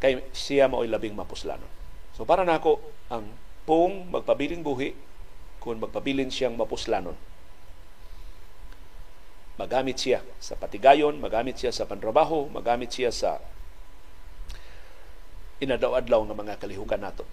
Kay 0.00 0.24
siya 0.32 0.70
mo'y 0.70 0.88
labing 0.88 1.16
mapuslanon. 1.16 1.68
So 2.16 2.24
para 2.24 2.46
nako 2.46 2.80
ang 3.12 3.28
pong 3.68 4.08
magpabiling 4.08 4.64
buhi 4.64 4.96
kung 5.60 5.82
magpabilin 5.82 6.30
siyang 6.32 6.56
mapuslanon 6.56 7.18
magamit 9.56 9.96
siya 9.96 10.20
sa 10.40 10.56
patigayon, 10.56 11.16
magamit 11.16 11.56
siya 11.56 11.72
sa 11.72 11.88
panrabaho, 11.88 12.48
magamit 12.52 12.92
siya 12.92 13.08
sa 13.12 13.40
inadaw-adlaw 15.60 16.28
ng 16.28 16.36
mga 16.36 16.60
kalihukan 16.60 17.00
nato. 17.00 17.24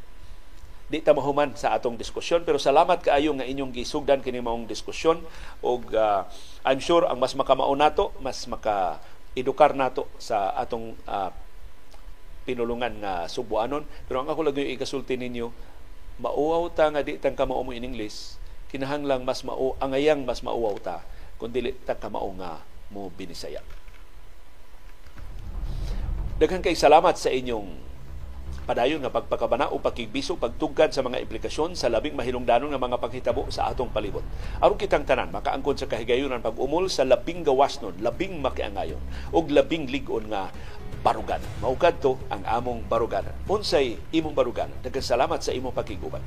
Di 0.88 1.00
ta 1.00 1.16
mahuman 1.16 1.56
sa 1.56 1.76
atong 1.76 1.96
diskusyon 1.96 2.44
pero 2.44 2.60
salamat 2.60 3.04
kaayo 3.04 3.36
nga 3.36 3.48
inyong 3.48 3.72
gisugdan 3.72 4.20
kini 4.20 4.44
maong 4.44 4.68
diskusyon 4.68 5.24
og 5.64 5.92
uh, 5.96 6.28
I'm 6.64 6.80
sure 6.80 7.08
ang 7.08 7.20
mas 7.20 7.36
makamao 7.36 7.72
nato, 7.76 8.16
mas 8.20 8.48
maka 8.48 9.00
edukar 9.34 9.74
nato 9.74 10.08
sa 10.20 10.54
atong 10.54 10.96
uh, 11.08 11.32
pinulungan 12.44 13.00
nga 13.00 13.14
subuanon 13.32 13.88
pero 14.06 14.22
ang 14.22 14.30
ako 14.30 14.52
lagi 14.52 14.76
ikasulti 14.76 15.16
ninyo 15.16 15.48
mauaw 16.20 16.70
ta 16.70 16.92
nga 16.92 17.02
di 17.02 17.18
tang 17.18 17.34
kamao 17.34 17.64
mo 17.64 17.72
in 17.72 17.88
English 17.88 18.38
kinahanglang 18.70 19.24
mas 19.24 19.42
mao 19.48 19.74
angayang 19.80 20.28
mas 20.28 20.44
mauaw 20.46 20.76
ta 20.78 21.02
kun 21.44 21.52
dili 21.52 21.76
ta 21.84 22.00
kamao 22.00 22.32
nga 22.40 22.64
mo 22.96 23.12
binisaya 23.12 23.60
Daghang 26.40 26.64
kay 26.64 26.72
salamat 26.72 27.20
sa 27.20 27.28
inyong 27.28 27.68
padayon 28.64 29.04
nga 29.04 29.12
pagpakabana 29.12 29.70
o 29.76 29.78
pagkigbiso 29.78 30.40
pagtugkad 30.40 30.96
sa 30.96 31.04
mga 31.04 31.20
implikasyon 31.20 31.76
sa 31.76 31.92
labing 31.92 32.16
mahilungdanon 32.16 32.72
nga 32.72 32.80
mga 32.80 32.98
paghitabo 32.98 33.52
sa 33.52 33.70
atong 33.70 33.92
palibot. 33.92 34.24
Aron 34.64 34.80
kitang 34.80 35.06
tanan 35.06 35.30
makaangkon 35.36 35.78
sa 35.78 35.86
kahigayunan 35.86 36.40
pag-umol 36.40 36.88
sa 36.88 37.04
labing 37.06 37.44
gawas 37.44 37.78
nun, 37.84 37.94
labing 38.00 38.40
makiangayon 38.40 39.04
ug 39.36 39.46
labing 39.52 39.92
ligon 39.92 40.32
nga 40.32 40.50
barugan. 41.06 41.44
Maukad 41.60 42.00
to 42.00 42.16
ang 42.32 42.42
among 42.48 42.88
barugan. 42.88 43.28
Unsay 43.46 44.00
imong 44.16 44.34
barugan. 44.34 44.72
Daghang 44.80 45.06
salamat 45.06 45.44
sa 45.44 45.52
imong 45.54 45.76
pakiguban. 45.76 46.24